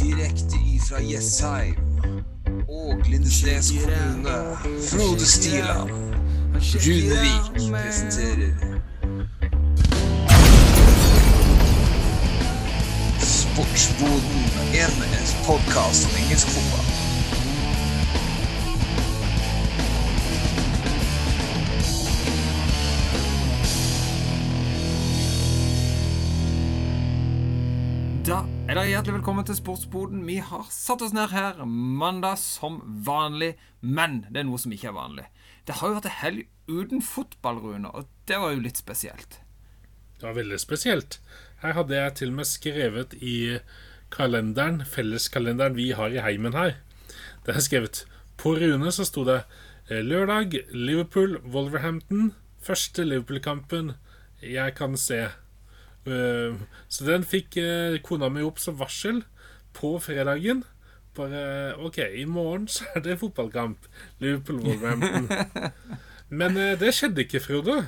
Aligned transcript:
Direkte 0.00 0.56
ifra 0.74 0.98
Jessheim 1.02 1.74
og 2.68 2.98
Lindesnes 3.06 3.70
kommune. 3.70 4.56
Frode 4.90 5.26
Stiland. 5.26 5.90
Runevik 6.56 7.70
presenterer 7.70 8.80
Sportsboden, 13.20 14.44
en 14.74 14.92
podkast 15.46 16.04
om 16.04 16.22
engelsk 16.24 16.48
fotball. 16.48 17.05
Hjertelig 28.86 29.16
velkommen 29.16 29.46
til 29.48 29.56
Sportsboden. 29.58 30.20
Vi 30.28 30.36
har 30.38 30.66
satt 30.70 31.00
oss 31.02 31.14
ned 31.16 31.32
her 31.32 31.56
mandag 31.66 32.36
som 32.38 32.76
vanlig, 33.06 33.56
men 33.80 34.20
det 34.30 34.42
er 34.42 34.46
noe 34.46 34.60
som 34.62 34.70
ikke 34.74 34.92
er 34.92 34.94
vanlig. 34.94 35.24
Det 35.66 35.78
har 35.80 35.90
jo 35.90 35.96
vært 35.96 36.06
en 36.06 36.14
helg 36.20 36.44
uten 36.70 37.02
fotball, 37.02 37.58
Rune, 37.64 37.90
og 37.90 38.06
det 38.30 38.38
var 38.38 38.54
jo 38.54 38.62
litt 38.62 38.78
spesielt. 38.78 39.40
Det 40.20 40.28
var 40.28 40.36
veldig 40.38 40.58
spesielt. 40.62 41.18
Her 41.64 41.74
hadde 41.80 41.98
jeg 41.98 42.14
til 42.20 42.30
og 42.30 42.38
med 42.38 42.50
skrevet 42.50 43.16
i 43.18 43.36
kalenderen, 44.14 44.84
felleskalenderen 44.86 45.74
vi 45.74 45.88
har 45.98 46.14
i 46.14 46.22
heimen 46.22 46.54
her. 46.54 46.76
Det 47.46 47.56
er 47.56 47.66
skrevet 47.66 48.04
På 48.38 48.54
Rune 48.54 48.92
så 48.94 49.08
sto 49.08 49.24
det 49.26 49.40
eh, 49.88 50.04
lørdag 50.04 50.60
Liverpool 50.70 51.40
Wolverhampton. 51.42 52.36
Første 52.62 53.02
Liverpool-kampen 53.02 53.96
jeg 54.44 54.78
kan 54.78 54.94
se. 55.00 55.24
Eh, 56.06 56.56
Så 56.88 57.04
den 57.08 57.24
fikk 57.26 57.56
eh, 57.60 57.98
kona 58.06 58.28
mi 58.30 58.44
opp 58.46 58.60
som 58.62 58.78
varsel 58.78 59.22
på 59.76 59.96
fredagen. 60.00 60.64
Bare 61.16 61.74
OK, 61.80 61.98
i 61.98 62.24
morgen 62.28 62.66
så 62.68 62.84
er 62.94 63.04
det 63.04 63.18
fotballkamp. 63.20 63.86
Liverpool 64.20 64.60
Wolverhampton. 64.64 65.30
Men 66.40 66.56
eh, 66.60 66.74
det 66.78 66.92
skjedde 66.94 67.24
ikke, 67.24 67.40
Frode. 67.44 67.80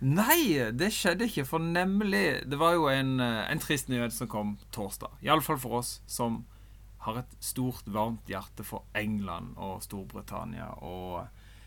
Nei, 0.00 0.70
det 0.72 0.88
skjedde 0.96 1.26
ikke, 1.28 1.44
for 1.44 1.60
nemlig 1.60 2.40
Det 2.48 2.56
var 2.56 2.72
jo 2.72 2.86
en, 2.88 3.18
en 3.20 3.60
trist 3.60 3.90
nyhet 3.92 4.14
som 4.16 4.30
kom 4.32 4.54
torsdag. 4.72 5.18
Iallfall 5.26 5.60
for 5.60 5.82
oss 5.82 5.98
som 6.08 6.44
har 7.04 7.18
et 7.22 7.36
stort, 7.44 7.84
varmt 7.88 8.28
hjerte 8.28 8.64
for 8.64 8.84
England 8.96 9.54
og 9.60 9.82
Storbritannia. 9.84 10.70
Og 10.84 11.26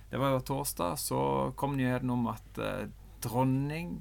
det 0.10 0.22
var 0.22 0.34
jo 0.36 0.42
torsdag, 0.46 0.98
så 1.02 1.20
kom 1.58 1.78
nyheten 1.78 2.10
om 2.14 2.26
at 2.30 2.60
eh, 2.62 2.88
dronning 3.26 4.00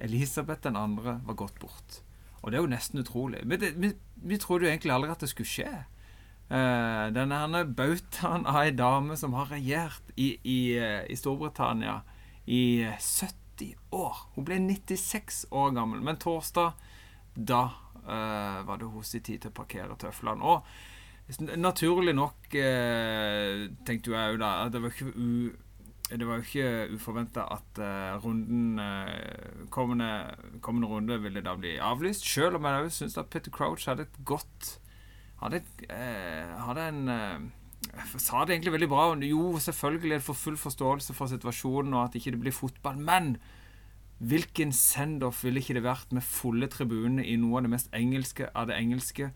Elisabeth 0.00 0.64
den 0.64 0.78
andre 0.80 1.18
var 1.26 1.38
gått 1.38 1.58
bort. 1.62 2.00
Og 2.40 2.50
det 2.50 2.58
er 2.58 2.64
jo 2.64 2.72
nesten 2.72 3.02
utrolig. 3.02 3.42
Men 3.44 3.60
det, 3.60 3.74
vi, 3.76 3.92
vi 4.14 4.38
trodde 4.40 4.66
jo 4.66 4.72
egentlig 4.72 4.94
aldri 4.94 5.12
at 5.12 5.24
det 5.24 5.30
skulle 5.32 5.50
skje. 5.50 5.72
Uh, 6.50 7.06
denne 7.14 7.64
bautaen 7.78 8.46
av 8.48 8.64
ei 8.64 8.72
dame 8.74 9.16
som 9.20 9.36
har 9.38 9.52
regjert 9.52 10.08
i, 10.16 10.32
i, 10.42 10.60
eh, 10.74 11.04
i 11.06 11.16
Storbritannia 11.18 12.00
i 12.50 12.88
70 12.98 13.76
år. 13.94 14.24
Hun 14.34 14.48
ble 14.48 14.58
96 14.64 15.44
år 15.54 15.76
gammel. 15.76 16.00
Men 16.02 16.18
torsdag, 16.18 16.74
da 17.34 17.62
uh, 18.02 18.66
var 18.66 18.80
det 18.80 18.90
hos 18.90 19.14
i 19.14 19.22
tid 19.22 19.44
til 19.44 19.52
å 19.52 19.58
parkere 19.60 19.98
tøflene. 20.00 20.42
Og 20.42 21.60
naturlig 21.60 22.16
nok 22.18 22.56
uh, 22.56 23.68
tenkte 23.86 24.10
jo 24.10 24.16
jeg 24.18 24.34
jo 24.34 24.40
da 24.40 24.54
at 24.64 24.72
det 24.74 24.82
var 24.82 24.96
ikke 24.96 25.12
u 25.14 25.30
det 26.10 26.26
var 26.26 26.40
jo 26.40 26.46
ikke 26.46 26.94
uforventa 26.96 27.44
at 27.54 27.78
uh, 27.78 28.18
runden 28.24 28.78
uh, 28.82 29.66
kommende, 29.70 30.08
kommende 30.60 30.88
runde 30.88 31.22
ville 31.22 31.42
da 31.46 31.54
bli 31.56 31.76
avlyst. 31.78 32.26
Selv 32.26 32.58
om 32.58 32.66
jeg 32.66 32.84
òg 32.84 32.90
syns 32.94 33.18
at 33.20 33.30
Petter 33.30 33.54
Crouch 33.54 33.86
hadde 33.88 34.08
et 34.08 34.20
godt 34.24 34.76
Hadde, 35.40 35.62
et, 35.62 35.86
uh, 35.88 36.56
hadde 36.66 36.88
en 36.90 37.52
Sa 38.20 38.42
det 38.44 38.52
egentlig 38.52 38.74
veldig 38.74 38.88
bra. 38.90 39.06
Jo, 39.24 39.54
selvfølgelig 39.58 40.12
er 40.12 40.18
det 40.20 40.26
for 40.26 40.36
full 40.36 40.58
forståelse 40.60 41.14
for 41.16 41.30
situasjonen 41.32 41.94
og 41.94 42.04
at 42.04 42.18
ikke 42.18 42.34
det 42.34 42.40
blir 42.42 42.52
fotball. 42.52 42.98
Men 43.00 43.38
hvilken 44.20 44.72
send-off 44.76 45.44
ville 45.44 45.62
ikke 45.62 45.78
det 45.78 45.86
vært 45.86 46.12
med 46.12 46.26
fulle 46.26 46.68
tribuner 46.68 47.24
i 47.24 47.38
noe 47.40 47.56
av 47.56 47.64
det 47.64 47.72
mest 47.72 47.88
engelske 47.96 48.50
av 48.52 48.68
det 48.68 48.76
engelske? 48.76 49.30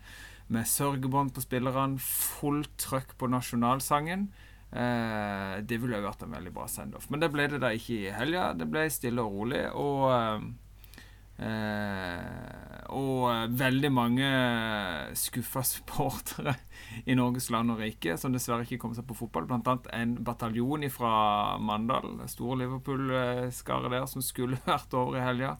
Med 0.47 0.69
sørgebånd 0.69 1.33
på 1.33 1.41
spillerne, 1.41 1.97
fullt 1.97 2.69
trøkk 2.77 3.15
på 3.17 3.31
nasjonalsangen. 3.33 4.29
Eh, 4.71 5.55
det 5.63 5.77
ville 5.79 5.99
jo 5.99 6.07
vært 6.07 6.25
en 6.25 6.35
veldig 6.35 6.53
bra 6.55 6.65
send-off. 6.67 7.09
Men 7.09 7.21
det 7.23 7.31
ble 7.33 7.47
det 7.51 7.61
da 7.63 7.71
ikke 7.75 7.99
i 8.07 8.13
helga. 8.15 8.49
Det 8.57 8.67
ble 8.67 8.87
stille 8.91 9.23
og 9.23 9.35
rolig. 9.37 9.63
Og 9.79 10.11
eh, 11.39 12.91
Og 12.95 13.55
veldig 13.59 13.91
mange 13.91 14.27
skuffa 15.19 15.63
supportere 15.67 16.55
i 17.05 17.15
Norges 17.17 17.49
land 17.51 17.73
og 17.73 17.81
rike 17.83 18.15
som 18.19 18.31
dessverre 18.35 18.63
ikke 18.63 18.79
kom 18.83 18.93
seg 18.95 19.07
på 19.09 19.17
fotball. 19.17 19.47
Blant 19.49 19.67
annet 19.67 19.89
en 19.95 20.15
bataljon 20.27 20.87
fra 20.93 21.57
Mandal, 21.59 22.21
store 22.31 22.61
Liverpool-skare 22.63 23.91
der, 23.91 24.07
som 24.11 24.23
skulle 24.23 24.61
vært 24.69 24.95
over 24.95 25.19
i 25.19 25.25
helga. 25.25 25.57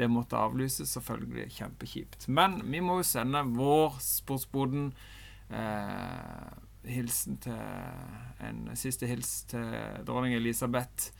Det 0.00 0.08
måtte 0.08 0.38
avlyses. 0.40 0.88
Selvfølgelig 0.96 1.50
kjempekjipt. 1.58 2.28
Men 2.32 2.60
vi 2.64 2.80
må 2.80 3.00
jo 3.00 3.04
sende 3.08 3.42
vår 3.56 3.98
Sportsboden 4.00 4.92
eh, 5.52 6.48
hilsen 6.88 7.36
til 7.44 7.56
En 8.40 8.70
siste 8.78 9.08
hils 9.08 9.42
til 9.50 9.66
dronning 10.06 10.34
Elisabeth 10.34 11.10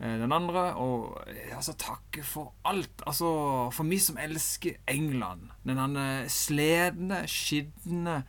eh, 0.00 0.16
den 0.20 0.32
andre. 0.32 0.74
Og 0.80 1.20
eh, 1.26 1.56
altså 1.56 1.76
takke 1.78 2.24
for 2.24 2.54
alt. 2.64 3.02
Altså 3.06 3.70
for 3.74 3.84
vi 3.84 3.98
som 3.98 4.18
elsker 4.20 4.80
England. 4.88 5.50
Denne 5.68 6.28
sledne, 6.32 7.24
skitne 7.28 8.22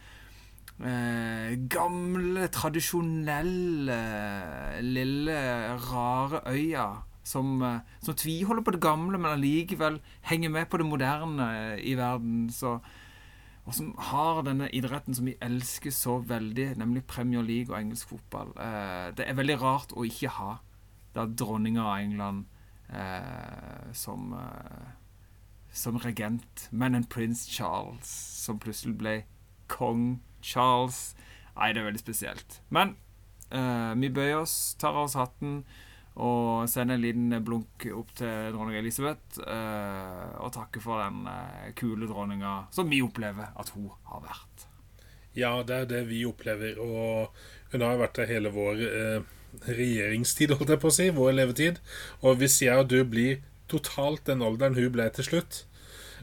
eh, 0.83 1.55
Gamle, 1.71 2.47
tradisjonelle, 2.47 3.99
lille, 4.81 5.37
rare 5.91 6.43
øya. 6.51 6.89
Som, 7.23 7.61
eh, 7.61 7.79
som 8.01 8.15
tviholder 8.15 8.63
på 8.65 8.71
det 8.71 8.81
gamle, 8.81 9.17
men 9.17 9.31
allikevel 9.31 9.99
henger 10.21 10.49
med 10.49 10.65
på 10.65 10.77
det 10.81 10.85
moderne 10.85 11.77
i 11.79 11.93
verden. 11.95 12.49
Så 12.49 12.79
og 13.69 13.75
som 13.77 13.91
har 14.09 14.39
denne 14.47 14.65
idretten 14.73 15.13
som 15.13 15.27
vi 15.29 15.35
elsker 15.45 15.93
så 15.93 16.15
veldig, 16.25 16.71
nemlig 16.81 17.03
Premier 17.05 17.43
League 17.45 17.69
og 17.69 17.77
engelsk 17.77 18.15
fotball. 18.15 18.49
Eh, 18.57 19.09
det 19.13 19.27
er 19.29 19.37
veldig 19.37 19.57
rart 19.61 19.93
å 19.93 20.07
ikke 20.07 20.31
ha 20.39 20.55
da 21.13 21.27
dronninga 21.29 21.83
av 21.85 21.99
England 22.01 22.47
eh, 22.89 23.91
som, 23.93 24.33
eh, 24.33 24.87
som 25.69 25.99
regent, 26.01 26.65
men 26.71 26.97
en 26.97 27.05
prins 27.05 27.45
Charles 27.45 28.09
som 28.09 28.57
plutselig 28.57 28.95
ble 28.97 29.15
kong 29.69 30.17
Charles. 30.41 31.13
Nei, 31.53 31.69
det 31.69 31.83
er 31.83 31.89
veldig 31.91 32.01
spesielt. 32.01 32.61
Men 32.73 32.95
eh, 33.53 33.93
vi 34.01 34.09
bøyer 34.09 34.41
oss, 34.41 34.73
tar 34.81 34.97
av 34.97 35.05
oss 35.11 35.19
hatten 35.19 35.61
og 36.19 36.67
sende 36.67 36.97
en 36.97 37.03
liten 37.03 37.35
blunk 37.45 37.85
opp 37.95 38.11
til 38.19 38.51
dronning 38.53 38.79
Elisabeth 38.81 39.39
eh, 39.39 40.35
og 40.43 40.51
takke 40.55 40.81
for 40.83 40.99
den 40.99 41.23
eh, 41.31 41.69
kule 41.79 42.09
dronninga 42.09 42.55
som 42.75 42.91
vi 42.91 42.99
opplever 43.05 43.53
at 43.55 43.71
hun 43.75 43.87
har 44.11 44.25
vært. 44.25 44.65
Ja, 45.37 45.53
det 45.63 45.75
er 45.75 45.89
det 45.89 46.01
vi 46.09 46.25
opplever. 46.27 46.79
Og 46.83 47.31
hun 47.71 47.85
har 47.85 47.99
vært 48.01 48.19
der 48.19 48.31
hele 48.33 48.51
vår 48.51 48.83
eh, 48.89 49.29
regjeringstid, 49.69 50.55
holdt 50.57 50.75
jeg 50.75 50.81
på 50.83 50.91
å 50.91 50.97
si. 50.97 51.07
Vår 51.15 51.37
levetid. 51.37 51.79
Og 52.23 52.41
hvis 52.41 52.59
jeg 52.65 52.75
og 52.75 52.91
du 52.91 52.99
blir 53.07 53.39
totalt 53.71 54.25
den 54.27 54.43
alderen 54.43 54.77
hun 54.77 54.91
ble 54.93 55.07
til 55.13 55.27
slutt 55.27 55.63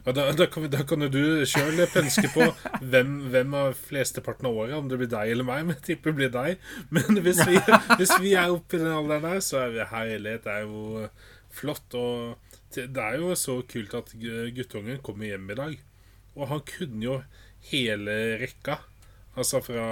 ja, 0.04 0.12
da, 0.12 0.26
da, 0.36 0.46
kan, 0.52 0.66
da 0.70 0.82
kan 0.88 1.04
du 1.10 1.20
sjøl 1.48 1.80
pønske 1.92 2.28
på 2.34 2.46
hvem, 2.92 3.14
hvem 3.32 3.54
av 3.58 3.76
flesteparten 3.88 4.48
av 4.50 4.58
året, 4.64 4.74
om 4.78 4.88
det 4.90 4.98
blir 5.00 5.10
deg 5.12 5.32
eller 5.32 5.46
meg. 5.48 5.64
Men 5.68 5.78
jeg 5.78 5.84
tipper 5.90 6.12
det 6.12 6.18
blir 6.20 6.34
deg. 6.34 6.66
Men 6.94 7.22
hvis 7.24 7.40
vi, 7.48 7.60
hvis 8.00 8.12
vi 8.22 8.34
er 8.38 8.52
oppe 8.54 8.76
i 8.78 8.82
den 8.82 8.92
alderen 8.92 9.24
der, 9.30 9.40
så 9.44 9.62
er 9.64 9.72
vi 9.76 9.86
herlighet. 9.92 10.44
Det 10.46 10.56
er 10.58 10.66
jo 10.66 11.08
flott. 11.56 11.96
Og 11.96 12.36
det 12.76 12.90
er 13.00 13.16
jo 13.22 13.32
så 13.38 13.60
kult 13.70 13.94
at 13.96 14.12
gu- 14.20 14.50
guttungen 14.58 15.00
kommer 15.06 15.30
hjem 15.30 15.48
i 15.54 15.58
dag. 15.62 15.78
Og 16.36 16.50
han 16.50 16.60
kunne 16.68 17.00
jo 17.06 17.16
hele 17.70 18.16
rekka. 18.42 18.78
Altså 19.36 19.58
fra, 19.60 19.84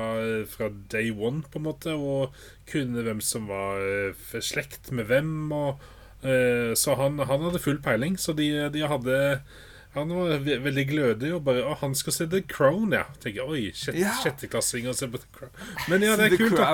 fra 0.48 0.70
day 0.92 1.10
one, 1.12 1.42
på 1.52 1.60
en 1.60 1.66
måte. 1.66 1.92
Og 1.96 2.36
kunne 2.70 3.02
hvem 3.04 3.20
som 3.24 3.48
var 3.50 3.80
eh, 3.84 4.38
slekt 4.44 4.92
med 4.92 5.08
hvem. 5.10 5.34
Og, 5.52 5.80
eh, 6.24 6.72
så 6.76 6.94
han, 7.00 7.18
han 7.24 7.44
hadde 7.48 7.60
full 7.64 7.80
peiling. 7.84 8.16
Så 8.20 8.32
de, 8.36 8.50
de 8.72 8.84
hadde 8.88 9.18
Han 9.94 10.10
var 10.14 10.38
ve 10.42 10.56
veldig 10.64 10.84
glødig 10.90 11.30
og 11.36 11.44
bare 11.46 11.62
Å, 11.68 11.74
han 11.80 11.94
skal 11.98 12.14
se 12.16 12.26
The 12.30 12.40
Crown, 12.50 12.92
ja. 12.96 13.04
Tenker 13.22 13.46
Oi, 13.50 13.68
sjette, 13.76 14.00
Ja. 14.02 14.14
sjetteklassing 14.22 14.88
og 14.90 14.96
se 14.98 15.08
på 15.10 15.20
The 15.22 15.30
Crown. 15.36 15.52
Men 15.92 16.02
ja, 16.06 16.16
det 16.18 16.28
er 16.32 16.36
kult, 16.40 16.56
da. 16.58 16.70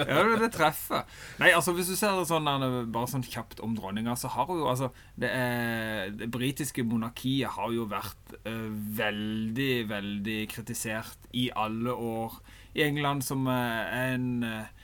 Ja, 0.00 0.22
det, 0.28 0.38
det 0.40 0.50
treffer. 0.56 1.04
Nei, 1.42 1.52
altså 1.56 1.74
Hvis 1.76 1.92
du 1.92 1.96
ser 1.98 2.16
det 2.16 2.26
sånn 2.30 2.48
bare 2.94 3.10
sånn 3.12 3.26
kjapt 3.26 3.60
om 3.64 3.76
dronninga, 3.76 4.16
så 4.18 4.30
har 4.32 4.48
hun 4.48 4.62
jo 4.62 4.70
altså 4.72 4.88
Det, 5.20 5.28
er, 5.28 6.12
det 6.16 6.30
britiske 6.32 6.84
monarkiet 6.88 7.52
har 7.58 7.72
jo 7.76 7.84
vært 7.90 8.36
eh, 8.44 8.68
veldig, 8.98 9.72
veldig 9.92 10.40
kritisert 10.52 11.28
i 11.36 11.50
alle 11.54 11.92
år. 11.92 12.40
I 12.76 12.86
England 12.86 13.24
som 13.26 13.44
eh, 13.52 13.98
en 14.12 14.30
eh, 14.48 14.81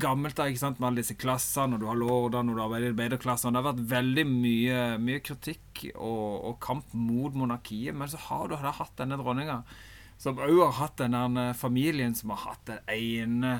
gammelt 0.00 0.36
da, 0.36 0.48
ikke 0.48 0.60
sant, 0.60 0.80
med 0.80 0.90
alle 0.90 1.02
disse 1.02 1.16
klassene, 1.18 1.76
og 1.76 1.82
du 1.82 1.88
har 1.88 1.98
lordene, 1.98 2.52
og 2.52 2.58
du 2.58 2.62
har 2.62 2.88
arbeiderklassene. 2.90 3.54
Det 3.54 3.62
har 3.62 3.68
vært 3.70 3.90
veldig 3.92 4.24
mye, 4.28 4.80
mye 5.02 5.22
kritikk 5.24 5.84
og, 5.94 6.24
og, 6.50 6.56
kamp 6.64 6.94
mot 6.96 7.36
monarkiet, 7.38 7.96
men 7.96 8.10
så 8.10 8.20
har 8.28 8.48
du 8.48 8.56
da 8.56 8.74
hatt 8.74 8.96
denne 8.98 9.18
dronninga, 9.20 9.62
som 10.18 10.40
òg 10.42 10.64
har 10.64 10.74
hatt 10.80 10.98
denne 11.04 11.52
familien 11.54 12.16
som 12.18 12.34
har 12.34 12.42
hatt 12.48 12.64
den 12.66 12.80
ene 12.90 13.52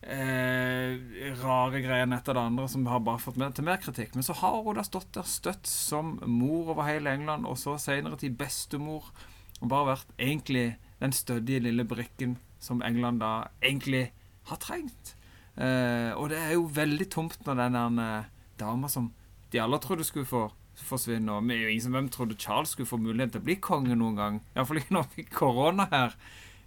eh, 0.00 0.96
rare 1.42 1.82
greiene 1.84 2.16
etter 2.16 2.38
det 2.38 2.44
andre 2.48 2.64
som 2.72 2.86
har 2.88 3.02
bare 3.04 3.20
fått 3.22 3.36
mer, 3.40 3.52
til 3.52 3.68
mer 3.68 3.80
kritikk. 3.82 4.16
Men 4.16 4.26
så 4.26 4.36
har 4.40 4.62
hun 4.64 4.78
da 4.78 4.86
stått 4.86 5.12
der 5.18 5.28
støtt 5.28 5.68
som 5.68 6.16
mor 6.24 6.72
over 6.72 6.88
hele 6.88 7.12
England, 7.12 7.46
og 7.46 7.60
så 7.60 7.76
senere 7.80 8.18
til 8.20 8.32
bestemor, 8.36 9.12
og 9.60 9.68
bare 9.70 9.92
vært 9.92 10.16
egentlig 10.18 10.72
den 11.02 11.12
stødige 11.14 11.62
lille 11.68 11.84
brikken 11.86 12.38
som 12.62 12.82
England 12.86 13.20
da 13.22 13.50
egentlig 13.60 14.08
har 14.48 14.58
trengt. 14.62 15.14
Uh, 15.52 16.12
og 16.16 16.30
det 16.32 16.38
er 16.40 16.54
jo 16.54 16.64
veldig 16.72 17.06
tomt 17.12 17.42
når 17.46 17.58
den 17.60 17.98
der 18.00 18.30
dama 18.60 18.88
som 18.88 19.10
de 19.52 19.60
alle 19.60 19.78
trodde 19.82 20.04
skulle 20.04 20.28
få 20.28 20.46
forsvinne. 20.88 21.32
Og 21.32 21.50
jo 21.50 21.68
ingen 21.68 21.84
som 21.84 21.96
hvem 21.96 22.08
trodde 22.12 22.38
Charles 22.40 22.72
skulle 22.72 22.88
få 22.88 23.00
mulighet 23.00 23.34
til 23.34 23.42
å 23.42 23.48
bli 23.48 23.58
konge 23.60 23.96
noen 23.98 24.16
gang. 24.16 24.40
Iallfall 24.56 24.80
ikke 24.80 24.96
når 24.96 25.10
vi 25.10 25.22
fikk 25.22 25.36
korona 25.42 25.88
her 25.92 26.16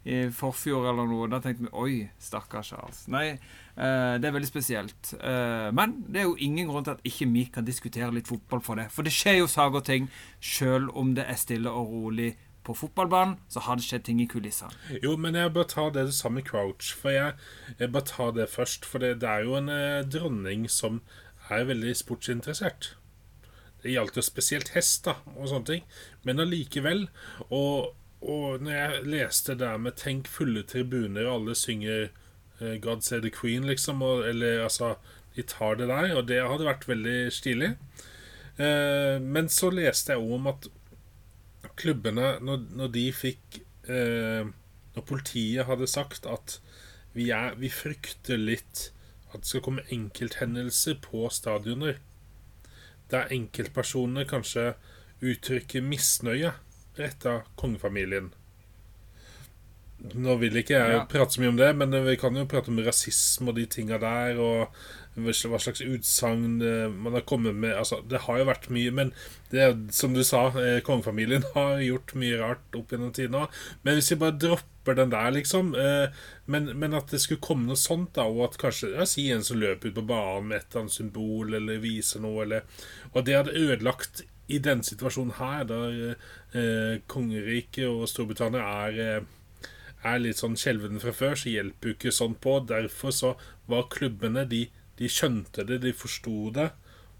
i 0.06 0.20
forfjor 0.34 0.86
eller 0.92 1.10
noe. 1.10 1.30
Da 1.32 1.42
tenkte 1.42 1.66
vi 1.66 1.72
oi, 1.74 1.94
stakkars 2.22 2.70
Charles. 2.74 3.02
Nei, 3.12 3.26
eh, 3.34 4.16
det 4.22 4.30
er 4.30 4.36
veldig 4.36 4.50
spesielt. 4.50 5.14
Eh, 5.18 5.70
men 5.76 5.98
det 6.06 6.22
er 6.22 6.28
jo 6.30 6.38
ingen 6.46 6.70
grunn 6.70 6.86
til 6.86 6.94
at 6.94 7.08
ikke 7.10 7.30
vi 7.34 7.48
kan 7.54 7.66
diskutere 7.66 8.14
litt 8.14 8.30
fotball 8.30 8.62
for 8.66 8.82
det. 8.82 8.92
For 8.94 9.06
det 9.06 9.16
skjer 9.16 9.40
jo 9.42 9.50
saker 9.50 9.82
og 9.82 9.88
ting 9.90 10.10
sjøl 10.38 10.92
om 10.94 11.16
det 11.18 11.26
er 11.26 11.42
stille 11.42 11.74
og 11.74 11.90
rolig 11.90 12.36
på 12.66 12.76
fotballbanen, 12.78 13.38
så 13.52 13.64
har 13.66 13.78
det 13.78 13.86
skjedd 13.86 14.06
ting 14.08 14.22
i 14.24 14.28
kulissene. 14.30 14.74
Jo, 15.04 15.16
men 15.22 15.38
jeg 15.38 15.54
bør 15.56 15.68
ta 15.70 15.88
det 15.94 16.08
samme 16.18 16.44
Crouch. 16.46 16.92
For 16.98 17.14
jeg, 17.14 17.36
jeg 17.80 17.92
bør 17.94 18.06
ta 18.10 18.30
det 18.36 18.50
først. 18.52 18.88
For 18.90 19.04
det, 19.04 19.20
det 19.22 19.30
er 19.30 19.46
jo 19.46 19.58
en 19.60 19.72
eh, 19.72 20.06
dronning 20.06 20.68
som 20.72 21.02
er 21.54 21.68
veldig 21.70 21.94
sportsinteressert. 21.98 22.96
Det 23.84 23.94
gjaldt 23.94 24.18
jo 24.18 24.26
spesielt 24.26 24.72
hest 24.74 25.06
da, 25.06 25.20
og 25.36 25.50
sånne 25.52 25.70
ting. 25.70 25.84
Men 26.26 26.42
allikevel. 26.42 27.06
Og, 27.48 27.94
og 28.26 28.64
når 28.66 28.74
jeg 28.74 29.04
leste 29.14 29.54
det 29.54 29.62
der 29.68 29.78
med 29.78 30.00
'tenk 30.00 30.28
fulle 30.28 30.64
tribuner', 30.66 31.28
og 31.28 31.36
alle 31.36 31.56
synger 31.56 32.10
eh, 32.62 32.80
'God 32.82 33.06
save 33.06 33.22
the 33.22 33.30
Queen', 33.30 33.70
liksom, 33.70 34.02
og, 34.02 34.26
eller 34.30 34.64
altså 34.64 34.96
De 35.36 35.44
tar 35.44 35.76
det 35.76 35.90
der, 35.90 36.16
og 36.16 36.28
det 36.28 36.42
hadde 36.42 36.64
vært 36.64 36.88
veldig 36.88 37.32
stilig. 37.32 37.76
Eh, 38.58 39.20
men 39.20 39.50
så 39.52 39.70
leste 39.70 40.14
jeg 40.16 40.34
om 40.34 40.48
at 40.48 40.68
klubbene, 41.80 42.36
når, 42.46 42.66
når 42.76 42.92
de 42.94 43.06
fikk 43.16 43.60
eh, 43.92 44.48
Når 44.96 45.04
politiet 45.08 45.68
hadde 45.68 45.88
sagt 45.92 46.28
at 46.30 46.60
vi, 47.16 47.30
er, 47.36 47.56
vi 47.60 47.68
frykter 47.72 48.40
litt 48.40 48.90
at 49.34 49.42
det 49.44 49.50
skal 49.50 49.64
komme 49.66 49.84
enkelthendelser 49.92 50.96
på 51.04 51.28
stadioner, 51.34 51.98
der 53.12 53.32
enkeltpersoner 53.36 54.28
kanskje 54.30 54.74
uttrykker 55.20 55.84
misnøye 55.84 56.54
retta 56.96 57.42
kongefamilien. 57.60 58.32
Nå 60.16 60.36
vil 60.42 60.60
ikke 60.60 60.76
jeg 60.76 60.96
ja. 60.98 61.04
prate 61.10 61.36
så 61.36 61.42
mye 61.42 61.54
om 61.54 61.60
det, 61.60 61.70
men 61.80 61.96
vi 62.06 62.16
kan 62.20 62.36
jo 62.36 62.48
prate 62.50 62.72
om 62.72 62.82
rasisme 62.86 63.52
og 63.52 63.60
de 63.60 63.66
tinga 63.72 64.00
der. 64.02 64.40
Og 64.44 64.76
hva 65.16 65.60
slags 65.62 65.82
utsagn 65.82 66.62
eh, 66.62 66.90
man 66.92 67.16
har 67.16 67.24
kommet 67.28 67.56
med 67.56 67.76
altså, 67.78 68.02
Det 68.04 68.26
har 68.26 68.40
jo 68.42 68.48
vært 68.50 68.70
mye, 68.74 68.92
men 68.92 69.12
det 69.52 69.62
er 69.64 69.76
som 69.96 70.16
du 70.16 70.24
sa, 70.28 70.50
eh, 70.60 70.82
kongefamilien 70.84 71.46
har 71.56 71.80
gjort 71.84 72.16
mye 72.20 72.40
rart 72.42 72.76
opp 72.76 72.92
gjennom 72.92 73.14
tiden 73.16 73.38
òg. 73.40 73.60
Men 73.84 73.96
hvis 73.96 74.12
vi 74.12 74.20
bare 74.20 74.38
dropper 74.42 75.00
den 75.00 75.14
der, 75.14 75.32
liksom 75.38 75.72
eh, 75.80 76.12
men, 76.52 76.72
men, 76.76 76.98
at 77.00 77.14
det 77.14 77.22
skulle 77.24 77.44
komme 77.44 77.70
noe 77.70 77.80
sånt, 77.80 78.14
da, 78.18 78.28
og 78.28 78.50
at 78.50 78.60
kanskje 78.62 78.92
ja, 78.98 79.08
Si 79.10 79.30
en 79.32 79.46
som 79.46 79.60
løper 79.62 79.92
ut 79.92 80.00
på 80.02 80.08
banen 80.10 80.52
med 80.52 80.60
et 80.60 80.68
eller 80.70 80.86
annet 80.86 80.98
symbol 80.98 81.60
eller 81.62 81.84
viser 81.84 82.24
noe, 82.26 82.44
eller 82.44 82.68
Og 83.14 83.24
det 83.26 83.40
hadde 83.40 83.56
ødelagt 83.56 84.26
i 84.52 84.60
den 84.62 84.84
situasjonen 84.86 85.40
her, 85.40 85.64
der 85.66 85.96
eh, 86.54 87.00
kongeriket 87.10 87.88
og 87.88 88.06
Storbritannia 88.12 88.68
er 88.86 89.24
er 90.06 90.22
litt 90.22 90.40
sånn 90.40 90.58
skjelven 90.60 91.02
fra 91.02 91.14
før, 91.16 91.38
så 91.40 91.52
hjelper 91.52 91.90
jo 91.90 91.98
ikke 91.98 92.14
sånn 92.14 92.36
på. 92.42 92.60
Derfor 92.70 93.14
så 93.16 93.32
var 93.72 93.88
klubbene 93.94 94.46
de 94.50 94.66
de 95.00 95.12
skjønte 95.12 95.66
det, 95.68 95.82
de 95.84 95.94
forsto 95.96 96.50
det, 96.56 96.70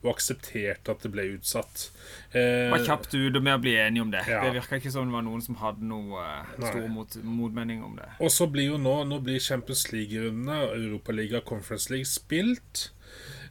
og 0.06 0.12
aksepterte 0.12 0.94
at 0.94 1.02
det 1.02 1.10
ble 1.14 1.24
utsatt. 1.34 1.88
Eh, 2.30 2.70
var 2.72 2.84
kjapt 2.86 3.16
ute 3.16 3.42
med 3.42 3.58
å 3.58 3.62
bli 3.64 3.74
enige 3.82 4.06
om 4.06 4.12
det. 4.14 4.22
Ja. 4.30 4.44
Det 4.46 4.54
virka 4.60 4.78
ikke 4.78 4.94
som 4.94 5.10
det 5.10 5.18
var 5.18 5.26
noen 5.26 5.42
som 5.42 5.58
hadde 5.58 5.88
noe 5.90 6.22
uh, 6.22 6.52
stor 6.60 6.86
mot, 6.94 7.18
motmening 7.26 7.82
om 7.86 7.96
det. 7.98 8.12
Og 8.22 8.30
så 8.34 8.46
blir 8.52 8.70
jo 8.70 8.82
nå 8.82 9.00
Nå 9.10 9.18
blir 9.26 9.42
Champions 9.42 9.88
League-rundene 9.90 10.60
Europaliga 10.76 11.42
Conference 11.46 11.90
League 11.94 12.10
spilt. 12.10 12.90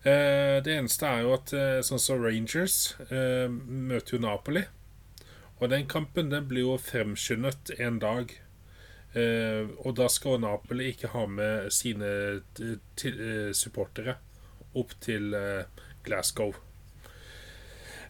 Eh, 0.05 0.61
det 0.61 0.75
eneste 0.77 1.09
er 1.09 1.23
jo 1.25 1.31
at 1.33 1.53
eh, 1.57 1.79
sånn 1.85 2.01
som 2.03 2.21
Rangers 2.21 2.93
eh, 3.09 3.49
møter 3.49 4.19
jo 4.19 4.21
Napoli. 4.21 4.67
Og 5.63 5.71
den 5.73 5.87
kampen 5.89 6.29
den 6.29 6.45
blir 6.51 6.67
jo 6.67 6.75
fremskyndet 6.77 7.73
en 7.81 8.03
dag. 8.03 8.35
Uh, 9.15 9.71
og 9.87 9.95
da 9.95 10.09
skal 10.11 10.41
Napoli 10.43 10.89
ikke 10.91 11.13
ha 11.13 11.25
med 11.31 11.71
sine 11.75 12.09
uh, 12.41 13.51
supportere 13.55 14.17
opp 14.75 14.97
til 15.05 15.37
uh, 15.39 15.85
Glasgow. 16.05 16.55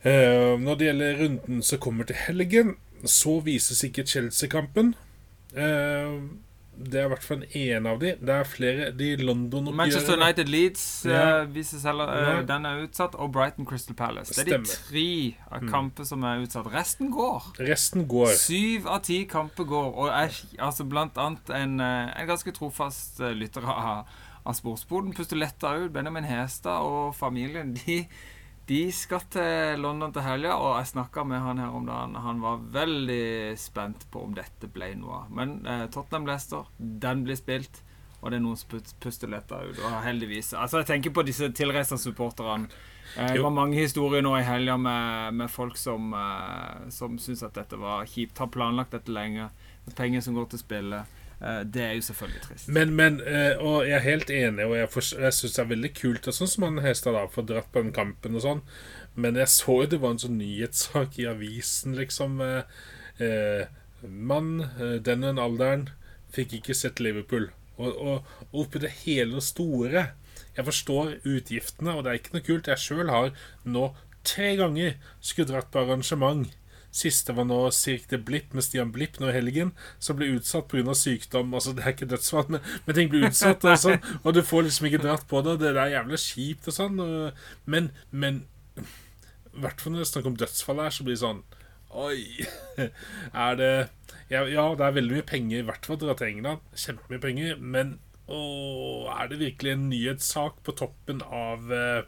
når 0.05 0.75
det 0.77 0.87
gjelder 0.87 1.19
runden 1.23 1.63
som 1.65 1.79
kommer 1.81 2.05
til 2.05 2.19
helgen, 2.27 2.75
så 3.09 3.39
vises 3.41 3.79
ikke 3.87 4.05
Chelsea-kampen. 4.05 4.91
Det 6.77 6.99
er 7.01 7.07
i 7.07 7.11
hvert 7.13 7.25
fall 7.25 7.45
en 7.45 7.87
av 7.87 8.01
de. 8.03 8.13
Det 8.19 8.35
er 8.35 8.49
flere 8.49 8.89
de 8.97 9.11
London 9.21 9.71
Manchester 9.77 10.19
United 10.19 10.51
Leeds 10.51 10.85
ja. 11.09 11.45
vises 11.51 11.85
heller, 11.87 12.11
ja. 12.11 12.35
Den 12.49 12.67
er 12.67 12.83
utsatt. 12.83 13.15
Og 13.15 13.31
Brighton 13.33 13.69
Crystal 13.69 13.97
Palace. 13.97 14.35
Det 14.35 14.53
er 14.53 14.65
de 14.65 14.75
tre 14.75 15.07
av 15.51 15.69
kamper 15.71 16.09
som 16.09 16.27
er 16.27 16.43
utsatt. 16.43 16.69
Resten 16.75 17.13
går. 17.15 17.53
Resten 17.71 18.09
går 18.11 18.35
Syv 18.41 18.91
av 18.91 19.05
ti 19.07 19.23
kamper 19.31 19.69
går. 19.71 19.91
Og 19.95 20.11
er 20.11 20.35
altså 20.59 20.87
blant 20.89 21.19
annet 21.21 21.55
en, 21.55 21.79
en 21.81 22.31
ganske 22.31 22.55
trofast 22.57 23.23
lytter 23.39 23.67
av, 23.71 24.11
av 24.45 24.59
Sportsboden 24.59 25.15
puster 25.17 25.39
letta 25.39 25.77
ut. 25.79 25.93
Benjamin 25.95 26.27
Hestad 26.29 26.83
og 26.85 27.15
familien 27.19 27.77
de 27.79 28.03
de 28.67 28.81
skal 28.97 29.25
til 29.33 29.81
London 29.83 30.13
til 30.15 30.25
helga, 30.25 30.55
og 30.57 30.79
jeg 30.79 30.93
snakka 30.95 31.25
med 31.29 31.43
han 31.45 31.61
her 31.61 31.75
om 31.77 31.85
dagen. 31.89 32.15
Han 32.25 32.41
var 32.41 32.63
veldig 32.73 33.57
spent 33.61 34.07
på 34.13 34.23
om 34.25 34.33
dette 34.37 34.71
ble 34.73 34.95
noe 34.97 35.25
av. 35.25 35.35
Men 35.37 35.59
eh, 35.69 35.85
Tottenham 35.93 36.29
Leicester, 36.31 36.71
den 36.79 37.27
blir 37.27 37.37
spilt, 37.37 37.83
og 38.23 38.33
det 38.33 38.39
er 38.39 38.45
noen 38.47 38.57
som 38.57 38.81
puster 39.05 39.29
letta 39.29 39.61
ut. 39.67 39.77
Og 39.85 39.99
heldigvis 40.07 40.55
Altså, 40.57 40.81
jeg 40.81 40.89
tenker 40.95 41.13
på 41.13 41.27
disse 41.29 41.51
tilreisende 41.53 42.01
supporterne. 42.01 42.71
Eh, 43.19 43.35
det 43.37 43.43
var 43.45 43.53
mange 43.53 43.77
historier 43.77 44.25
nå 44.25 44.33
i 44.39 44.47
helga 44.47 44.79
med, 44.81 45.37
med, 45.43 45.53
folk 45.53 45.77
som, 45.77 46.15
eh, 46.17 46.89
som 46.95 47.21
syns 47.21 47.45
at 47.45 47.61
dette 47.61 47.77
var 47.77 48.09
kjipt. 48.09 48.41
Har 48.41 48.49
planlagt 48.55 48.97
dette 48.97 49.13
lenge. 49.13 49.51
Penger 49.93 50.25
som 50.25 50.41
går 50.41 50.49
til 50.55 50.65
spillet. 50.65 51.21
Eh, 51.45 51.61
det 51.61 51.83
er 51.83 51.93
jo 51.99 52.05
selvfølgelig 52.09 52.43
trist. 52.47 52.69
Men, 52.73 52.95
men 52.97 53.21
eh, 53.21 53.61
og 53.61 53.85
jeg 53.85 53.97
er 53.99 54.07
helt 54.07 54.31
enig, 54.33 54.65
og 54.65 54.77
jeg, 54.79 54.89
jeg 55.21 55.37
syns 55.37 55.57
det 55.57 55.63
er 55.63 55.71
veldig 55.75 55.91
kult 55.99 56.29
og 56.31 56.37
sånn 56.37 56.51
som 56.51 56.67
han 56.69 56.83
Hestad 56.85 57.19
får 57.35 57.49
dratt 57.51 57.73
på 57.75 57.83
den 57.85 57.95
kampen 57.97 58.39
og 58.39 58.45
sånn. 58.45 58.63
Men 59.15 59.39
jeg 59.39 59.53
så 59.53 59.81
jo 59.83 59.91
det 59.93 60.01
var 60.03 60.15
en 60.15 60.23
sånn 60.25 60.39
nyhetssak 60.41 61.19
i 61.21 61.29
avisen, 61.31 61.99
liksom. 62.01 62.41
Eh, 62.45 62.85
eh 63.23 63.81
mann, 64.05 64.59
den 64.77 65.23
og 65.25 65.31
den 65.31 65.39
alderen, 65.41 65.85
fikk 66.35 66.59
ikke 66.59 66.75
sett 66.77 66.99
Liverpool. 67.01 67.47
Og, 67.79 67.89
og, 67.89 68.35
og 68.51 68.59
oppi 68.67 68.83
det 68.83 68.91
hele 69.01 69.41
og 69.41 69.43
store 69.43 70.03
Jeg 70.55 70.67
forstår 70.69 71.15
utgiftene, 71.25 71.95
og 71.95 72.05
det 72.05 72.11
er 72.11 72.19
ikke 72.19 72.35
noe 72.35 72.45
kult. 72.45 72.69
Jeg 72.69 72.83
sjøl 72.83 73.09
har 73.09 73.33
nå 73.65 73.87
tre 74.29 74.51
ganger 74.61 74.99
skulle 75.25 75.49
dratt 75.55 75.73
på 75.73 75.81
arrangement 75.81 76.53
Siste 76.95 77.35
var 77.35 77.49
nå 77.49 77.59
Cirque 77.75 78.21
Blipp 78.23 78.53
med 78.55 78.63
Stian 78.63 78.93
Blipp 78.95 79.19
nå 79.19 79.31
i 79.31 79.35
helgen, 79.35 79.73
som 79.99 80.19
ble 80.19 80.31
utsatt 80.37 80.69
pga. 80.71 80.95
sykdom. 80.95 81.55
Altså, 81.57 81.75
det 81.75 81.83
er 81.83 81.97
ikke 81.97 82.11
dødsfall, 82.13 82.47
men, 82.55 82.63
men, 82.87 82.97
ting 82.97 83.11
blir 83.11 83.27
utsatt, 83.29 83.67
og, 83.67 83.81
sånn, 83.83 83.99
og 84.23 84.37
du 84.37 84.43
får 84.47 84.69
liksom 84.69 84.89
ikke 84.91 85.03
dratt 85.03 85.27
på 85.31 85.43
det. 85.43 85.59
Det 85.65 85.75
er 85.75 85.97
jævlig 85.97 86.23
kjipt 86.23 86.71
og 86.71 86.79
sånn. 86.79 87.03
Og, 87.03 87.43
men, 87.67 87.91
men 88.15 88.45
i 88.79 89.65
hvert 89.65 89.83
fall 89.83 89.95
når 89.95 90.05
det 90.05 90.07
er 90.07 90.13
snakk 90.13 90.31
om 90.31 90.39
dødsfall 90.39 90.83
her, 90.85 90.95
så 90.95 91.07
blir 91.07 91.19
det 91.19 91.25
sånn 91.25 91.45
Oi! 91.95 92.47
Er 93.47 93.59
det 93.59 93.75
ja, 94.33 94.41
ja, 94.49 94.65
det 94.75 94.87
er 94.87 94.97
veldig 94.97 95.19
mye 95.19 95.27
penger, 95.29 95.61
i 95.61 95.67
hvert 95.69 95.87
fall 95.87 95.99
dra 96.01 96.15
til 96.17 96.31
England. 96.33 96.63
Kjempemye 96.81 97.23
penger. 97.23 97.59
Men 97.61 97.99
å, 98.25 98.41
er 99.13 99.29
det 99.31 99.41
virkelig 99.43 99.75
en 99.75 99.89
nyhetssak 99.91 100.63
på 100.65 100.75
toppen 100.81 101.21
av 101.29 101.73
eh, 101.75 102.07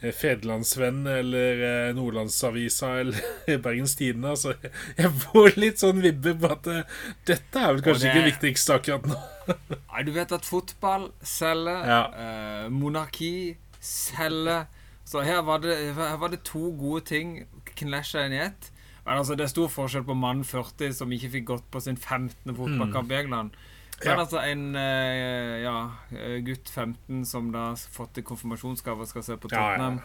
Eh, 0.00 0.14
eller 0.22 1.88
eh, 1.88 1.94
Nordlandsavisa 1.94 3.00
eller 3.00 3.58
Bergens 3.64 3.96
Tidende. 3.96 4.30
Altså, 4.30 4.54
jeg 4.98 5.10
får 5.10 5.58
litt 5.58 5.82
sånn 5.82 6.02
vibber 6.02 6.36
på 6.38 6.50
at 6.54 6.68
uh, 6.70 6.98
dette 7.26 7.58
er 7.58 7.72
vel 7.72 7.82
kanskje 7.82 8.06
det... 8.06 8.12
ikke 8.12 8.28
viktigst 8.30 8.70
akkurat 8.70 9.08
nå. 9.10 9.18
Nei, 9.90 10.04
du 10.06 10.12
vet 10.14 10.34
at 10.36 10.46
fotball 10.46 11.08
selger, 11.26 11.82
ja. 11.88 12.02
eh, 12.14 12.66
monarki 12.70 13.56
selger. 13.82 14.68
Så 15.08 15.24
her 15.24 15.40
var, 15.42 15.64
det, 15.64 15.74
her 15.96 16.18
var 16.20 16.30
det 16.30 16.44
to 16.46 16.68
gode 16.78 17.06
ting 17.08 17.40
knæsja 17.78 18.26
inn 18.28 18.36
i 18.36 18.42
ett. 18.44 18.70
Men 19.02 19.22
altså, 19.22 19.34
det 19.34 19.48
er 19.48 19.50
stor 19.50 19.70
forskjell 19.72 20.04
på 20.06 20.14
mann 20.14 20.44
40 20.44 20.94
som 21.00 21.10
ikke 21.16 21.32
fikk 21.32 21.48
gått 21.48 21.66
på 21.72 21.80
sin 21.80 21.96
15. 21.96 22.54
fotballkamp 22.54 23.10
i 23.10 23.18
England. 23.22 23.56
Men 24.04 24.12
Ja. 24.14 24.20
altså 24.22 24.38
en 24.46 24.76
eh, 24.76 25.62
ja, 25.64 25.90
eh, 26.14 26.38
gutt 26.46 26.68
15 26.70 27.24
som 27.26 27.50
da 27.52 27.70
har 27.72 27.80
fått 27.94 28.20
konfirmasjonsgave 28.24 29.02
og 29.02 29.10
skal 29.10 29.24
se 29.26 29.36
på 29.36 29.50
Ja, 29.50 29.58
ja, 29.58 29.64
Tottenham 29.72 29.98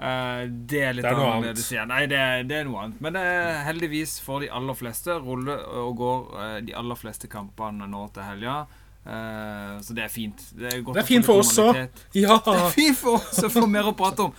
eh, 0.00 0.46
Det 0.72 0.80
er 0.80 0.96
litt 0.96 1.04
Det 1.04 1.12
er 1.12 1.20
annerledes 1.20 1.68
igjen. 1.72 1.88
Nei, 1.92 2.06
det, 2.08 2.22
det 2.48 2.56
er 2.62 2.64
noe 2.64 2.86
annet. 2.86 3.00
Men 3.04 3.20
er 3.20 3.60
heldigvis 3.68 4.18
for 4.24 4.40
de 4.40 4.48
aller 4.48 4.78
fleste 4.78 5.18
ruller 5.20 5.62
og 5.82 5.96
går 6.00 6.62
de 6.68 6.76
aller 6.76 7.00
fleste 7.00 7.28
kampene 7.32 7.88
nå 7.88 8.06
til 8.16 8.24
helga. 8.24 8.58
Så 9.06 9.94
det 9.94 10.02
er 10.02 10.10
fint. 10.10 10.40
Det 10.58 10.66
er, 10.66 10.80
Det 10.82 10.98
er 10.98 11.06
fint 11.06 11.24
for 11.28 11.38
oss 11.38 11.52
òg. 11.62 11.76
Ja! 12.18 12.40
Det 12.42 12.56
er 12.56 12.72
fint 12.74 12.98
for 12.98 13.20
oss 13.20 13.44
å 13.46 13.52
få 13.52 13.68
mer 13.70 13.92
å 13.92 13.94
prate 13.94 14.26
om. 14.26 14.32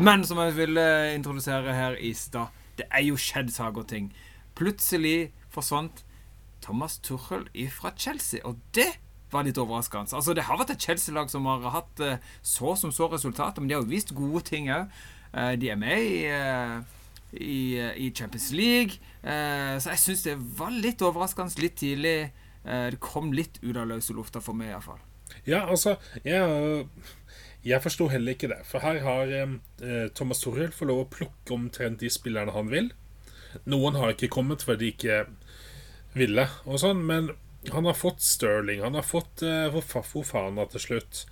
Men 0.00 0.24
som 0.28 0.38
jeg 0.42 0.54
ville 0.58 0.82
introdusere 1.16 1.72
her 1.74 1.96
i 2.04 2.12
stad, 2.16 2.52
det 2.76 2.84
er 2.92 3.06
jo 3.06 3.16
skjedd 3.20 3.48
saker 3.54 3.82
og 3.84 3.88
ting. 3.90 4.10
Plutselig 4.58 5.30
forsvant 5.52 6.02
Thomas 6.64 6.98
Tuchel 7.04 7.46
fra 7.72 7.92
Chelsea, 7.96 8.42
og 8.44 8.58
det 8.76 8.90
var 9.32 9.46
litt 9.46 9.58
overraskende. 9.58 10.12
Altså, 10.14 10.34
Det 10.34 10.44
har 10.44 10.58
vært 10.60 10.74
et 10.76 10.84
Chelsea-lag 10.84 11.30
som 11.32 11.46
har 11.48 11.64
hatt 11.72 12.00
eh, 12.00 12.18
så 12.42 12.76
som 12.76 12.92
så 12.92 13.08
resultater, 13.12 13.60
men 13.60 13.68
de 13.68 13.74
har 13.74 13.82
jo 13.82 13.90
vist 13.90 14.14
gode 14.14 14.44
ting 14.46 14.68
òg. 14.70 14.92
De 15.60 15.68
er 15.68 15.76
med 15.76 15.98
i, 16.00 16.24
eh, 16.32 16.78
i, 17.32 17.56
eh, 17.80 17.96
i 18.06 18.10
Champions 18.14 18.50
League, 18.52 19.00
eh, 19.22 19.76
så 19.80 19.90
jeg 19.92 19.98
syns 20.04 20.22
det 20.24 20.36
var 20.58 20.70
litt 20.72 21.02
overraskende 21.04 21.58
litt 21.60 21.76
tidlig. 21.80 22.30
Eh, 22.64 22.90
Det 22.90 23.00
kom 23.00 23.32
litt 23.32 23.58
ut 23.62 23.76
av 23.76 23.86
løse 23.88 24.12
lufta 24.14 24.40
for 24.40 24.52
meg, 24.54 24.68
iallfall. 24.70 25.00
Ja, 25.46 25.66
altså 25.66 25.96
Jeg, 26.24 26.86
jeg 27.66 27.82
forsto 27.82 28.08
heller 28.12 28.36
ikke 28.36 28.50
det. 28.52 28.60
For 28.68 28.84
her 28.84 29.00
har 29.02 29.32
eh, 29.34 30.06
Thomas 30.14 30.42
Torhild 30.44 30.74
fått 30.76 30.90
lov 30.90 31.04
å 31.04 31.10
plukke 31.10 31.56
omtrent 31.56 32.02
de 32.02 32.10
spillerne 32.12 32.54
han 32.54 32.70
vil. 32.70 32.92
Noen 33.66 33.98
har 33.98 34.14
ikke 34.14 34.30
kommet 34.32 34.62
fordi 34.66 34.84
de 34.84 34.92
ikke 34.94 35.18
ville, 36.16 36.46
og 36.64 36.80
sånn, 36.80 37.02
men 37.08 37.32
han 37.72 37.88
har 37.88 37.96
fått 37.98 38.22
Sterling, 38.22 38.82
han 38.84 38.96
har 38.96 39.04
fått 39.04 39.42
eh, 39.44 39.74
Fofana 39.82 40.66
til 40.72 40.82
slutt. 40.82 41.24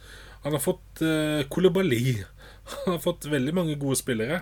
Han 0.44 0.56
har 0.56 0.60
fått 0.60 1.02
eh, 1.04 1.44
Kolobali. 1.48 2.24
Han 2.64 2.94
har 2.94 3.00
fått 3.00 3.26
veldig 3.28 3.52
mange 3.52 3.74
gode 3.76 3.96
spillere. 4.00 4.38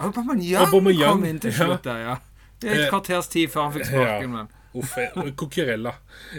Aubameyang 0.00 0.64
Aubameyang, 0.64 1.18
kom 1.18 1.24
inn 1.28 1.40
til 1.40 1.52
ja. 1.52 1.66
slutt 1.66 1.84
der, 1.84 1.98
ja. 2.00 2.14
Det 2.62 2.70
er 2.70 2.78
et 2.78 2.84
Eh, 2.86 2.88
kvarters 2.88 3.28
tid 3.28 3.50
før 3.52 3.66
han 3.66 3.74
fikk 3.74 3.88
sparken, 3.90 4.36
men 4.38 4.48
Uff, 4.80 4.94
Cucurella. 5.36 5.92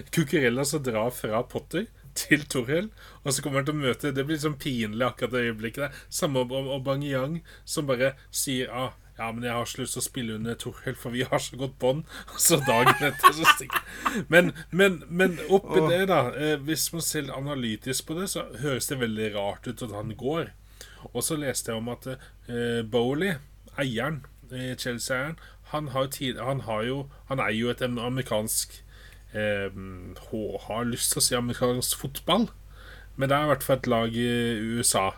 Cucurella 0.10 0.66
som 0.66 0.82
drar 0.82 1.12
fra 1.14 1.44
Potter 1.46 1.86
til 2.16 2.44
Torhild, 2.50 2.92
og 3.24 3.34
så 3.34 3.44
kommer 3.44 3.62
han 3.62 3.68
til 3.68 3.78
å 3.78 3.84
møte 3.84 4.12
Det 4.16 4.26
blir 4.28 4.42
sånn 4.42 4.60
pinlig 4.62 5.06
akkurat 5.08 5.34
det 5.34 5.46
øyeblikket 5.50 5.86
der. 5.86 6.02
Samme 6.10 6.44
om 6.44 6.52
om 6.54 6.70
Aubameyang, 6.76 7.40
som 7.66 7.88
bare 7.90 8.14
sier 8.30 8.70
ah, 8.72 8.92
ja, 9.18 9.28
men 9.32 9.46
jeg 9.46 9.54
har 9.54 9.68
ikke 9.68 9.84
lyst 9.84 9.94
til 9.94 10.02
å 10.02 10.06
spille 10.08 10.36
under 10.40 10.56
Torhild, 10.58 10.98
for 10.98 11.14
vi 11.14 11.26
har 11.30 11.42
så 11.42 11.58
godt 11.60 11.76
bånd. 11.82 12.04
Så 12.46 12.58
dagen 12.66 13.06
etter 13.06 13.36
så 13.36 13.46
stikker 13.54 14.26
Men, 14.34 14.52
men, 14.72 15.04
men 15.08 15.38
oppi 15.54 15.84
oh. 15.84 15.90
det, 15.92 16.08
da, 16.10 16.22
eh, 16.34 16.56
hvis 16.58 16.88
man 16.96 17.06
ser 17.06 17.30
analytisk 17.34 18.08
på 18.08 18.18
det, 18.18 18.32
så 18.34 18.48
høres 18.64 18.90
det 18.90 19.00
veldig 19.04 19.30
rart 19.36 19.70
ut 19.70 19.86
at 19.86 19.94
han 19.94 20.16
går. 20.18 20.54
Og 21.12 21.22
så 21.26 21.38
leste 21.38 21.72
jeg 21.72 21.82
om 21.84 21.92
at 21.94 22.08
eh, 22.16 22.82
Bowley, 22.82 23.36
eieren, 23.78 24.24
eh, 24.50 24.74
Chelsea-eieren, 24.80 25.38
han, 25.74 25.92
har 25.94 26.10
han, 26.42 26.66
har 26.66 26.84
jo, 26.84 26.98
han 27.30 27.42
er 27.42 27.54
jo 27.54 27.70
et 27.70 27.82
amerikansk 27.82 28.82
eh, 29.34 29.70
Har 30.68 30.86
lyst 30.90 31.12
til 31.14 31.22
å 31.22 31.26
si 31.26 31.36
amerikansk 31.38 31.98
fotball, 32.02 32.48
men 33.16 33.30
det 33.30 33.38
er 33.38 33.46
i 33.46 33.52
hvert 33.54 33.64
fall 33.66 33.78
et 33.82 33.88
lag 33.92 34.16
i 34.18 34.30
USA. 34.78 35.12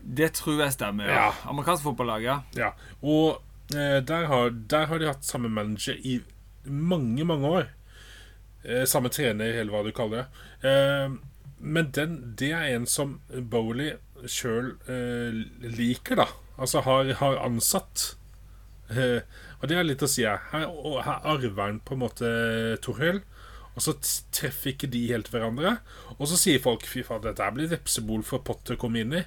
det 0.00 0.32
tror 0.38 0.60
jeg 0.62 0.72
stemmer. 0.76 1.08
ja. 1.10 1.14
Ja. 1.26 1.32
Amerikansk 1.50 1.82
fotballag, 1.82 2.22
ja. 2.22 2.36
Ja, 2.54 2.72
og 3.02 3.42
eh, 3.74 3.98
der, 4.06 4.26
har, 4.30 4.50
der 4.50 4.86
har 4.86 4.98
de 5.02 5.08
hatt 5.10 5.24
samme 5.26 5.48
manager 5.48 5.94
i 5.98 6.20
mange, 6.64 7.24
mange 7.24 7.46
år. 7.48 7.66
Eh, 8.64 8.84
samme 8.86 9.08
trener, 9.10 9.52
eller 9.60 9.72
hva 9.74 9.82
du 9.86 9.92
kaller 9.94 10.24
det. 10.24 10.70
Eh, 10.70 11.16
men 11.58 11.90
den, 11.96 12.34
det 12.38 12.52
er 12.52 12.74
en 12.76 12.86
som 12.86 13.16
Bowley 13.30 13.94
sjøl 14.30 14.74
eh, 14.90 15.34
liker, 15.76 16.16
da. 16.22 16.26
Altså 16.58 16.80
har, 16.86 17.10
har 17.20 17.36
ansatt. 17.44 18.16
Eh, 18.90 19.20
og 19.60 19.70
det 19.70 19.78
er 19.78 19.86
litt 19.86 20.04
å 20.04 20.10
si 20.10 20.26
her. 20.26 20.42
Her, 20.52 20.68
arver 21.24 21.62
han 21.62 21.80
på 21.84 21.96
en 21.96 22.02
måte 22.04 22.28
Torhild. 22.84 23.24
Og 23.76 23.84
så 23.84 23.92
treffer 24.32 24.72
ikke 24.72 24.88
de 24.88 25.02
helt 25.10 25.28
hverandre. 25.32 25.78
Og 26.16 26.28
så 26.30 26.38
sier 26.40 26.62
folk 26.64 26.86
fy 26.88 27.02
faen, 27.04 27.24
dette 27.24 27.48
blir 27.52 27.72
vepsebol 27.72 28.24
for 28.24 28.44
Potter 28.44 28.76
å 28.76 28.80
komme 28.80 29.02
inn 29.04 29.18
i. 29.18 29.24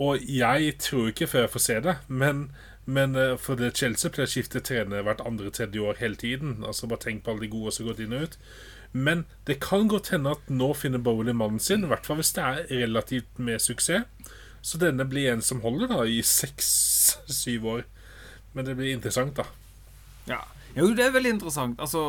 Og 0.00 0.20
jeg 0.28 0.74
tror 0.80 1.08
ikke 1.08 1.28
før 1.30 1.46
jeg 1.46 1.52
får 1.54 1.64
se 1.64 1.76
det, 1.86 1.94
men, 2.08 2.42
men 2.84 3.16
eh, 3.16 3.38
for 3.40 3.56
det 3.56 3.72
Chelsea 3.80 4.12
pleier 4.12 4.28
å 4.28 4.32
skifte 4.32 4.60
trener 4.64 5.06
hvert 5.06 5.22
andre-tredje 5.24 5.80
år 5.80 6.02
hele 6.02 6.20
tiden. 6.20 6.58
Altså 6.68 6.88
Bare 6.90 7.04
tenk 7.06 7.24
på 7.24 7.32
alle 7.32 7.46
de 7.46 7.52
gode 7.54 7.72
som 7.72 7.86
har 7.86 7.94
gått 7.94 8.04
inn 8.04 8.16
og 8.16 8.28
ut. 8.28 8.36
Men 8.92 9.24
det 9.48 9.60
kan 9.64 9.88
godt 9.88 10.10
hende 10.12 10.34
at 10.34 10.52
nå 10.52 10.72
finner 10.76 11.00
Bowley 11.00 11.36
mannen 11.36 11.62
sin, 11.62 11.86
i 11.86 11.90
hvert 11.90 12.08
fall 12.08 12.18
hvis 12.20 12.34
det 12.36 12.44
er 12.44 12.68
relativt 12.82 13.40
med 13.40 13.62
suksess. 13.62 14.04
Så 14.60 14.76
denne 14.76 15.06
blir 15.08 15.30
en 15.30 15.40
som 15.40 15.62
holder 15.64 15.88
da 15.88 16.02
i 16.04 16.20
seks-syv 16.26 17.68
år. 17.78 17.86
Men 18.52 18.66
det 18.66 18.76
blir 18.78 18.94
interessant, 18.94 19.36
da. 19.36 19.46
Ja. 20.30 20.40
Jo, 20.70 20.86
det 20.94 21.02
er 21.02 21.14
veldig 21.14 21.32
interessant. 21.34 21.80
Altså, 21.82 22.00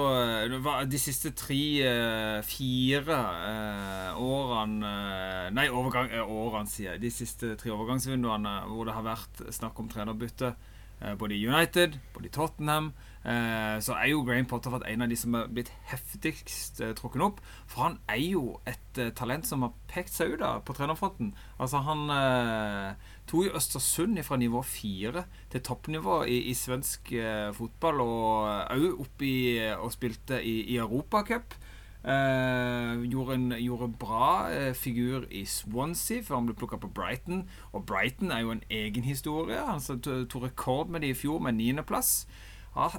de 0.85 0.99
siste 1.01 1.31
tre, 1.33 1.61
eh, 1.81 2.51
eh, 2.61 4.19
årene 4.21 4.91
eh, 4.91 5.47
Nei, 5.51 5.67
overgang, 5.69 6.11
årene, 6.21 6.69
sier 6.69 6.91
jeg. 6.91 7.01
De 7.01 7.09
siste 7.11 7.55
tre 7.57 7.71
overgangsvinduene 7.73 8.53
hvor 8.69 8.85
det 8.85 8.93
har 8.93 9.07
vært 9.07 9.41
snakk 9.49 9.79
om 9.81 9.89
trenerbytte, 9.89 10.53
både 11.17 11.33
i 11.33 11.47
United, 11.47 11.95
både 12.13 12.27
i 12.27 12.29
Tottenham, 12.29 12.91
så 13.81 13.95
er 13.95 14.11
jo 14.11 14.19
Graham 14.21 14.45
Potter 14.45 14.69
vært 14.69 14.85
en 14.85 15.01
av 15.01 15.09
de 15.09 15.15
som 15.17 15.33
er 15.33 15.47
blitt 15.49 15.71
heftigst 15.89 16.77
trukket 16.99 17.23
opp. 17.25 17.39
For 17.65 17.87
han 17.87 17.95
er 18.05 18.21
jo 18.21 18.59
et 18.69 19.01
talent 19.17 19.49
som 19.49 19.65
har 19.65 19.73
pekt 19.89 20.13
seg 20.13 20.35
ut 20.35 20.43
da, 20.43 20.51
på 20.61 20.75
trenerfronten. 20.77 21.33
Altså, 21.57 21.81
han 21.87 22.05
eh, 23.31 23.47
i 23.47 23.55
Østersund 23.55 24.19
fra 24.27 24.37
nivå 24.37 24.61
fire 24.67 25.25
til 25.51 25.63
toppnivå 25.63 26.23
i, 26.27 26.37
i 26.51 26.53
svensk 26.57 27.11
eh, 27.15 27.49
fotball, 27.55 28.03
og 28.03 28.75
òg 28.75 29.03
opp 29.05 29.25
i 29.25 29.35
og 29.77 29.91
spilte 29.95 30.41
i, 30.43 30.61
i 30.73 30.79
Europacup. 30.81 31.55
Eh, 32.01 33.01
gjorde 33.11 33.35
en 33.37 33.51
gjorde 33.61 33.91
bra 34.01 34.49
eh, 34.49 34.73
figur 34.73 35.27
i 35.29 35.43
Swansea 35.45 36.23
før 36.25 36.39
han 36.39 36.47
ble 36.49 36.55
plukka 36.57 36.79
på 36.81 36.89
Brighton. 36.89 37.43
Og 37.71 37.85
Brighton 37.85 38.31
er 38.31 38.41
jo 38.41 38.55
en 38.55 38.63
egen 38.69 39.05
historie. 39.05 39.59
Han 39.59 39.77
altså, 39.77 39.99
tok 40.01 40.49
rekord 40.49 40.89
med 40.89 41.05
det 41.05 41.13
i 41.13 41.19
fjor, 41.19 41.39
med 41.39 41.59
niendeplass. 41.59 42.25
Har 42.71 42.93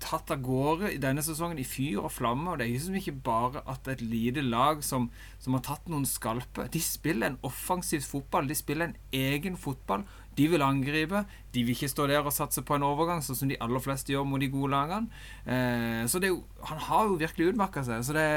tatt 0.00 0.30
av 0.32 0.40
gårde 0.40 0.94
i 0.94 1.00
denne 1.02 1.20
sesongen 1.24 1.58
i 1.60 1.66
fyr 1.68 1.98
og 2.00 2.12
flamme. 2.14 2.48
Og 2.52 2.60
det 2.60 2.64
er 2.64 2.72
liksom 2.72 2.96
ikke 2.96 3.18
bare 3.26 3.60
at 3.68 3.90
et 3.92 4.00
lite 4.00 4.44
lag 4.44 4.80
som, 4.84 5.10
som 5.42 5.56
har 5.56 5.66
tatt 5.66 5.90
noen 5.92 6.06
skalper. 6.08 6.70
De 6.72 6.80
spiller 6.80 7.28
en 7.28 7.42
offensiv 7.44 8.06
fotball. 8.08 8.48
De 8.48 8.56
spiller 8.56 8.88
en 8.88 8.96
egen 9.12 9.58
fotball. 9.60 10.06
De 10.38 10.46
vil 10.48 10.64
angripe. 10.64 11.24
De 11.52 11.64
vil 11.66 11.74
ikke 11.76 11.90
stå 11.92 12.06
der 12.08 12.24
og 12.24 12.32
satse 12.32 12.62
på 12.64 12.76
en 12.78 12.86
overgang, 12.86 13.20
sånn 13.24 13.36
som 13.36 13.52
de 13.52 13.58
aller 13.60 13.82
fleste 13.84 14.14
gjør 14.14 14.26
mot 14.30 14.40
de 14.40 14.48
gode 14.52 14.72
lagene. 14.72 15.12
Eh, 15.44 16.02
så 16.08 16.22
jo, 16.24 16.40
han 16.70 16.82
har 16.88 17.08
jo 17.10 17.20
virkelig 17.20 17.52
utmerka 17.52 17.84
seg. 17.84 18.04
Så 18.06 18.16
det, 18.16 18.28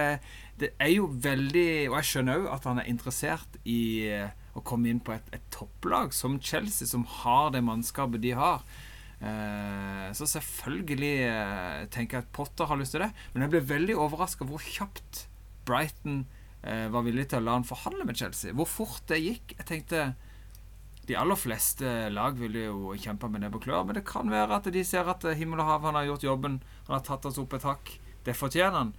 det 0.59 0.73
er 0.81 0.91
jo 0.95 1.07
veldig 1.23 1.69
Og 1.91 1.97
jeg 1.99 2.09
skjønner 2.11 2.41
òg 2.41 2.51
at 2.57 2.67
han 2.67 2.81
er 2.81 2.91
interessert 2.91 3.59
i 3.63 3.81
eh, 4.11 4.31
å 4.57 4.63
komme 4.67 4.91
inn 4.91 4.99
på 4.99 5.13
et, 5.15 5.27
et 5.31 5.51
topplag 5.53 6.11
som 6.15 6.39
Chelsea, 6.41 6.89
som 6.89 7.05
har 7.21 7.53
det 7.55 7.63
mannskapet 7.63 8.23
de 8.23 8.35
har. 8.35 8.65
Eh, 9.21 10.07
så 10.17 10.25
selvfølgelig 10.25 11.13
eh, 11.27 11.81
tenker 11.93 12.17
jeg 12.17 12.25
at 12.25 12.33
Potter 12.33 12.69
har 12.69 12.79
lyst 12.79 12.95
til 12.95 13.03
det. 13.05 13.11
Men 13.33 13.45
jeg 13.45 13.53
ble 13.53 13.63
veldig 13.69 13.97
overraska 14.01 14.47
hvor 14.49 14.63
kjapt 14.65 15.25
Brighton 15.67 16.23
eh, 16.65 16.87
var 16.93 17.05
villig 17.05 17.27
til 17.29 17.41
å 17.41 17.45
la 17.45 17.59
han 17.59 17.67
forhandle 17.67 18.07
med 18.09 18.17
Chelsea. 18.17 18.55
Hvor 18.57 18.69
fort 18.69 19.05
det 19.11 19.21
gikk. 19.21 19.55
Jeg 19.59 19.69
tenkte 19.69 20.11
de 21.09 21.17
aller 21.17 21.37
fleste 21.37 22.09
lag 22.13 22.37
ville 22.37 22.67
jo 22.67 22.95
kjempe 22.99 23.29
med 23.29 23.43
nebb 23.43 23.57
og 23.57 23.63
klør, 23.65 23.85
men 23.87 23.97
det 23.97 24.05
kan 24.07 24.29
være 24.31 24.59
at 24.59 24.69
de 24.73 24.83
ser 24.85 25.09
at 25.09 25.25
himmel 25.37 25.63
og 25.63 25.67
hav 25.67 25.87
han 25.89 25.97
har 25.97 26.11
gjort 26.11 26.27
jobben. 26.27 26.59
Han 26.87 26.97
har 26.97 27.05
tatt 27.05 27.25
oss 27.29 27.39
opp 27.41 27.55
et 27.57 27.65
hakk. 27.65 27.95
Det 28.25 28.37
fortjener 28.37 28.77
han. 28.77 28.93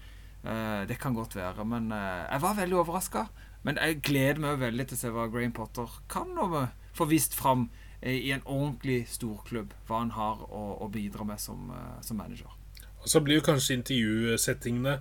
Det 0.90 0.96
kan 0.98 1.14
godt 1.14 1.36
være, 1.38 1.62
men 1.62 1.86
jeg 1.94 2.42
var 2.42 2.56
veldig 2.58 2.80
overraska. 2.80 3.22
Men 3.62 3.78
jeg 3.78 4.00
gleder 4.02 4.42
meg 4.42 4.58
veldig 4.58 4.88
til 4.90 4.98
å 4.98 5.00
se 5.04 5.12
hva 5.14 5.28
Graham 5.30 5.54
Potter 5.54 5.94
kan 6.10 6.34
og 6.42 6.56
få 6.98 7.06
vist 7.06 7.38
fram 7.38 7.68
i 8.02 8.32
en 8.34 8.42
ordentlig 8.44 9.04
storklubb. 9.08 9.74
Hva 9.86 10.02
han 10.02 10.16
har 10.16 10.42
å, 10.48 10.64
å 10.82 10.90
bidra 10.92 11.26
med 11.28 11.40
som, 11.40 11.70
eh, 11.70 12.00
som 12.02 12.18
manager. 12.18 12.50
Og 13.02 13.10
så 13.10 13.20
blir 13.20 13.40
jo 13.40 13.44
kanskje 13.46 13.74
intervjusettingene 13.80 14.98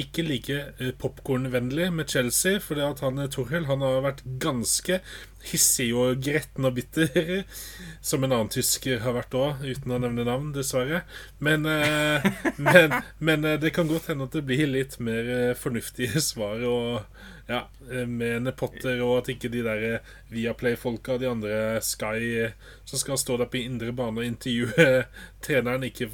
ikke 0.00 0.24
like 0.24 0.54
popkornvennlig 0.56 0.94
popkornvennlige 1.00 1.90
med 1.92 2.08
Chelsea, 2.08 2.60
for 2.60 2.78
det 2.78 2.86
at 2.86 3.02
han 3.04 3.20
eh, 3.20 3.28
Torhild 3.28 3.68
han 3.68 3.84
har 3.84 4.00
vært 4.06 4.22
ganske 4.40 5.00
hissig 5.44 5.90
og 5.92 6.22
gretten 6.24 6.64
og 6.64 6.78
bitter, 6.78 7.44
som 8.08 8.24
en 8.24 8.32
annen 8.32 8.52
tysker 8.52 9.02
har 9.04 9.16
vært 9.18 9.36
òg, 9.36 9.60
uten 9.60 9.92
å 9.92 10.00
nevne 10.00 10.24
navn, 10.24 10.54
dessverre. 10.56 11.02
Men, 11.44 11.68
eh, 11.68 12.24
men, 12.70 12.96
men 13.20 13.44
eh, 13.50 13.60
det 13.60 13.74
kan 13.76 13.92
godt 13.92 14.08
hende 14.12 14.30
at 14.30 14.38
det 14.38 14.46
blir 14.48 14.64
litt 14.70 14.96
mer 15.04 15.28
eh, 15.36 15.56
fornuftige 15.58 16.24
svar 16.24 16.64
og 16.64 17.22
Ja, 17.46 17.68
eh, 17.92 18.06
med 18.08 18.46
Nepotter 18.46 19.02
og 19.04 19.18
at 19.18 19.28
ikke 19.34 19.50
de 19.52 19.60
der 19.66 19.86
eh, 19.88 20.12
Viaplay-folka 20.32 21.16
og 21.16 21.20
de 21.20 21.28
andre 21.28 21.56
Sky 21.84 22.16
eh, 22.46 22.54
som 22.88 23.00
skal 23.00 23.20
stå 23.20 23.36
der 23.42 23.50
på 23.52 23.60
indre 23.60 23.92
bane 23.92 24.22
og 24.22 24.28
intervjue 24.28 25.04
treneren, 25.44 25.84
ikke 25.84 26.08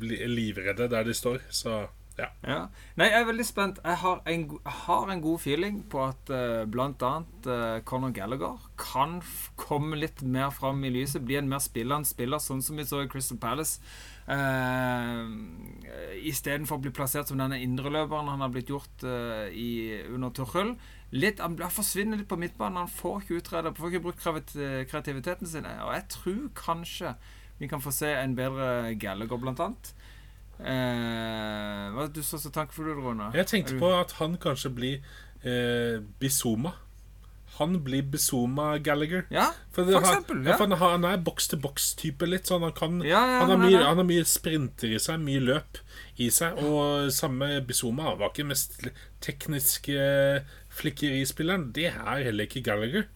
bli 0.00 0.22
livredde 0.30 0.88
der 0.88 1.04
de 1.04 1.16
står. 1.16 1.42
Så 1.52 1.82
ja. 2.20 2.28
Ja. 2.44 2.58
Nei, 3.00 3.08
jeg 3.08 3.22
er 3.22 3.28
veldig 3.28 3.46
spent. 3.48 3.78
Jeg 3.84 3.96
har 4.02 4.20
en, 4.28 4.42
har 4.84 5.12
en 5.12 5.22
god 5.24 5.40
feeling 5.40 5.80
på 5.88 6.02
at 6.04 6.32
uh, 6.32 6.66
annet 6.68 7.48
uh, 7.48 7.80
Conor 7.88 8.12
Gallagher 8.16 8.58
kan 8.80 9.20
komme 9.56 9.96
litt 9.96 10.20
mer 10.22 10.50
fram 10.52 10.84
i 10.84 10.92
lyset. 10.92 11.24
Bli 11.24 11.38
en 11.40 11.48
mer 11.48 11.62
spillende 11.64 12.08
spiller, 12.08 12.42
sånn 12.42 12.60
som 12.64 12.76
vi 12.76 12.84
så 12.84 13.04
i 13.04 13.08
Crystal 13.08 13.40
Palace. 13.40 13.80
Uh, 14.30 15.26
Istedenfor 16.20 16.78
å 16.78 16.82
bli 16.84 16.92
plassert 16.94 17.30
som 17.30 17.40
denne 17.40 17.58
indreløperen 17.64 18.28
han 18.30 18.42
har 18.44 18.52
blitt 18.52 18.70
gjort 18.70 19.02
uh, 19.02 19.48
i, 19.50 19.98
under 20.10 20.30
Tuchel. 20.36 20.74
Litt, 21.10 21.40
han 21.42 21.56
forsvinner 21.74 22.20
litt 22.20 22.30
på 22.30 22.38
midtbanen. 22.38 22.84
Han 22.84 22.92
får 22.92 23.24
ikke 23.24 23.40
utreda, 23.40 23.74
får 23.74 23.94
ikke 23.94 24.04
brukt 24.04 24.54
kreativiteten 24.92 25.50
sin. 25.50 25.66
Og 25.66 25.94
jeg 25.96 26.06
tror 26.14 26.42
kanskje 26.58 27.14
vi 27.60 27.68
kan 27.68 27.82
få 27.82 27.92
se 27.92 28.12
en 28.16 28.36
bedre 28.38 28.94
Gallagher, 29.00 29.40
blant 29.40 29.60
annet. 29.60 29.90
Uh, 30.60 31.88
hva 31.92 32.04
er 32.04 32.08
det 32.08 32.20
du 32.20 32.24
så 32.24 32.38
så 32.40 32.52
tankefull 32.52 32.92
ut, 32.92 33.00
Rune? 33.00 33.30
Jeg 33.36 33.48
tenkte 33.48 33.78
på 33.80 33.90
at 33.96 34.12
han 34.20 34.36
kanskje 34.40 34.70
blir 34.76 35.10
uh, 35.44 36.00
Bizuma. 36.20 36.74
Han 37.60 37.76
blir 37.84 38.02
Bizuma 38.10 38.72
Gallagher. 38.82 39.26
Ja, 39.30 39.50
For, 39.70 39.84
for 39.84 40.00
eksempel. 40.00 40.42
ja. 40.48 40.56
Han, 40.58 40.72
har- 40.80 40.94
han 40.96 41.04
er 41.04 41.20
boks-til-boks-type 41.26 42.26
litt. 42.28 42.48
Sånn 42.50 42.64
han, 42.66 42.72
kan, 42.76 42.98
Ja, 43.04 43.20
ja, 43.28 43.38
han, 43.44 43.50
har 43.52 43.60
mye, 43.60 43.82
han 43.84 44.00
har 44.00 44.08
mye 44.08 44.24
sprinter 44.26 44.90
i 44.96 44.98
seg, 44.98 45.20
mye 45.22 45.40
løp 45.44 45.78
i 46.18 46.30
seg. 46.32 46.58
Og 46.64 47.12
samme 47.12 47.52
Bizuma 47.68 48.14
var 48.16 48.32
ikke 48.32 48.48
mest 48.50 48.80
tekniske 49.24 50.00
flikkerispilleren. 50.80 51.70
Det 51.76 51.88
er 51.92 52.24
heller 52.26 52.48
ikke 52.48 52.62
Gallagher. 52.66 53.06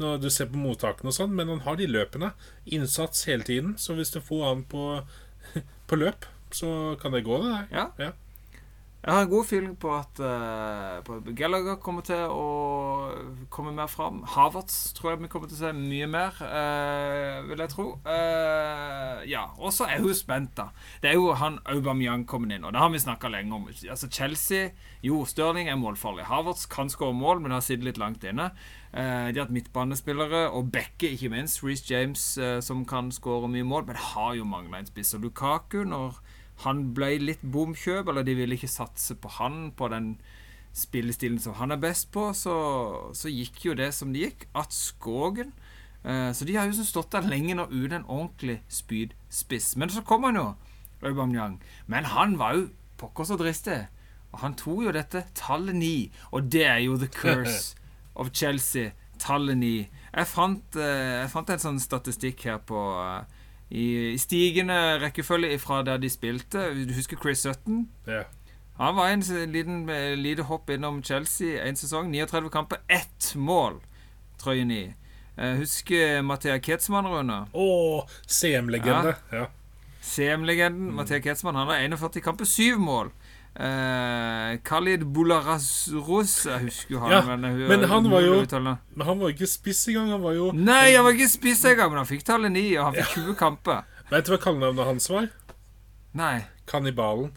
Når 0.00 0.20
du 0.22 0.28
ser 0.32 0.48
på 0.50 0.58
mottakene 0.58 1.10
og 1.12 1.16
sånn, 1.16 1.34
men 1.36 1.50
han 1.52 1.60
har 1.66 1.76
de 1.78 1.86
løpene. 1.90 2.32
Innsats 2.66 3.26
hele 3.28 3.44
tiden. 3.46 3.74
Så 3.78 3.94
hvis 3.98 4.10
du 4.14 4.20
får 4.24 4.44
han 4.48 4.64
på, 4.70 4.86
på 5.90 5.98
løp, 6.00 6.26
så 6.52 6.96
kan 7.00 7.14
det 7.14 7.24
gå, 7.28 7.38
det 7.44 7.52
der. 7.52 7.66
Ja. 7.76 7.86
Ja. 8.08 8.10
Jeg 9.02 9.16
har 9.16 9.24
en 9.24 9.30
god 9.32 9.46
feeling 9.50 9.72
på 9.82 9.90
at, 9.96 10.20
uh, 10.22 11.32
Gallagher 11.34 11.74
kommer 11.82 12.04
til 12.06 12.20
å 12.30 13.40
komme 13.50 13.72
mer 13.74 13.88
fram. 13.90 14.20
Havertz 14.30 14.92
tror 14.94 15.10
jeg 15.10 15.24
vi 15.24 15.30
kommer 15.32 15.50
til 15.50 15.56
å 15.56 15.62
se 15.64 15.72
mye 15.74 16.06
mer, 16.06 16.36
uh, 16.38 17.40
vil 17.48 17.64
jeg 17.64 17.72
tro. 17.72 17.86
Uh, 18.06 19.24
ja, 19.26 19.48
Og 19.58 19.74
så 19.74 19.88
er 19.90 20.04
hun 20.04 20.14
spent, 20.14 20.52
da. 20.54 20.68
Det 21.02 21.10
er 21.10 21.18
jo 21.18 21.32
han 21.34 21.58
Aubameyang 21.66 22.22
kommet 22.30 22.54
inn, 22.54 22.62
og 22.62 22.76
det 22.76 22.78
har 22.78 22.92
vi 22.94 23.00
snakka 23.02 23.32
lenge 23.32 23.56
om. 23.58 23.66
Altså 23.66 24.06
Chelsea 24.06 24.70
Jo, 25.02 25.24
Stirling 25.26 25.66
er 25.66 25.80
målfarlig. 25.82 26.28
Havertz 26.30 26.68
kan 26.70 26.92
skåre 26.92 27.16
mål, 27.18 27.42
men 27.42 27.50
har 27.56 27.64
sittet 27.66 27.88
litt 27.88 27.98
langt 27.98 28.22
inne. 28.22 28.52
De 28.92 29.00
har 29.34 29.40
hatt 29.40 29.50
midtbanespillere, 29.50 30.44
og 30.54 30.70
Bekke, 30.70 31.10
ikke 31.16 31.32
minst. 31.32 31.64
Reece 31.64 31.90
James, 31.90 32.22
som 32.62 32.84
kan 32.86 33.10
skåre 33.10 33.50
mye 33.50 33.66
mål, 33.66 33.88
men 33.88 33.98
det 33.98 34.06
har 34.12 34.36
jo 34.38 34.46
mangla 34.46 34.78
en 34.78 34.86
spiss. 34.86 35.16
Og 35.18 35.26
Lukaku, 35.26 35.80
når 35.90 36.20
han 36.62 36.92
ble 36.94 37.16
litt 37.18 37.42
bomkjøp, 37.42 38.08
eller 38.08 38.26
de 38.26 38.36
ville 38.38 38.56
ikke 38.58 38.70
satse 38.70 39.16
på 39.18 39.30
han 39.38 39.72
på 39.76 39.88
den 39.92 40.14
spillestilen 40.72 41.40
som 41.42 41.56
han 41.58 41.74
er 41.74 41.80
best 41.80 42.10
på, 42.14 42.30
så, 42.36 42.54
så 43.16 43.32
gikk 43.32 43.64
jo 43.66 43.76
det 43.76 43.90
som 43.96 44.12
det 44.12 44.26
gikk. 44.26 44.46
At 44.56 44.72
Skogen 44.72 45.52
eh, 46.04 46.30
Så 46.32 46.46
de 46.48 46.56
har 46.56 46.68
jo 46.68 46.86
stått 46.86 47.12
der 47.12 47.28
lenge 47.28 47.56
nå 47.58 47.66
uten 47.72 48.00
en 48.00 48.08
ordentlig 48.08 48.62
spydspiss. 48.72 49.74
Men 49.76 49.92
så 49.92 50.04
kom 50.06 50.24
han 50.28 50.38
jo, 50.38 50.46
Aubameyang. 51.02 51.60
Men 51.86 52.08
han 52.12 52.38
var 52.38 52.56
jo 52.56 52.70
pokker 53.00 53.28
så 53.28 53.36
dristig. 53.40 53.82
Og 54.32 54.40
han 54.40 54.56
tok 54.56 54.86
jo 54.86 54.94
dette 54.94 55.26
tallet 55.36 55.76
ni, 55.76 56.10
og 56.32 56.48
det 56.52 56.64
er 56.64 56.80
jo 56.86 56.96
the 56.96 57.10
curse 57.12 57.76
of 58.20 58.32
Chelsea. 58.32 58.92
Tallet 59.18 59.58
ni. 59.58 59.76
Jeg 60.12 60.28
fant, 60.28 60.76
eh, 60.76 61.20
jeg 61.22 61.30
fant 61.30 61.50
en 61.52 61.60
sånn 61.62 61.82
statistikk 61.82 62.46
her 62.48 62.62
på 62.66 62.80
eh, 63.02 63.41
i, 63.72 64.12
i 64.12 64.18
stigende 64.20 64.76
rekkefølge 65.00 65.58
fra 65.58 65.80
der 65.86 66.00
de 66.00 66.10
spilte. 66.12 66.68
Du 66.76 66.92
husker 66.92 67.16
Chris 67.16 67.44
Sutton? 67.46 67.86
Ja. 68.06 68.26
Han 68.76 68.96
var 68.96 69.08
en 69.12 69.22
liten 69.52 69.88
eh, 69.88 70.12
lite 70.18 70.42
hopp 70.48 70.70
innom 70.70 71.02
Chelsea 71.02 71.62
en 71.64 71.76
sesong. 71.76 72.12
39 72.12 72.50
kamper, 72.52 72.82
ett 72.88 73.32
mål! 73.36 73.80
Trøye 74.40 74.64
9. 74.64 74.94
Eh, 75.36 75.56
husker 75.56 76.22
Mathea 76.22 76.58
Ketzmann, 76.60 77.08
Rune? 77.08 77.44
Å, 77.52 77.68
CM-legende. 78.26 79.14
Ja. 79.32 79.46
CM-legenden 80.02 80.92
Mathea 80.92 81.22
Ketzmann. 81.24 81.56
Han 81.56 81.72
har 81.72 81.80
41 81.88 82.24
kamper, 82.24 82.48
syv 82.48 82.80
mål. 82.82 83.12
Eh, 83.54 84.56
Khalid 84.64 85.02
Bularazros 85.12 86.46
Jeg 86.46 86.60
husker 86.62 86.94
jo 86.94 87.00
han, 87.02 87.10
Ja, 87.12 87.20
men, 87.36 87.44
hun- 87.44 87.68
men 87.68 87.82
han 87.84 88.08
var 88.10 88.20
jo-. 88.24 88.40
Men 88.96 89.06
han 89.06 89.18
var 89.20 89.28
ikke 89.28 89.46
spiss 89.46 89.86
engang. 89.88 90.08
Han 90.10 90.22
var 90.22 90.32
jo 90.32 90.52
Nei, 90.52 90.94
han 90.94 91.04
var 91.04 91.12
ikke 91.12 91.28
spiss 91.28 91.64
engang, 91.64 91.90
men 91.90 91.98
han 91.98 92.06
fikk 92.06 92.24
tallet 92.24 92.50
9, 92.52 92.78
og 92.78 92.84
han 92.86 92.94
fikk 92.94 93.12
20 93.26 93.34
kamper. 93.36 93.84
Vet 94.10 94.24
du 94.26 94.32
hva 94.32 94.38
kallenavnet 94.40 94.84
hans 94.86 95.08
var? 95.10 95.28
Nei. 96.14 96.46
Kannibalen. 96.66 97.32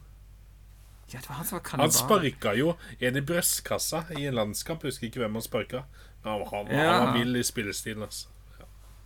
Ja, 1.12 1.19
det 1.19 1.30
var 1.30 1.36
han 1.36 1.45
som 1.45 1.60
var 1.60 1.63
Han 1.69 1.80
kannibal. 1.80 1.91
sparka 1.91 2.56
jo 2.58 2.75
en 2.99 3.15
i 3.17 3.21
brystkassa 3.21 4.06
i 4.17 4.25
en 4.25 4.36
landskamp. 4.36 4.82
Husker 4.84 5.08
ikke 5.08 5.19
hvem 5.19 5.34
han 5.34 5.41
sparka. 5.41 5.84
Men 6.23 6.34
han, 6.34 6.47
han, 6.51 6.67
Ja. 6.71 6.91
han 6.97 7.06
var 7.08 7.13
vill 7.19 7.36
i 7.36 7.43
spillestilen. 7.43 8.04
Altså. 8.04 8.28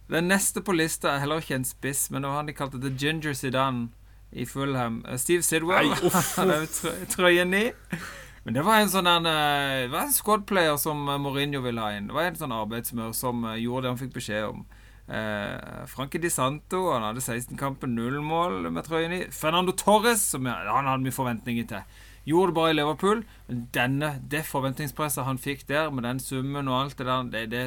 Den 0.10 0.28
neste 0.28 0.62
på 0.62 0.74
lista 0.74 1.10
er 1.16 1.20
heller 1.20 1.38
ikke 1.42 1.56
en 1.56 1.66
spiss, 1.66 2.10
men 2.12 2.22
det 2.22 2.30
var 2.30 2.38
han 2.38 2.46
de 2.48 2.54
kalte 2.54 2.80
The 2.82 2.90
Ginger 2.90 3.34
Zidane 3.34 3.90
i 4.34 4.46
Fulham. 4.46 5.02
Eh, 5.08 5.18
Steve 5.18 5.44
Sidwell. 5.44 5.90
Nei, 5.94 6.08
uff, 6.10 6.36
Han 6.40 6.52
er 6.54 6.66
jo 6.66 6.72
trø- 6.78 7.06
trøye 7.16 7.46
ni. 7.50 7.64
Men 8.46 8.56
det 8.56 8.64
var 8.66 8.80
en 8.82 8.90
sånn 8.92 9.08
en, 9.10 9.26
eh, 9.30 9.88
var 9.92 10.06
en 10.08 10.14
squad-player 10.16 10.78
som 10.82 11.02
eh, 11.10 11.18
Mourinho 11.22 11.62
ville 11.66 11.82
ha 11.82 11.96
inn. 11.98 12.08
Det 12.10 12.16
var 12.18 12.30
en 12.30 12.38
sånn 12.40 12.56
arbeidsmør 12.56 13.16
som 13.18 13.44
gjorde 13.60 13.88
det 13.88 13.92
han 13.96 14.02
fikk 14.04 14.14
beskjed 14.20 14.46
om. 14.52 14.62
Eh, 15.10 15.86
Franke 15.90 16.22
Di 16.22 16.30
Santo 16.30 16.84
han 16.94 17.02
hadde 17.08 17.22
16 17.26 17.58
kamper, 17.58 17.90
null 17.90 18.20
mål 18.22 18.70
med 18.72 18.86
trøyen 18.86 19.16
i. 19.18 19.24
Fernando 19.34 19.74
Torres, 19.74 20.22
som 20.36 20.46
han 20.46 20.70
hadde 20.88 21.02
mye 21.04 21.16
forventninger 21.16 21.68
til. 21.72 21.98
Gjorde 22.30 22.52
det 22.52 22.58
bare 22.60 22.72
i 22.72 22.78
Liverpool. 22.78 23.22
Denne, 23.74 24.12
det 24.30 24.44
forventningspresset 24.46 25.26
han 25.26 25.40
fikk 25.42 25.66
der, 25.72 25.90
med 25.90 26.06
den 26.06 26.20
summen 26.22 26.68
og 26.70 26.78
alt 26.84 26.98
det 27.00 27.08
der 27.10 27.30
det, 27.34 27.44
det, 27.54 27.64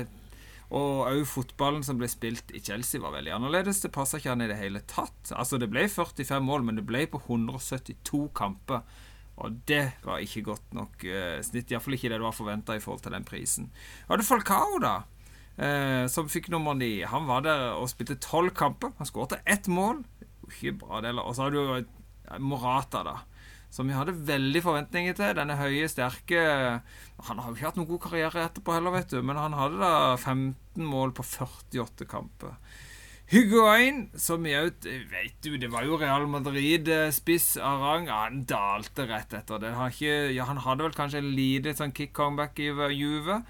Og 0.72 1.04
òg 1.04 1.22
fotballen 1.28 1.84
som 1.84 1.98
ble 2.00 2.08
spilt 2.08 2.52
i 2.56 2.62
Chelsea, 2.64 3.00
var 3.02 3.12
veldig 3.12 3.34
annerledes. 3.36 3.82
Det 3.84 3.92
passa 3.92 4.18
ikke 4.18 4.32
han 4.32 4.44
i 4.44 4.48
det 4.48 4.56
hele 4.56 4.80
tatt. 4.88 5.34
Altså, 5.36 5.60
det 5.60 5.68
ble 5.72 5.84
45 5.84 6.44
mål, 6.46 6.64
men 6.64 6.80
det 6.80 6.86
ble 6.88 7.04
på 7.12 7.20
172 7.26 8.30
kamper. 8.36 8.80
Og 9.42 9.58
det 9.68 9.84
var 10.04 10.22
ikke 10.24 10.44
godt 10.48 10.74
nok 10.76 11.04
uh, 11.08 11.40
snitt. 11.44 11.72
Iallfall 11.72 11.96
ikke 11.96 12.08
det 12.12 12.20
det 12.20 12.24
var 12.24 12.36
forventa 12.36 12.76
i 12.76 12.82
forhold 12.84 13.04
til 13.04 13.14
den 13.16 13.28
prisen. 13.28 13.68
Og 14.08 14.20
det 14.20 14.28
Falcao, 14.28 14.80
da. 14.80 15.02
Eh, 15.56 16.06
som 16.08 16.30
fikk 16.32 16.48
nummer 16.52 16.74
ni. 16.74 17.02
Han 17.04 17.26
var 17.28 17.44
der 17.44 17.74
og 17.76 17.90
spilte 17.92 18.16
tolv 18.22 18.54
kamper. 18.56 18.94
Han 18.98 19.08
skåret 19.08 19.40
ett 19.44 19.68
mål. 19.68 20.02
Ikke 20.48 20.76
bra, 20.80 21.02
det. 21.04 21.12
Og 21.20 21.36
så 21.36 21.46
har 21.46 21.54
du 21.54 21.60
eh, 21.76 22.38
Morata, 22.40 23.02
da. 23.04 23.18
Som 23.72 23.88
vi 23.88 23.96
hadde 23.96 24.16
veldig 24.28 24.62
forventninger 24.64 25.16
til. 25.16 25.36
Denne 25.36 25.56
høye, 25.56 25.88
sterke 25.88 26.40
Han 27.28 27.38
har 27.38 27.48
jo 27.48 27.56
ikke 27.56 27.68
hatt 27.70 27.78
noen 27.80 27.88
god 27.88 28.02
karriere 28.04 28.46
etterpå 28.46 28.74
heller, 28.76 28.96
vet 28.96 29.12
du. 29.12 29.20
Men 29.24 29.40
han 29.40 29.56
hadde 29.56 29.80
da 29.80 29.92
15 30.72 30.84
mål 30.84 31.12
på 31.12 31.22
48 31.22 32.04
kamper. 32.06 32.56
Higuain, 33.32 34.10
som 34.14 34.44
jeg 34.44 34.74
vet 34.82 35.38
du, 35.40 35.56
det 35.56 35.70
var 35.72 35.84
jo 35.84 35.96
Real 35.96 36.26
Madrid-spiss 36.28 37.56
av 37.56 37.80
rang. 37.80 38.08
Han 38.08 38.44
dalte 38.44 39.06
rett 39.08 39.32
etter 39.32 39.58
det. 39.58 39.72
Han, 39.72 39.90
ikke, 39.90 40.32
ja, 40.34 40.44
han 40.44 40.60
hadde 40.60 40.84
vel 40.84 40.96
kanskje 40.96 41.22
en 41.22 41.32
lite 41.32 41.72
sånn 41.74 41.94
kick-comeback 41.96 42.60
i 42.60 42.68
Juve. 42.92 43.42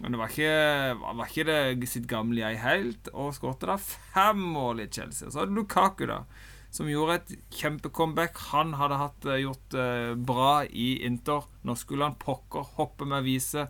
Men 0.00 0.14
det 0.14 0.18
var 0.18 0.30
ikke, 0.30 0.98
var 0.98 1.30
ikke 1.30 1.46
det 1.46 1.90
sitt 1.90 2.08
gamle 2.10 2.42
jeg 2.42 2.62
helt. 2.64 3.10
Og 3.14 3.34
skåret 3.36 3.62
da 3.62 3.78
fem 3.78 4.42
mål 4.42 4.82
i 4.82 4.90
Chelsea. 4.90 5.30
Så 5.30 5.44
hadde 5.44 5.54
Lukaku, 5.54 6.06
da. 6.10 6.24
Som 6.74 6.90
gjorde 6.90 7.20
et 7.20 7.32
kjempecomeback. 7.60 8.42
Han 8.50 8.74
hadde 8.78 8.98
hatt, 8.98 9.24
eh, 9.26 9.42
gjort 9.44 9.78
eh, 9.78 10.14
bra 10.18 10.64
i 10.66 11.04
Inter. 11.06 11.46
Nå 11.62 11.78
skulle 11.78 12.10
han 12.10 12.18
pokker 12.18 12.74
hoppe 12.74 13.06
med 13.06 13.22
å 13.22 13.26
vise 13.26 13.68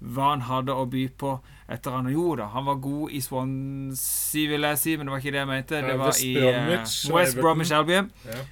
hva 0.00 0.34
han 0.34 0.44
hadde 0.44 0.76
å 0.76 0.84
by 0.92 1.08
på 1.16 1.38
etter 1.68 1.90
han 1.96 2.06
gjorde 2.12 2.42
det. 2.42 2.48
Han 2.52 2.66
var 2.68 2.74
god 2.82 3.10
i 3.10 3.20
Swansea, 3.20 4.48
vil 4.52 4.66
jeg 4.68 4.78
si, 4.78 4.96
men 4.96 5.06
det 5.06 5.12
var 5.14 5.22
ikke 5.22 5.34
det 5.34 5.40
jeg 5.40 5.50
mente. 5.50 5.80
Det 5.82 5.98
var 5.98 6.20
i 6.22 6.32
eh, 6.38 6.68
West. 7.14 7.40
Bromwich 7.40 7.72
Albion, 7.74 8.10
Ja. 8.26 8.42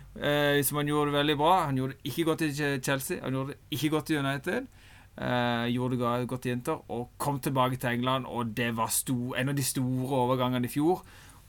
uh, 0.59 0.63
som 0.65 0.81
han 0.81 0.91
gjorde 0.91 1.15
veldig 1.15 1.37
bra. 1.39 1.53
Han 1.69 1.77
gjorde 1.79 1.95
det 1.95 2.11
ikke 2.11 2.25
godt 2.25 2.43
i 2.43 2.51
Chelsea, 2.83 3.21
han 3.23 3.33
gjorde 3.33 3.55
det 3.55 3.79
ikke 3.79 3.93
godt 3.95 4.11
i 4.11 4.19
United. 4.19 4.67
Uh, 5.15 5.67
gjorde 5.71 5.99
det 6.01 6.29
godt 6.29 6.47
i 6.47 6.51
Inter, 6.51 6.91
og 6.91 7.11
kom 7.19 7.39
tilbake 7.41 7.77
til 7.77 7.89
England, 8.01 8.27
og 8.27 8.57
det 8.57 8.73
var 8.77 8.91
sto, 8.91 9.35
en 9.39 9.49
av 9.49 9.55
de 9.55 9.63
store 9.63 10.17
overgangene 10.25 10.67
i 10.67 10.73
fjor. 10.73 11.05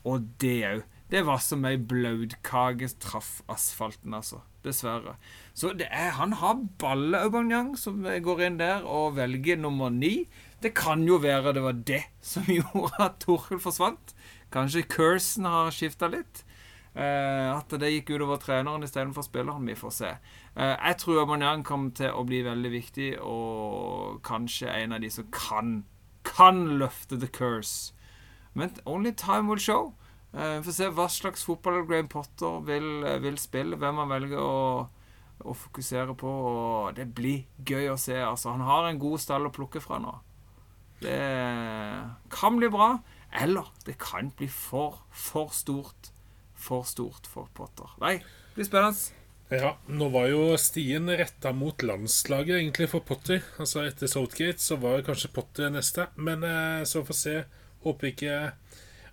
Og 0.06 0.28
det 0.42 0.60
òg. 0.70 0.84
Det 1.10 1.22
var 1.26 1.38
som 1.42 1.66
ei 1.66 1.78
blaudkake 1.78 2.90
traff 3.02 3.42
asfalten, 3.50 4.14
altså. 4.14 4.42
Dessverre. 4.66 5.16
Så 5.54 5.74
det 5.78 5.86
er, 5.92 6.10
han 6.18 6.34
har 6.34 6.58
balle, 6.82 7.20
Aubameyang, 7.22 7.76
som 7.78 8.02
går 8.02 8.42
inn 8.48 8.58
der 8.58 8.82
og 8.86 9.16
velger 9.18 9.58
nummer 9.62 9.90
ni. 9.94 10.28
Det 10.64 10.74
kan 10.78 11.04
jo 11.08 11.18
være 11.22 11.54
det 11.54 11.64
var 11.64 11.74
det 11.88 12.04
som 12.22 12.44
gjorde 12.60 13.00
at 13.04 13.20
Torkel 13.20 13.60
forsvant. 13.60 14.16
Kanskje 14.54 14.86
cursen 14.88 15.46
har 15.50 15.72
skifta 15.76 16.08
litt. 16.10 16.44
Eh, 16.96 17.50
at 17.52 17.74
det 17.76 17.90
gikk 17.92 18.14
utover 18.16 18.40
treneren 18.40 18.84
istedenfor 18.88 19.26
spilleren. 19.28 19.66
Vi 19.68 19.76
får 19.76 19.92
se. 19.92 20.14
Eh, 20.56 20.76
jeg 20.80 20.98
tror 21.02 21.20
Aubameyang 21.26 21.66
kommer 21.68 21.92
til 21.98 22.14
å 22.16 22.24
bli 22.24 22.40
veldig 22.46 22.72
viktig, 22.72 23.10
og 23.20 24.22
kanskje 24.24 24.72
en 24.72 24.96
av 24.96 25.04
de 25.04 25.10
som 25.12 25.28
kan 25.32 25.84
kan 26.26 26.64
løfte 26.80 27.20
the 27.22 27.28
curse. 27.28 27.92
Men 28.56 28.72
only 28.86 29.12
time 29.12 29.48
will 29.52 29.60
show. 29.62 29.94
Eh, 30.34 30.56
Vi 30.58 30.64
får 30.66 30.74
se 30.74 30.88
hva 30.90 31.06
slags 31.12 31.44
fotball 31.46 31.84
Graham 31.86 32.08
Potter 32.08 32.62
vil, 32.66 33.04
eh, 33.06 33.20
vil 33.22 33.38
spille, 33.38 33.76
hvem 33.78 33.96
han 34.02 34.10
velger 34.10 34.40
å, 34.42 34.88
å 35.46 35.54
fokusere 35.54 36.16
på. 36.18 36.26
Og 36.28 36.96
det 36.96 37.14
blir 37.14 37.44
gøy 37.64 37.92
å 37.92 38.00
se. 38.00 38.16
Altså, 38.16 38.52
han 38.56 38.62
har 38.66 38.88
en 38.90 39.00
god 39.00 39.20
stall 39.20 39.46
å 39.46 39.54
plukke 39.54 39.82
fra 39.84 40.00
nå. 40.00 40.16
Det 41.02 41.20
kan 42.32 42.58
bli 42.58 42.70
bra, 42.72 42.94
eller 43.42 43.68
det 43.86 43.98
kan 44.02 44.32
bli 44.38 44.48
for, 44.48 45.02
for 45.12 45.52
stort. 45.54 46.12
For 46.56 46.88
stort 46.88 47.28
for 47.28 47.52
Potter. 47.54 47.92
Nei, 48.02 48.18
det 48.22 48.58
blir 48.58 48.68
spennende. 48.68 49.24
Ja, 49.54 49.76
nå 49.86 50.08
var 50.10 50.26
jo 50.32 50.56
stien 50.58 51.06
retta 51.06 51.52
mot 51.54 51.84
landslaget 51.86 52.58
egentlig 52.58 52.88
for 52.90 53.06
Potter. 53.06 53.44
Altså 53.62 53.84
Etter 53.86 54.10
Southgate 54.10 54.64
så 54.64 54.80
var 54.82 55.04
kanskje 55.06 55.30
Potter 55.36 55.70
neste. 55.70 56.08
Men 56.18 56.44
eh, 56.44 56.82
så 56.90 57.04
får 57.06 57.20
se. 57.20 57.36
Håper 57.86 58.10
ikke 58.10 58.40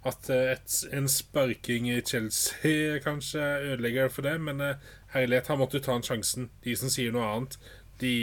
at 0.09 0.31
eh, 0.33 0.55
et, 0.55 0.79
en 0.97 1.11
sparking 1.11 1.91
i 1.93 2.01
Chelsea 2.01 2.97
kanskje 3.05 3.45
ødelegger 3.75 4.09
for 4.09 4.25
det. 4.25 4.39
Men 4.41 4.65
eh, 4.65 4.81
herlighet, 5.13 5.53
han 5.53 5.61
måtte 5.61 5.83
jo 5.83 5.85
ta 5.85 5.99
en 5.99 6.07
sjansen. 6.07 6.49
De 6.65 6.79
som 6.81 6.89
sier 6.93 7.13
noe 7.13 7.29
annet, 7.29 7.59
de 8.01 8.15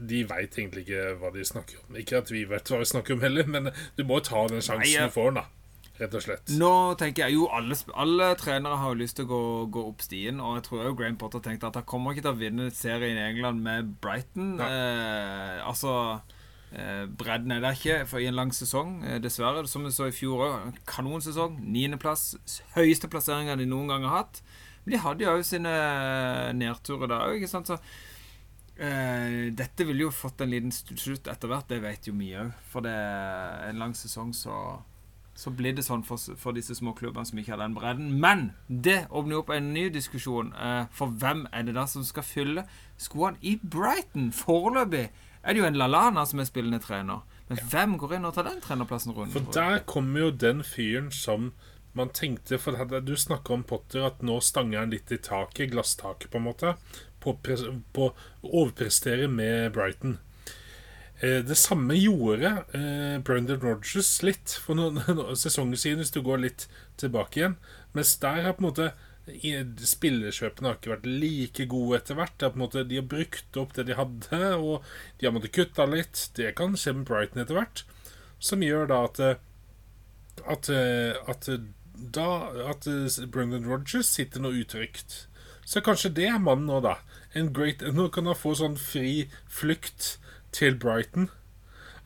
de 0.00 0.24
veit 0.28 0.56
egentlig 0.56 0.86
ikke 0.86 1.14
hva 1.20 1.30
de 1.34 1.44
snakker 1.44 1.80
om. 1.82 1.96
Ikke 2.00 2.20
at 2.22 2.30
vi 2.32 2.44
vet 2.48 2.70
hva 2.72 2.80
vi 2.80 2.88
snakker 2.88 3.16
om 3.16 3.24
heller, 3.24 3.48
men 3.50 3.72
du 3.98 4.04
må 4.08 4.20
ta 4.24 4.46
den 4.48 4.62
sjansen 4.64 4.86
Nei, 4.86 4.94
ja. 4.94 5.08
du 5.08 5.16
får, 5.16 5.34
da. 5.36 5.46
Rett 6.00 6.14
og 6.16 6.24
slett. 6.24 6.50
Nå 6.56 6.72
tenker 7.00 7.26
jeg 7.26 7.36
jo 7.36 7.46
alle, 7.52 7.76
alle 7.92 8.30
trenere 8.40 8.78
har 8.80 8.94
jo 8.94 9.00
lyst 9.02 9.18
til 9.18 9.26
å 9.26 9.30
gå, 9.34 9.42
gå 9.74 9.84
opp 9.90 10.04
stien, 10.04 10.40
og 10.40 10.56
jeg 10.56 10.66
tror 10.70 10.86
jo 10.86 10.96
Graham 10.96 11.18
Potter 11.20 11.42
tenkte 11.44 11.68
at 11.68 11.76
han 11.76 11.88
kommer 11.88 12.14
ikke 12.14 12.24
til 12.24 12.32
å 12.32 12.40
vinne 12.40 12.70
serien 12.72 13.20
i 13.20 13.26
England 13.26 13.60
med 13.66 13.90
Brighton. 14.00 14.54
Eh, 14.64 15.58
altså 15.60 15.92
eh, 16.72 17.04
Bredden 17.04 17.52
er 17.52 17.60
der 17.60 17.76
ikke 17.76 18.06
for 18.08 18.24
i 18.24 18.30
en 18.30 18.38
lang 18.38 18.54
sesong, 18.56 19.02
eh, 19.04 19.20
dessverre. 19.20 19.66
Som 19.68 19.84
vi 19.84 19.92
så 19.92 20.08
i 20.08 20.16
fjor 20.16 20.46
òg. 20.46 20.80
Kanonsesong. 20.88 21.60
Niendeplass. 21.68 22.30
Høyeste 22.78 23.12
plasseringa 23.12 23.58
de 23.60 23.68
noen 23.68 23.92
gang 23.92 24.08
har 24.08 24.22
hatt. 24.22 24.40
Men 24.86 24.96
de 24.96 25.02
hadde 25.04 25.26
jo 25.26 25.36
òg 25.36 25.44
sine 25.44 25.74
nedturer 26.56 27.12
da 27.12 27.26
òg, 27.26 27.36
ikke 27.42 27.52
sant. 27.52 27.68
Så 27.68 27.76
eh, 28.80 29.50
dette 29.56 29.86
ville 29.88 30.06
jo 30.06 30.14
fått 30.14 30.42
en 30.42 30.52
liten 30.52 30.72
slutt 30.72 31.28
etter 31.30 31.50
hvert, 31.50 31.68
det 31.70 31.82
vet 31.84 32.08
jo 32.08 32.16
vi 32.18 32.32
òg. 32.40 32.54
For 32.72 32.84
det 32.84 32.94
er 32.94 33.68
en 33.70 33.82
lang 33.82 33.96
sesong, 33.98 34.32
så 34.36 34.80
så 35.40 35.48
blir 35.56 35.72
det 35.72 35.86
sånn 35.86 36.02
for, 36.04 36.20
for 36.36 36.52
disse 36.56 36.74
små 36.76 36.92
klubbene 36.98 37.24
som 37.24 37.38
ikke 37.40 37.54
har 37.54 37.62
den 37.62 37.76
bredden. 37.76 38.12
Men 38.20 38.50
det 38.68 39.06
åpner 39.08 39.38
jo 39.38 39.42
opp 39.44 39.52
en 39.54 39.72
ny 39.72 39.86
diskusjon. 39.94 40.52
Eh, 40.52 40.84
for 40.92 41.14
hvem 41.22 41.46
er 41.56 41.64
det 41.64 41.76
da 41.78 41.86
som 41.88 42.04
skal 42.04 42.26
fylle 42.26 42.66
skoene 43.00 43.40
i 43.40 43.54
Brighton? 43.62 44.28
Foreløpig 44.36 45.06
er 45.08 45.56
det 45.56 45.62
jo 45.62 45.68
en 45.70 45.78
Lalana 45.80 46.26
som 46.28 46.42
er 46.42 46.48
spillende 46.50 46.82
trener. 46.84 47.24
Men 47.48 47.62
hvem 47.72 47.96
går 47.98 48.18
inn 48.18 48.28
og 48.28 48.36
tar 48.36 48.50
den 48.50 48.60
trenerplassen 48.62 49.16
rundt? 49.16 49.32
For 49.34 49.54
der 49.54 49.80
kommer 49.88 50.26
jo 50.26 50.32
den 50.44 50.60
fyren 50.66 51.08
som 51.14 51.54
man 51.96 52.12
tenkte 52.14 52.54
For 52.62 52.76
du 53.02 53.16
snakker 53.18 53.56
om 53.56 53.64
Potter 53.66 54.04
at 54.06 54.20
nå 54.22 54.36
stanger 54.46 54.84
han 54.84 54.92
litt 54.92 55.10
i 55.10 55.18
taket, 55.18 55.72
glasstaket, 55.72 56.28
på 56.30 56.38
en 56.38 56.46
måte. 56.46 56.76
På, 57.20 57.36
å 58.08 58.10
overprestere 58.48 59.28
med 59.28 59.72
Brighton. 59.76 60.18
Eh, 61.20 61.44
det 61.44 61.56
samme 61.60 61.94
gjorde 62.00 62.50
eh, 62.72 63.18
Brendan 63.20 63.60
Rodgers 63.60 64.08
litt 64.24 64.54
for 64.64 64.78
noen, 64.78 65.02
sesonger 65.36 65.80
siden, 65.80 66.00
hvis 66.00 66.14
du 66.14 66.22
går 66.24 66.40
litt 66.46 66.66
tilbake 67.00 67.42
igjen. 67.42 67.56
Mens 67.96 68.14
der 68.22 68.44
har 68.46 68.56
på 68.56 68.64
en 68.64 68.70
måte 68.70 68.92
Spillerkjøpene 69.30 70.66
har 70.66 70.78
ikke 70.78 70.90
vært 70.94 71.04
like 71.06 71.64
gode 71.70 71.98
etter 72.00 72.16
hvert. 72.18 72.42
Er 72.42 72.56
måte, 72.58 72.82
de 72.88 72.96
har 72.98 73.06
brukt 73.06 73.58
opp 73.60 73.76
det 73.76 73.84
de 73.86 73.94
hadde, 73.94 74.40
og 74.56 74.86
de 75.20 75.28
har 75.28 75.34
måttet 75.36 75.52
kutte 75.54 75.86
litt. 75.86 76.22
Det 76.34 76.48
kan 76.58 76.74
skje 76.74 76.96
med 76.96 77.06
Brighton 77.06 77.44
etter 77.44 77.58
hvert. 77.60 77.84
Som 78.42 78.64
gjør 78.64 78.88
da 78.90 79.04
at 79.06 79.20
At, 80.48 80.70
at 81.28 81.50
da 82.16 82.26
At 82.72 82.88
Brendan 83.30 83.68
Rodgers 83.68 84.08
sitter 84.08 84.40
nå 84.40 84.54
utrygt. 84.56 85.28
Så 85.68 85.84
kanskje 85.84 86.10
det 86.16 86.26
er 86.26 86.42
mannen 86.42 86.66
nå, 86.66 86.80
da. 86.82 86.96
En 87.34 87.52
great, 87.54 87.84
nå 87.94 88.08
kan 88.10 88.26
han 88.26 88.38
få 88.38 88.56
sånn 88.58 88.78
fri 88.80 89.28
flukt 89.46 90.16
til 90.56 90.74
Brighton. 90.80 91.28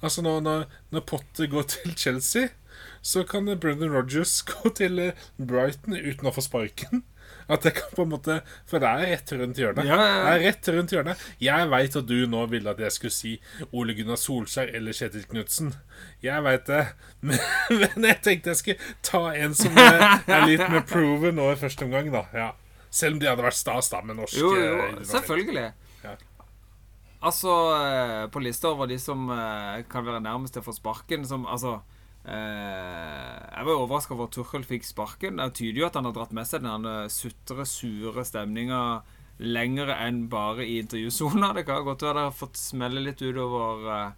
Altså 0.05 0.25
når, 0.25 0.43
når, 0.45 0.67
når 0.93 1.07
Potter 1.09 1.49
går 1.49 1.71
til 1.73 1.97
Chelsea, 1.97 2.53
så 3.01 3.25
kan 3.25 3.49
Brendan 3.61 3.93
Rodgers 3.95 4.43
gå 4.51 4.75
til 4.77 5.01
eh, 5.01 5.27
Brighton 5.39 5.97
uten 5.97 6.29
å 6.29 6.35
få 6.35 6.45
sparken. 6.45 7.05
At 7.49 7.65
det 7.65 7.75
kan 7.77 7.91
på 7.93 8.05
en 8.07 8.13
måte 8.15 8.35
For 8.69 8.81
det 8.81 8.89
er 8.89 9.11
rett 9.11 9.33
rundt 9.37 9.59
hjørnet. 9.61 9.85
Ja. 9.89 9.97
Det 10.01 10.31
er 10.31 10.43
rett 10.47 10.69
rundt 10.73 10.93
hjørnet 10.95 11.25
Jeg 11.45 11.69
veit 11.73 11.97
at 12.01 12.07
du 12.09 12.15
nå 12.29 12.45
ville 12.49 12.73
at 12.73 12.81
jeg 12.81 12.95
skulle 12.95 13.13
si 13.13 13.33
Ole 13.69 13.97
Gunnar 13.97 14.21
Solskjær 14.21 14.73
eller 14.77 14.97
Kjetil 14.97 15.27
Knutsen. 15.29 15.75
Jeg 16.25 16.45
veit 16.45 16.65
det. 16.71 16.83
Men, 17.25 17.41
men 17.73 18.09
jeg 18.09 18.21
tenkte 18.25 18.53
jeg 18.53 18.61
skulle 18.61 18.95
ta 19.05 19.23
en 19.33 19.55
som 19.57 19.77
er, 19.81 20.03
er 20.29 20.43
litt 20.49 20.65
mer 20.69 20.85
proven 20.89 21.39
nå 21.39 21.47
i 21.53 21.61
første 21.61 21.87
omgang, 21.87 22.11
da. 22.13 22.27
Ja. 22.37 22.51
Selv 22.95 23.17
om 23.17 23.23
de 23.23 23.31
hadde 23.31 23.45
vært 23.45 23.59
stas, 23.59 23.91
da, 23.91 24.03
med 24.07 24.21
norsk 24.21 24.39
Jo, 24.39 24.53
jo, 24.55 24.77
selvfølgelig. 25.09 25.67
Ja. 26.05 26.15
Altså, 27.25 27.53
eh, 27.79 28.23
på 28.31 28.43
lista 28.45 28.71
over 28.71 28.91
de 28.91 28.99
som 29.01 29.27
eh, 29.33 29.83
kan 29.91 30.05
være 30.07 30.23
nærmest 30.23 30.55
til 30.55 30.63
å 30.63 30.67
få 30.67 30.75
sparken 30.77 31.25
som, 31.25 31.47
Altså 31.49 31.79
eh, 32.29 33.39
Jeg 33.49 33.65
var 33.67 33.73
overraska 33.73 34.13
over 34.15 34.29
at 34.29 34.37
Tuchel 34.37 34.67
fikk 34.69 34.85
sparken. 34.87 35.41
Det 35.41 35.57
tyder 35.59 35.81
jo 35.83 35.89
at 35.89 35.97
han 35.99 36.07
har 36.07 36.15
dratt 36.17 36.37
med 36.37 36.47
seg 36.47 36.67
den 36.67 36.87
sutre, 37.11 37.67
sure 37.67 38.27
stemninga 38.29 38.83
lenger 39.43 39.91
enn 39.97 40.29
bare 40.31 40.67
i 40.69 40.77
intervjusona. 40.85 41.55
Det 41.57 41.65
kan 41.67 41.83
godt 41.87 42.05
være 42.07 42.21
det 42.21 42.29
har 42.29 42.39
fått 42.45 42.61
smelle 42.61 43.03
litt 43.03 43.25
utover 43.25 44.15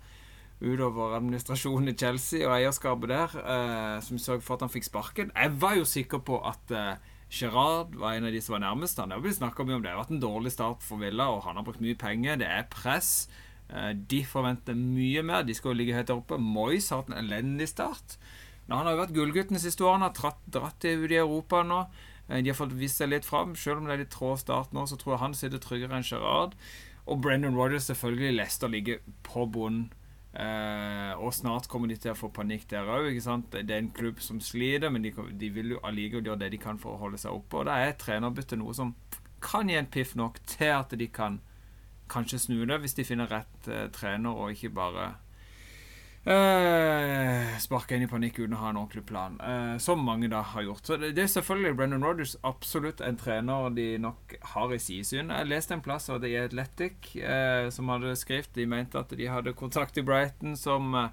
Utover 0.56 1.18
administrasjonen 1.18 1.90
i 1.92 1.96
Chelsea 2.00 2.46
og 2.46 2.54
eierskapet 2.56 3.10
der, 3.12 3.34
eh, 3.44 3.96
som 4.00 4.16
sørget 4.16 4.44
for 4.46 4.56
at 4.56 4.64
han 4.64 4.72
fikk 4.72 4.86
sparken. 4.88 5.32
Jeg 5.36 5.52
var 5.60 5.74
jo 5.76 5.84
sikker 5.84 6.22
på 6.24 6.38
at 6.48 6.72
eh, 6.72 6.96
Gerard 7.30 7.94
var 7.98 8.12
en 8.14 8.24
av 8.28 8.32
de 8.32 8.40
som 8.40 8.54
var 8.54 8.62
nærmest 8.62 8.98
han. 9.00 9.10
Det 9.10 9.16
har 9.18 9.22
blitt 9.24 9.36
snakket 9.40 9.66
mye 9.66 9.76
om 9.76 9.82
det. 9.82 9.90
Det 9.90 9.96
har 9.96 10.04
vært 10.04 10.14
en 10.14 10.22
dårlig 10.22 10.52
start 10.54 10.82
for 10.86 11.02
Villa, 11.02 11.26
og 11.34 11.42
han 11.44 11.56
har 11.58 11.64
brukt 11.66 11.82
mye 11.82 11.98
penger. 11.98 12.36
Det 12.40 12.46
er 12.46 12.68
press. 12.70 13.28
Eh, 13.68 13.92
De 13.94 14.22
forventer 14.24 14.74
mye 14.78 15.22
mer. 15.26 15.42
De 15.42 15.54
skal 15.54 15.72
jo 15.74 15.78
ligge 15.80 15.96
høyt 15.98 16.12
oppe. 16.14 16.38
Moyes 16.38 16.90
har 16.90 17.02
hatt 17.02 17.10
en 17.10 17.18
elendig 17.24 17.68
start. 17.72 18.16
Men 18.68 18.78
han 18.78 18.86
har 18.86 18.94
jo 18.96 19.02
vært 19.04 19.14
gullgutten 19.16 19.58
de 19.58 19.62
siste 19.62 19.82
årene. 19.86 20.08
Har 20.14 20.36
dratt 20.46 20.84
ut 20.86 21.10
i 21.10 21.18
Europa 21.18 21.62
nå. 21.66 21.80
Eh, 22.28 22.42
De 22.42 22.50
har 22.50 22.58
fått 22.58 22.72
vist 22.78 22.98
seg 23.02 23.10
litt 23.10 23.24
fram. 23.26 23.56
Selv 23.56 23.78
om 23.82 23.86
det 23.86 23.94
er 23.94 24.04
litt 24.04 24.14
trå 24.14 24.36
start 24.38 24.72
nå, 24.72 24.86
så 24.86 24.96
tror 24.96 25.16
jeg 25.16 25.24
han 25.26 25.34
sitter 25.34 25.58
tryggere 25.58 25.98
enn 25.98 26.06
Gerard. 26.06 26.54
Og 27.06 27.20
Brendan 27.22 27.54
Rodgers, 27.58 27.86
selvfølgelig. 27.90 28.36
Leicester 28.36 28.68
ligger 28.68 28.98
på 29.22 29.46
bunnen. 29.50 29.90
Eh, 30.36 31.12
og 31.16 31.32
snart 31.32 31.68
kommer 31.72 31.88
de 31.88 31.96
til 31.96 32.12
å 32.12 32.18
få 32.18 32.28
panikk 32.34 32.66
der 32.68 32.88
òg. 32.92 33.08
Det 33.52 33.64
er 33.64 33.78
en 33.78 33.92
klubb 33.96 34.20
som 34.20 34.40
sliter, 34.44 34.92
men 34.92 35.06
de, 35.06 35.12
de 35.32 35.48
vil 35.52 35.76
jo 35.76 35.82
allikevel 35.86 36.28
gjøre 36.28 36.42
det 36.44 36.50
de 36.52 36.60
kan 36.60 36.80
for 36.80 36.96
å 36.96 37.02
holde 37.06 37.20
seg 37.20 37.32
oppe. 37.32 37.62
Og 37.62 37.70
da 37.70 37.78
er 37.80 37.96
trenerbytte 38.00 38.58
noe 38.60 38.76
som 38.76 38.92
kan 39.40 39.70
gi 39.70 39.78
en 39.78 39.88
piff 39.88 40.16
nok 40.18 40.40
til 40.48 40.74
at 40.74 40.92
de 40.96 41.08
kan 41.08 41.40
kanskje 42.12 42.38
snu 42.38 42.58
det, 42.68 42.78
hvis 42.82 42.96
de 42.98 43.06
finner 43.06 43.30
rett 43.32 43.70
eh, 43.70 43.88
trener, 43.94 44.36
og 44.36 44.52
ikke 44.52 44.74
bare 44.76 45.14
eh, 46.26 47.54
sparke 47.62 47.96
inn 47.96 48.02
i 48.02 48.10
panikk 48.10 48.40
uten 48.40 48.56
å 48.56 48.60
ha 48.64 48.70
en 48.72 48.80
ordentlig 48.80 49.04
plan. 49.06 49.38
uh, 49.40 49.78
som 49.78 50.02
mange 50.04 50.28
da 50.32 50.42
har 50.42 50.66
gjort. 50.66 50.86
Så 50.86 50.98
det, 51.00 51.12
det 51.16 51.24
er 51.24 51.32
selvfølgelig 51.32 51.76
Brendan 51.78 52.04
Rodgers 52.04 52.36
absolutt 52.42 53.00
en 53.00 53.18
trener 53.20 53.70
de 53.76 53.86
nok 54.02 54.36
har 54.54 54.74
i 54.74 54.80
sidesyn. 54.82 55.30
Jeg 55.30 55.50
leste 55.50 55.76
en 55.76 55.84
plass 55.84 56.10
av 56.10 56.26
i 56.26 56.34
Athletic 56.40 57.12
uh, 57.20 57.70
som 57.70 57.92
hadde 57.94 58.16
skrevet 58.18 58.54
De 58.56 58.66
mente 58.66 58.98
at 58.98 59.14
de 59.14 59.30
hadde 59.30 59.54
kontakt 59.54 59.98
i 59.98 60.04
Brighton 60.06 60.56
som 60.58 60.94
uh, 60.94 61.10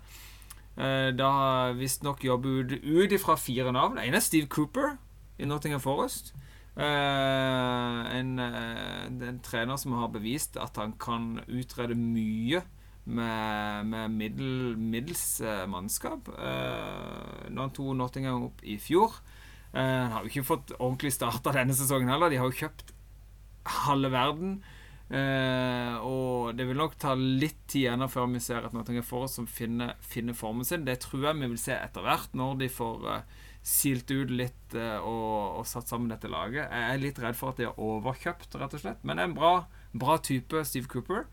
da 1.14 1.34
visstnok 1.78 2.24
jobber 2.26 2.64
ut, 2.64 2.78
ut 2.82 3.14
ifra 3.14 3.38
fire 3.38 3.72
navn. 3.76 4.02
En 4.02 4.18
er 4.18 4.26
Steve 4.26 4.50
Cooper 4.50 4.98
i 5.38 5.46
Nottingham 5.46 5.84
Forest. 5.84 6.34
Uh, 6.74 8.02
en, 8.10 8.40
en 8.42 9.44
trener 9.46 9.78
som 9.78 9.94
har 10.00 10.10
bevist 10.10 10.58
at 10.58 10.80
han 10.82 10.98
kan 10.98 11.36
utrede 11.46 11.94
mye 11.94 12.64
med, 13.06 13.90
med 13.92 14.14
middel, 14.16 14.76
middels 14.80 15.26
mannskap. 15.70 16.30
Eh, 16.34 17.50
når 17.50 17.66
han 17.66 17.74
tok 17.76 17.96
Nottingham 18.00 18.48
opp 18.50 18.64
i 18.64 18.78
fjor. 18.82 19.20
Eh, 19.74 19.82
han 19.82 20.14
har 20.14 20.24
jo 20.24 20.32
ikke 20.32 20.48
fått 20.48 20.76
ordentlig 20.78 21.14
starta 21.16 21.56
denne 21.56 21.76
sesongen 21.78 22.12
heller. 22.14 22.32
De 22.32 22.40
har 22.40 22.50
jo 22.50 22.62
kjøpt 22.64 22.94
halve 23.84 24.12
verden. 24.14 24.58
Eh, 25.14 25.96
og 26.02 26.56
det 26.58 26.66
vil 26.66 26.80
nok 26.80 26.96
ta 27.02 27.14
litt 27.18 27.60
tid 27.70 27.92
ennå 27.92 28.08
før 28.10 28.32
vi 28.32 28.42
ser 28.42 28.66
at 28.66 28.74
Nottingham 28.74 29.06
Forest 29.06 29.38
som 29.38 29.48
finner, 29.50 29.98
finner 30.02 30.38
formen 30.38 30.66
sin. 30.68 30.86
Det 30.88 31.02
tror 31.04 31.28
jeg 31.28 31.42
vi 31.42 31.52
vil 31.52 31.62
se 31.62 31.76
etter 31.76 32.06
hvert, 32.06 32.34
når 32.38 32.56
de 32.64 32.70
får 32.72 33.10
eh, 33.12 33.42
silt 33.64 34.12
ut 34.12 34.34
litt 34.34 34.78
eh, 34.78 34.98
og, 34.98 35.60
og 35.60 35.68
satt 35.70 35.92
sammen 35.92 36.12
dette 36.14 36.32
laget. 36.32 36.66
Jeg 36.66 36.90
er 36.90 37.04
litt 37.04 37.22
redd 37.22 37.38
for 37.38 37.54
at 37.54 37.62
de 37.62 37.70
har 37.70 37.82
overkjøpt, 37.82 38.58
rett 38.62 38.78
og 38.78 38.86
slett. 38.86 39.04
Men 39.04 39.20
det 39.20 39.26
er 39.26 39.32
en 39.32 39.38
bra, 39.38 39.54
bra 39.94 40.18
type, 40.24 40.66
Steve 40.70 40.90
Cooper. 40.92 41.28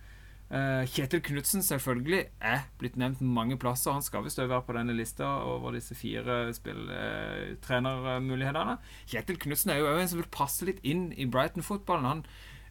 Eh, 0.51 0.83
Kjetil 0.91 1.21
Knutsen 1.23 1.63
selvfølgelig 1.63 2.25
er 2.43 2.65
blitt 2.81 2.97
nevnt 2.99 3.21
mange 3.23 3.59
plasser. 3.61 3.95
Han 3.95 4.03
skal 4.03 4.25
visst 4.27 4.41
være 4.43 4.65
på 4.67 4.75
denne 4.75 4.97
lista 4.99 5.29
over 5.47 5.77
disse 5.77 5.95
fire 5.95 6.43
spill, 6.57 6.89
eh, 6.91 7.55
trenermulighetene. 7.63 8.79
Kjetil 9.07 9.39
Knutsen 9.39 9.71
er 9.71 9.79
jo 9.79 9.93
en 9.95 10.11
som 10.11 10.19
vil 10.19 10.33
passe 10.35 10.67
litt 10.67 10.81
inn 10.83 11.13
i 11.15 11.29
Brighton-fotballen. 11.31 12.09
Han 12.11 12.25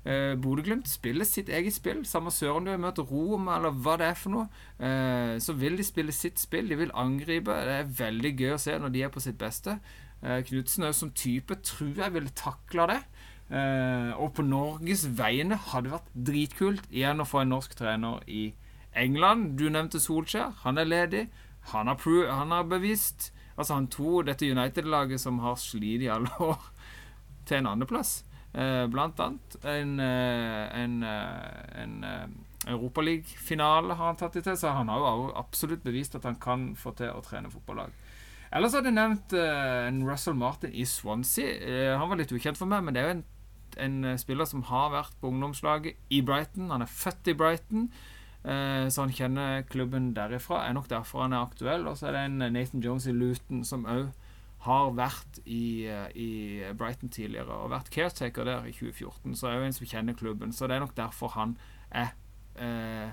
eh, 0.04 0.36
Bodø-Glimt 0.36 0.92
spiller 0.92 1.24
sitt 1.28 1.48
eget 1.48 1.78
spill. 1.78 2.04
Samme 2.04 2.34
søren 2.36 2.68
du 2.68 2.74
har 2.74 2.84
møtt 2.84 3.00
Rom 3.00 3.48
eller 3.48 3.72
hva 3.72 3.96
det 4.02 4.12
er 4.12 4.20
for 4.20 4.36
noe. 4.36 4.50
Eh, 4.76 5.40
så 5.40 5.56
vil 5.56 5.80
de 5.80 5.88
spille 5.88 6.16
sitt 6.16 6.40
spill. 6.40 6.68
De 6.68 6.76
vil 6.84 6.92
angripe. 6.94 7.56
Det 7.64 7.80
er 7.80 7.98
veldig 8.04 8.36
gøy 8.36 8.54
å 8.58 8.62
se 8.62 8.76
når 8.76 8.96
de 8.96 9.08
er 9.08 9.16
på 9.16 9.24
sitt 9.24 9.40
beste. 9.40 9.80
Eh, 10.20 10.42
Knutsen 10.44 10.84
jo 10.84 10.92
som 10.96 11.16
type 11.16 11.56
tror 11.64 11.96
jeg 11.96 12.16
ville 12.16 12.36
takla 12.36 12.92
det. 12.92 13.02
Eh, 13.50 14.12
og 14.22 14.36
på 14.38 14.46
Norges 14.46 15.08
vegne 15.18 15.58
hadde 15.72 15.94
vært 15.96 16.10
dritkult 16.14 16.90
igjen 16.94 17.22
å 17.22 17.28
få 17.28 17.44
en 17.44 17.54
norsk 17.56 17.74
trener 17.80 18.22
i 18.30 18.52
England. 18.94 19.56
Du 19.58 19.68
nevnte 19.70 20.02
Solskjær. 20.02 20.54
Han 20.64 20.78
er 20.78 20.90
ledig. 20.90 21.28
Han 21.74 21.90
har, 21.92 22.02
han 22.30 22.56
har 22.56 22.70
bevist 22.70 23.32
Altså, 23.60 23.76
han 23.76 23.90
tok 23.92 24.30
dette 24.30 24.48
United-laget 24.48 25.20
som 25.20 25.42
har 25.44 25.58
slitt 25.60 26.06
i 26.06 26.08
alle 26.08 26.32
år, 26.52 26.62
til 27.44 27.60
en 27.60 27.74
andreplass. 27.74 28.22
Eh, 28.56 28.86
blant 28.88 29.20
annet 29.20 29.58
en, 29.68 29.98
en, 30.00 30.78
en, 30.80 30.94
eh, 31.04 31.82
en 31.84 31.98
eh, 32.08 32.72
Europaliga-finale 32.72 33.98
har 34.00 34.10
han 34.14 34.18
tatt 34.20 34.38
det 34.38 34.46
til, 34.48 34.56
så 34.58 34.72
han 34.78 34.90
har 34.90 35.04
jo 35.04 35.28
absolutt 35.38 35.84
bevist 35.84 36.16
at 36.16 36.26
han 36.26 36.40
kan 36.42 36.70
få 36.80 36.96
til 36.98 37.12
å 37.12 37.22
trene 37.26 37.52
fotballag. 37.52 37.92
Ellers 38.56 38.74
hadde 38.74 38.90
jeg 38.90 38.98
nevnt 38.98 39.36
eh, 39.38 39.90
en 39.90 40.02
Russell 40.08 40.40
Martin 40.40 40.74
i 40.74 40.86
Swansea. 40.88 41.52
Eh, 41.60 41.92
han 42.00 42.10
var 42.10 42.18
litt 42.18 42.34
ukjent 42.34 42.58
for 42.58 42.70
meg, 42.70 42.82
men 42.86 42.96
det 42.96 43.04
er 43.04 43.10
jo 43.10 43.18
en, 43.20 43.26
en 43.82 44.00
eh, 44.06 44.20
spiller 44.22 44.48
som 44.50 44.64
har 44.70 44.94
vært 44.94 45.18
på 45.22 45.32
ungdomslaget 45.32 46.00
i 46.14 46.22
Brighton. 46.26 46.72
Han 46.74 46.86
er 46.86 46.92
født 46.92 47.32
i 47.32 47.36
Brighton, 47.38 47.90
eh, 48.44 48.88
så 48.92 49.06
han 49.06 49.14
kjenner 49.16 49.68
klubben 49.70 50.14
derifra. 50.18 50.64
Er 50.68 50.78
nok 50.78 50.90
derfor 50.92 51.26
han 51.26 51.36
er 51.36 51.46
aktuell. 51.46 51.88
Og 51.88 52.00
så 52.00 52.10
er 52.10 52.18
det 52.18 52.26
en 52.28 52.42
eh, 52.42 52.54
Nathan 52.54 52.84
Jones 52.86 53.08
i 53.10 53.16
Luton 53.16 53.64
som 53.68 53.88
òg 53.90 54.10
har 54.60 54.90
vært 54.92 55.38
i, 55.48 55.88
i 56.20 56.32
Brighton 56.76 57.08
tidligere 57.16 57.62
og 57.62 57.70
vært 57.72 57.94
caretaker 57.96 58.44
der 58.44 58.66
i 58.68 58.74
2014. 58.76 59.38
Så 59.40 59.48
er 59.48 59.56
jo 59.56 59.70
en 59.70 59.78
som 59.78 59.88
kjenner 59.88 60.18
klubben. 60.20 60.52
Så 60.52 60.68
det 60.68 60.76
er 60.76 60.84
nok 60.84 60.98
derfor 60.98 61.32
han 61.38 61.56
er 61.96 62.12
eh, 62.60 63.08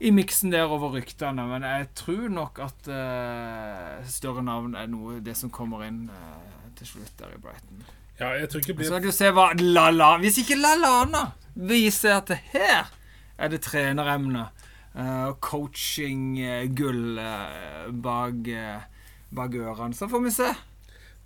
i 0.00 0.10
miksen 0.10 0.52
der 0.52 0.70
over 0.72 0.94
ryktene. 0.96 1.46
Men 1.48 1.66
jeg 1.66 1.88
tror 1.94 2.28
nok 2.32 2.60
at 2.64 2.88
eh, 2.90 4.06
større 4.10 4.44
navn 4.44 4.74
er 4.78 4.88
noe 4.90 5.20
det 5.24 5.36
som 5.38 5.52
kommer 5.54 5.86
inn 5.86 6.06
eh, 6.12 6.72
til 6.78 6.94
slutt 6.94 7.14
der 7.20 7.36
i 7.36 7.40
Brighton. 7.40 7.84
Ja, 8.20 8.34
jeg 8.38 8.48
tror 8.50 8.60
ikke 8.62 8.76
det 8.78 8.86
Så 8.86 8.98
blir 8.98 9.00
skal 9.00 9.08
du 9.08 9.16
se 9.16 9.30
hva 9.34 9.46
Lala 9.58 10.12
Hvis 10.22 10.38
ikke 10.44 10.58
Lalana 10.60 11.32
viser 11.54 12.18
at 12.18 12.30
det 12.30 12.40
her 12.52 12.92
er 13.38 13.50
det 13.50 13.60
treneremne 13.66 14.48
eh, 14.94 15.24
og 15.28 15.40
coaching-gull 15.42 17.18
uh, 17.18 17.90
bak, 17.90 18.46
uh, 18.50 19.08
bak 19.34 19.54
ørene, 19.58 19.94
så 19.94 20.08
får 20.10 20.22
vi 20.24 20.32
se. 20.34 20.48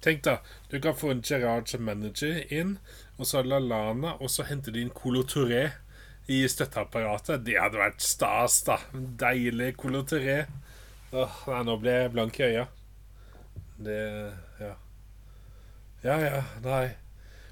Tenk 0.04 0.22
da, 0.24 0.38
du 0.70 0.78
kan 0.84 0.96
få 0.96 1.12
en 1.12 1.24
Gerard 1.24 1.68
som 1.68 1.84
manager 1.84 2.40
inn, 2.54 2.76
og 3.18 3.28
så 3.28 3.42
Lalana, 3.44 4.14
og 4.20 4.32
så 4.32 4.46
henter 4.48 4.72
de 4.72 4.84
inn 4.84 4.94
Colo 4.94 5.24
Touré 5.28 5.66
i 6.28 6.42
støtteapparatet. 6.48 7.44
Det 7.44 7.56
hadde 7.60 7.80
vært 7.80 8.04
stas, 8.04 8.60
da. 8.68 8.78
Deilig 8.94 9.74
Colo 9.80 10.04
Touré. 10.08 10.42
Åh, 11.12 11.40
nei, 11.48 11.62
nå 11.64 11.78
ble 11.80 11.96
jeg 12.02 12.12
blank 12.14 12.40
i 12.40 12.48
øya. 12.50 12.68
Det 13.80 14.02
Ja. 16.04 16.16
Ja, 16.18 16.18
ja, 16.38 16.42
nei. 16.64 16.88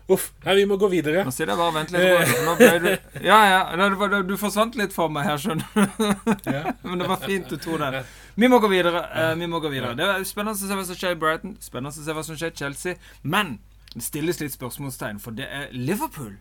Uff. 0.09 0.29
Nei, 0.45 0.55
vi 0.55 0.65
må 0.71 0.77
gå 0.79 0.87
videre. 0.89 1.25
Nå 1.27 1.33
sitter 1.35 1.51
jeg 1.51 1.59
bare 1.59 1.73
og 1.73 1.75
venter 1.75 1.99
litt. 1.99 2.45
Nå 2.47 2.53
ble 2.61 2.69
du 2.79 3.25
Ja, 3.27 3.39
ja. 3.51 3.89
var- 3.99 4.23
Du 4.23 4.37
forsvant 4.39 4.77
litt 4.79 4.93
for 4.95 5.09
meg 5.11 5.25
her, 5.27 5.37
skjønner 5.37 5.67
du. 5.75 6.83
Men 6.89 6.99
det 7.03 7.09
var 7.11 7.17
fint 7.25 7.49
du 7.51 7.57
tok 7.57 7.79
den. 7.83 8.05
Vi 8.37 8.47
må 8.49 8.61
gå 8.63 8.71
videre. 8.71 9.03
eh, 9.13 9.35
vi 9.35 9.47
må 9.51 9.59
gå 9.61 9.69
videre. 9.73 9.97
Det 9.99 10.05
er 10.07 10.23
spennende 10.25 10.55
å 10.55 10.61
se 10.63 10.71
hva 10.79 10.85
som 10.87 10.95
skjer 10.95 11.17
i 11.17 11.19
Brighton. 11.19 11.57
Spennende 11.61 11.91
å 11.91 12.05
se 12.07 12.13
hva 12.15 12.23
som 12.25 12.37
skjer 12.39 12.53
i 12.55 12.57
Chelsea. 12.63 12.95
Men 13.25 13.59
det 13.97 14.05
stilles 14.07 14.39
litt 14.41 14.55
spørsmålstegn, 14.55 15.19
for 15.21 15.33
det 15.35 15.49
er 15.51 15.67
Liverpool. 15.75 16.37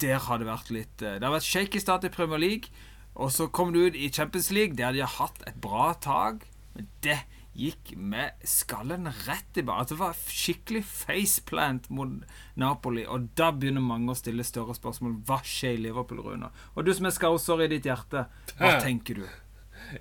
Der 0.00 0.18
har 0.18 0.38
det 0.38 0.46
vært 0.48 0.70
litt 0.70 1.02
eh, 1.02 1.16
Det 1.20 1.24
har 1.24 1.32
vært 1.38 1.48
shaky 1.48 1.80
start 1.80 2.04
i 2.04 2.12
Premier 2.12 2.38
League. 2.44 2.68
Og 3.16 3.32
så 3.32 3.48
kom 3.50 3.72
du 3.72 3.80
ut 3.86 3.96
i 3.96 4.10
Champions 4.12 4.50
League, 4.52 4.76
der 4.76 4.92
de 4.92 5.00
har 5.00 5.16
hatt 5.16 5.40
et 5.48 5.56
bra 5.60 5.94
tak. 6.04 6.44
Men 6.76 6.86
det 7.02 7.16
gikk 7.60 7.92
med 7.96 8.40
skallen 8.46 9.08
rett 9.26 9.60
i 9.60 9.64
bar. 9.66 9.84
At 9.84 9.92
det 9.92 9.98
var 10.00 10.16
skikkelig 10.16 10.82
faceplant 10.88 11.90
mot 11.92 12.24
Napoli. 12.60 13.04
Og 13.06 13.30
da 13.38 13.50
begynner 13.52 13.84
mange 13.84 14.12
å 14.12 14.18
stille 14.18 14.46
større 14.46 14.76
spørsmål. 14.78 15.18
Hva 15.28 15.40
skjer 15.46 15.76
i 15.76 15.84
Liverpool, 15.86 16.22
Rune? 16.24 16.50
Og 16.74 16.86
du 16.86 16.92
som 16.96 17.08
er 17.08 17.16
scouser 17.16 17.64
i 17.66 17.70
ditt 17.74 17.88
hjerte, 17.88 18.26
hva 18.56 18.74
tenker 18.82 19.22
du? 19.22 19.26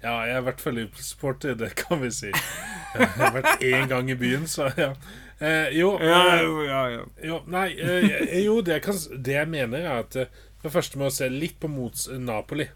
Ja, 0.04 0.20
jeg 0.28 0.42
i 0.42 0.46
hvert 0.46 0.62
fall 0.62 0.76
Liverpool-supporter, 0.78 1.56
det 1.58 1.72
kan 1.80 2.02
vi 2.04 2.12
si. 2.14 2.30
Jeg 2.30 3.10
har 3.16 3.34
vært 3.34 3.64
én 3.66 3.88
gang 3.90 4.12
i 4.12 4.18
byen, 4.20 4.46
så 4.50 4.70
ja. 4.78 4.92
Eh, 5.40 5.72
jo, 5.78 5.94
eh, 6.04 6.42
jo, 6.44 6.56
ja, 6.68 6.82
ja. 6.92 7.04
jo 7.24 7.38
Nei, 7.48 7.70
eh, 7.80 8.42
jo, 8.44 8.58
det 8.60 8.74
jeg, 8.76 8.84
kan, 8.84 8.98
det 9.24 9.38
jeg 9.38 9.48
mener, 9.48 9.86
er 9.88 10.02
at 10.04 10.18
eh, 10.20 10.34
for 10.60 10.68
det 10.68 10.74
første 10.74 11.00
må 11.00 11.08
jeg 11.08 11.16
se 11.16 11.30
litt 11.32 11.56
på 11.64 11.70
mots 11.72 12.10
Napoli. 12.20 12.68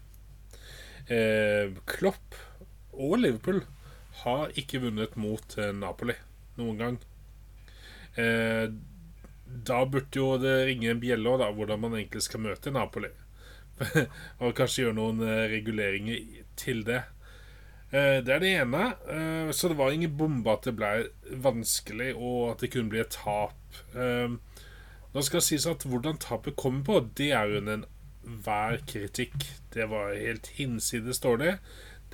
Eh, 1.12 1.74
Klopp 1.84 2.38
og 2.94 3.18
Liverpool 3.20 3.60
har 4.24 4.54
ikke 4.58 4.82
vunnet 4.84 5.16
mot 5.20 5.58
eh, 5.58 5.72
Napoli 5.76 6.16
noen 6.58 6.80
gang. 6.80 6.98
Eh, 8.20 8.66
da 9.44 9.80
burde 9.86 10.18
jo 10.18 10.34
det 10.40 10.54
ringe 10.68 10.90
en 10.90 11.02
bjelle 11.02 11.36
da, 11.40 11.50
hvordan 11.54 11.82
man 11.82 11.96
egentlig 11.98 12.24
skal 12.26 12.42
møte 12.44 12.72
Napoli. 12.74 13.10
og 14.42 14.54
kanskje 14.56 14.84
gjøre 14.84 14.98
noen 14.98 15.22
eh, 15.26 15.46
reguleringer 15.52 16.44
til 16.60 16.84
det. 16.86 17.02
Eh, 17.94 18.20
det 18.26 18.34
er 18.34 18.42
det 18.42 18.52
ene. 18.62 18.84
Eh, 19.10 19.50
så 19.54 19.70
det 19.70 19.78
var 19.78 19.94
ingen 19.94 20.16
bombe 20.18 20.52
at 20.52 20.66
det 20.66 20.76
ble 20.78 20.92
vanskelig, 21.44 22.12
og 22.16 22.54
at 22.54 22.64
det 22.64 22.72
kunne 22.74 22.90
bli 22.92 23.02
et 23.02 23.14
tap. 23.14 23.80
Eh, 23.94 24.38
nå 25.14 25.22
skal 25.22 25.40
det 25.40 25.46
sies 25.46 25.66
at 25.70 25.86
hvordan 25.86 26.18
tapet 26.22 26.56
kommer 26.58 26.82
på, 26.86 27.02
det 27.18 27.30
er 27.36 27.50
jo 27.50 27.62
en 27.62 27.84
hver 28.24 28.80
kritikk. 28.88 29.36
Det 29.74 29.86
var 29.90 30.14
helt 30.16 30.48
hinsides 30.56 31.20
dårlig. 31.22 31.58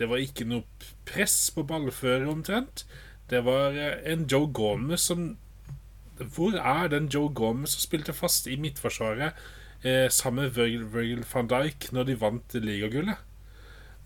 Det 0.01 0.09
var 0.09 0.23
ikke 0.23 0.47
noe 0.49 0.65
press 1.05 1.51
på 1.53 1.67
ballfører 1.69 2.29
omtrent. 2.31 2.87
Det 3.31 3.43
var 3.45 3.77
eh, 3.77 3.99
en 4.13 4.25
Joe 4.31 4.49
Gomez 4.53 5.05
som 5.11 5.35
Hvor 6.21 6.57
er 6.57 6.89
den 6.93 7.09
Joe 7.13 7.31
Gomez 7.33 7.77
som 7.77 7.85
spilte 7.85 8.13
fast 8.17 8.49
i 8.51 8.57
midtforsvaret 8.61 9.37
eh, 9.85 10.09
sammen 10.13 10.49
med 10.49 10.57
Virgil, 10.57 11.25
van 11.33 11.49
Dijk 11.49 11.91
når 11.93 12.09
de 12.09 12.17
vant 12.21 12.57
ligagullet? 12.61 13.27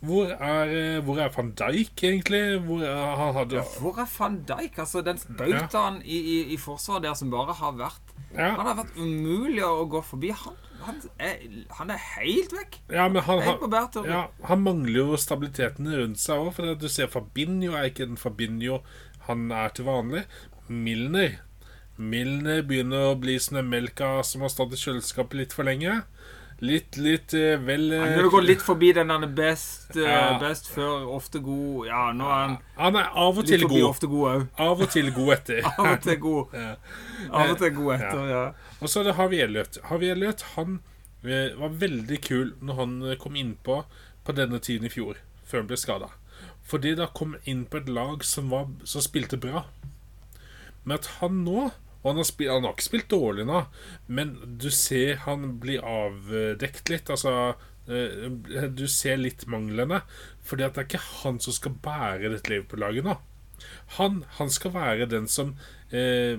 Hvor 0.05 0.29
er, 0.35 0.69
eh, 0.69 0.99
hvor 1.05 1.19
er 1.19 1.33
van 1.33 1.55
Dijk, 1.57 2.03
egentlig? 2.03 2.59
Hvor 2.67 2.83
er, 2.85 3.17
han 3.17 3.35
hadde 3.39 3.57
Ja, 3.57 3.65
Hvor 3.81 3.99
er 3.99 4.11
van 4.19 4.43
Dijk? 4.49 4.79
Altså, 4.79 5.01
den 5.01 5.19
bautaen 5.39 6.03
i, 6.05 6.19
i, 6.19 6.39
i 6.55 6.57
forsvaret 6.61 7.07
der 7.07 7.15
som 7.15 7.31
bare 7.31 7.55
har 7.55 7.79
vært 7.79 8.04
ja, 8.35 8.51
Han 8.59 8.69
har 8.69 8.77
vært 8.83 8.99
umulig 8.99 9.65
å 9.67 9.87
gå 9.91 10.03
forbi. 10.05 10.33
Han, 10.45 10.59
han, 10.85 11.01
er, 11.23 11.41
han 11.79 11.95
er 11.95 12.03
helt 12.17 12.55
vekk. 12.57 12.79
ja, 12.93 13.09
men 13.09 13.25
han, 13.27 13.43
han. 13.47 14.05
Ja, 14.09 14.27
han 14.51 14.65
mangler 14.67 15.01
jo 15.01 15.21
stabiliteten 15.21 15.89
rundt 15.95 16.23
seg 16.23 16.43
òg. 16.43 16.53
For 16.59 16.77
du 16.79 16.89
ser 16.93 17.13
Fabinho 17.13 17.77
er 17.79 17.91
ikke 17.91 18.09
den 18.11 18.21
Fabinho 18.21 18.83
han 19.29 19.49
er 19.55 19.73
til 19.77 19.89
vanlig. 19.89 20.27
Milner 20.69 21.39
Milner 21.97 22.65
begynner 22.67 23.13
å 23.13 23.19
bli 23.21 23.37
sånn 23.39 23.69
melka 23.71 24.19
som 24.27 24.43
har 24.43 24.51
stått 24.51 24.75
i 24.75 24.81
kjøleskapet 24.81 25.39
litt 25.39 25.53
for 25.55 25.67
lenge. 25.69 26.01
Litt, 26.63 26.97
litt 27.03 27.35
uh, 27.35 27.57
vel 27.67 27.89
eh, 27.93 28.01
Han 28.01 28.15
vil 28.23 28.29
gå 28.31 28.41
litt 28.45 28.63
forbi 28.63 28.93
den 28.95 29.11
han 29.11 29.25
er 29.27 29.33
best, 29.37 29.91
uh, 29.97 30.05
Ja. 30.07 30.39
best 30.41 30.69
før, 30.71 31.09
ofte 31.17 31.41
god 31.43 31.89
Ja, 31.89 32.05
nå 32.15 32.29
er 32.31 32.39
han 32.45 32.55
Han 32.79 32.97
er 33.01 33.09
av 33.11 33.39
og 33.43 33.47
til 33.49 33.65
forbi 33.67 33.81
god. 33.83 33.89
ofte 33.91 34.07
god 34.13 34.29
òg. 34.31 34.47
Av 34.69 34.81
og 34.87 34.91
til 34.95 35.11
god 35.17 35.33
etter. 35.35 35.67
Av 35.79 35.91
og 35.91 36.01
til 36.07 36.19
god. 36.23 36.55
Ja. 36.55 36.73
Av 37.31 37.51
og 37.51 37.59
til 37.59 37.75
god 37.81 37.95
etter, 37.99 38.25
ja. 38.31 38.45
Og 38.81 38.89
så 38.93 39.01
er 39.03 39.09
det 39.11 39.17
Harvey 39.19 39.43
Elliot. 39.45 39.79
Harvey 39.91 40.13
Elliot 40.15 40.43
han 40.55 40.79
eh, 41.25 41.55
var 41.59 41.79
veldig 41.85 42.21
kul 42.25 42.53
når 42.61 42.81
han 42.83 42.97
eh, 43.03 43.17
kom 43.21 43.37
innpå 43.41 43.81
på 44.25 44.33
denne 44.37 44.59
tiden 44.63 44.87
i 44.87 44.93
fjor, 44.93 45.19
før 45.45 45.65
han 45.65 45.71
ble 45.71 45.77
skada. 45.81 46.11
Fordi 46.65 46.95
da 46.97 47.07
kom 47.13 47.35
han 47.37 47.49
inn 47.51 47.65
på 47.69 47.83
et 47.83 47.89
lag 47.93 48.23
som, 48.25 48.49
var, 48.53 48.71
som 48.89 49.03
spilte 49.05 49.37
bra. 49.41 49.67
Men 50.85 50.99
at 51.01 51.11
han 51.19 51.43
nå 51.45 51.71
Og 52.05 52.11
han 52.11 52.21
har, 52.21 52.29
spilt, 52.29 52.53
han 52.53 52.67
har 52.69 52.77
ikke 52.77 52.87
spilt 52.87 53.11
dårlig 53.11 53.47
nå, 53.49 53.65
men 54.13 54.35
du 54.61 54.69
ser 54.71 55.23
han 55.25 55.55
blir 55.63 55.81
avdekt 55.89 56.93
litt. 56.93 57.09
Altså 57.11 57.55
eh, 57.89 58.69
Du 58.77 58.85
ser 58.93 59.17
litt 59.21 59.47
manglene. 59.49 60.03
Fordi 60.45 60.67
at 60.67 60.77
det 60.77 60.85
er 60.85 60.91
ikke 60.91 61.07
han 61.25 61.41
som 61.41 61.57
skal 61.57 61.79
bære 61.85 62.35
dette 62.35 62.53
Liverpool-laget 62.53 63.09
nå. 63.09 63.17
Han, 63.97 64.25
han 64.37 64.51
skal 64.53 64.75
være 64.75 65.09
den 65.09 65.25
som 65.31 65.55
eh, 65.89 66.37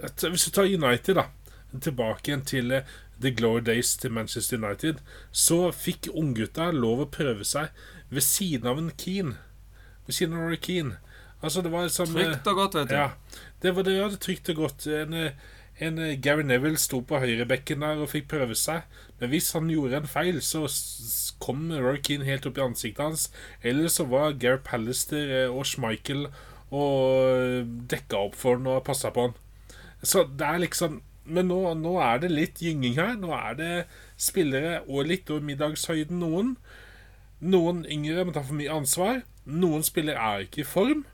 Hvis 0.00 0.48
du 0.48 0.50
tar 0.50 0.66
United, 0.66 1.20
da 1.20 1.28
tilbake 1.78 2.30
igjen 2.30 2.44
til 2.46 2.72
eh, 2.74 2.88
The 3.20 3.30
Glory 3.36 3.62
Days 3.62 3.96
til 3.96 4.12
Manchester 4.12 4.58
United, 4.58 4.98
så 5.30 5.70
fikk 5.72 6.08
unggutta 6.14 6.70
lov 6.74 7.04
å 7.04 7.10
prøve 7.12 7.44
seg 7.46 7.70
ved 8.10 8.24
siden 8.26 8.66
av 8.70 8.80
en 8.80 8.90
Keane. 8.96 9.36
Ved 10.06 10.16
siden 10.16 10.36
av 10.36 10.46
Rory 10.46 10.58
Keane. 10.60 10.98
Altså, 11.40 11.62
det 11.64 11.72
var 11.72 11.88
eh, 11.88 11.94
Trygt 11.94 12.50
og 12.52 12.60
godt, 12.60 12.76
vet 12.76 12.90
du. 12.90 12.94
Ja. 12.94 13.08
Det 13.62 13.72
var 13.76 13.86
det, 13.86 13.96
ja, 13.96 14.08
det 14.12 14.20
trygt 14.20 14.50
og 14.52 14.56
godt. 14.64 14.86
En, 14.86 15.14
eh, 15.16 15.32
en 15.80 15.98
eh, 15.98 16.16
Gary 16.20 16.44
Neville 16.44 16.80
sto 16.80 17.00
på 17.00 17.20
høyrebekken 17.22 17.84
der 17.84 18.00
og 18.00 18.12
fikk 18.12 18.28
prøve 18.32 18.56
seg. 18.58 18.84
Men 19.20 19.32
hvis 19.32 19.52
han 19.56 19.70
gjorde 19.72 20.02
en 20.02 20.10
feil, 20.10 20.40
så 20.44 20.66
kom 21.40 21.68
Roy 21.72 22.00
Keane 22.04 22.28
helt 22.28 22.48
opp 22.48 22.60
i 22.60 22.64
ansiktet 22.64 23.04
hans. 23.04 23.28
Eller 23.62 23.88
så 23.92 24.06
var 24.08 24.36
Gary 24.40 24.60
Pallister 24.64 25.34
eh, 25.44 25.52
og 25.52 25.68
Schmeichel 25.68 26.28
og 26.70 27.70
dekka 27.90 28.18
opp 28.28 28.36
for 28.38 28.58
han 28.58 28.68
og 28.70 28.84
passa 28.86 29.10
på 29.14 29.28
han. 29.28 29.38
Så 30.02 30.24
det 30.24 30.46
er 30.46 30.60
liksom 30.62 31.02
Men 31.30 31.50
nå, 31.50 31.58
nå 31.78 31.92
er 32.02 32.22
det 32.22 32.30
litt 32.32 32.58
gynging 32.64 32.96
her. 32.96 33.12
Nå 33.20 33.28
er 33.36 33.54
det 33.54 33.72
spillere 34.18 34.80
og 34.88 35.06
litt 35.06 35.28
over 35.30 35.44
middagshøyden 35.46 36.18
noen. 36.18 36.56
Noen 37.38 37.84
yngre 37.86 38.24
må 38.26 38.32
ta 38.34 38.42
for 38.42 38.56
mye 38.58 38.72
ansvar. 38.72 39.20
Noen 39.46 39.84
spillere 39.86 40.18
er 40.18 40.46
ikke 40.48 40.64
i 40.64 40.66
form. 40.66 41.04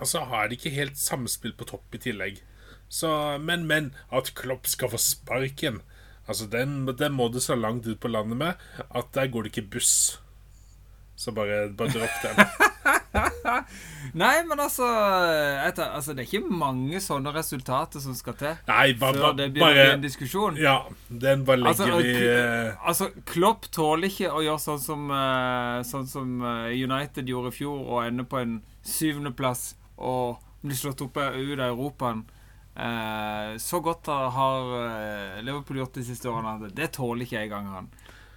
Og 0.00 0.08
så 0.08 0.24
har 0.30 0.48
de 0.48 0.56
ikke 0.56 0.72
helt 0.74 0.98
samspill 0.98 1.52
på 1.56 1.68
topp 1.68 1.96
i 1.96 2.02
tillegg. 2.08 2.40
Så, 2.90 3.10
men, 3.38 3.66
men, 3.70 3.92
at 4.10 4.32
Klopp 4.34 4.66
skal 4.66 4.90
få 4.90 4.98
sparken 4.98 5.78
Altså, 6.30 6.46
den, 6.46 6.84
den 6.98 7.14
må 7.14 7.26
du 7.30 7.40
så 7.42 7.56
langt 7.58 7.86
ut 7.86 7.98
på 8.00 8.10
landet 8.10 8.38
med 8.38 8.66
at 8.78 9.08
der 9.14 9.30
går 9.30 9.46
det 9.46 9.50
ikke 9.50 9.70
buss. 9.76 10.20
Så 11.18 11.32
bare, 11.34 11.72
bare 11.74 11.90
dropp 11.90 12.20
den. 12.22 12.38
Nei, 14.22 14.36
men 14.46 14.60
altså, 14.62 14.86
etter, 15.66 15.90
altså 15.90 16.14
Det 16.14 16.22
er 16.22 16.28
ikke 16.28 16.54
mange 16.60 17.00
sånne 17.02 17.32
resultater 17.34 18.02
som 18.02 18.14
skal 18.16 18.36
til 18.38 18.54
Nei, 18.68 18.92
bare, 18.98 19.18
før 19.18 19.34
det 19.36 19.48
bare, 19.48 19.52
begynner 19.56 19.66
å 19.66 19.74
bli 19.74 19.96
en 19.96 20.04
diskusjon. 20.04 20.60
Ja, 20.60 20.76
den 21.08 21.44
bare 21.48 21.64
legger 21.64 21.90
Altså, 21.90 21.98
vi 22.06 22.14
eh, 22.30 22.86
altså, 22.92 23.10
Klopp 23.28 23.68
tåler 23.74 24.08
ikke 24.08 24.30
å 24.30 24.44
gjøre 24.46 24.62
sånn 24.62 24.80
som, 24.82 25.10
uh, 25.10 25.82
sånn 25.86 26.08
som 26.10 26.40
eh, 26.46 26.78
United 26.78 27.28
gjorde 27.28 27.52
i 27.52 27.58
fjor, 27.58 27.82
og 27.84 28.06
ende 28.06 28.26
på 28.28 28.40
en 28.40 28.56
syvendeplass 28.86 29.74
og 30.00 30.40
bli 30.60 30.76
slått 30.76 31.02
opp 31.04 31.16
ut 31.16 31.58
av 31.58 31.70
Europaen. 31.70 32.24
Eh, 32.74 33.56
så 33.58 33.80
godt 33.84 34.08
har 34.08 34.74
eh, 34.78 35.40
Liverpool 35.44 35.80
gjort 35.82 35.98
de 35.98 36.04
siste 36.06 36.30
årene. 36.30 36.56
at 36.56 36.76
Det 36.76 36.92
tåler 36.96 37.26
ikke 37.26 37.44
engang 37.44 37.70
han. 37.74 37.90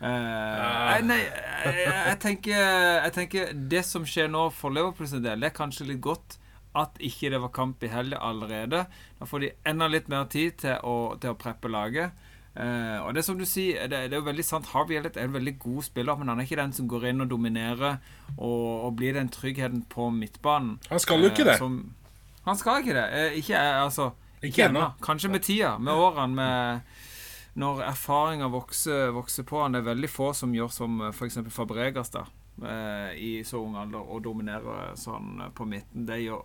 Eh, 0.04 1.02
nei, 1.08 1.20
jeg, 1.22 1.84
jeg, 1.88 2.18
tenker, 2.20 2.58
jeg 3.06 3.14
tenker 3.16 3.52
Det 3.72 3.84
som 3.88 4.04
skjer 4.04 4.28
nå 4.28 4.50
for 4.52 4.74
Liverpool 4.76 5.08
sin 5.08 5.24
del, 5.24 5.40
det 5.40 5.54
er 5.54 5.56
kanskje 5.56 5.88
litt 5.94 6.02
godt 6.04 6.40
at 6.76 6.98
ikke 7.06 7.30
det 7.30 7.40
var 7.40 7.54
kamp 7.54 7.84
i 7.86 7.92
helga 7.92 8.20
allerede. 8.26 8.84
Da 9.20 9.30
får 9.30 9.44
de 9.44 9.52
enda 9.70 9.88
litt 9.92 10.10
mer 10.10 10.26
tid 10.34 10.58
til 10.64 10.80
å, 10.82 11.14
til 11.22 11.34
å 11.34 11.40
preppe 11.40 11.70
laget. 11.72 12.18
Eh, 12.54 12.98
og 13.02 13.14
det 13.14 13.24
er 13.24 13.26
som 13.26 13.38
du 13.40 13.46
sier, 13.50 13.88
det, 13.90 14.04
det 14.12 14.14
er 14.14 14.20
jo 14.20 14.28
veldig 14.28 14.44
sant 14.46 14.68
Harvey 14.76 15.00
Elliot 15.00 15.16
er 15.18 15.26
en 15.26 15.34
veldig 15.34 15.56
god 15.62 15.86
spiller, 15.88 16.20
men 16.20 16.30
han 16.30 16.42
er 16.42 16.46
ikke 16.46 16.60
den 16.60 16.76
som 16.78 16.90
går 16.90 17.08
inn 17.10 17.26
og 17.26 17.32
dominerer 17.32 17.96
og, 18.38 18.68
og 18.86 18.92
blir 19.00 19.18
den 19.18 19.32
tryggheten 19.34 19.82
på 19.90 20.12
midtbanen. 20.14 20.78
Han 20.92 21.02
skal 21.02 21.24
jo 21.24 21.32
ikke 21.32 21.48
Eh, 21.48 21.50
det. 21.50 21.58
Som, 21.58 21.80
han 22.46 22.60
skal 22.60 22.84
ikke 22.84 22.94
det. 22.94 23.08
Uh, 23.10 23.40
ikke, 23.40 23.58
altså, 23.58 24.12
Ikke 24.44 24.68
ennå. 24.68 24.92
Kanskje 25.02 25.32
med 25.32 25.42
tida, 25.48 25.78
med 25.80 25.94
årene, 25.94 26.36
med 26.36 27.60
når 27.60 27.84
erfaringa 27.88 28.50
vokser, 28.54 29.10
vokser 29.16 29.46
på 29.50 29.62
han. 29.62 29.74
Det 29.74 29.82
er 29.82 29.90
veldig 29.90 30.10
få 30.10 30.32
som 30.38 30.54
gjør 30.54 30.72
som 30.74 31.02
f.eks. 31.10 31.38
Fabregas 31.54 32.10
da, 32.14 32.24
i 33.14 33.44
så 33.46 33.62
ung 33.62 33.78
alder, 33.78 34.02
og 34.02 34.24
dominerer 34.26 34.98
sånn 34.98 35.38
på 35.54 35.68
midten. 35.70 36.08
Det 36.10 36.18
gjør 36.24 36.42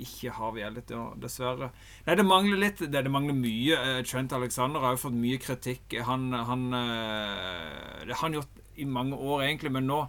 ikke 0.00 0.32
har 0.36 0.58
Elliot, 0.58 0.90
ja, 0.92 1.04
dessverre. 1.20 1.70
Nei, 2.06 2.16
det 2.18 2.26
mangler 2.26 2.60
litt. 2.60 2.82
Det, 2.82 3.04
det 3.04 3.12
mangler 3.12 3.36
mye. 3.36 3.78
Eh, 3.78 4.02
Trent 4.08 4.34
Alexander 4.36 4.84
har 4.84 4.96
jo 4.96 5.04
fått 5.06 5.16
mye 5.18 5.40
kritikk. 5.42 5.96
Han, 6.08 6.30
han 6.32 6.68
eh, 6.76 8.04
Det 8.06 8.14
har 8.16 8.26
han 8.26 8.38
gjort 8.38 8.60
i 8.76 8.86
mange 8.88 9.18
år, 9.18 9.48
egentlig, 9.48 9.74
men 9.74 9.90
nå 9.90 10.04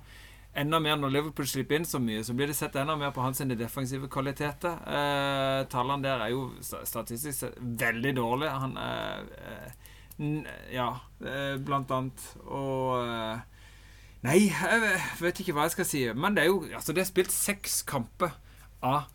Enda 0.53 0.77
mer 0.77 0.99
når 1.01 1.09
Liverpool 1.09 1.47
slipper 1.49 1.79
inn 1.79 1.85
så 1.89 1.97
mye, 1.97 2.19
så 2.21 2.35
blir 2.37 2.45
det 2.45 2.53
sett 2.53 2.75
enda 2.77 2.93
mer 2.93 3.09
på 3.09 3.23
hans 3.25 3.39
defensive 3.57 4.05
kvaliteter. 4.05 4.75
Eh, 4.85 5.61
tallene 5.65 6.05
der 6.05 6.21
er 6.21 6.29
jo 6.29 6.43
statistisk 6.61 7.33
sett 7.39 7.55
veldig 7.57 8.11
dårlige. 8.19 8.59
Han 8.61 8.77
er 8.77 9.31
eh, 9.33 9.71
Ja, 10.77 10.91
blant 11.65 11.89
annet. 11.89 12.27
Og 12.45 13.01
Nei, 14.23 14.45
jeg 14.47 14.99
vet 15.19 15.41
ikke 15.41 15.55
hva 15.55 15.65
jeg 15.67 15.75
skal 15.75 15.87
si. 15.87 16.03
Men 16.15 16.37
det 16.37 16.45
er 16.45 16.51
jo 16.51 16.61
Altså, 16.69 16.95
det 16.95 17.03
er 17.03 17.09
spilt 17.09 17.33
seks 17.33 17.81
kamper 17.87 18.37
av 18.83 19.09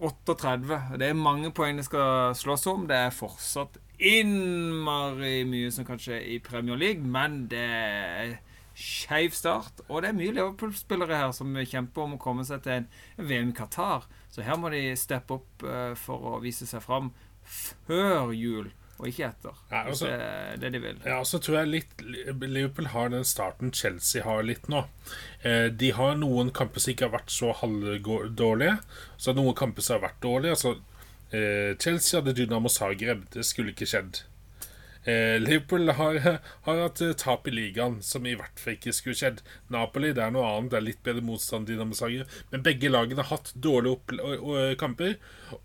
38. 0.00 0.96
Det 1.00 1.08
er 1.10 1.16
mange 1.18 1.52
poeng 1.54 1.78
det 1.80 1.86
skal 1.86 2.34
slåss 2.36 2.66
om. 2.72 2.86
Det 2.90 2.96
er 2.96 3.14
fortsatt 3.14 3.78
innmari 4.00 5.42
mye 5.44 5.70
som 5.74 5.84
kan 5.84 6.00
skje 6.00 6.22
i 6.34 6.38
Premier 6.44 6.78
League, 6.80 7.04
men 7.04 7.44
det 7.52 7.66
er 7.68 8.38
skeiv 8.80 9.34
start. 9.36 9.82
Og 9.88 10.02
det 10.02 10.10
er 10.10 10.16
mye 10.16 10.34
Liverpool-spillere 10.34 11.20
her 11.20 11.34
som 11.36 11.52
kjemper 11.58 12.06
om 12.06 12.16
å 12.16 12.22
komme 12.22 12.46
seg 12.48 12.64
til 12.64 12.80
en 12.80 12.88
VM 13.28 13.52
i 13.52 13.56
Qatar. 13.56 14.08
Så 14.32 14.46
her 14.46 14.58
må 14.60 14.72
de 14.72 14.82
steppe 14.98 15.36
opp 15.36 15.64
eh, 15.66 15.92
for 15.98 16.36
å 16.36 16.40
vise 16.44 16.68
seg 16.68 16.84
fram 16.84 17.12
før 17.44 18.32
jul, 18.36 18.70
og 19.00 19.08
ikke 19.08 19.30
etter. 19.30 19.60
Ja, 19.70 19.80
også, 19.88 20.08
det 20.10 20.16
er 20.20 20.58
det 20.60 20.70
de 20.74 20.80
vil. 20.82 20.98
Ja, 21.08 21.18
så 21.24 21.40
tror 21.40 21.62
jeg 21.62 21.70
litt 21.72 22.02
Liverpool 22.04 22.90
har 22.92 23.12
den 23.12 23.24
starten 23.24 23.72
Chelsea 23.72 24.24
har 24.26 24.44
litt 24.44 24.68
nå. 24.68 24.84
Eh, 25.40 25.68
de 25.72 25.92
har 25.96 26.18
noen 26.20 26.52
kamper 26.52 26.84
som 26.84 26.92
ikke 26.92 27.08
har 27.08 27.14
vært 27.16 27.32
så 27.32 27.54
halvdårlige. 27.62 28.76
Så 29.16 29.32
noen 29.36 29.56
kamper 29.56 29.86
som 29.86 29.96
har 29.96 30.10
vært 30.10 30.20
dårlige. 30.24 30.58
Altså, 30.58 30.74
eh, 31.32 31.72
Chelsea 31.80 32.20
hadde 32.20 32.36
Dynamo 32.36 32.68
Zagreb. 32.68 33.24
Det 33.32 33.46
skulle 33.48 33.72
ikke 33.72 33.88
skjedd. 33.88 34.20
Eh, 35.08 35.40
Liverpool 35.40 35.88
har, 35.96 36.20
har 36.68 36.84
hatt 36.84 37.00
tap 37.16 37.48
i 37.48 37.56
ligaen, 37.56 38.02
som 38.04 38.28
i 38.28 38.36
hvert 38.36 38.60
fall 38.60 38.76
ikke 38.76 38.92
skulle 38.92 39.16
skjedd. 39.16 39.40
Napoli 39.72 40.12
det 40.12 40.26
er 40.26 40.36
noe 40.36 40.44
annet, 40.44 40.74
det 40.74 40.82
er 40.82 40.88
litt 40.90 41.04
bedre 41.08 41.24
motstand. 41.24 41.72
Dynamo 41.72 41.96
Zagreb. 41.96 42.40
Men 42.52 42.68
begge 42.68 42.92
lagene 42.92 43.24
har 43.24 43.32
hatt 43.32 43.54
dårlige 43.56 44.76
kamper, 44.84 45.16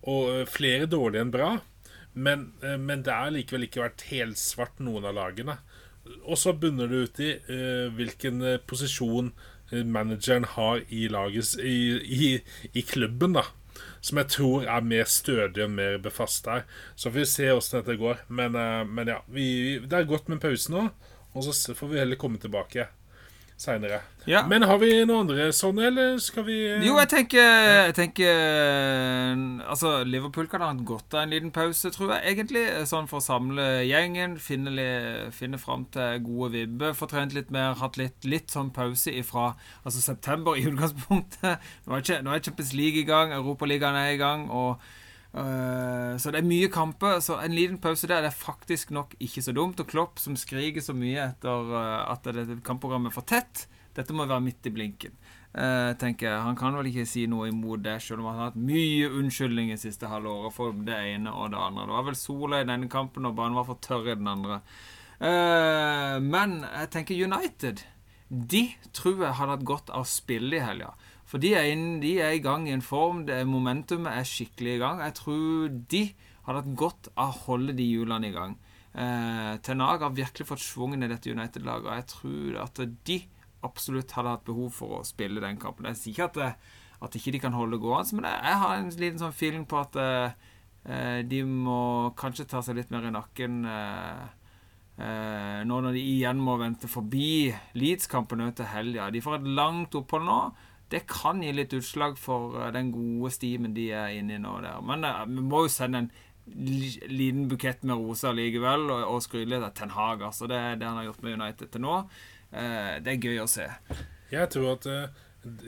og 0.07 0.45
flere 0.55 0.87
dårlige 0.87 1.27
enn 1.27 1.35
bra. 1.35 1.55
Men, 2.15 2.53
eh, 2.63 2.77
men 2.79 3.03
det 3.03 3.13
har 3.13 3.33
likevel 3.35 3.67
ikke 3.67 3.83
vært 3.83 4.07
helsvart, 4.09 4.79
noen 4.83 5.07
av 5.07 5.17
lagene. 5.17 5.59
Og 6.23 6.37
så 6.39 6.53
bunner 6.55 6.87
det 6.87 7.01
ut 7.01 7.19
i 7.25 7.31
uh, 7.49 7.91
hvilken 7.97 8.41
eh, 8.45 8.61
posisjon 8.69 9.33
manageren 9.89 10.43
har 10.45 10.83
i, 10.93 11.07
lagets, 11.09 11.55
i, 11.57 11.97
i, 11.97 12.27
i 12.77 12.83
klubben, 12.85 13.33
da. 13.33 13.47
Som 13.97 14.19
jeg 14.21 14.29
tror 14.35 14.67
er 14.69 14.85
mer 14.85 15.09
stødig 15.09 15.63
og 15.65 15.71
mer 15.73 15.97
befast 15.99 16.45
der. 16.45 16.67
Så 16.93 17.09
får 17.09 17.15
vi 17.17 17.25
se 17.31 17.47
åssen 17.49 17.79
dette 17.79 17.97
går. 17.97 18.21
Men, 18.29 18.53
men 18.85 19.09
ja, 19.09 19.17
vi, 19.25 19.47
det 19.81 19.97
er 19.97 20.07
godt 20.07 20.29
med 20.29 20.43
pause 20.43 20.69
nå. 20.71 20.85
Og 21.33 21.47
så 21.49 21.73
får 21.75 21.91
vi 21.91 21.99
heller 21.99 22.21
komme 22.21 22.37
tilbake 22.39 22.85
seinere. 23.57 24.01
Ja. 24.27 24.41
Men 24.49 24.65
har 24.65 24.79
vi 24.81 24.89
noen 25.05 25.27
andre 25.27 25.51
sånne, 25.53 25.85
eller 25.91 26.15
skal 26.23 26.45
vi 26.47 26.55
eh, 26.65 26.81
Jo, 26.83 26.95
jeg 26.97 27.09
tenker, 27.11 27.45
jeg 27.85 27.93
tenker 27.93 28.31
eh, 28.31 29.43
Altså, 29.69 29.99
Liverpool 30.07 30.49
kan 30.49 30.63
ha 30.65 30.71
hatt 30.71 30.81
godt 30.87 31.13
av 31.13 31.23
en 31.23 31.35
liten 31.35 31.53
pause, 31.55 31.91
tror 31.93 32.15
jeg, 32.15 32.33
egentlig. 32.33 32.65
Sånn 32.89 33.07
for 33.11 33.21
å 33.21 33.25
samle 33.25 33.67
gjengen, 33.85 34.35
finne, 34.41 34.89
finne 35.35 35.61
fram 35.61 35.85
til 35.93 36.19
gode 36.25 36.51
vibber. 36.57 36.97
Få 36.97 37.07
trent 37.11 37.37
litt 37.37 37.53
mer, 37.53 37.77
hatt 37.79 37.99
litt, 38.01 38.17
litt 38.27 38.51
sånn 38.53 38.73
pause 38.75 39.13
ifra 39.13 39.51
altså 39.83 40.03
september 40.03 40.57
i 40.57 40.65
utgangspunktet. 40.71 41.71
Nå 41.85 41.95
er, 41.95 42.05
ikke, 42.05 42.21
nå 42.25 42.35
er 42.35 42.43
Champions 42.43 42.75
League 42.75 43.05
i 43.05 43.07
gang, 43.07 43.33
Europaligaen 43.37 43.99
er 44.01 44.13
i 44.15 44.21
gang, 44.21 44.49
og 44.49 44.81
øh, 45.35 46.15
så 46.19 46.31
det 46.31 46.41
er 46.41 46.47
mye 46.47 46.71
kamper, 46.71 47.19
så 47.23 47.39
en 47.43 47.55
liten 47.55 47.77
pause 47.83 48.07
der 48.07 48.25
det 48.25 48.31
er 48.31 48.37
faktisk 48.39 48.91
nok 48.95 49.15
ikke 49.19 49.43
så 49.45 49.53
dumt. 49.55 49.79
Og 49.79 49.87
Klopp 49.87 50.19
som 50.19 50.37
skriker 50.39 50.81
så 50.81 50.95
mye 50.97 51.29
etter 51.29 51.71
uh, 51.75 52.11
at 52.11 52.27
dette 52.27 52.61
kampprogrammet 52.65 53.11
er 53.11 53.17
for 53.17 53.27
tett, 53.27 53.67
dette 53.95 54.15
må 54.15 54.27
være 54.27 54.43
midt 54.43 54.67
i 54.67 54.73
blinken. 54.75 55.15
Uh, 55.55 55.93
tenker 55.95 56.27
jeg. 56.27 56.41
Han 56.43 56.57
kan 56.59 56.75
vel 56.75 56.89
ikke 56.89 57.07
si 57.07 57.27
noe 57.31 57.47
imot 57.47 57.85
det, 57.85 58.01
selv 58.03 58.23
om 58.23 58.31
han 58.31 58.41
har 58.41 58.49
hatt 58.49 58.59
mye 58.59 59.07
unnskyldninger 59.21 59.79
siste 59.79 60.09
halve 60.11 60.33
året 60.33 60.55
for 60.55 60.75
det 60.87 60.97
ene 61.13 61.31
og 61.31 61.53
det 61.53 61.61
andre. 61.61 61.87
Det 61.87 61.95
var 61.95 62.09
vel 62.09 62.19
sola 62.19 62.59
i 62.59 62.67
denne 62.67 62.91
kampen, 62.91 63.27
og 63.29 63.37
banen 63.37 63.55
var 63.55 63.69
for 63.69 63.79
tørr 63.79 64.11
i 64.11 64.17
den 64.19 64.27
andre. 64.27 64.59
Eh, 65.23 66.17
men 66.19 66.57
jeg 66.65 66.89
tenker 66.91 67.15
United 67.15 67.85
De 68.27 68.65
tror 68.91 69.21
jeg 69.23 69.37
hadde 69.37 69.53
hatt 69.53 69.67
godt 69.69 69.91
av 69.95 70.03
å 70.03 70.09
i 70.27 70.59
helga. 70.59 70.91
For 71.35 71.43
de 71.43 71.49
er, 71.51 71.65
inn, 71.67 71.97
de 71.99 72.13
er 72.23 72.37
i 72.37 72.39
gang 72.39 72.63
i 72.63 72.71
en 72.71 72.79
form. 72.79 73.25
Det 73.27 73.33
er 73.35 73.47
Momentumet 73.49 74.07
er 74.07 74.23
skikkelig 74.23 74.77
i 74.77 74.79
gang. 74.79 75.01
Jeg 75.03 75.15
tror 75.17 75.73
de 75.91 75.99
hadde 76.45 76.61
hatt 76.61 76.75
godt 76.79 77.09
av 77.11 77.33
å 77.33 77.41
holde 77.49 77.73
de 77.75 77.83
hjulene 77.89 78.29
i 78.29 78.31
gang. 78.31 78.53
Eh, 78.95 79.57
Tenag 79.59 80.05
har 80.05 80.13
virkelig 80.15 80.45
fått 80.47 80.63
schwungen 80.63 81.03
i 81.03 81.09
dette 81.11 81.33
United-laget, 81.35 81.89
og 81.89 81.97
jeg 81.97 82.05
tror 82.13 82.55
at 82.61 82.79
de 83.09 83.17
absolutt 83.67 84.13
hadde 84.15 84.31
hatt 84.31 84.45
behov 84.47 84.69
for 84.77 85.01
å 85.01 85.03
spille 85.03 85.43
den 85.43 85.59
kampen. 85.59 85.89
Jeg 85.91 85.99
sier 85.99 86.13
ikke 86.13 86.27
at, 86.29 86.39
det, 86.39 86.77
at 87.03 87.17
ikke 87.19 87.33
de 87.35 87.41
kan 87.43 87.57
holde 87.59 87.81
gående, 87.83 88.15
men 88.15 88.29
jeg, 88.31 88.59
har 88.61 88.77
en 88.77 88.87
liten 89.01 89.19
sånn 89.25 89.35
feeling 89.35 89.65
på 89.67 89.81
at 89.81 89.99
eh, 89.99 90.53
eh, 90.87 91.19
de 91.27 91.41
må 91.49 92.13
kanskje 92.15 92.45
ta 92.53 92.61
seg 92.63 92.79
litt 92.79 92.93
mer 92.95 93.09
i 93.09 93.11
nakken 93.11 93.57
eh, 93.73 94.21
eh, 95.03 95.59
nå 95.67 95.81
når 95.83 95.99
de 95.99 96.05
igjen 96.13 96.39
må 96.39 96.55
vente 96.63 96.87
forbi 96.87 97.51
Leeds-kampen 97.75 98.45
til 98.55 98.71
helga. 98.71 99.09
De 99.11 99.23
får 99.27 99.41
et 99.41 99.51
langt 99.59 99.99
opphold 99.99 100.25
nå. 100.31 100.39
Det 100.89 101.01
kan 101.09 101.41
gi 101.41 101.51
litt 101.55 101.73
utslag 101.73 102.17
for 102.21 102.59
eh, 102.61 102.71
den 102.75 102.91
gode 102.93 103.33
stimen 103.33 103.73
de 103.75 103.89
er 103.95 104.13
inne 104.19 104.37
i 104.37 104.41
nå. 104.41 104.59
der. 104.61 104.81
Men 104.85 105.05
eh, 105.07 105.25
vi 105.31 105.41
må 105.45 105.65
jo 105.65 105.73
sende 105.73 106.03
en 106.03 106.11
liten 107.09 107.47
bukett 107.49 107.81
med 107.83 107.97
roser 107.97 108.35
likevel, 108.37 108.85
og, 108.93 109.05
og 109.15 109.23
skryte 109.25 109.49
litt 109.49 109.65
av 109.65 109.73
Ten 109.77 109.95
Hag. 109.95 110.21
Altså, 110.27 110.49
det 110.51 110.61
det 110.81 110.87
han 110.87 110.99
har 111.01 111.07
gjort 111.09 111.23
med 111.25 111.39
United 111.39 111.71
til 111.73 111.85
nå. 111.85 112.01
Eh, 112.51 112.97
det 113.01 113.15
er 113.15 113.29
gøy 113.29 113.41
å 113.41 113.49
se. 113.49 113.69
Jeg 114.33 114.51
tror 114.53 114.75
at 114.77 114.89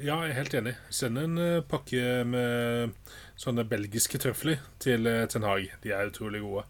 Ja, 0.01 0.15
jeg 0.25 0.31
er 0.31 0.37
helt 0.39 0.55
enig. 0.57 0.71
Send 0.89 1.19
en 1.21 1.37
pakke 1.69 2.23
med 2.25 2.95
sånne 3.37 3.61
belgiske 3.69 4.17
trøfler 4.17 4.63
til 4.81 5.05
Ten 5.29 5.45
Hag. 5.45 5.67
De 5.83 5.91
er 5.93 6.09
utrolig 6.09 6.41
gode. 6.41 6.63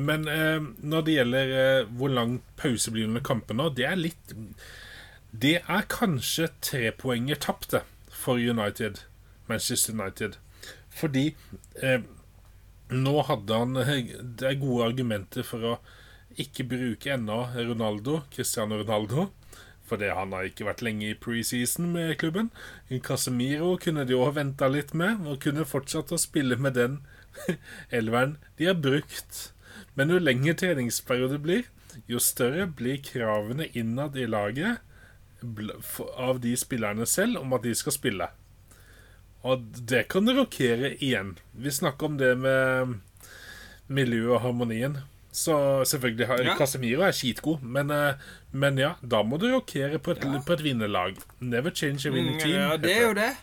Men 0.00 0.24
når 0.80 1.04
det 1.04 1.16
gjelder 1.18 1.52
hvor 1.98 2.14
lang 2.16 2.38
pause 2.56 2.94
blir 2.94 3.10
under 3.10 3.52
nå, 3.52 3.68
det 3.76 3.84
er 3.84 4.00
litt 4.00 4.32
Det 5.42 5.58
er 5.58 5.88
kanskje 5.90 6.46
tre 6.64 6.90
poenger 6.96 7.38
tapte 7.42 7.82
for 8.08 8.38
United, 8.40 9.02
Manchester 9.50 9.92
United. 9.92 10.36
Fordi 10.88 11.34
eh, 11.82 12.04
nå 12.94 13.14
hadde 13.28 13.58
han 13.58 13.76
eh, 13.82 14.14
Det 14.22 14.46
er 14.48 14.60
gode 14.60 14.86
argumenter 14.86 15.44
for 15.44 15.66
å 15.66 15.74
ikke 16.40 16.66
bruke 16.70 17.12
ennå 17.12 17.40
Ronaldo, 17.56 18.22
Cristiano 18.32 18.78
Ronaldo. 18.80 19.26
Fordi 19.86 20.08
han 20.14 20.32
har 20.32 20.48
ikke 20.48 20.68
vært 20.70 20.82
lenge 20.86 21.10
i 21.10 21.18
preseason 21.18 21.90
med 21.92 22.16
klubben. 22.22 22.48
Casemiro 23.04 23.74
kunne 23.82 24.06
de 24.08 24.16
òg 24.16 24.34
venta 24.38 24.70
litt 24.72 24.94
med, 24.94 25.26
og 25.26 25.42
kunne 25.44 25.68
fortsatt 25.68 26.14
å 26.14 26.20
spille 26.20 26.56
med 26.56 26.78
den 26.78 27.00
elveren 27.98 28.38
de 28.56 28.70
har 28.70 28.80
brukt. 28.80 29.50
Men 29.98 30.14
jo 30.14 30.22
lengre 30.22 30.56
treningsperiode 30.58 31.38
blir, 31.44 31.68
jo 32.08 32.20
større 32.22 32.66
blir 32.78 33.02
kravene 33.04 33.68
innad 33.76 34.16
i 34.16 34.28
laget 34.28 34.82
av 36.18 36.40
de 36.40 36.54
spillerne 36.56 37.06
selv 37.06 37.38
om 37.42 37.52
at 37.52 37.62
de 37.62 37.74
skal 37.74 37.92
spille. 37.92 38.28
Og 39.46 39.62
det 39.86 40.08
kan 40.10 40.26
rokere 40.28 40.94
igjen. 40.96 41.36
Vi 41.54 41.70
snakker 41.70 42.06
om 42.08 42.16
det 42.18 42.32
med 42.38 42.96
miljøet 43.88 44.34
og 44.38 44.40
harmonien. 44.42 44.96
Så 45.36 45.84
selvfølgelig 45.84 46.26
har 46.26 46.38
Ja. 46.42 46.56
Casemiro 46.56 47.02
er 47.02 47.12
skitgod, 47.12 47.60
men, 47.62 47.90
eh, 47.90 48.14
men 48.52 48.78
ja, 48.78 48.94
da 49.06 49.22
må 49.22 49.38
du 49.38 49.46
rokere 49.52 49.98
på 49.98 50.12
et, 50.12 50.24
Ja. 50.24 50.40
på 50.40 50.52
et 50.54 50.62
vinnerlag. 50.62 51.16
Never 51.40 51.70
change 51.70 52.06
a 52.06 52.10
winning 52.10 52.36
Mm, 52.36 52.40
team. 52.40 52.52
Ja, 52.54 52.76
det 52.76 52.96
er 52.96 53.06
jo 53.08 53.14
det. 53.14 53.36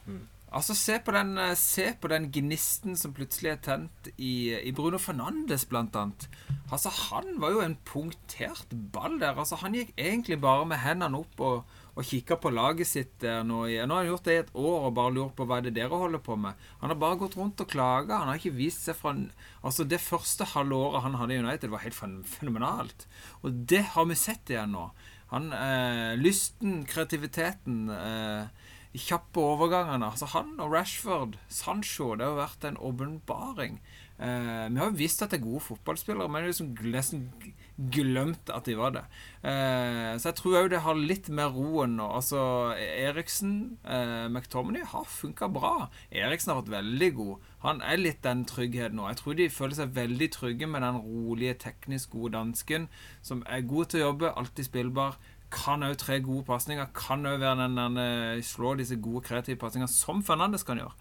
Altså, 0.51 0.75
se 0.75 0.99
på 0.99 1.11
den, 1.11 1.37
eh, 1.37 1.53
se 1.55 1.93
på 2.01 2.07
den 2.09 2.31
gnisten 2.31 2.95
som 2.97 3.13
plutselig 3.13 3.51
er 3.51 3.55
tent 3.57 4.09
i, 4.17 4.53
i 4.67 4.71
Bruno 4.71 4.97
Fernandes, 4.97 5.65
blant 5.65 5.95
annet. 5.95 6.27
Altså, 6.71 6.89
han 6.89 7.39
var 7.39 7.51
jo 7.51 7.61
en 7.61 7.77
punktert 7.85 8.65
ball 8.91 9.19
der. 9.19 9.33
Altså, 9.37 9.55
han 9.57 9.73
gikk 9.73 9.93
egentlig 9.97 10.41
bare 10.41 10.65
med 10.65 10.77
hendene 10.77 11.17
opp 11.19 11.39
og, 11.39 11.63
og 11.95 12.03
kikka 12.09 12.35
på 12.41 12.49
laget 12.53 12.87
sitt 12.89 13.19
der 13.21 13.43
nå. 13.43 13.65
i- 13.69 13.85
Nå 13.85 13.93
har 13.93 14.03
han 14.03 14.11
gjort 14.13 14.23
det 14.23 14.33
i 14.33 14.41
et 14.41 14.53
år 14.55 14.87
og 14.87 14.93
bare 14.95 15.13
lurt 15.13 15.35
på 15.35 15.45
hva 15.45 15.57
er 15.57 15.61
det 15.67 15.73
dere 15.75 15.89
holder 15.89 16.19
på 16.25 16.35
med. 16.39 16.53
Han 16.81 16.89
har 16.89 16.97
bare 16.97 17.17
gått 17.21 17.35
rundt 17.37 17.61
og 17.61 17.67
klaga. 17.69 18.17
Han 18.17 18.27
har 18.31 18.37
ikke 18.39 18.55
vist 18.57 18.83
seg 18.85 18.95
fra 18.95 19.13
Altså, 19.63 19.87
det 19.87 19.99
første 20.01 20.43
halvåret 20.55 21.03
han 21.03 21.13
hadde 21.15 21.33
i 21.35 21.37
United, 21.43 21.69
var 21.69 21.79
helt 21.85 21.93
fenomenalt. 22.25 23.05
Og 23.43 23.65
det 23.67 23.83
har 23.93 24.05
vi 24.05 24.15
sett 24.15 24.45
igjen 24.49 24.71
nå. 24.73 24.89
Han, 25.29 25.51
eh, 25.53 26.15
lysten, 26.17 26.85
kreativiteten 26.85 27.89
eh, 27.89 28.47
de 28.93 28.99
kjappe 28.99 29.37
overgangene. 29.41 30.05
Altså 30.11 30.27
Han 30.33 30.59
og 30.59 30.71
Rashford, 30.73 31.37
Sancho, 31.49 32.15
det 32.15 32.25
har 32.25 32.35
vært 32.47 32.65
en 32.69 32.77
åpenbaring. 32.77 33.79
Eh, 34.19 34.69
vi 34.69 34.77
har 34.79 34.89
jo 34.91 34.97
visst 34.97 35.21
at 35.23 35.29
de 35.31 35.37
er 35.37 35.45
gode 35.45 35.61
fotballspillere, 35.61 36.29
men 36.29 36.43
det 36.43 36.49
er 36.49 36.53
liksom 36.53 36.91
nesten 36.91 37.31
glemt 37.77 38.49
at 38.53 38.67
de 38.69 38.75
var 38.77 38.93
det. 38.93 39.03
Eh, 39.41 40.13
så 40.21 40.29
jeg 40.29 40.37
tror 40.37 40.57
òg 40.59 40.69
det 40.73 40.83
har 40.85 40.99
litt 40.99 41.29
mer 41.33 41.53
roen 41.55 41.95
nå. 41.97 42.05
Altså 42.19 42.39
Eriksen, 42.77 43.79
eh, 43.83 44.29
McTominay 44.29 44.85
har 44.91 45.07
funka 45.09 45.49
bra. 45.53 45.89
Eriksen 46.11 46.53
har 46.53 46.61
vært 46.61 46.75
veldig 46.75 47.11
god. 47.17 47.49
Han 47.65 47.81
er 47.81 48.01
litt 48.01 48.21
den 48.23 48.45
tryggheten 48.45 48.99
nå. 48.99 49.07
Jeg 49.09 49.21
tror 49.21 49.37
de 49.39 49.49
føler 49.49 49.79
seg 49.79 49.95
veldig 49.97 50.29
trygge 50.37 50.69
med 50.69 50.85
den 50.85 51.01
rolige, 51.01 51.57
teknisk 51.65 52.13
gode 52.13 52.35
dansken 52.37 52.89
som 53.21 53.43
er 53.49 53.65
god 53.65 53.91
til 53.91 54.03
å 54.03 54.07
jobbe, 54.11 54.35
alltid 54.37 54.69
spillbar 54.69 55.17
kan 55.53 55.85
òg 55.85 55.97
tre 56.01 56.19
gode 56.25 56.45
pasninger. 56.47 56.87
Kan 56.97 57.25
òg 57.29 57.41
være 57.41 57.65
den, 57.65 57.77
den 57.77 57.99
eh, 58.01 58.41
slå 58.45 58.73
disse 58.79 58.97
gode 59.01 59.23
kreative 59.27 59.59
pasningene, 59.61 59.91
som 59.91 60.23
Fernandes 60.25 60.65
kan 60.65 60.81
gjøre. 60.81 60.95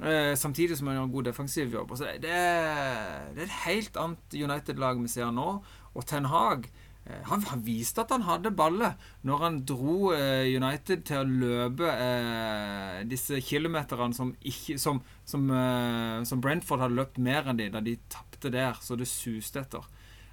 Eh, 0.00 0.32
samtidig 0.36 0.78
som 0.78 0.88
han 0.88 0.96
gjør 0.96 1.02
en 1.04 1.12
god 1.12 1.28
defensiv 1.28 1.74
jobb. 1.74 1.90
Altså, 1.92 2.08
det, 2.22 2.30
er, 2.32 3.28
det 3.34 3.44
er 3.44 3.48
et 3.50 3.58
helt 3.66 4.00
annet 4.00 4.36
United-lag 4.36 5.02
vi 5.02 5.12
ser 5.12 5.30
nå. 5.36 5.48
Og 5.96 6.06
Ten 6.06 6.28
Hag 6.30 6.68
eh, 7.04 7.22
han, 7.30 7.44
han 7.50 7.64
viste 7.66 8.04
at 8.04 8.12
han 8.14 8.26
hadde 8.28 8.52
balle 8.54 8.92
når 9.26 9.44
han 9.44 9.60
dro 9.68 10.12
eh, 10.16 10.50
United 10.54 11.06
til 11.08 11.22
å 11.22 11.38
løpe 11.44 11.90
eh, 11.90 13.00
disse 13.10 13.40
kilometerne 13.44 14.16
som, 14.16 14.34
ikke, 14.40 14.78
som, 14.80 15.02
som, 15.28 15.48
eh, 15.50 16.20
som 16.28 16.42
Brentford 16.44 16.84
hadde 16.84 17.00
løpt 17.00 17.22
mer 17.22 17.50
enn 17.50 17.60
de 17.60 17.70
da 17.74 17.82
de 17.84 17.98
tapte 18.12 18.52
der, 18.54 18.78
så 18.80 18.98
det 18.98 19.10
suste 19.10 19.64
etter. 19.64 19.88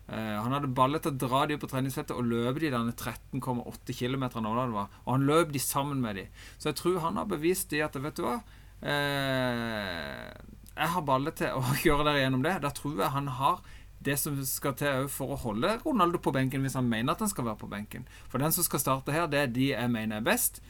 Eh, 0.07 0.35
han 0.39 0.53
hadde 0.55 0.69
baller 0.71 1.01
til 1.03 1.11
å 1.11 1.19
dra 1.19 1.41
de 1.49 1.57
på 1.59 1.67
treningsfeltet 1.67 2.15
og 2.15 2.29
løpe 2.29 2.61
de 2.63 2.71
denne 2.71 2.93
13,8 2.95 3.95
km. 3.97 4.27
Og 4.39 5.09
han 5.11 5.25
løp 5.27 5.51
de 5.51 5.59
sammen 5.59 5.99
med 6.03 6.21
de. 6.21 6.27
Så 6.55 6.71
jeg 6.71 6.79
tror 6.79 7.01
han 7.03 7.19
har 7.19 7.27
bevist 7.27 7.73
de 7.73 7.83
at 7.83 7.97
vet 7.99 8.15
du 8.15 8.23
hva 8.23 8.37
eh, 8.79 10.31
Jeg 10.77 10.93
har 10.93 11.03
baller 11.07 11.35
til 11.35 11.59
å 11.59 11.63
gjøre 11.87 12.07
der 12.07 12.21
gjennom 12.23 12.45
det. 12.45 12.55
Da 12.63 12.71
tror 12.71 13.03
jeg 13.03 13.15
han 13.17 13.27
har 13.39 13.59
det 14.03 14.17
som 14.21 14.37
skal 14.45 14.75
til 14.77 15.07
for 15.11 15.33
å 15.33 15.39
holde 15.41 15.77
Ronaldo 15.83 16.19
på 16.21 16.33
benken 16.35 16.63
hvis 16.63 16.77
han 16.77 16.89
mener 16.89 17.15
at 17.15 17.23
han 17.23 17.31
skal 17.31 17.47
være 17.47 17.61
på 17.63 17.71
benken. 17.71 18.05
For 18.29 18.41
den 18.41 18.53
som 18.53 18.65
skal 18.65 18.83
starte 18.83 19.15
her, 19.15 19.25
det 19.31 19.39
er 19.41 19.53
de 19.53 19.71
jeg 19.71 19.93
mener 19.93 20.19
er 20.19 20.27
best. 20.27 20.61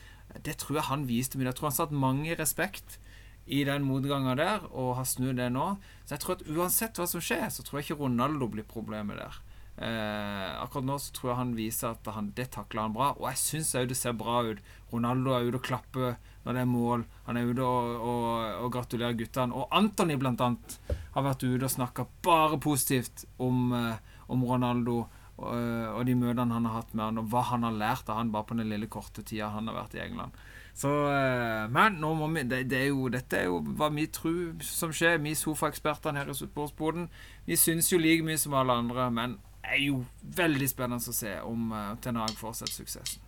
Det 0.46 0.58
tror 0.62 0.80
jeg 0.80 0.90
han 0.90 1.08
viste 1.10 1.38
meg. 1.40 1.50
Jeg 1.50 1.60
tror 1.60 1.70
han 1.72 1.78
satt 1.80 1.96
mange 1.96 2.32
i 2.32 2.38
respekt 2.40 3.00
i 3.48 3.64
den 3.68 3.86
motgangen 3.88 4.40
der, 4.40 4.64
og 4.76 4.98
har 5.00 5.08
snudd 5.08 5.40
det 5.40 5.48
nå. 5.56 5.76
Så 6.06 6.16
jeg 6.16 6.24
tror 6.24 6.38
at 6.38 6.48
uansett 6.52 7.00
hva 7.00 7.08
som 7.08 7.24
skjer, 7.24 7.48
så 7.52 7.64
tror 7.64 7.80
jeg 7.80 7.88
ikke 7.88 8.02
Ronaldo 8.04 8.50
blir 8.52 8.68
problemet 8.68 9.20
der. 9.20 9.40
Eh, 9.78 10.62
akkurat 10.64 10.88
nå 10.88 10.96
så 10.98 11.12
tror 11.14 11.30
jeg 11.30 11.38
han 11.38 11.52
viser 11.58 11.92
at 11.92 12.08
han, 12.16 12.32
det 12.38 12.48
takler 12.56 12.88
han 12.88 12.96
bra, 12.96 13.12
og 13.14 13.28
jeg 13.30 13.38
syns 13.44 13.76
òg 13.78 13.92
det 13.92 14.00
ser 14.00 14.16
bra 14.18 14.42
ut. 14.48 14.64
Ronaldo 14.90 15.36
er 15.36 15.50
ute 15.50 15.60
og 15.60 15.68
klapper 15.68 16.16
når 16.46 16.58
det 16.58 16.64
er 16.64 16.72
mål. 16.72 17.06
Han 17.28 17.38
er 17.38 17.52
ute 17.52 17.68
og, 17.68 17.92
og, 18.00 18.26
og 18.64 18.74
gratulerer 18.74 19.18
guttene. 19.20 19.54
Og 19.54 19.70
Anthony, 19.76 20.18
blant 20.18 20.42
annet, 20.42 20.80
har 21.14 21.28
vært 21.28 21.46
ute 21.46 21.68
og 21.68 21.74
snakka 21.74 22.08
bare 22.26 22.60
positivt 22.64 23.28
om, 23.38 23.70
eh, 23.78 24.20
om 24.34 24.46
Ronaldo. 24.48 25.04
Og, 25.38 25.54
og 25.54 26.02
de 26.08 26.16
møtene 26.18 26.56
han 26.56 26.66
har 26.66 26.80
hatt 26.80 26.94
med 26.96 27.04
han, 27.04 27.20
og 27.22 27.28
hva 27.30 27.44
han 27.52 27.68
har 27.68 27.76
lært 27.78 28.08
av 28.10 28.18
han 28.18 28.32
bare 28.34 28.48
på 28.50 28.56
den 28.58 28.72
lille 28.72 28.88
korte 28.90 29.22
tida 29.22 29.52
han 29.54 29.70
har 29.70 29.76
vært 29.84 30.00
i 30.00 30.02
England. 30.08 30.34
Så, 30.78 30.90
eh, 31.10 31.68
men 31.74 32.00
nå 32.02 32.12
må 32.18 32.28
vi, 32.34 32.44
det, 32.50 32.64
det 32.70 32.80
er 32.84 32.90
jo, 32.90 33.08
dette 33.14 33.38
er 33.40 33.48
jo 33.52 33.60
hva 33.78 33.92
vi 33.94 34.08
tror 34.14 34.62
som 34.66 34.94
skjer. 34.94 35.20
Vi 35.22 35.34
sofaekspertene 35.38 36.22
her 36.22 36.30
i 36.34 36.38
Sportsboden. 36.38 37.08
Vi 37.46 37.58
syns 37.58 37.92
jo 37.94 38.02
like 38.02 38.26
mye 38.26 38.42
som 38.42 38.58
alle 38.58 38.76
andre, 38.82 39.08
men 39.14 39.38
er 39.68 39.82
jo 39.84 40.02
veldig 40.38 40.70
spennende 40.70 41.14
å 41.14 41.16
se 41.16 41.38
om 41.46 41.72
uh, 41.74 41.96
Ten 42.02 42.20
fortsetter 42.40 42.74
suksessen. 42.74 43.24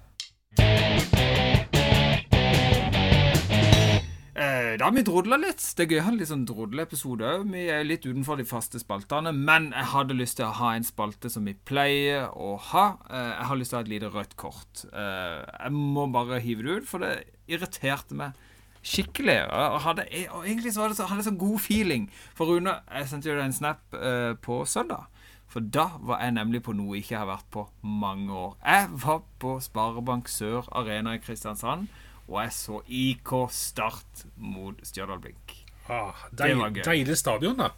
Eh, 4.40 4.78
da 4.80 4.88
har 4.88 4.94
vi 4.96 5.02
drodla 5.04 5.36
litt. 5.36 5.60
Det 5.76 5.84
er 5.84 5.92
gøy 5.92 6.00
å 6.00 6.04
ha 6.06 6.12
en 6.14 6.20
litt 6.22 6.30
sånn 6.30 6.46
drodleepisode 6.48 7.28
òg. 7.28 7.48
Vi 7.52 7.66
er 7.74 7.84
litt 7.84 8.06
utenfor 8.08 8.40
de 8.40 8.46
faste 8.48 8.80
spaltene, 8.80 9.34
men 9.36 9.74
jeg 9.74 9.92
hadde 9.92 10.16
lyst 10.16 10.38
til 10.40 10.48
å 10.48 10.56
ha 10.62 10.70
en 10.78 10.88
spalte 10.88 11.32
som 11.34 11.50
vi 11.50 11.58
pleier 11.68 12.30
å 12.32 12.54
ha. 12.70 12.86
Eh, 13.10 13.34
jeg 13.34 13.50
har 13.50 13.60
lyst 13.60 13.74
til 13.74 13.78
å 13.78 13.82
ha 13.82 13.88
et 13.88 13.92
lite 13.92 14.12
rødt 14.14 14.38
kort. 14.40 14.86
Jeg 14.94 15.74
må 15.76 16.08
bare 16.14 16.40
hive 16.46 16.64
det 16.64 16.78
ut, 16.80 16.88
for 16.88 17.04
det 17.04 17.12
irriterte 17.52 18.16
meg 18.16 18.40
skikkelig. 18.80 19.42
Og, 19.52 19.80
hadde, 19.84 20.08
og 20.32 20.48
egentlig 20.48 20.72
så 20.72 20.88
så, 20.94 21.10
hadde 21.10 21.26
jeg 21.26 21.34
så 21.34 21.38
god 21.42 21.60
feeling. 21.60 22.08
For 22.38 22.48
Rune, 22.48 22.78
jeg 22.96 23.12
sendte 23.12 23.28
jo 23.28 23.36
deg 23.36 23.50
en 23.50 23.60
snap 23.60 24.00
på 24.46 24.62
søndag. 24.64 25.10
For 25.50 25.66
da 25.66 25.88
var 26.06 26.20
jeg 26.22 26.36
nemlig 26.38 26.62
på 26.66 26.76
noe 26.78 26.95
jeg 27.00 27.08
ikke 27.08 27.18
har 27.24 27.30
vært 27.32 27.47
på 27.56 27.64
mange 27.82 28.30
år. 28.38 28.52
Jeg 28.62 28.89
var 29.02 29.24
på 29.41 29.56
Sparebank 29.66 30.30
Sør 30.30 30.68
Arena 30.78 31.16
i 31.18 31.22
Kristiansand, 31.24 31.88
og 32.30 32.38
jeg 32.43 32.54
så 32.54 32.82
IK 32.86 33.32
Start 33.50 34.26
mot 34.38 34.78
Stjørdal 34.86 35.20
Blink. 35.24 35.56
Ah, 35.89 36.14
Det 36.32 36.52
var 36.56 36.70
gøy. 36.70 36.84
deilig 36.86 37.18
stadion, 37.18 37.58
da. 37.58 37.72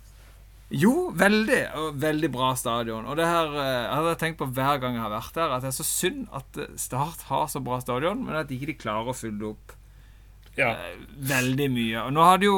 Jo, 0.72 1.12
veldig. 1.16 1.62
Veldig 2.00 2.30
bra 2.32 2.54
stadion. 2.56 3.06
Og 3.08 3.16
det 3.20 3.26
her 3.28 3.48
eh, 3.56 3.88
jeg 3.88 3.96
hadde 3.96 4.16
tenkt 4.20 4.38
på 4.40 4.46
hver 4.56 4.78
gang 4.80 4.96
jeg 4.96 5.04
har 5.04 5.12
vært 5.12 5.34
der, 5.36 5.52
at 5.56 5.64
det 5.64 5.68
er 5.72 5.78
så 5.80 5.88
synd 5.88 6.28
at 6.36 6.58
eh, 6.64 6.70
Start 6.80 7.24
har 7.32 7.48
så 7.52 7.60
bra 7.64 7.80
stadion, 7.84 8.22
men 8.26 8.36
at 8.40 8.52
ikke 8.52 8.70
de 8.74 8.76
klarer 8.80 9.12
å 9.12 9.16
fylle 9.16 9.50
opp 9.54 9.74
Ja. 10.60 10.74
eh, 10.76 10.96
veldig 11.28 11.68
mye. 11.72 12.04
Og 12.06 12.12
nå 12.16 12.24
har 12.28 12.38
de 12.40 12.46
jo 12.52 12.58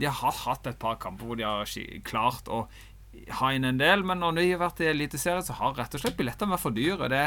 De 0.00 0.06
har 0.20 0.32
hatt 0.44 0.66
et 0.68 0.78
par 0.78 0.96
kamper 1.00 1.24
hvor 1.24 1.36
de 1.40 1.44
har 1.48 1.64
klart 2.04 2.48
å 2.52 2.66
ha 3.40 3.50
inn 3.54 3.66
en 3.68 3.80
del, 3.80 4.04
men 4.06 4.20
når 4.22 4.40
vi 4.40 4.48
har 4.52 4.62
vært 4.62 4.82
i 4.84 4.90
Eliteserien, 4.92 5.44
så 5.44 5.56
har 5.58 5.76
rett 5.78 5.94
og 5.96 6.02
slett 6.02 6.18
billettene 6.18 6.54
vært 6.54 6.64
for 6.64 6.76
dyre. 6.76 7.10
Det, 7.12 7.22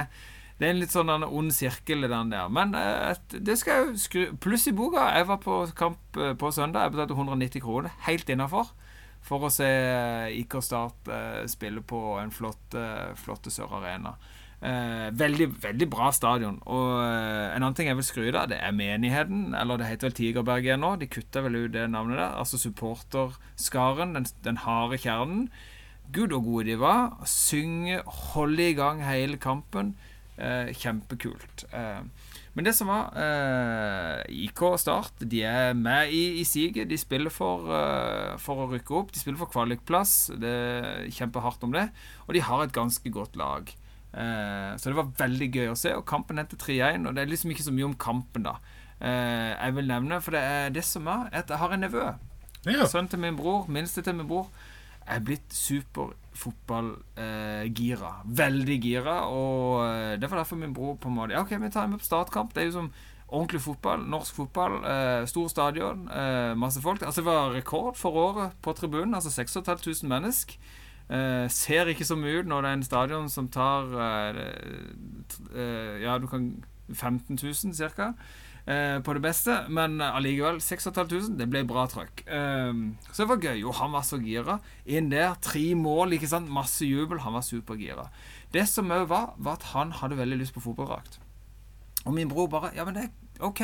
det 0.57 0.67
er 0.67 0.73
en 0.73 0.81
litt 0.81 0.95
sånn 0.95 1.11
ond 1.27 1.53
sirkel, 1.55 2.07
den 2.09 2.33
der. 2.33 2.49
Men 2.53 2.75
eh, 2.77 3.13
det 3.33 3.57
skal 3.61 3.91
jeg 3.91 4.01
skru 4.03 4.25
Pluss 4.43 4.67
i 4.71 4.75
boka. 4.77 5.09
Jeg 5.17 5.29
var 5.29 5.41
på 5.43 5.61
kamp 5.77 6.19
eh, 6.21 6.35
på 6.39 6.51
søndag. 6.55 6.87
Jeg 6.87 6.97
betalte 6.97 7.17
190 7.17 7.65
kroner. 7.65 7.95
Helt 8.07 8.33
innafor. 8.33 8.73
For 9.27 9.47
å 9.47 9.51
se 9.51 9.67
eh, 9.67 10.39
IK 10.39 10.59
Start 10.63 11.13
spille 11.51 11.83
på 11.83 12.01
en 12.21 12.33
flott, 12.33 12.77
flott 13.19 13.51
Sør 13.53 13.79
Arena. 13.81 14.17
Eh, 14.57 15.11
veldig, 15.13 15.47
veldig 15.61 15.87
bra 15.89 16.09
stadion. 16.11 16.57
Og 16.65 16.97
eh, 17.03 17.53
en 17.53 17.61
annen 17.61 17.75
ting 17.77 17.91
jeg 17.91 17.99
vil 17.99 18.07
skryte 18.07 18.41
av, 18.41 18.49
det 18.49 18.57
er 18.57 18.73
menigheten. 18.73 19.51
Eller 19.57 19.77
det 19.77 19.89
heter 19.91 20.09
vel 20.09 20.17
Tigerberg 20.17 20.65
igjen 20.65 20.81
nå. 20.81 20.95
De 20.97 21.09
kutta 21.11 21.43
vel 21.45 21.59
ut 21.59 21.73
det 21.75 21.85
navnet 21.93 22.17
der. 22.17 22.37
Altså 22.41 22.59
supporterskaren. 22.61 24.15
Den, 24.17 24.29
den 24.45 24.61
harde 24.65 24.97
kjernen. 25.01 25.47
Gud 26.13 26.31
og 26.33 26.43
gode 26.47 26.65
de 26.71 26.77
var. 26.79 27.17
Synge, 27.27 28.01
holde 28.33 28.69
i 28.71 28.75
gang 28.77 29.01
hele 29.05 29.37
kampen. 29.41 29.95
Eh, 30.37 30.69
kjempekult. 30.77 31.65
Eh, 31.73 32.03
Men 32.57 32.65
det 32.65 32.73
som 32.73 32.87
var 32.89 33.11
eh, 33.21 34.23
IK 34.33 34.61
Start, 34.81 35.19
de 35.21 35.43
er 35.45 35.73
med 35.77 36.09
i, 36.13 36.39
i 36.41 36.45
siget. 36.45 36.87
De 36.89 36.97
spiller 36.97 37.29
for, 37.33 37.67
eh, 37.69 38.37
for 38.41 38.63
å 38.63 38.69
rykke 38.71 38.95
opp. 38.97 39.11
De 39.13 39.19
spiller 39.21 39.37
for 39.37 39.51
kvalikplass. 39.53 40.31
Det 40.41 40.55
kjemper 41.13 41.43
hardt 41.45 41.65
om 41.67 41.75
det. 41.75 41.87
Og 42.25 42.33
de 42.33 42.41
har 42.41 42.63
et 42.65 42.73
ganske 42.73 43.11
godt 43.13 43.37
lag. 43.37 43.69
Eh, 44.17 44.71
så 44.77 44.89
det 44.89 44.97
var 44.97 45.11
veldig 45.21 45.49
gøy 45.53 45.69
å 45.73 45.77
se. 45.77 45.93
Og 45.93 46.05
kampen 46.09 46.39
endte 46.41 46.57
3-1. 46.57 47.05
Og 47.05 47.13
det 47.17 47.25
er 47.25 47.29
liksom 47.33 47.53
ikke 47.53 47.67
så 47.67 47.75
mye 47.77 47.89
om 47.91 47.97
kampen, 48.07 48.47
da. 48.49 48.55
Eh, 48.97 49.53
jeg 49.53 49.75
vil 49.77 49.91
nevne, 49.93 50.17
for 50.25 50.33
det 50.33 50.41
er 50.41 50.73
det 50.73 50.85
som 50.87 51.05
er 51.13 51.29
at 51.37 51.53
jeg 51.53 51.61
har 51.61 51.75
en 51.77 51.85
nevø. 51.85 52.07
Ja. 52.65 52.87
Sønnen 52.89 53.09
til 53.13 53.21
min 53.21 53.37
bror, 53.37 53.67
minste 53.69 54.01
til 54.03 54.17
min 54.17 54.25
bror, 54.27 54.49
er 55.07 55.19
blitt 55.23 55.53
superfotballgira. 55.55 58.11
Eh, 58.21 58.25
Veldig 58.37 58.79
gira. 58.83 59.19
Og 59.29 60.19
det 60.21 60.29
var 60.29 60.37
derfor 60.43 60.55
min 60.59 60.73
bror 60.73 60.97
på 60.99 61.07
en 61.09 61.15
måte 61.15 61.31
Ja, 61.33 61.41
OK, 61.41 61.51
vi 61.61 61.69
tar 61.71 61.87
med 61.87 61.99
på 61.99 62.05
startkamp. 62.05 62.53
Det 62.53 62.61
er 62.63 62.67
jo 62.71 62.79
som 62.79 62.91
ordentlig 63.27 63.61
fotball. 63.61 63.99
Norsk 64.09 64.35
fotball. 64.35 64.73
Eh, 64.85 65.25
stor 65.27 65.47
stadion. 65.51 66.07
Eh, 66.09 66.53
masse 66.55 66.81
folk. 66.81 67.01
Altså, 67.01 67.21
det 67.21 67.25
var 67.31 67.53
rekord 67.55 67.95
for 67.97 68.11
året 68.11 68.51
på 68.61 68.73
tribunen. 68.73 69.15
Altså 69.15 69.31
6500 69.31 70.07
mennesker. 70.09 70.55
Eh, 71.09 71.47
ser 71.49 71.85
ikke 71.87 72.03
så 72.05 72.15
mye 72.19 72.39
ut 72.41 72.45
når 72.51 72.61
det 72.61 72.69
er 72.69 72.73
en 72.73 72.83
stadion 72.83 73.29
som 73.31 73.47
tar 73.47 73.83
t- 75.29 75.43
eh, 75.55 76.01
Ja, 76.03 76.17
du 76.19 76.27
kan 76.27 76.63
15 76.93 77.37
000 77.41 77.73
ca. 77.95 78.13
Eh, 78.67 78.97
på 78.99 79.13
det 79.15 79.21
beste, 79.23 79.53
men 79.71 80.01
allikevel 80.03 80.57
6500. 80.59 81.37
Det 81.39 81.45
ble 81.47 81.61
bra 81.67 81.85
trøkk. 81.87 82.25
Eh, 82.27 82.73
så 83.13 83.23
det 83.23 83.29
var 83.29 83.45
gøy. 83.45 83.61
Og 83.63 83.77
han 83.79 83.93
var 83.95 84.03
så 84.03 84.19
gira. 84.19 84.57
Inn 84.83 85.07
der, 85.13 85.37
tre 85.39 85.69
mål, 85.79 86.17
ikke 86.17 86.27
sant. 86.27 86.51
Masse 86.51 86.83
jubel. 86.83 87.21
Han 87.23 87.37
var 87.37 87.45
supergira. 87.47 88.09
Det 88.51 88.65
som 88.67 88.91
òg 88.91 89.07
var, 89.07 89.31
var 89.37 89.61
at 89.61 89.69
han 89.71 89.95
hadde 90.01 90.19
veldig 90.19 90.41
lyst 90.41 90.55
på 90.57 90.65
fotballdrakt. 90.65 91.21
Og 92.05 92.13
min 92.15 92.27
bror 92.31 92.47
bare 92.51 92.71
Ja, 92.75 92.83
men 92.87 92.95
det 92.95 93.07
er 93.07 93.45
OK. 93.47 93.63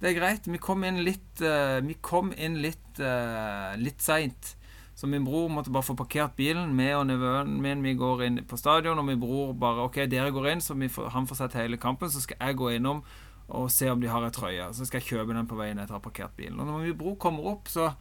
Det 0.00 0.10
er 0.10 0.16
greit. 0.16 0.48
Vi 0.48 0.58
kom 0.58 0.82
inn 0.84 1.04
litt 1.04 1.40
eh, 1.44 1.78
Vi 1.84 1.94
kom 2.00 2.32
inn 2.32 2.58
litt 2.64 3.00
uh, 3.00 3.76
Litt 3.78 4.02
seint. 4.02 4.56
Så 4.94 5.08
min 5.08 5.24
bror 5.24 5.48
måtte 5.48 5.72
bare 5.72 5.86
få 5.86 5.96
parkert 5.96 6.36
bilen. 6.36 6.72
Med 6.76 6.96
og 6.96 7.06
nevøen 7.08 7.60
min 7.64 7.84
vi 7.84 7.94
går 8.00 8.24
inn 8.26 8.40
på 8.48 8.58
stadion, 8.60 8.98
og 9.00 9.06
min 9.08 9.20
bror 9.20 9.52
bare 9.56 9.86
OK, 9.86 10.02
dere 10.08 10.32
går 10.32 10.50
inn, 10.52 10.64
så 10.64 10.76
vi 10.78 10.88
får, 10.92 11.12
han 11.14 11.28
får 11.28 11.40
sett 11.40 11.56
hele 11.60 11.80
kampen. 11.80 12.12
Så 12.12 12.24
skal 12.24 12.40
jeg 12.40 12.58
gå 12.60 12.74
innom 12.76 13.04
og 13.48 13.70
se 13.72 13.90
om 13.90 14.00
de 14.00 14.10
har 14.10 14.24
ei 14.26 14.32
trøye. 14.34 14.68
Så 14.76 14.86
skal 14.88 15.00
jeg 15.02 15.12
kjøpe 15.12 15.36
den 15.36 15.48
på 15.50 15.58
veien 15.58 15.80
etter 15.82 15.96
å 15.96 16.00
ha 16.00 16.04
parkert 16.04 16.36
bilen. 16.38 16.60
Og 16.60 16.68
når 16.68 16.84
min 16.86 16.98
bror 16.98 17.16
kommer 17.20 17.50
opp, 17.54 17.70
så 17.72 17.92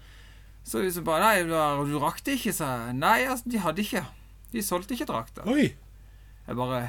så 0.64 0.82
liksom 0.82 1.06
bare 1.08 1.26
Nei, 1.26 1.88
du, 1.90 1.96
rakk 2.02 2.22
det 2.26 2.38
ikke, 2.38 2.54
sa 2.54 2.68
jeg. 2.86 2.98
Nei, 3.02 3.20
altså, 3.26 3.50
de 3.50 3.62
hadde 3.64 3.82
ikke. 3.82 4.04
De 4.52 4.64
solgte 4.66 4.94
ikke 4.96 5.10
drakta. 5.10 5.46
Oi! 5.50 5.72
Jeg 6.46 6.58
bare 6.58 6.82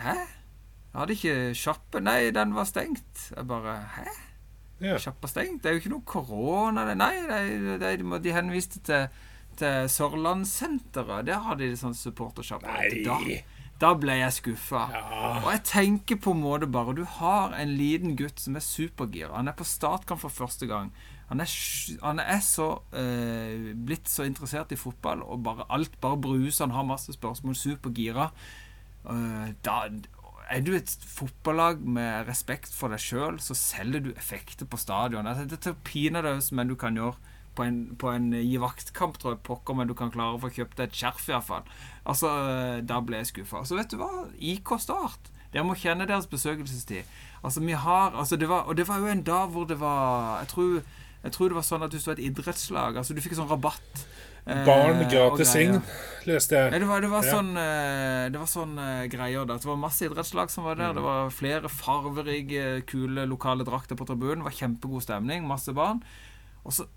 Hæ? 0.00 0.14
Jeg 0.14 1.00
hadde 1.00 1.16
ikke 1.16 1.34
sjappe 1.58 2.00
Nei, 2.02 2.30
den 2.34 2.54
var 2.56 2.68
stengt. 2.68 3.28
Jeg 3.34 3.46
bare 3.50 3.76
Hæ? 3.98 4.06
Ja. 4.84 4.96
Sjappa 5.00 5.28
stengt? 5.30 5.62
Det 5.62 5.70
er 5.70 5.76
jo 5.76 5.82
ikke 5.82 5.92
noe 5.92 6.08
korona 6.08 6.82
det. 6.88 6.96
Nei, 6.98 7.12
det, 7.28 7.78
de, 7.80 8.18
de 8.24 8.32
henviste 8.34 8.80
til, 8.84 9.06
til 9.60 9.88
Sørlandssenteret. 9.88 11.28
Der 11.28 11.44
har 11.46 11.60
de 11.60 11.70
sånn 11.78 11.94
supportersjappe. 11.96 12.68
Nei! 12.68 13.04
da 13.06 13.20
ble 13.82 14.14
jeg 14.20 14.36
skuffa. 14.38 14.84
Ja. 14.92 15.02
Og 15.42 15.50
jeg 15.52 15.62
tenker 15.66 16.20
på 16.22 16.34
en 16.34 16.42
måte 16.44 16.68
bare 16.70 16.94
Du 16.94 17.04
har 17.18 17.54
en 17.58 17.74
liten 17.76 18.16
gutt 18.16 18.40
som 18.40 18.56
er 18.56 18.64
supergira. 18.64 19.34
Han 19.34 19.48
er 19.50 19.56
på 19.58 19.66
startkamp 19.66 20.20
for 20.22 20.32
første 20.32 20.66
gang. 20.70 20.92
Han 21.28 21.40
er, 21.40 21.50
han 22.02 22.20
er 22.20 22.40
så 22.44 22.68
eh, 22.92 23.72
blitt 23.74 24.08
så 24.08 24.26
interessert 24.28 24.72
i 24.72 24.78
fotball, 24.78 25.22
og 25.24 25.42
bare 25.42 25.66
alt 25.72 25.98
bare 26.00 26.20
bruser. 26.20 26.66
Han 26.66 26.76
har 26.76 26.86
masse 26.86 27.12
spørsmål, 27.12 27.56
supergira. 27.56 28.30
Uh, 29.04 29.50
da 29.64 29.88
er 30.48 30.60
du 30.64 30.74
et 30.76 30.88
fotballag 30.88 31.80
med 31.80 32.28
respekt 32.28 32.72
for 32.72 32.92
deg 32.92 33.02
sjøl, 33.02 33.40
så 33.40 33.56
selger 33.56 34.04
du 34.04 34.10
effekter 34.14 34.68
på 34.68 34.80
stadion. 34.80 35.28
Det 35.48 35.60
er 35.60 35.76
pinadø 35.84 36.36
men 36.52 36.68
du 36.68 36.76
kan 36.76 36.96
gjøre 36.96 37.16
på 37.54 37.64
en, 37.66 37.78
på 38.00 38.10
en 38.12 38.30
gi 38.36 38.56
vaktkamp, 38.62 39.18
tror 39.20 39.34
jeg 39.36 39.42
pokker, 39.46 39.76
men 39.78 39.88
du 39.90 39.94
kan 39.98 40.10
klare 40.14 40.36
å 40.36 40.42
få 40.42 40.50
kjøpt 40.54 40.76
deg 40.80 40.90
et 40.90 40.98
skjerf, 40.98 41.28
iallfall. 41.30 41.62
Altså, 42.04 42.32
eh, 42.50 42.80
da 42.86 42.98
ble 43.00 43.20
jeg 43.22 43.30
skuffa. 43.32 43.62
Så 43.68 43.78
vet 43.78 43.90
du 43.94 43.98
hva? 44.00 44.10
IK 44.38 44.74
Start. 44.82 45.30
Dere 45.54 45.62
må 45.68 45.76
kjenne 45.78 46.06
deres 46.10 46.26
besøkelsestid. 46.26 47.06
Altså, 47.44 47.60
vi 47.62 47.76
har 47.78 48.14
altså 48.18 48.36
det 48.40 48.48
var, 48.50 48.64
Og 48.66 48.74
det 48.76 48.88
var 48.88 48.98
jo 48.98 49.06
en 49.06 49.22
dag 49.22 49.50
hvor 49.52 49.66
det 49.68 49.76
var 49.78 50.40
Jeg 50.40 50.48
tror, 50.48 50.78
jeg 51.22 51.32
tror 51.32 51.48
det 51.52 51.56
var 51.58 51.66
sånn 51.68 51.82
at 51.84 51.92
du 51.92 51.98
var 52.00 52.16
et 52.16 52.22
idrettslag 52.24 52.96
Altså, 52.96 53.14
du 53.14 53.20
fikk 53.20 53.36
sånn 53.38 53.50
rabatt. 53.50 54.06
eh, 54.46 54.64
Barn 54.66 55.04
gratis 55.12 55.52
inn, 55.60 55.78
leste 56.26 56.56
jeg. 56.58 56.80
det 56.80 56.88
var, 56.88 57.00
det 57.04 57.10
var 57.12 57.22
sånn, 57.28 57.52
eh, 57.60 58.24
det 58.32 58.40
var 58.40 58.50
sånn 58.50 58.74
eh, 58.80 59.04
greier 59.12 59.46
da. 59.48 59.56
Det 59.60 59.68
var 59.70 59.78
masse 59.80 60.04
idrettslag 60.08 60.50
som 60.50 60.66
var 60.66 60.76
der. 60.80 60.90
Mm. 60.90 60.98
Det 60.98 61.04
var 61.06 61.30
flere 61.32 61.70
farverike, 61.72 62.64
kule 62.90 63.24
lokale 63.30 63.64
drakter 63.64 63.96
på 63.96 64.04
tribunen. 64.08 64.42
Det 64.42 64.48
var 64.50 64.58
kjempegod 64.58 65.06
stemning. 65.06 65.46
Masse 65.48 65.72
barn. 65.76 66.02
Og 66.64 66.72
så, 66.76 66.88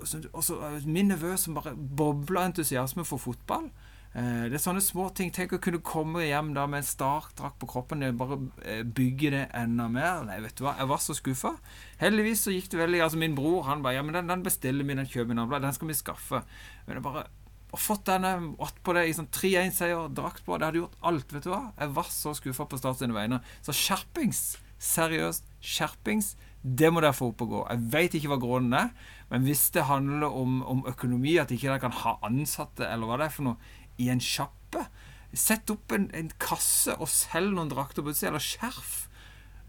og 0.00 0.42
så, 0.44 0.58
min 0.86 1.10
nevø 1.12 1.36
som 1.40 1.56
bare 1.56 1.76
bobler 1.76 2.48
entusiasme 2.48 3.04
for 3.08 3.22
fotball. 3.22 3.70
Eh, 4.10 4.46
det 4.50 4.56
er 4.58 4.62
sånne 4.62 4.82
små 4.82 5.08
ting. 5.14 5.30
Tenk 5.34 5.54
å 5.54 5.60
kunne 5.62 5.82
komme 5.86 6.24
hjem 6.26 6.52
da 6.56 6.66
med 6.70 6.82
en 6.82 6.88
Stark-drakt 6.88 7.60
på 7.62 7.68
kroppen. 7.70 8.02
Det 8.02 8.10
bare 8.18 8.40
eh, 8.64 8.82
bygge 8.82 9.34
det 9.36 9.42
enda 9.56 9.86
mer. 9.92 10.24
Nei, 10.26 10.40
vet 10.42 10.56
du 10.58 10.64
hva. 10.66 10.74
Jeg 10.80 10.90
var 10.90 11.02
så 11.04 11.14
skuffa. 11.14 11.54
Heldigvis 12.00 12.46
så 12.46 12.54
gikk 12.54 12.72
det 12.72 12.80
veldig 12.82 13.04
Altså, 13.06 13.20
min 13.20 13.36
bror 13.38 13.68
han 13.68 13.84
bare 13.84 14.00
Ja, 14.00 14.06
men 14.06 14.16
den, 14.18 14.30
den 14.32 14.42
bestiller 14.46 14.86
vi, 14.86 14.98
den 14.98 15.06
kjøper 15.06 15.36
vi. 15.36 15.60
Den 15.66 15.76
skal 15.76 15.92
vi 15.92 16.00
skaffe. 16.00 16.42
Men 16.86 16.98
det 16.98 17.04
bare 17.06 17.28
og 17.70 17.78
fått 17.78 18.08
denne 18.08 18.32
attpå 18.58 18.94
det 18.96 19.04
i 19.06 19.12
sånn 19.14 19.28
3-1-seier, 19.30 20.08
drakt 20.10 20.42
på. 20.42 20.56
Det 20.58 20.66
hadde 20.66 20.80
gjort 20.82 20.96
alt, 21.06 21.30
vet 21.30 21.46
du 21.46 21.52
hva. 21.52 21.60
Jeg 21.78 21.94
var 21.94 22.08
så 22.10 22.32
skuffa 22.34 22.66
på 22.66 22.80
Start 22.80 22.98
sine 22.98 23.14
vegne. 23.14 23.38
Så 23.62 23.74
skjerpings. 23.76 24.40
Seriøst, 24.82 25.46
skjerpings. 25.62 26.32
Det 26.62 26.90
må 26.92 27.00
dere 27.00 27.16
få 27.16 27.30
opp 27.30 27.44
og 27.46 27.52
gå. 27.54 27.60
Jeg 27.70 27.84
veit 27.94 28.16
ikke 28.16 28.32
hva 28.34 28.40
grunnen 28.40 28.76
er, 28.76 28.90
men 29.30 29.46
hvis 29.46 29.68
det 29.74 29.86
handler 29.88 30.34
om, 30.36 30.58
om 30.68 30.82
økonomi, 30.90 31.38
at 31.40 31.52
ikke 31.54 31.70
dere 31.70 31.82
kan 31.82 31.94
ha 32.02 32.18
ansatte, 32.26 32.84
eller 32.84 33.08
hva 33.08 33.20
det 33.20 33.30
er 33.30 33.36
for 33.36 33.48
noe, 33.48 33.76
i 34.00 34.10
en 34.12 34.22
sjappe 34.22 34.86
Sett 35.30 35.70
opp 35.70 35.92
en, 35.94 36.08
en 36.16 36.30
kasse 36.42 36.96
og 36.98 37.06
selg 37.10 37.52
noen 37.54 37.70
drakter 37.70 38.02
på 38.02 38.10
utsida, 38.10 38.32
eller 38.32 38.42
skjerf. 38.42 38.94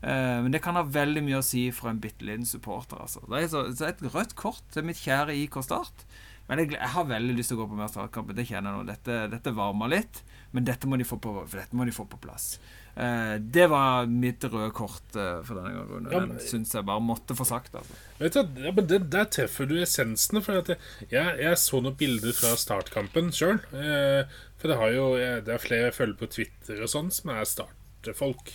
Uh, 0.02 0.42
men 0.42 0.50
det 0.56 0.64
kan 0.66 0.74
ha 0.74 0.82
veldig 0.82 1.22
mye 1.22 1.38
å 1.38 1.46
si 1.46 1.68
for 1.76 1.92
en 1.92 2.00
bitte 2.02 2.26
liten 2.26 2.48
supporter. 2.50 2.98
Altså. 3.04 3.22
Det 3.30 3.44
er 3.44 3.52
så, 3.52 3.62
så 3.78 3.92
et 3.92 4.02
rødt 4.02 4.34
kort 4.40 4.64
til 4.74 4.88
mitt 4.88 4.98
kjære 5.04 5.36
IK 5.44 5.60
Start. 5.66 6.06
Men 6.50 6.64
jeg, 6.64 6.74
jeg 6.74 6.94
har 6.96 7.06
veldig 7.12 7.36
lyst 7.38 7.54
til 7.54 7.60
å 7.60 7.62
gå 7.62 7.70
på 7.70 7.78
mer 7.78 7.92
startkamp. 7.92 8.34
Det 8.34 8.48
kjenner 8.50 8.74
jeg 8.74 8.80
nå. 8.82 8.88
Dette, 8.90 9.20
dette 9.36 9.54
varmer 9.56 9.94
litt, 9.94 10.24
men 10.56 10.66
dette 10.66 10.90
må 10.90 10.98
de 10.98 11.06
få 11.08 11.22
på, 11.22 11.36
dette 11.54 11.78
må 11.78 11.86
de 11.86 11.94
få 11.96 12.08
på 12.10 12.20
plass. 12.26 12.56
Eh, 12.98 13.38
det 13.40 13.70
var 13.72 14.06
mitt 14.12 14.44
røde 14.44 14.72
kort 14.76 15.16
eh, 15.16 15.40
for 15.48 15.56
denne 15.56 15.72
gangen. 15.78 16.08
Ja, 16.12 16.20
Den 16.20 16.30
men- 16.36 16.40
syns 16.44 16.74
jeg 16.76 16.86
bare 16.86 17.00
måtte 17.02 17.36
få 17.38 17.46
sagt. 17.48 17.74
Altså. 17.76 17.96
Vet 18.20 18.34
du, 18.34 18.62
ja, 18.66 18.72
men 18.76 18.88
det, 18.88 19.00
Der 19.10 19.26
treffer 19.32 19.66
du 19.70 19.76
essensen. 19.82 20.42
For 20.44 20.60
at 20.60 20.68
jeg, 20.74 20.78
jeg, 21.10 21.38
jeg 21.40 21.58
så 21.58 21.82
noen 21.82 21.96
bilder 21.98 22.34
fra 22.36 22.56
startkampen 22.60 23.32
sjøl. 23.32 23.62
Eh, 23.74 24.26
for 24.60 24.68
det, 24.68 24.78
har 24.78 24.92
jo, 24.94 25.06
det 25.18 25.48
er 25.56 25.58
flere 25.64 25.88
jeg 25.90 25.98
følger 25.98 26.20
på 26.20 26.32
Twitter 26.36 26.82
og 26.84 26.92
sånn, 26.92 27.12
som 27.12 27.32
er 27.34 27.48
startfolk. 27.50 28.52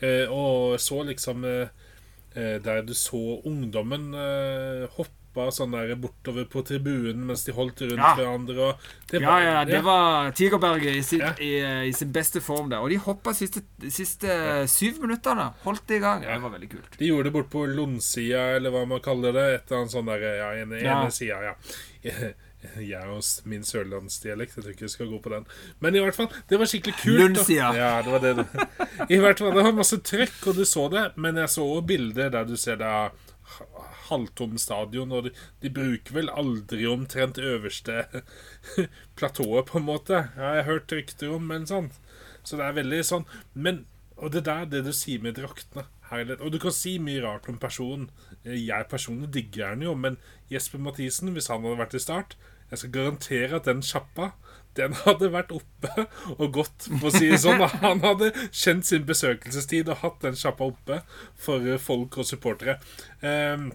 Eh, 0.00 0.26
og 0.28 0.76
så 0.82 1.02
liksom 1.08 1.44
Der 2.36 2.82
du 2.84 2.92
så 2.92 3.40
ungdommen 3.48 4.10
eh, 4.12 4.82
hoppa 5.36 5.52
sånn 5.52 5.72
der 5.74 5.94
bortover 6.00 6.46
på 6.48 6.62
tribunen 6.64 7.26
mens 7.28 7.44
de 7.44 7.52
holdt 7.52 7.80
rundt 7.82 7.98
Ja. 8.00 8.14
hverandre. 8.16 8.76
Det 9.10 9.20
Ja, 9.20 9.38
ja, 9.40 9.64
det 9.64 9.82
var 9.84 10.30
Tigerberget 10.32 10.96
i 10.96 11.02
sin, 11.02 11.20
Ja. 11.20 11.32
i, 11.38 11.88
i 11.88 11.92
sin 11.92 12.12
beste 12.12 12.40
form 12.40 12.70
der. 12.70 12.78
Og 12.80 12.88
de 12.90 12.96
hoppa 12.96 13.32
siste, 13.34 13.62
siste 13.90 14.66
syv 14.68 15.00
minuttene. 15.02 15.52
Holdt 15.64 15.86
det 15.86 15.96
i 15.96 16.00
gang. 16.00 16.22
Ja. 16.22 16.34
Det 16.34 16.42
var 16.42 16.50
veldig 16.58 16.70
kult. 16.70 16.98
De 16.98 17.06
gjorde 17.06 17.24
det 17.24 17.32
bort 17.32 17.50
på 17.50 17.66
Londsida, 17.66 18.56
eller 18.56 18.70
hva 18.70 18.86
man 18.88 19.00
kaller 19.00 19.32
det. 19.32 19.46
Et 19.54 19.70
eller 19.70 19.82
annet 19.82 19.92
sånn 19.92 20.06
der, 20.06 20.18
ja, 20.36 20.50
ene, 20.62 20.82
Ja. 20.82 21.02
ene 21.02 21.10
sida, 21.10 21.42
ja. 21.42 21.54
Jeg 22.80 23.06
og 23.06 23.22
min 23.46 23.62
sørlandsdialekt. 23.62 24.56
Jeg 24.56 24.64
tror 24.64 24.72
ikke 24.72 24.86
vi 24.86 24.88
skal 24.88 25.06
gå 25.06 25.20
på 25.22 25.30
den. 25.30 25.44
Men 25.78 25.94
i 25.94 26.00
hvert 26.00 26.16
fall, 26.16 26.28
det 26.48 26.58
var 26.58 26.66
skikkelig 26.66 26.96
kult. 26.98 27.20
Lundsida. 27.20 27.68
Ja, 27.76 28.02
det 28.02 28.10
var 28.10 28.18
det. 28.18 28.46
I 29.14 29.18
hvert 29.22 29.38
fall, 29.38 29.52
Det 29.54 29.62
var 29.62 29.72
masse 29.72 29.98
trøkk, 30.02 30.46
og 30.48 30.56
du 30.56 30.64
så 30.64 30.88
det. 30.90 31.12
Men 31.16 31.36
jeg 31.36 31.48
så 31.48 31.62
også 31.62 31.86
bilder 31.86 32.30
der 32.30 32.44
du 32.44 32.56
ser 32.56 32.76
det 32.76 32.86
ha- 32.86 33.10
halvtom 34.10 34.56
stadion, 34.60 35.12
og 35.12 35.28
de, 35.28 35.32
de 35.62 35.72
bruker 35.72 36.16
vel 36.16 36.30
aldri 36.32 36.86
omtrent 36.90 37.40
øverste 37.42 38.06
platået, 39.18 39.66
på 39.70 39.80
en 39.80 39.88
måte. 39.88 40.26
Ja, 40.36 40.56
jeg 40.56 40.64
har 40.64 40.70
hørt 40.70 40.96
rykter 40.96 41.34
om, 41.36 41.46
men 41.50 41.68
sånn. 41.68 41.92
Så 42.46 42.58
det 42.58 42.62
er 42.62 42.76
veldig 42.76 43.00
sånn 43.02 43.24
Men 43.58 43.80
Og 44.22 44.30
det 44.30 44.44
der, 44.46 44.68
det 44.70 44.84
du 44.86 44.92
sier 44.94 45.18
med 45.18 45.34
draktene 45.34 45.82
herlighet. 46.10 46.40
Og 46.40 46.52
du 46.54 46.60
kan 46.62 46.72
si 46.72 46.94
mye 47.02 47.20
rart 47.24 47.48
om 47.50 47.58
personen. 47.60 48.06
Jeg 48.46 48.86
personlig 48.88 49.32
digger 49.34 49.72
han 49.72 49.82
jo, 49.82 49.96
men 49.98 50.16
Jesper 50.52 50.80
Mathisen, 50.80 51.34
hvis 51.34 51.50
han 51.52 51.66
hadde 51.66 51.80
vært 51.80 51.96
i 51.98 52.00
start 52.00 52.36
Jeg 52.70 52.78
skal 52.80 52.92
garantere 52.94 53.58
at 53.58 53.66
den 53.66 53.82
sjappa 53.84 54.30
den 54.76 54.96
hadde 55.04 55.30
vært 55.32 55.54
oppe 55.56 56.06
og 56.40 56.46
gått, 56.58 56.88
for 56.88 57.08
å 57.08 57.14
si 57.14 57.30
det 57.30 57.40
sånn. 57.42 57.62
Han 57.84 58.02
hadde 58.04 58.32
kjent 58.50 58.88
sin 58.88 59.06
besøkelsestid 59.08 59.90
og 59.92 60.02
hatt 60.02 60.20
den 60.26 60.38
sjappa 60.38 60.68
oppe 60.68 61.00
for 61.40 61.64
eh, 61.64 61.80
folk 61.80 62.18
og 62.20 62.28
supportere. 62.28 62.78
Ehm, 63.24 63.70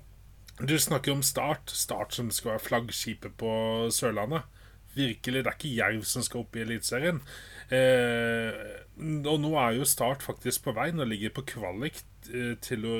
du 0.68 0.80
snakker 0.80 1.12
om 1.16 1.24
Start. 1.24 1.72
Start 1.74 2.14
som 2.14 2.32
skal 2.34 2.56
være 2.56 2.66
flaggskipet 2.68 3.38
på 3.40 3.52
Sørlandet. 3.94 4.44
virkelig 4.94 5.44
Det 5.44 5.48
er 5.48 5.56
ikke 5.56 5.76
Jerv 5.78 6.04
som 6.04 6.24
skal 6.24 6.44
opp 6.44 6.56
i 6.56 6.64
Eliteserien. 6.66 7.22
Eh, 7.72 8.52
og 9.26 9.40
nå 9.40 9.54
er 9.56 9.78
jo 9.78 9.88
Start 9.88 10.24
faktisk 10.24 10.66
på 10.66 10.76
vei. 10.76 10.92
Nå 10.92 11.08
ligger 11.08 11.34
på 11.36 11.46
kvalik 11.54 12.04
eh, 12.34 12.58
til 12.62 12.86
å 12.86 12.98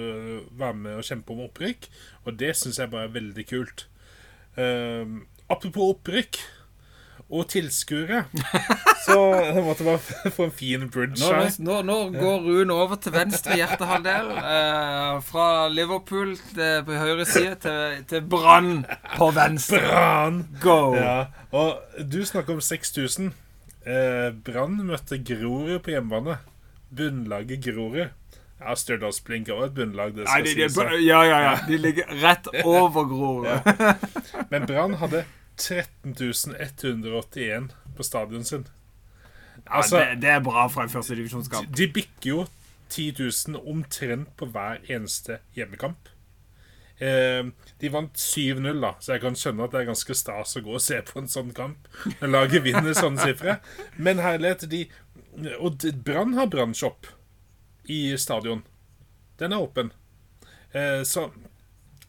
være 0.58 0.78
med 0.80 1.02
og 1.02 1.06
kjempe 1.06 1.36
om 1.36 1.44
opprykk. 1.48 1.90
Og 2.26 2.40
det 2.40 2.56
syns 2.56 2.80
jeg 2.80 2.92
bare 2.94 3.10
er 3.10 3.18
veldig 3.18 3.46
kult. 3.50 3.88
Eh, 4.56 5.06
apropos 5.52 5.98
opprykk 5.98 6.40
og 7.32 7.46
tilskuere, 7.48 8.26
så 9.06 9.16
jeg 9.40 9.64
måtte 9.64 9.86
bare 9.88 10.32
få 10.36 10.50
en 10.50 10.52
fin 10.52 10.82
bridge 10.92 11.16
Nå, 11.22 11.30
her. 11.32 11.54
nå, 11.64 11.78
nå 11.88 11.98
går 12.18 12.42
Rune 12.44 12.76
over 12.76 13.00
til 13.00 13.14
venstre 13.16 13.56
hjertehalvdel. 13.56 14.32
Eh, 14.36 15.22
fra 15.30 15.46
Liverpool 15.72 16.34
til, 16.52 16.82
på 16.88 17.00
høyre 17.00 17.26
side 17.30 17.56
til, 17.64 18.04
til 18.12 18.26
Brann 18.28 18.84
på 19.16 19.32
venstre. 19.38 19.80
Brann! 19.88 20.42
Go! 20.62 20.78
Ja, 21.00 21.16
og 21.56 21.80
du 22.12 22.20
snakker 22.28 22.60
om 22.60 22.62
6000. 22.68 23.32
Eh, 23.88 24.30
Brann 24.46 24.76
møtte 24.92 25.22
Grorud 25.26 25.80
på 25.88 25.96
hjemmebane. 25.96 26.36
Bunnlaget 26.92 27.64
Grorud. 27.64 28.10
Ja, 28.62 28.76
Stjørdalsblink 28.78 29.48
er 29.50 29.56
også 29.56 29.72
et 29.72 29.78
bunnlag, 29.80 30.12
det 30.14 30.28
Nei, 30.28 30.42
skal 30.44 30.44
de, 30.46 30.52
de, 30.60 30.66
sies. 30.70 31.06
ja, 31.08 31.22
ja, 31.26 31.38
ja. 31.48 31.54
De 31.66 31.80
ligger 31.82 32.12
rett 32.22 32.46
over 32.68 33.08
Grorud. 33.10 33.48
Men 34.52 34.68
Brann 34.70 35.00
hadde 35.02 35.24
13 35.62 36.56
181 36.58 37.70
på 37.98 38.04
stadion 38.04 38.44
sin. 38.44 38.66
Altså, 39.66 40.00
ja, 40.00 40.10
det, 40.10 40.22
det 40.24 40.30
er 40.30 40.40
bra 40.44 40.66
fra 40.72 40.88
en 40.88 40.90
førstedivisjonskamp. 40.90 41.70
de 41.78 41.88
bikker 41.94 42.30
jo 42.30 42.46
10 42.90 43.14
000 43.20 43.62
omtrent 43.70 44.32
på 44.38 44.48
hver 44.52 44.82
eneste 44.90 45.38
hjemmekamp. 45.56 46.10
Eh, 47.02 47.46
de 47.82 47.92
vant 47.94 48.18
7-0, 48.18 48.82
da, 48.82 48.92
så 49.00 49.16
jeg 49.16 49.24
kan 49.24 49.38
skjønne 49.38 49.66
at 49.66 49.74
det 49.74 49.84
er 49.84 49.92
ganske 49.92 50.18
stas 50.18 50.58
å 50.58 50.64
gå 50.66 50.76
og 50.78 50.84
se 50.84 51.00
på 51.06 51.22
en 51.22 51.32
sånn 51.32 51.54
kamp. 51.58 51.88
Når 52.20 52.34
laget 52.34 52.66
vinner 52.66 52.98
sånne 52.98 53.30
sifre. 53.30 53.60
Men 53.98 54.22
herlighet, 54.22 54.68
de 54.70 54.88
Og 55.64 55.86
Brann 56.04 56.34
har 56.36 56.50
brannshop 56.52 57.08
i 57.88 58.18
stadion. 58.20 58.66
Den 59.40 59.54
er 59.56 59.64
åpen. 59.64 59.94
Eh, 60.74 61.04
så 61.08 61.30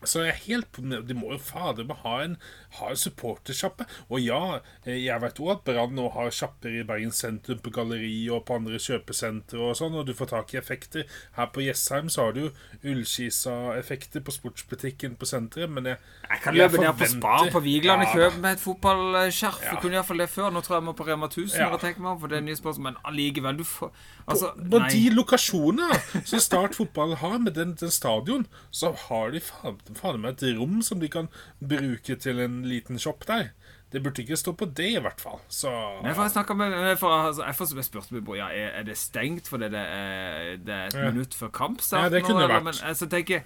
så 0.05 0.25
jeg 0.25 0.33
er 0.33 0.45
helt 0.49 0.71
på 0.75 0.83
De 0.83 1.15
må 1.15 1.33
jo 1.35 1.41
fader 1.43 1.87
meg 1.87 2.03
ha 2.03 2.17
en, 2.25 2.37
ha 2.79 2.91
en 2.91 2.97
supportersjappe. 2.97 3.87
Og 4.11 4.20
ja, 4.20 4.61
eh, 4.85 4.99
jeg 5.05 5.20
vet 5.23 5.41
òg 5.43 5.51
at 5.57 5.64
Brann 5.66 5.95
nå 5.97 6.09
har 6.14 6.31
sjapper 6.35 6.73
i 6.81 6.85
Bergen 6.89 7.12
sentrum, 7.12 7.59
på 7.62 7.70
galleri 7.75 8.29
og 8.33 8.45
på 8.49 8.57
andre 8.59 8.81
kjøpesentre 8.83 9.61
og 9.61 9.77
sånn, 9.79 9.95
og 9.99 10.07
du 10.09 10.14
får 10.16 10.33
tak 10.33 10.55
i 10.55 10.61
effekter. 10.61 11.05
Her 11.37 11.51
på 11.53 11.64
Jessheim 11.66 12.09
så 12.12 12.29
har 12.29 12.33
du 12.39 12.51
Ullskisa-effekter 12.83 14.23
på 14.25 14.33
sportsbutikken 14.35 15.16
på 15.20 15.27
senteret, 15.29 15.70
men 15.70 15.85
jeg 15.93 15.99
Jeg 16.31 16.41
kan 16.43 16.55
løpe 16.55 16.81
ned 16.81 16.93
på 16.99 17.07
Spar 17.07 17.51
på 17.53 17.61
Vigeland 17.61 18.03
og 18.03 18.09
Ja, 18.09 18.14
kjøpe 18.14 18.41
meg 18.41 18.53
et 18.57 18.61
fotballskjerf. 18.62 19.61
Ja. 19.62 19.70
Jeg 19.73 19.83
kunne 19.83 19.99
iallfall 19.99 20.18
det 20.18 20.29
før. 20.31 20.51
Nå 20.51 20.61
tror 20.62 20.77
jeg 20.77 20.81
jeg 20.83 20.87
må 20.87 20.93
på 20.97 21.07
Rema 21.07 21.27
1000. 21.27 21.59
Ja. 21.61 21.70
jeg 21.70 21.81
tenker 21.81 22.01
meg 22.03 22.11
om, 22.12 22.20
for 22.20 22.29
det 22.29 22.39
er 22.39 22.47
nye 22.47 22.57
spørsmål 22.57 22.83
Men 22.83 22.97
allikevel, 23.05 23.59
du 23.59 23.64
får 23.64 23.91
Altså, 24.27 24.53
På 24.55 24.79
nei. 24.79 24.89
de 24.89 25.11
lokasjonene 25.11 25.99
som 26.25 26.39
Start 26.41 26.75
fotball 26.75 27.14
har, 27.16 27.39
med 27.39 27.53
den, 27.55 27.75
den 27.75 27.91
stadion, 27.91 28.47
så 28.70 28.93
har 29.09 29.31
de 29.35 29.41
faen 29.43 30.20
meg 30.23 30.37
et 30.43 30.59
rom 30.59 30.81
som 30.83 31.01
de 31.01 31.09
kan 31.09 31.29
bruke 31.61 32.16
til 32.16 32.41
en 32.41 32.62
liten 32.65 32.99
shop 32.99 33.27
der. 33.27 33.51
Det 33.93 34.01
burde 34.03 34.23
ikke 34.23 34.37
stå 34.37 34.53
på 34.57 34.65
det, 34.75 34.87
i 34.97 35.01
hvert 35.01 35.21
fall. 35.21 35.41
Så 35.53 35.69
Nei, 36.03 36.15
for 36.15 36.23
jeg 36.25 36.31
med 36.57 36.71
med- 36.71 36.99
for, 36.99 37.09
altså, 37.13 37.45
Jeg 37.45 37.55
får- 37.55 37.75
jeg 37.77 37.85
spurte 37.85 38.15
meg 38.15 38.25
ja, 38.35 38.47
er, 38.49 38.71
er 38.81 38.83
det 38.83 38.97
stengt 38.97 39.49
fordi 39.49 39.69
det 39.69 39.75
er, 39.85 40.57
det 40.57 40.75
er 40.75 40.87
et 40.87 40.95
Ja. 40.95 41.11
minutt 41.11 41.35
før 41.35 41.49
kampstart? 41.53 42.03
Ja, 42.03 42.09
det 42.09 42.23
nå, 42.23 42.27
kunne 42.29 42.43
eller? 42.45 42.55
vært. 42.61 42.65
Men 42.65 42.75
altså, 42.89 43.07
tenker 43.09 43.43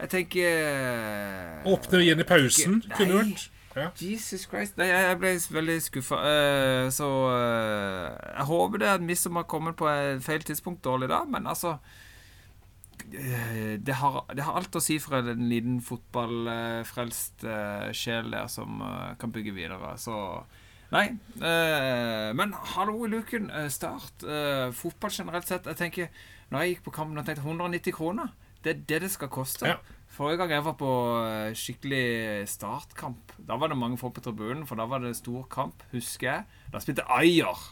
Jeg 0.00 0.08
tenker 0.10 1.62
Åpne 1.66 1.98
igjen 2.04 2.20
i 2.20 2.22
pausen, 2.22 2.82
Nei. 2.86 2.96
kunne 2.96 3.14
vært. 3.24 3.48
Ja. 3.76 3.90
Jesus 4.00 4.46
Christ. 4.46 4.76
Nei, 4.78 4.86
jeg 4.86 5.18
ble 5.18 5.28
veldig 5.52 5.82
skuffa. 5.82 6.16
Uh, 6.18 6.88
så 6.90 7.06
uh, 7.30 8.16
jeg 8.38 8.46
håper 8.46 8.78
det 8.78 8.88
er 8.88 8.98
vi 8.98 9.14
som 9.14 9.36
har 9.36 9.44
kommet 9.44 9.76
på 9.76 9.86
et 9.90 10.22
feil 10.22 10.40
tidspunkt 10.42 10.82
dårlig 10.82 11.08
da, 11.08 11.24
men 11.24 11.46
altså 11.46 11.74
eh, 11.74 11.78
det 13.84 13.94
har, 14.00 14.24
det 14.34 14.44
har 14.46 14.56
alt 14.60 14.76
å 14.78 14.82
si 14.82 14.98
for 15.02 15.18
en 15.20 15.44
liten 15.50 15.78
fotballfrelst 15.84 17.44
eh, 17.48 17.90
sjel 17.96 18.30
der 18.34 18.48
som 18.52 18.80
eh, 18.84 19.12
kan 19.20 19.32
bygge 19.34 19.54
videre. 19.56 19.94
Så 20.00 20.14
Nei. 20.92 21.06
eh, 21.40 22.30
men 22.36 22.54
hallo 22.74 23.04
i 23.04 23.10
luken. 23.12 23.50
eh, 23.50 23.68
start. 23.68 24.22
eh, 24.24 24.70
fotball 24.72 25.10
generelt 25.12 25.46
sett. 25.48 25.66
Jeg 25.66 25.76
tenker 25.76 26.08
Når 26.50 26.62
jeg 26.64 26.74
gikk 26.74 26.84
på 26.86 26.92
kampen, 26.96 27.16
jeg 27.20 27.26
tenkte 27.28 27.44
190 27.44 27.92
kroner. 27.92 28.30
Det 28.64 28.70
er 28.72 28.78
det 28.88 29.00
det 29.04 29.10
skal 29.12 29.28
koste. 29.28 29.66
Ja. 29.68 29.76
Forrige 30.08 30.38
gang 30.40 30.50
jeg 30.56 30.64
var 30.64 30.74
på 30.80 30.92
eh, 31.28 31.52
skikkelig 31.54 32.48
startkamp, 32.48 33.34
da 33.46 33.58
var 33.60 33.68
det 33.68 33.76
mange 33.78 33.98
folk 34.00 34.14
på 34.16 34.22
tribunen, 34.24 34.64
for 34.66 34.80
da 34.80 34.86
var 34.88 34.98
det 35.04 35.12
stor 35.18 35.44
kamp, 35.52 35.84
husker 35.92 36.26
jeg. 36.30 36.46
Da 36.72 36.80
spilte 36.80 37.04
Ayer 37.12 37.52
eh, 37.52 37.66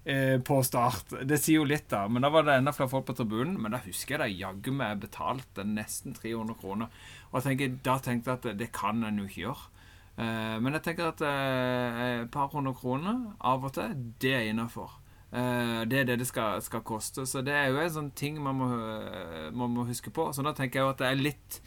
på 0.00 0.56
start. 0.64 1.10
Det 1.28 1.36
sier 1.36 1.58
jo 1.60 1.66
litt, 1.68 1.84
da. 1.92 2.06
Men 2.08 2.24
da 2.24 2.30
var 2.32 2.46
det 2.46 2.54
enda 2.56 2.72
flere 2.72 2.88
folk 2.88 3.04
på 3.10 3.14
tribunen. 3.18 3.58
Men 3.60 3.74
da 3.74 3.82
husker 3.84 4.16
jeg 4.16 4.22
da 4.22 4.46
jaggu 4.46 4.72
meg 4.72 5.02
betalte 5.02 5.66
nesten 5.68 6.16
300 6.16 6.56
kroner. 6.62 7.02
Og 7.30 7.44
tenker, 7.44 7.76
da 7.84 7.98
tenkte 8.02 8.32
jeg 8.32 8.40
at 8.40 8.48
det, 8.62 8.70
kan 8.72 9.04
en 9.04 9.20
jo 9.20 9.28
ikke 9.28 9.44
gjøre. 9.44 9.68
Eh, 10.16 10.56
men 10.62 10.76
jeg 10.76 10.86
tenker 10.88 11.12
at 11.12 11.22
eh, 11.26 12.00
et 12.22 12.32
par 12.32 12.50
hundre 12.54 12.72
kroner 12.76 13.20
av 13.38 13.68
og 13.68 13.76
til, 13.76 13.94
det 14.22 14.34
er 14.38 14.48
innafor. 14.50 14.96
Eh, 15.30 15.82
det 15.86 16.00
er 16.00 16.08
det 16.08 16.18
det 16.24 16.26
skal, 16.26 16.62
skal 16.62 16.82
koste. 16.86 17.26
Så 17.26 17.42
det 17.46 17.54
er 17.54 17.70
jo 17.70 17.80
en 17.80 17.94
sånn 17.94 18.10
ting 18.18 18.40
man 18.42 18.58
må, 18.58 18.70
eh, 18.74 19.50
man 19.54 19.76
må 19.76 19.86
huske 19.88 20.12
på. 20.14 20.30
Så 20.34 20.44
da 20.46 20.54
tenker 20.56 20.80
jeg 20.80 20.86
jo 20.86 20.94
at 20.94 21.02
det 21.02 21.10
er 21.10 21.22
litt 21.28 21.60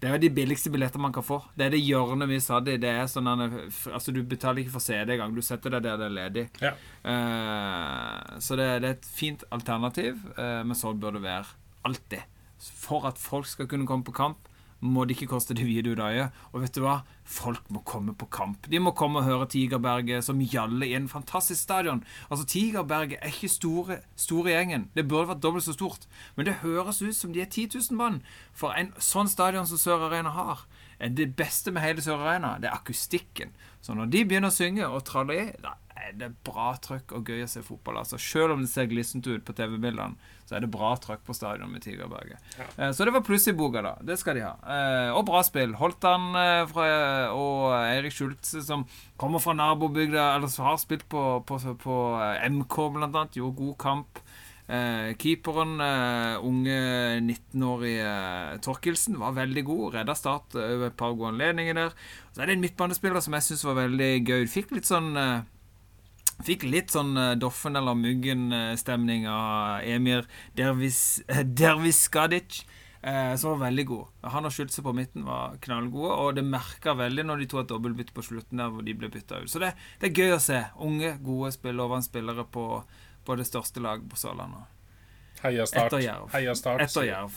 Det 0.00 0.08
er 0.08 0.14
jo 0.16 0.22
de 0.22 0.30
billigste 0.32 0.70
billetter 0.72 1.02
man 1.02 1.12
kan 1.12 1.24
få. 1.24 1.42
Det 1.52 1.66
er 1.66 1.74
det 1.74 1.82
hjørnet 1.84 2.30
vi 2.30 2.38
satt 2.40 2.68
i. 2.72 2.78
Det 2.80 2.88
er 2.88 3.08
sånn 3.10 3.28
altså 3.28 4.14
Du 4.16 4.22
betaler 4.24 4.62
ikke 4.62 4.78
for 4.78 4.84
CD 4.84 5.12
engang. 5.12 5.34
Du 5.36 5.44
setter 5.44 5.76
deg 5.76 5.84
der 5.84 6.00
det 6.00 6.06
er 6.06 6.14
ledig. 6.16 6.44
Ja. 6.64 6.72
Uh, 7.04 8.38
så 8.40 8.56
det, 8.56 8.68
det 8.80 8.88
er 8.88 8.96
et 8.96 9.10
fint 9.20 9.44
alternativ, 9.52 10.22
uh, 10.38 10.62
men 10.64 10.78
sånn 10.78 11.00
bør 11.02 11.18
det 11.18 11.26
være 11.26 11.52
alltid. 11.88 12.40
For 12.60 13.04
at 13.08 13.20
folk 13.20 13.48
skal 13.48 13.68
kunne 13.68 13.88
komme 13.88 14.06
på 14.06 14.16
kamp, 14.16 14.49
må 14.80 15.04
det 15.04 15.16
ikke 15.16 15.30
koste 15.34 15.54
det 15.56 15.66
vide 15.68 15.92
udøye. 15.92 16.28
Og 16.52 16.62
vet 16.62 16.74
du 16.76 16.82
hva? 16.84 17.00
Folk 17.24 17.68
må 17.70 17.82
komme 17.86 18.14
på 18.16 18.28
kamp. 18.32 18.66
De 18.72 18.80
må 18.82 18.92
komme 18.96 19.20
og 19.20 19.28
høre 19.28 19.48
Tigerberget 19.52 20.24
som 20.26 20.40
gjaller 20.40 20.88
i 20.88 20.96
en 20.96 21.08
fantastisk 21.08 21.60
stadion. 21.60 22.02
Altså, 22.30 22.46
Tigerberget 22.48 23.18
er 23.20 23.32
ikke 23.32 23.52
store, 23.52 24.00
store 24.16 24.54
gjengen. 24.54 24.88
Det 24.96 25.06
burde 25.08 25.30
vært 25.34 25.42
dobbelt 25.44 25.66
så 25.66 25.76
stort. 25.76 26.08
Men 26.36 26.48
det 26.48 26.60
høres 26.64 27.02
ut 27.02 27.16
som 27.16 27.34
de 27.34 27.44
er 27.44 27.50
10 27.50 27.68
000 27.76 28.00
mann. 28.00 28.22
For 28.56 28.76
en 28.76 28.94
sånn 28.98 29.30
stadion 29.30 29.68
som 29.68 29.80
Sør 29.80 30.08
Arena 30.08 30.32
har, 30.34 30.64
det 31.00 31.30
beste 31.36 31.72
med 31.72 31.84
hele 31.84 32.04
Sør 32.04 32.24
Arena, 32.24 32.56
det 32.60 32.70
er 32.70 32.76
akustikken. 32.76 33.54
Så 33.80 33.96
når 33.96 34.10
de 34.12 34.24
begynner 34.28 34.52
å 34.52 34.54
synge 34.54 34.88
og 34.88 35.04
tralle 35.08 35.36
i, 35.36 35.46
er 36.00 36.12
det 36.20 36.28
bra 36.46 36.72
trøkk 36.82 37.12
og 37.18 37.28
gøy 37.30 37.42
å 37.44 37.48
se 37.50 37.62
fotball. 37.62 37.98
Altså, 38.02 38.18
selv 38.20 38.54
om 38.56 38.60
det 38.64 38.70
ser 38.72 38.88
glissent 38.90 39.26
ut 39.28 39.44
på 39.46 39.54
TV-bildene, 39.58 40.16
så 40.48 40.56
er 40.56 40.64
det 40.64 40.70
bra 40.74 40.94
trøkk 40.98 41.22
på 41.28 41.34
stadion 41.36 41.70
med 41.70 41.82
Tigerberget. 41.84 42.38
Eh, 42.76 42.90
Så 42.92 43.04
det 43.06 43.12
var 43.14 43.22
pluss 43.26 43.46
i 43.48 43.54
boka, 43.54 43.82
da. 43.86 43.94
Det 44.02 44.16
skal 44.18 44.34
de 44.40 44.44
ha. 44.46 44.54
Eh, 44.66 45.10
Og 45.14 45.24
bra 45.28 45.42
spill. 45.46 45.74
Holtan 45.78 46.30
eh, 46.34 46.64
fra, 46.72 46.86
og 47.36 47.70
Eirik 47.84 48.12
Schultze, 48.16 48.62
som 48.66 48.86
kommer 49.20 49.38
fra 49.44 49.54
nabobygda, 49.54 50.34
eller 50.36 50.48
som 50.50 50.66
har 50.66 50.76
spilt 50.82 51.06
på, 51.08 51.24
på, 51.46 51.58
på 51.84 51.98
eh, 52.22 52.48
MK, 52.50 52.78
blant 52.96 53.14
annet, 53.14 53.36
gjorde 53.38 53.60
god 53.62 53.76
kamp. 53.78 54.22
Eh, 54.70 55.14
keeperen, 55.18 55.80
eh, 55.82 56.36
unge 56.46 56.76
19-årige 57.26 58.60
Torkelsen, 58.62 59.16
var 59.18 59.32
veldig 59.34 59.64
god. 59.66 59.94
Redda 59.94 60.14
Start 60.14 60.54
over 60.54 60.86
et 60.90 60.96
par 60.98 61.14
gode 61.18 61.32
anledninger 61.34 61.74
der. 61.74 61.96
Så 62.34 62.42
er 62.42 62.46
det 62.50 62.56
en 62.58 62.62
midtbanespiller 62.64 63.22
som 63.24 63.34
jeg 63.34 63.48
syns 63.48 63.64
var 63.66 63.78
veldig 63.80 64.10
gøy. 64.28 64.44
Fikk 64.50 64.70
litt 64.76 64.86
sånn 64.86 65.10
Fikk 66.46 66.66
litt 66.68 66.92
sånn 66.94 67.14
eh, 67.20 67.36
Doffen 67.40 67.76
eller 67.78 67.96
Muggen-stemning 67.98 69.26
av 69.30 69.84
Emir 69.86 70.28
Dervis, 70.56 71.20
Derviskadic. 71.44 72.62
Eh, 73.02 73.34
som 73.40 73.54
var 73.54 73.62
veldig 73.70 73.84
god. 73.88 74.08
Han 74.34 74.44
og 74.44 74.52
Schulze 74.52 74.82
på 74.84 74.92
midten 74.92 75.24
var 75.24 75.54
knallgode, 75.64 76.16
og 76.20 76.34
det 76.36 76.44
merka 76.44 76.92
veldig 76.98 77.24
når 77.30 77.40
de 77.40 77.46
to 77.48 77.62
et 77.62 77.70
dobbeltbytte 77.70 78.12
på 78.12 78.24
slutten 78.26 78.60
der 78.60 78.68
hvor 78.68 78.84
de 78.84 78.92
ble 78.92 79.08
bytta 79.12 79.40
ut. 79.40 79.48
Så 79.48 79.62
det, 79.62 79.72
det 80.02 80.10
er 80.10 80.20
gøy 80.20 80.34
å 80.36 80.42
se. 80.44 80.60
Unge, 80.84 81.14
gode 81.24 81.54
spillere 81.56 82.44
på, 82.52 82.66
på 83.24 83.40
det 83.40 83.48
største 83.48 83.80
laget 83.80 84.04
på 84.10 84.20
Sørlandet. 84.20 84.68
Heia 85.40 85.64
Start. 85.66 85.86
Etter 85.88 86.02
Jerv. 86.04 86.28
Heia 86.34 86.54
Start. 86.54 86.82
Etter 86.84 87.06
Jerv. 87.08 87.36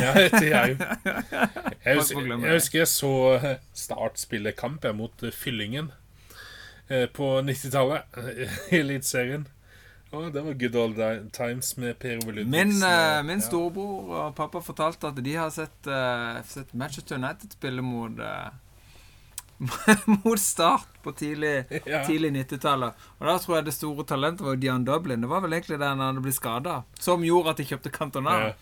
Ja, 0.00 0.12
etter 0.16 0.46
Jerv. 0.48 0.84
Jeg 1.84 1.98
husker, 1.98 2.22
jeg 2.22 2.54
husker 2.54 2.78
jeg 2.78 2.88
så 2.88 3.10
eh, 3.34 3.56
Start 3.74 4.20
spille 4.20 4.52
kamp 4.54 4.84
mot 4.94 5.24
eh, 5.26 5.34
Fyllingen 5.34 5.88
eh, 5.90 6.01
på 7.12 7.40
90-tallet 7.40 8.16
eh, 8.18 8.54
i 8.74 8.80
Eliteserien. 8.80 9.48
Oh, 10.12 10.26
det 10.28 10.40
var 10.44 10.52
good 10.52 10.76
old 10.76 11.32
times 11.32 11.76
med 11.76 11.98
Per 11.98 12.18
Ove 12.20 12.32
Ludvigsen. 12.32 12.50
Min, 12.50 12.82
uh, 12.82 13.22
min 13.24 13.40
storebror 13.40 14.10
og 14.12 14.34
pappa 14.36 14.60
fortalte 14.60 15.08
at 15.08 15.22
de 15.24 15.36
har 15.40 15.48
sett, 15.50 15.88
uh, 15.88 16.42
sett 16.44 16.74
Manchester 16.76 17.16
United 17.16 17.54
spille 17.56 17.80
mot 17.82 18.20
uh, 18.20 18.50
mot 20.24 20.40
Start 20.40 20.88
på 21.02 21.12
tidlig, 21.12 21.64
Ja. 21.86 22.04
tidlig 22.06 22.32
90-tallet. 22.36 22.92
Og 23.18 23.26
da 23.26 23.38
tror 23.38 23.56
jeg 23.56 23.70
det 23.70 23.74
store 23.76 24.04
talentet 24.04 24.46
var 24.46 24.60
Dian 24.60 24.84
Dublin. 24.84 25.20
Det 25.24 25.30
var 25.30 25.40
vel 25.40 25.56
egentlig 25.56 25.78
der 25.80 25.94
han 25.94 26.04
hadde 26.04 26.24
blitt 26.24 26.36
skada, 26.36 26.82
som 26.98 27.24
gjorde 27.24 27.54
at 27.54 27.62
de 27.62 27.68
kjøpte 27.72 27.94
Cantona. 27.94 28.36
Ja. 28.42 28.52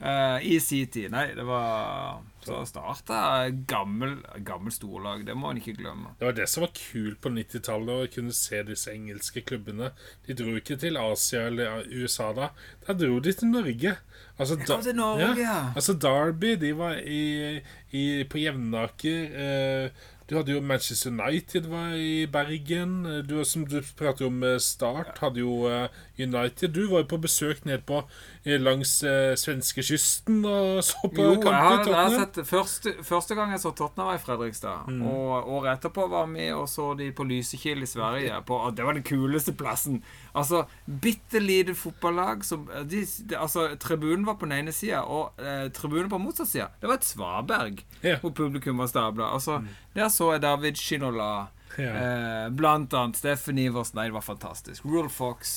Eh, 0.00 0.46
i 0.54 0.60
sin 0.60 0.86
tid. 0.86 1.10
Nei, 1.12 1.28
det 1.36 1.44
var 1.46 2.22
Så 2.42 2.64
starta 2.66 3.48
gammel, 3.70 4.16
gammel 4.42 4.72
storlag. 4.74 5.26
Det 5.26 5.34
må 5.38 5.52
en 5.52 5.60
ikke 5.60 5.76
glemme. 5.78 6.14
Det 6.18 6.26
var 6.26 6.34
det 6.34 6.48
som 6.50 6.64
var 6.64 6.72
kult 6.74 7.20
på 7.22 7.30
90-tallet, 7.30 8.08
å 8.08 8.10
kunne 8.16 8.34
se 8.34 8.64
disse 8.66 8.90
engelske 8.90 9.44
klubbene. 9.46 9.92
De 10.26 10.34
dro 10.38 10.56
ikke 10.58 10.78
til 10.82 10.98
Asia 10.98 11.44
eller 11.52 11.86
USA 11.92 12.32
da. 12.34 12.50
Da 12.86 12.96
dro 12.98 13.20
de 13.22 13.36
til 13.36 13.52
Norge. 13.52 13.94
Altså, 14.40 14.56
da, 14.58 14.80
til 14.82 14.96
Norge, 14.98 15.34
ja. 15.38 15.58
Altså 15.76 15.94
Derby, 15.94 16.56
de 16.58 16.72
var 16.74 16.98
i, 16.98 17.60
i, 17.94 18.02
på 18.26 18.42
Jevnaker. 18.42 19.38
Eh, 19.44 20.08
du 20.32 20.38
hadde 20.38 20.54
jo 20.54 20.60
Manchester 20.64 21.10
United 21.12 21.66
var 21.68 21.92
i 21.92 22.26
Bergen. 22.26 23.04
Du, 23.28 23.44
som 23.44 23.66
du 23.68 23.82
prater 23.98 24.30
om 24.30 24.42
eh, 24.42 24.56
Start, 24.64 25.18
hadde 25.20 25.42
jo 25.42 25.66
uh, 25.68 25.92
United. 26.16 26.72
Du 26.72 26.86
var 26.88 27.02
jo 27.02 27.10
på 27.10 27.18
besøk 27.20 27.66
ned 27.68 27.84
på 27.84 28.00
langs 28.42 28.96
eh, 29.06 29.34
svenskekysten 29.38 30.40
og 30.42 30.80
så 30.82 31.06
på 31.06 31.22
jo, 31.22 31.34
kampen 31.42 31.76
i 31.76 31.84
Tottenham. 31.84 32.46
Første, 32.48 32.94
første, 33.06 33.36
gang 33.38 33.52
jeg 33.54 33.62
så 33.62 33.70
Tottenham, 33.70 34.08
var 34.08 34.18
i 34.18 34.22
Fredrikstad. 34.22 34.88
Mm. 34.88 35.04
Og 35.06 35.52
året 35.58 35.76
etterpå 35.76 36.08
var 36.10 36.26
vi 36.32 36.48
og 36.56 36.66
så 36.70 36.92
de 36.98 37.12
på 37.14 37.26
Lysekil 37.28 37.84
i 37.84 37.90
Sverige. 37.90 38.40
På, 38.46 38.58
og 38.66 38.76
det 38.76 38.86
var 38.86 38.98
den 38.98 39.06
kuleste 39.06 39.54
plassen. 39.54 40.00
Altså, 40.34 40.64
bitte 40.86 41.42
lite 41.42 41.76
fotballag 41.76 42.44
som 42.48 42.64
de, 42.88 43.04
de, 43.04 43.36
Altså, 43.38 43.68
tribunen 43.80 44.26
var 44.26 44.40
på 44.40 44.48
den 44.48 44.58
ene 44.62 44.72
sida, 44.74 45.04
og 45.04 45.38
eh, 45.38 45.68
tribunen 45.74 46.10
på 46.10 46.20
motsatt 46.22 46.50
side. 46.50 46.70
Det 46.80 46.90
var 46.90 46.98
et 46.98 47.06
svaberg 47.06 47.84
ja. 48.02 48.18
hvor 48.22 48.34
publikum 48.34 48.82
var 48.82 48.90
stabla. 48.90 49.32
Altså, 49.36 49.60
mm. 49.62 49.70
er 49.94 50.10
så 50.10 50.21
jeg 50.30 50.44
David 50.44 50.80
Shinola, 50.80 51.30
ja. 51.76 51.92
eh, 51.92 52.48
blant 52.54 52.94
annet 52.94 53.18
Steffen 53.18 53.58
Iversen. 53.58 53.98
Nei, 53.98 54.08
det 54.10 54.16
var 54.16 54.26
fantastisk. 54.26 54.86
Rule 54.86 55.10
Fox. 55.12 55.54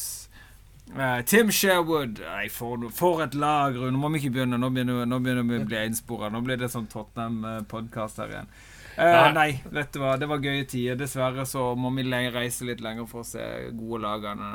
Eh, 0.94 1.22
Tim 1.26 1.50
Sherwood 1.52 2.20
Nei, 2.22 2.46
for, 2.54 2.78
for, 2.94 3.24
et 3.24 3.34
lag, 3.34 3.74
Nå 3.74 3.98
må 3.98 4.12
vi 4.14 4.22
ikke 4.22 4.36
begynne. 4.38 4.60
Nå 4.62 4.70
begynner, 4.74 5.06
nå 5.10 5.20
begynner 5.24 5.48
vi 5.50 5.60
å 5.64 5.68
bli 5.68 5.82
enspora. 5.82 6.30
Nå 6.34 6.44
blir 6.46 6.62
det 6.62 6.72
sånn 6.74 6.90
Tottenham-podkast 6.92 8.22
her 8.24 8.34
igjen. 8.36 8.56
Uh, 8.96 9.28
nei, 9.36 9.58
vet 9.76 9.90
du 9.92 10.00
hva, 10.00 10.14
det 10.16 10.30
var 10.32 10.40
gøye 10.40 10.64
tider. 10.72 10.96
Dessverre 11.00 11.44
så 11.50 11.74
må 11.76 11.92
vi 11.98 12.06
reise 12.32 12.68
litt 12.68 12.84
lenger 12.86 13.10
for 13.12 13.26
å 13.26 13.28
se 13.28 13.44
gode 13.76 14.06
lagene, 14.06 14.54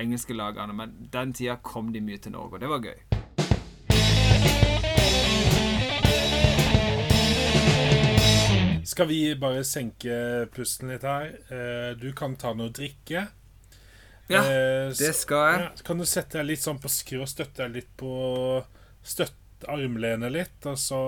engelske 0.00 0.36
lagene. 0.36 0.76
Men 0.76 0.96
den 1.12 1.36
tida 1.36 1.58
kom 1.60 1.92
de 1.92 2.00
mye 2.00 2.22
til 2.22 2.32
Norge, 2.38 2.56
og 2.56 2.64
det 2.64 2.72
var 2.72 2.88
gøy. 2.88 3.23
Skal 8.84 9.08
vi 9.08 9.20
bare 9.40 9.64
senke 9.64 10.14
pusten 10.54 10.92
litt 10.92 11.04
her? 11.06 11.32
Eh, 11.48 11.90
du 11.96 12.10
kan 12.16 12.36
ta 12.40 12.52
noe 12.56 12.72
drikke. 12.74 13.26
Ja, 14.28 14.40
eh, 14.40 14.90
det 14.96 15.12
skal 15.16 15.44
jeg. 15.50 15.62
Ja, 15.64 15.84
kan 15.84 16.00
du 16.00 16.06
sette 16.08 16.40
deg 16.40 16.52
litt 16.52 16.64
sånn 16.64 16.80
på 16.80 16.90
skru 16.92 17.22
og 17.22 17.30
støtte 17.30 17.64
deg 17.64 17.80
litt 17.80 17.92
på 18.00 18.14
Støtte 19.04 19.68
armlenet 19.68 20.32
litt, 20.32 20.64
og 20.64 20.78
så 20.80 20.98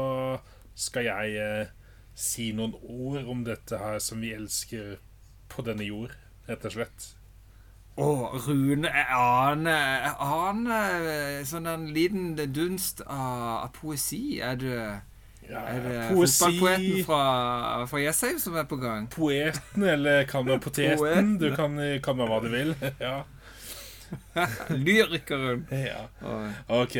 skal 0.76 1.06
jeg 1.06 1.36
eh, 1.40 1.70
si 2.12 2.50
noen 2.52 2.74
ord 2.76 3.24
om 3.24 3.40
dette 3.46 3.78
her 3.80 3.96
som 4.04 4.20
vi 4.20 4.34
elsker 4.36 4.98
på 5.48 5.64
denne 5.64 5.86
jord, 5.86 6.12
rett 6.44 6.66
og 6.68 6.74
slett. 6.74 7.06
Å, 7.96 8.08
Rune, 8.44 8.90
jeg 8.92 9.06
aner 9.16 10.02
Jeg 10.04 10.16
aner 10.20 11.44
sånn 11.48 11.68
en 11.70 11.86
liten 11.96 12.34
dunst 12.36 13.00
av, 13.06 13.64
av 13.64 13.70
poesi. 13.78 14.36
Er 14.44 14.60
det 14.60 14.80
ja, 15.50 15.62
er 15.70 15.82
det 15.84 15.96
fotballpoeten 16.10 17.04
fra, 17.06 17.22
fra 17.86 18.00
Jessheim 18.02 18.38
som 18.42 18.56
er 18.58 18.66
på 18.68 18.78
gang? 18.82 19.06
Poeten, 19.12 19.82
eller 19.82 20.24
kan 20.28 20.46
være 20.48 20.62
poteten. 20.64 21.36
Du 21.42 21.48
kan 21.54 21.78
kalle 22.04 22.28
hva 22.30 22.40
du 22.42 22.50
vil. 22.52 22.74
ja. 23.06 23.20
Lyrikeren. 24.86 25.66
Ja. 25.70 26.08
OK. 26.66 26.96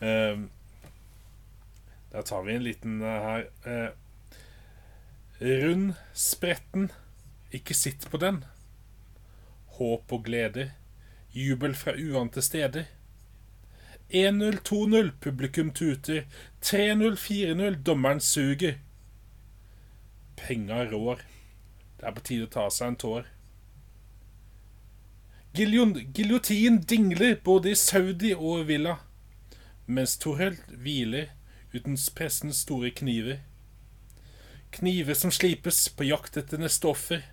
Um, 0.00 0.50
da 2.12 2.22
tar 2.22 2.42
vi 2.42 2.54
en 2.54 2.64
liten 2.64 3.02
uh, 3.02 3.08
her. 3.08 3.46
Uh, 3.66 3.90
rund, 5.40 5.92
spretten, 6.12 6.90
ikke 7.50 7.74
sitt 7.74 8.08
på 8.10 8.20
den. 8.20 8.42
Håp 9.78 10.12
og 10.12 10.24
gleder, 10.24 10.74
jubel 11.32 11.74
fra 11.76 11.96
uante 11.96 12.42
steder. 12.44 12.90
1-0, 14.12 14.58
2-0, 14.62 15.10
publikum 15.20 15.70
tuter. 15.72 16.26
3-0, 16.60 17.16
4-0, 17.16 17.82
dommeren 17.82 18.20
suger. 18.20 18.78
Penga 20.36 20.84
rår. 20.84 21.22
Det 21.96 22.06
er 22.06 22.16
på 22.16 22.24
tide 22.26 22.48
å 22.48 22.52
ta 22.52 22.66
seg 22.70 22.92
en 22.92 22.98
tår. 23.00 23.30
Giljotin 25.56 26.78
dingler 26.88 27.38
både 27.44 27.72
i 27.72 27.76
Saudi 27.76 28.30
og 28.32 28.66
Villa, 28.68 28.98
mens 29.86 30.16
Torhelt 30.20 30.64
hviler 30.72 31.34
uten 31.74 31.98
pressens 32.16 32.62
store 32.64 32.90
kniver. 32.96 33.42
Kniver 34.72 35.16
som 35.16 35.32
slipes 35.32 35.84
på 35.92 36.08
jakt 36.08 36.36
etter 36.40 36.60
neste 36.60 36.88
offer. 36.88 37.26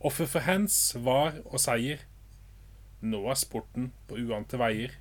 Offer 0.00 0.26
for 0.26 0.48
hands, 0.48 0.96
var 0.96 1.36
og 1.44 1.60
seier. 1.60 2.04
Nå 3.00 3.24
er 3.28 3.40
sporten 3.40 3.92
på 4.08 4.20
uante 4.20 4.60
veier. 4.60 4.96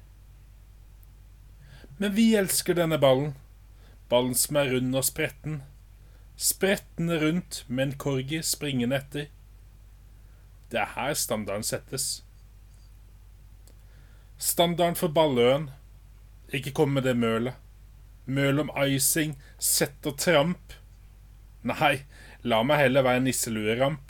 Men 2.02 2.16
vi 2.18 2.32
elsker 2.36 2.74
denne 2.74 2.97
ballen. 2.97 3.36
Ballen 4.10 4.34
som 4.34 4.58
er 4.58 4.72
rund 4.74 4.95
og 4.97 5.04
spretten. 5.06 5.60
Sprettende 6.34 7.20
rundt 7.22 7.60
med 7.68 7.84
en 7.84 7.97
corgi 8.02 8.39
springende 8.41 8.97
etter. 8.97 9.28
Det 10.74 10.80
er 10.82 10.95
her 10.95 11.14
standarden 11.14 11.68
settes. 11.68 12.24
Standarden 14.41 14.97
for 14.97 15.14
Balløen. 15.14 15.70
Ikke 16.49 16.74
kom 16.74 16.89
med 16.97 17.06
det 17.06 17.14
mølet. 17.22 17.54
Møl 18.26 18.64
om 18.64 18.74
icing, 18.82 19.38
sett 19.62 20.10
og 20.10 20.18
tramp. 20.18 20.74
Nei, 21.62 22.08
la 22.41 22.64
meg 22.66 22.82
heller 22.82 23.06
være 23.06 23.28
nisselueramp. 23.28 24.10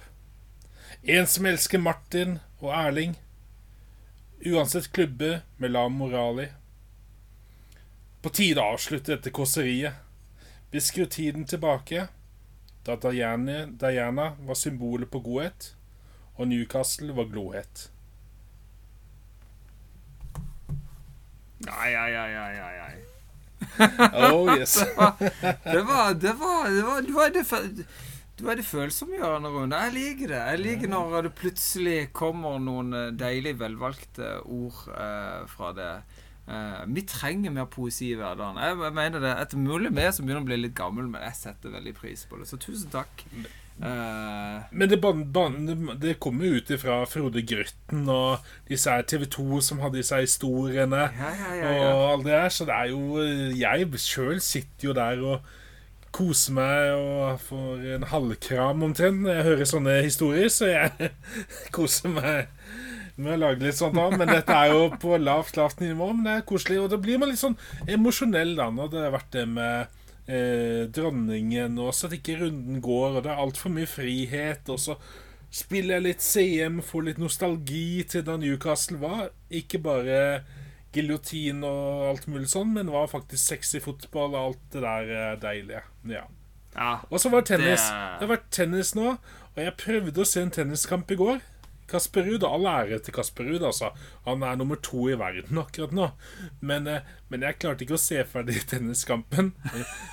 En 1.03 1.27
som 1.27 1.51
elsker 1.51 1.83
Martin 1.83 2.39
og 2.61 2.71
Erling. 2.71 3.19
Uansett 4.47 4.93
klubbe 4.95 5.41
med 5.59 5.75
lav 5.75 5.91
moral 5.91 6.45
i. 6.47 6.49
På 8.21 8.29
tide 8.29 8.61
å 8.61 8.75
avslutte 8.75 9.15
dette 9.15 9.33
kåseriet. 9.33 9.93
Vi 10.71 10.81
skrur 10.81 11.09
tiden 11.11 11.45
tilbake, 11.45 12.07
da 12.85 12.95
Diana, 12.95 13.65
Diana 13.65 14.31
var 14.39 14.55
symbolet 14.55 15.11
på 15.11 15.19
godhet, 15.25 15.73
og 16.37 16.47
Newcastle 16.47 17.13
var 17.17 17.27
glohet. 17.33 17.89
Ai, 21.67 21.91
ai, 21.93 22.13
ai, 22.15 22.35
ai, 22.37 22.79
ai. 22.85 22.95
oh, 24.31 24.49
yes. 24.57 24.79
det 25.63 25.81
var 25.85 26.13
Det 26.13 26.33
var 26.33 26.69
Det 26.69 26.81
var, 26.83 27.01
det 27.01 27.13
var, 27.13 27.29
det 27.29 27.43
var 27.51 27.67
du 28.41 28.47
er 28.49 28.57
det 28.57 28.65
følsomgjørende, 28.65 29.49
Rune. 29.53 29.77
Jeg 29.85 29.93
liker 29.93 30.31
det. 30.31 30.39
Jeg 30.49 30.59
liker 30.63 30.89
når 30.89 31.27
det 31.27 31.31
plutselig 31.37 31.97
kommer 32.17 32.57
noen 32.63 32.95
eh, 32.97 33.11
deilig 33.13 33.53
velvalgte 33.59 34.31
ord 34.49 34.79
eh, 34.95 35.43
fra 35.51 35.69
det. 35.77 35.89
Uh, 36.51 36.83
vi 36.91 37.05
trenger 37.07 37.53
mer 37.53 37.67
poesi 37.71 38.09
i 38.11 38.17
hverdagen. 38.19 38.59
Jeg, 38.59 38.75
jeg 38.83 38.95
mener 38.97 39.23
det 39.23 39.31
Etter 39.39 39.59
mulig 39.61 39.93
vi 39.95 40.07
som 40.11 40.25
begynner 40.25 40.43
å 40.43 40.49
bli 40.49 40.57
litt 40.59 40.75
gammel, 40.75 41.07
men 41.07 41.23
jeg 41.23 41.37
setter 41.37 41.71
veldig 41.77 41.93
pris 41.95 42.25
på 42.27 42.39
det. 42.41 42.47
Så 42.49 42.59
tusen 42.59 42.91
takk. 42.91 43.23
Uh, 43.81 44.59
men 44.75 44.91
det, 44.91 44.99
det 46.01 46.17
kommer 46.21 46.49
jo 46.49 46.59
ut 46.59 46.73
fra 46.81 46.99
Frode 47.09 47.41
Grøtten 47.47 48.03
og 48.11 48.43
disse 48.67 48.97
TV 49.09 49.25
2 49.31 49.61
som 49.63 49.79
hadde 49.81 50.01
disse 50.01 50.19
historiene 50.21 51.07
ja, 51.07 51.31
ja, 51.39 51.55
ja, 51.55 51.71
og 51.95 52.03
alt 52.11 52.27
det 52.27 52.35
der. 52.35 52.51
Så 52.51 52.67
det 52.67 52.75
er 52.75 52.91
jo 52.91 53.23
Jeg 53.57 54.03
sjøl 54.03 54.43
sitter 54.43 54.91
jo 54.91 54.97
der 54.97 55.23
og 55.23 55.49
koser 56.11 56.57
meg 56.59 56.91
og 56.99 57.39
får 57.47 57.85
en 57.95 58.09
halvkram 58.11 58.83
omtrent 58.83 59.23
når 59.23 59.37
jeg 59.37 59.47
hører 59.47 59.69
sånne 59.69 59.93
historier, 60.03 60.49
så 60.51 60.67
jeg 60.73 61.11
koser 61.77 62.11
meg 62.11 62.51
med 63.17 63.35
å 63.35 63.39
lage 63.41 63.65
litt 63.65 63.79
sånt 63.79 63.97
da, 63.97 64.07
men 64.13 64.29
dette 64.29 64.55
er 64.55 64.73
jo 64.73 64.85
på 65.01 65.17
lavt, 65.19 65.57
lavt 65.59 65.81
nivå. 65.83 66.11
Men 66.13 66.27
det 66.27 66.35
er 66.35 66.45
koselig. 66.51 66.79
Og 66.83 66.91
da 66.93 66.99
blir 67.01 67.19
man 67.21 67.31
litt 67.31 67.41
sånn 67.41 67.57
emosjonell 67.89 68.55
da, 68.59 68.69
når 68.73 68.93
det 68.93 69.03
har 69.05 69.15
vært 69.17 69.35
det 69.35 69.47
med 69.49 69.99
eh, 70.27 70.85
dronningen, 70.93 71.77
og 71.81 71.93
så 71.95 72.09
at 72.09 72.17
ikke 72.19 72.39
runden 72.43 72.79
går, 72.83 73.17
og 73.17 73.25
det 73.25 73.33
er 73.33 73.43
altfor 73.43 73.73
mye 73.75 73.89
frihet. 73.89 74.71
Og 74.71 74.81
så 74.81 74.97
spiller 75.51 75.97
jeg 75.97 76.07
litt 76.07 76.25
CM, 76.25 76.81
får 76.85 77.07
litt 77.09 77.21
nostalgi 77.21 78.03
til 78.09 78.25
da 78.27 78.37
Newcastle 78.39 78.99
var. 79.01 79.29
Ikke 79.51 79.81
bare 79.83 80.19
giljotin 80.95 81.63
og 81.67 82.09
alt 82.09 82.27
mulig 82.31 82.49
sånn, 82.51 82.73
men 82.75 82.91
var 82.91 83.11
faktisk 83.11 83.53
sexy 83.53 83.81
fotball 83.83 84.33
og 84.33 84.41
alt 84.41 84.65
det 84.73 84.83
der 84.83 85.13
eh, 85.15 85.37
deilige. 85.41 85.83
Ja. 86.11 86.25
ja 86.75 86.91
og 87.07 87.23
så 87.23 87.31
var 87.33 87.47
tennis. 87.47 87.83
Det... 87.87 88.01
det 88.19 88.27
har 88.27 88.33
vært 88.35 88.51
tennis 88.55 88.93
nå, 88.97 89.15
og 89.51 89.59
jeg 89.59 89.79
prøvde 89.79 90.23
å 90.23 90.27
se 90.27 90.43
en 90.43 90.53
tenniskamp 90.53 91.11
i 91.11 91.19
går. 91.19 91.41
Kasper 91.91 92.25
Ruud, 92.27 92.45
all 92.47 92.67
ære 92.71 92.99
til 93.03 93.15
Kasper 93.15 93.49
Ruud, 93.49 93.65
altså. 93.67 93.91
Han 94.27 94.43
er 94.47 94.59
nummer 94.59 94.79
to 94.83 95.07
i 95.11 95.17
verden 95.19 95.59
akkurat 95.61 95.93
nå. 95.95 96.09
Men, 96.59 96.87
eh, 96.87 97.07
men 97.29 97.45
jeg 97.45 97.59
klarte 97.61 97.85
ikke 97.85 97.97
å 97.99 98.01
se 98.01 98.23
ferdig 98.27 98.63
tenniskampen. 98.71 99.53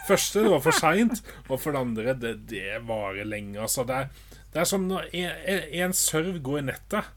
Første, 0.09 0.45
det 0.45 0.55
var 0.55 0.65
for 0.65 0.77
seint. 0.77 1.23
Og 1.49 1.57
for 1.63 1.75
det 1.75 1.85
andre, 1.85 2.17
det, 2.19 2.35
det 2.51 2.81
varer 2.89 3.29
lenge, 3.29 3.61
altså. 3.63 3.87
Det 3.89 4.03
er, 4.03 4.41
det 4.55 4.63
er 4.65 4.71
som 4.71 4.89
når 4.91 5.11
en, 5.13 5.69
en 5.85 5.97
serv 5.97 6.41
går 6.45 6.63
i 6.63 6.67
nettet, 6.71 7.15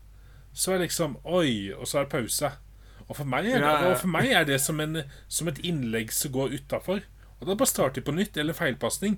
så 0.54 0.74
er 0.74 0.82
det 0.82 0.90
liksom 0.90 1.16
Oi, 1.24 1.72
og 1.74 1.88
så 1.88 2.02
er 2.02 2.08
det 2.08 2.14
pause. 2.14 2.52
Og 3.08 3.18
for 3.18 3.28
meg 3.28 3.48
er 3.52 3.64
det, 3.64 3.96
for 4.00 4.12
meg 4.12 4.30
er 4.32 4.46
det 4.48 4.60
som, 4.64 4.80
en, 4.80 5.04
som 5.28 5.50
et 5.52 5.60
innlegg 5.68 6.14
som 6.16 6.32
går 6.32 6.54
utafor. 6.60 7.02
Og 7.42 7.48
da 7.50 7.56
bare 7.58 7.68
starter 7.72 8.00
de 8.00 8.06
på 8.06 8.14
nytt, 8.16 8.38
eller 8.38 8.56
feilpasning. 8.56 9.18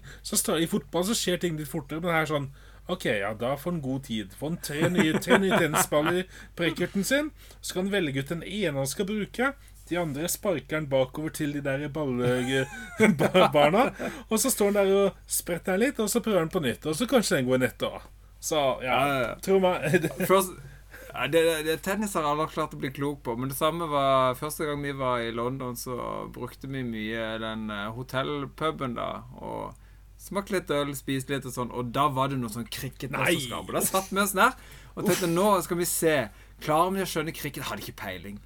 I 0.57 0.69
fotball 0.69 1.05
så 1.05 1.17
skjer 1.17 1.41
ting 1.43 1.57
litt 1.59 1.69
fortere, 1.69 1.99
men 1.99 2.09
det 2.09 2.21
er 2.21 2.29
sånn 2.31 2.47
Ok, 2.87 3.05
ja, 3.05 3.33
da 3.33 3.57
får 3.57 3.71
han 3.71 3.81
god 3.81 4.03
tid. 4.03 4.33
Får 4.35 4.49
han 4.49 4.57
tre 4.57 4.89
nye, 4.91 5.19
tre 5.19 5.37
nye 5.39 5.59
tennisballer 5.59 6.25
på 6.55 6.65
racketen 6.65 7.03
sin. 7.07 7.29
Så 7.61 7.73
kan 7.73 7.85
han 7.85 7.93
velge 7.93 8.19
ut 8.19 8.33
den 8.33 8.43
ene 8.43 8.77
han 8.77 8.89
skal 8.91 9.07
bruke. 9.07 9.53
De 9.89 9.97
andre 9.99 10.27
sparker 10.31 10.75
han 10.79 10.89
bakover 10.91 11.29
til 11.35 11.53
de 11.55 11.61
der 11.63 11.87
ballbarna. 11.91 13.85
Og 14.29 14.39
så 14.39 14.51
står 14.51 14.71
han 14.71 14.79
der 14.79 14.91
og 14.95 15.23
spretter 15.27 15.79
litt, 15.79 15.99
og 15.99 16.09
så 16.11 16.21
prøver 16.23 16.39
han 16.45 16.51
på 16.51 16.63
nytt. 16.63 16.85
Og 16.87 16.95
så 16.95 17.07
kanskje 17.07 17.39
den 17.39 17.49
går 17.49 17.59
i 17.59 17.63
nettet 17.65 17.87
òg. 17.89 18.05
Så 18.43 18.59
ja, 18.83 18.99
tror 19.43 19.59
meg 19.63 19.83
ja, 21.13 21.27
det, 21.31 21.43
det, 21.63 21.77
tennis 21.85 22.15
har 22.17 22.25
alle 22.27 22.49
klart 22.51 22.73
å 22.75 22.79
bli 22.79 22.91
klok 22.91 23.21
på. 23.23 23.35
Men 23.39 23.51
det 23.51 23.59
samme 23.59 23.87
var 23.91 24.35
første 24.39 24.67
gang 24.67 24.83
vi 24.83 24.95
var 24.99 25.23
i 25.23 25.31
London, 25.35 25.77
så 25.79 25.95
brukte 26.35 26.67
vi 26.67 26.83
mye 26.83 27.37
den 27.43 27.69
eh, 27.71 27.91
hotellpuben 27.95 28.97
da. 28.99 29.09
Og 29.39 29.82
smakte 30.23 30.55
litt 30.55 30.71
øl, 30.71 30.93
spiste 30.95 31.35
litt 31.35 31.49
og 31.49 31.55
sånn. 31.55 31.73
Og 31.75 31.91
da 31.95 32.07
var 32.13 32.31
det 32.31 32.39
noe 32.39 32.53
sånn 32.53 32.69
cricketmesterskap. 32.71 33.67
Og 33.67 33.75
da 33.75 33.83
satt 33.83 34.09
vi 34.13 34.23
oss 34.23 34.35
der 34.37 34.55
og 34.93 35.07
tenkte 35.07 35.29
nå 35.29 35.51
skal 35.65 35.79
vi 35.79 35.87
se. 35.89 36.17
Klarer 36.63 36.95
vi 36.95 37.03
å 37.03 37.09
skjønne 37.09 37.35
cricket? 37.35 37.67
Hadde 37.67 37.83
ikke 37.83 37.99
peiling. 38.03 38.41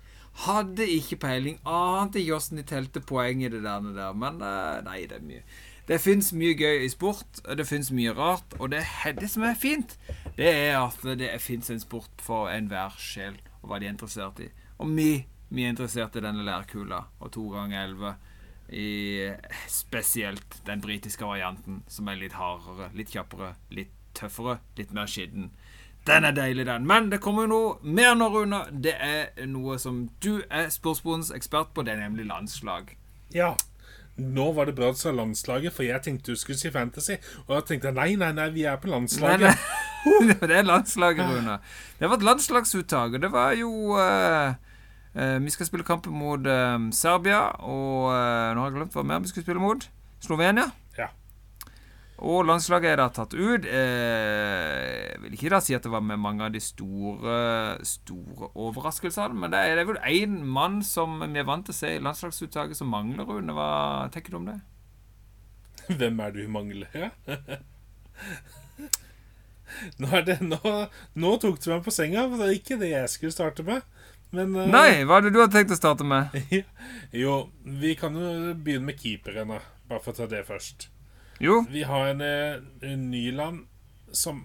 Hadde 0.46 0.86
ikke 0.90 1.18
peiling. 1.22 1.58
Ante 1.66 2.22
ikke 2.22 2.38
åssen 2.38 2.62
de 2.62 2.66
telte 2.68 3.02
poeng 3.04 3.44
i 3.44 3.50
det 3.52 3.64
der. 3.66 3.90
der. 3.96 4.14
Men 4.18 4.40
eh, 4.42 4.78
nei, 4.86 5.02
det 5.10 5.20
er 5.20 5.26
mye. 5.26 5.44
Det 5.88 6.02
fins 6.04 6.34
mye 6.36 6.52
gøy 6.60 6.82
i 6.84 6.90
sport, 6.92 7.40
det 7.56 7.64
fins 7.68 7.94
mye 7.96 8.12
rart. 8.16 8.58
Og 8.60 8.74
det, 8.74 8.84
det 9.22 9.30
som 9.32 9.46
er 9.48 9.56
fint, 9.56 9.96
det 10.36 10.50
er 10.50 10.82
at 10.82 11.04
det 11.20 11.30
fins 11.40 11.72
en 11.72 11.80
sport 11.80 12.24
for 12.24 12.52
enhver 12.52 12.98
sjel, 13.00 13.38
og 13.62 13.72
hva 13.72 13.80
de 13.80 13.88
er 13.88 13.96
interessert 13.96 14.42
i. 14.44 14.50
Og 14.84 14.92
vi, 14.98 15.12
vi 15.48 15.64
er 15.64 15.72
interessert 15.72 16.18
i 16.20 16.24
denne 16.26 16.44
lærkula 16.44 17.06
og 17.22 17.32
to 17.32 17.48
ganger 17.54 17.86
elleve. 17.86 18.18
I 18.70 19.32
spesielt 19.72 20.58
den 20.68 20.82
britiske 20.84 21.26
varianten, 21.26 21.84
som 21.88 22.10
er 22.12 22.20
litt 22.20 22.36
hardere, 22.36 22.90
litt 22.98 23.14
kjappere, 23.14 23.54
litt 23.72 23.94
tøffere, 24.18 24.60
litt 24.78 24.92
mer 24.96 25.08
skitten. 25.08 25.52
Den 26.08 26.24
er 26.24 26.36
deilig, 26.36 26.66
den. 26.68 26.86
Men 26.88 27.10
det 27.12 27.20
kommer 27.24 27.48
jo 27.48 27.52
noe 27.52 27.96
mer 27.96 28.14
nå, 28.16 28.30
Rune. 28.32 28.62
Det 28.72 28.94
er 29.04 29.48
noe 29.50 29.76
som 29.80 30.06
du 30.24 30.40
er 30.48 30.70
sportsbondens 30.72 31.34
ekspert 31.36 31.74
på. 31.76 31.84
Det 31.84 31.96
er 31.96 32.06
nemlig 32.06 32.28
landslag. 32.30 32.94
Ja. 33.36 33.56
Nå 34.18 34.48
var 34.56 34.70
det 34.70 34.78
bra 34.78 34.94
du 34.94 34.98
sa 34.98 35.12
landslaget, 35.14 35.76
for 35.76 35.86
jeg 35.86 36.02
tenkte 36.06 36.34
du 36.34 36.40
skulle 36.40 36.58
si 36.60 36.72
Fantasy. 36.74 37.20
Og 37.46 37.58
da 37.58 37.60
tenkte 37.68 37.92
jeg 37.92 37.98
nei, 38.00 38.14
nei, 38.20 38.32
nei, 38.40 38.48
vi 38.56 38.64
er 38.70 38.80
på 38.82 38.90
landslaget. 38.92 39.52
nei. 39.52 40.38
det 40.48 40.56
er 40.62 40.66
landslaget, 40.66 41.28
Rune. 41.28 41.60
Det 42.00 42.10
var 42.10 42.18
et 42.18 42.26
landslagsuttak, 42.30 43.18
og 43.18 43.28
det 43.28 43.32
var 43.34 43.52
jo 43.60 43.72
eh, 44.00 44.48
eh, 44.48 44.67
Vi 45.18 45.50
skal 45.50 45.66
spille 45.66 45.86
kampen 45.88 46.14
mot 46.14 46.46
eh, 46.46 46.76
Serbia, 46.94 47.40
og 47.66 48.12
eh, 48.14 48.52
nå 48.54 48.62
har 48.62 48.70
jeg 48.70 48.76
glemt 48.76 48.98
hva 48.98 49.06
mer 49.08 49.24
vi 49.24 49.32
skal 49.32 49.46
spille 49.46 49.64
mot. 49.64 49.88
Slovenia. 50.22 50.68
Ja. 50.98 51.08
Og 52.18 52.46
landslaget 52.48 52.92
er 52.92 53.00
da 53.02 53.08
tatt 53.14 53.34
ut. 53.38 53.66
Eh, 53.66 55.14
jeg 55.14 55.22
vil 55.24 55.36
ikke 55.38 55.52
da 55.54 55.60
si 55.62 55.76
at 55.78 55.86
det 55.86 55.92
var 55.94 56.06
med 56.06 56.18
mange 56.22 56.46
av 56.48 56.54
de 56.54 56.62
store 56.62 57.38
Store 57.86 58.50
overraskelsene, 58.54 59.38
men 59.38 59.54
det 59.54 59.62
er, 59.62 59.76
det 59.78 59.86
er 59.86 59.92
vel 59.92 60.02
én 60.10 60.40
mann 60.58 60.80
som 60.86 61.20
vi 61.22 61.42
er 61.42 61.50
vant 61.50 61.66
til 61.68 61.76
å 61.76 61.78
se 61.78 61.96
i 61.96 62.02
landslagsuttaket 62.02 62.78
som 62.80 62.90
mangler, 62.94 63.26
Rune. 63.30 63.54
Hva 63.58 63.70
tenker 64.14 64.34
du 64.34 64.40
om 64.42 64.50
det? 64.50 64.60
Hvem 66.00 66.24
er 66.26 66.34
det 66.34 66.46
du 66.48 66.54
mangler? 66.54 66.90
Ja? 66.98 67.10
Nå, 70.00 70.08
er 70.16 70.24
det, 70.26 70.38
nå, 70.42 70.60
nå 71.20 71.32
tok 71.44 71.60
du 71.62 71.68
meg 71.70 71.84
på 71.86 71.92
senga, 71.94 72.24
for 72.32 72.40
det 72.40 72.48
er 72.48 72.56
ikke 72.56 72.78
det 72.82 72.90
jeg 72.94 73.12
skulle 73.12 73.36
starte 73.36 73.66
med. 73.68 73.84
Men 74.36 74.56
uh, 74.56 74.66
Nei, 74.68 75.04
hva 75.08 75.18
er 75.22 75.28
det 75.28 75.34
du 75.36 75.40
har 75.40 75.48
tenkt 75.54 75.72
å 75.72 75.78
starte 75.80 76.04
med? 76.08 76.34
Jo, 77.24 77.50
vi 77.64 77.94
kan 77.96 78.16
jo 78.20 78.54
begynne 78.60 78.90
med 78.90 79.00
keeperne, 79.00 79.62
bare 79.88 80.04
for 80.04 80.12
å 80.12 80.18
ta 80.18 80.28
det 80.32 80.42
først. 80.48 80.90
Jo, 81.40 81.62
Vi 81.72 81.84
har 81.88 82.10
en, 82.12 82.22
eh, 82.26 82.58
en 82.92 83.06
Nyland 83.12 83.66
som, 84.12 84.42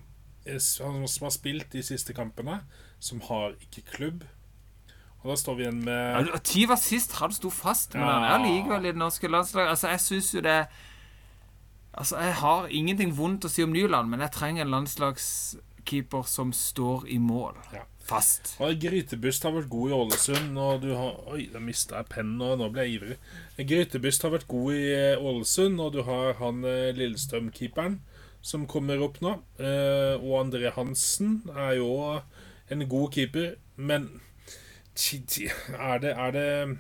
er- 0.47 0.61
som 0.61 1.01
har 1.03 1.33
spilt 1.35 1.71
de 1.73 1.83
siste 1.83 2.13
kampene, 2.15 2.61
som 3.03 3.21
har 3.31 3.57
ikke 3.65 3.83
klubb. 3.97 4.23
Og 5.23 5.31
da 5.33 5.37
står 5.39 5.57
vi 5.59 5.63
igjen 5.67 5.83
med 5.87 6.29
Ja, 6.31 6.39
Ti 6.43 6.65
var 6.67 6.79
sist 6.83 7.13
han 7.21 7.33
sto 7.35 7.51
fast, 7.51 7.95
men 7.95 8.03
Ja. 8.07 8.13
han 8.21 8.41
er 8.43 8.47
likevel 8.47 8.87
i 8.87 8.93
det 8.93 8.99
norske 9.03 9.29
landslaget. 9.31 9.71
Altså, 9.71 9.89
jeg 9.89 10.01
syns 10.01 10.33
jo 10.35 10.41
det 10.43 10.67
Altså, 11.95 12.17
jeg 12.25 12.35
har 12.41 12.67
ingenting 12.73 13.11
vondt 13.17 13.45
å 13.45 13.51
si 13.53 13.63
om 13.63 13.73
Nyland, 13.73 14.09
men 14.09 14.21
jeg 14.25 14.33
trenger 14.33 14.63
en 14.65 14.71
landslagskeeper 15.83 16.23
som 16.23 16.53
står 16.53 17.09
i 17.09 17.19
mål. 17.19 17.55
Ja. 17.73 17.87
Fast. 18.03 18.57
Og 18.59 18.81
Grytebust 18.83 19.45
har 19.45 19.53
vært 19.55 19.69
god 19.71 19.91
i 19.91 19.95
Ålesund, 19.95 20.59
og 20.59 20.83
du 20.83 20.95
har 20.95 21.21
Oi, 21.31 21.49
da 21.53 21.61
mista 21.61 22.01
jeg 22.01 22.11
pennen, 22.11 22.41
og 22.43 22.59
nå 22.59 22.71
ble 22.71 22.83
jeg 22.83 22.97
ivrig. 22.97 23.17
Grytebust 23.59 24.23
har 24.23 24.33
vært 24.33 24.49
god 24.49 24.73
i 24.75 24.93
eh, 24.93 25.23
Ålesund, 25.23 25.81
og 25.81 25.93
du 25.93 26.03
har 26.03 26.35
han 26.41 26.65
eh, 26.65 26.93
Lillestrøm-keeperen 26.97 28.01
som 28.43 28.67
kommer 28.67 29.01
opp 29.01 29.21
nå. 29.23 29.37
Eh, 29.59 30.19
og 30.19 30.41
André 30.41 30.73
Hansen 30.75 31.43
er 31.55 31.79
jo 31.79 32.19
en 32.69 32.89
god 32.89 33.13
keeper, 33.13 33.55
men 33.77 34.21
er 34.93 36.03
det, 36.03 36.11
er 36.11 36.33
det 36.33 36.79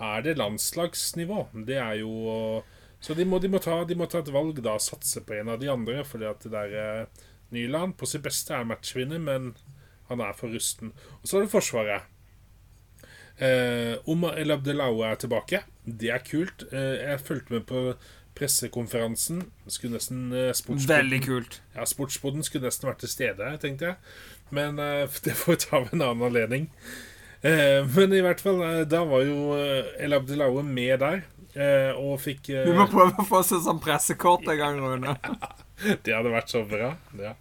Er 0.00 0.20
det 0.24 0.36
landslagsnivå? 0.36 1.46
Det 1.66 1.76
er 1.76 2.00
jo 2.00 2.64
Så 2.98 3.14
de 3.14 3.24
må, 3.24 3.38
de 3.38 3.48
må, 3.48 3.58
ta, 3.58 3.84
de 3.84 3.94
må 3.94 4.06
ta 4.06 4.18
et 4.18 4.32
valg, 4.32 4.56
da. 4.64 4.78
Satse 4.80 5.20
på 5.20 5.36
en 5.36 5.52
av 5.52 5.60
de 5.60 5.68
andre, 5.68 6.02
fordi 6.02 6.24
at 6.24 6.42
det 6.42 6.52
der 6.56 7.06
Nyland 7.54 7.96
på 8.00 8.06
sitt 8.10 8.22
beste 8.24 8.54
er 8.56 8.64
matchvinner, 8.66 9.18
men 9.22 9.52
han 10.08 10.20
er 10.22 10.32
for 10.38 10.48
rusten. 10.54 10.92
Og 11.22 11.28
så 11.30 11.38
er 11.38 11.46
det 11.46 11.52
Forsvaret. 11.52 12.02
Eh, 13.38 13.96
Omar 14.08 14.38
El 14.40 14.50
Abdelaue 14.54 15.04
er 15.06 15.18
tilbake. 15.20 15.62
Det 15.84 16.10
er 16.14 16.22
kult. 16.24 16.64
Eh, 16.72 16.94
jeg 17.10 17.20
fulgte 17.26 17.52
med 17.52 17.66
på 17.68 17.82
pressekonferansen. 18.36 19.42
Skulle 19.68 19.96
nesten 19.98 20.30
eh, 20.32 20.52
Veldig 20.88 21.20
kult. 21.24 21.60
Ja, 21.76 21.84
Sportsboden 21.88 22.44
skulle 22.46 22.68
nesten 22.68 22.88
vært 22.90 23.02
til 23.04 23.12
stede, 23.12 23.50
tenkte 23.62 23.90
jeg. 23.92 23.98
Men 24.54 24.78
eh, 24.80 25.04
det 25.26 25.36
får 25.36 25.52
vi 25.56 25.60
ta 25.66 25.82
ved 25.84 25.92
en 25.98 26.06
annen 26.08 26.26
anledning. 26.30 26.70
Eh, 27.42 27.82
men 27.94 28.14
i 28.16 28.22
hvert 28.24 28.40
fall, 28.42 28.62
eh, 28.64 28.82
da 28.88 29.02
var 29.08 29.26
jo 29.26 29.52
eh, 29.58 29.92
El 30.06 30.16
Abdelaue 30.16 30.64
med 30.64 30.98
der. 31.04 31.22
eh, 31.56 31.92
og 31.96 32.18
fikk 32.24 32.48
Vi 32.52 32.72
må 32.76 32.88
prøve 32.92 33.20
å 33.20 33.26
få 33.28 33.42
oss 33.42 33.52
et 33.56 33.64
sånt 33.66 33.84
pressekort 33.84 34.48
en 34.48 34.58
gang, 34.60 34.80
Rune. 34.80 35.16
Det 36.04 36.14
hadde 36.14 36.30
vært 36.32 36.52
så 36.52 36.62
bra. 36.68 36.94
Ja. 37.20 37.34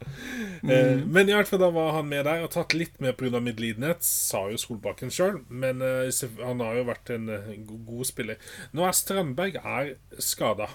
Eh, 0.67 0.97
men 1.05 1.29
i 1.29 1.35
hvert 1.35 1.47
fall 1.47 1.61
da 1.61 1.69
var 1.73 1.93
han 1.95 2.09
med 2.11 2.25
der, 2.27 2.43
og 2.43 2.51
tatt 2.55 2.75
litt 2.75 2.97
med 3.03 3.15
pga. 3.19 3.39
medlidenhet, 3.43 4.03
sa 4.03 4.45
jo 4.51 4.59
Solbakken 4.59 5.13
sjøl. 5.13 5.39
Men 5.49 5.81
eh, 5.85 6.09
han 6.43 6.63
har 6.63 6.79
jo 6.81 6.87
vært 6.89 7.13
en 7.15 7.29
eh, 7.31 7.51
go- 7.67 7.79
god 7.87 8.09
spiller. 8.11 8.41
Nå 8.75 8.83
er 8.87 8.97
Strandberg 8.97 9.59
er 9.61 9.93
skada. 10.19 10.67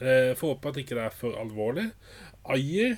Eh, 0.00 0.32
får 0.38 0.54
håpe 0.54 0.70
at 0.72 0.78
ikke 0.84 0.96
det 1.00 1.06
er 1.08 1.16
for 1.18 1.36
alvorlig. 1.42 1.90
Ayer 2.50 2.94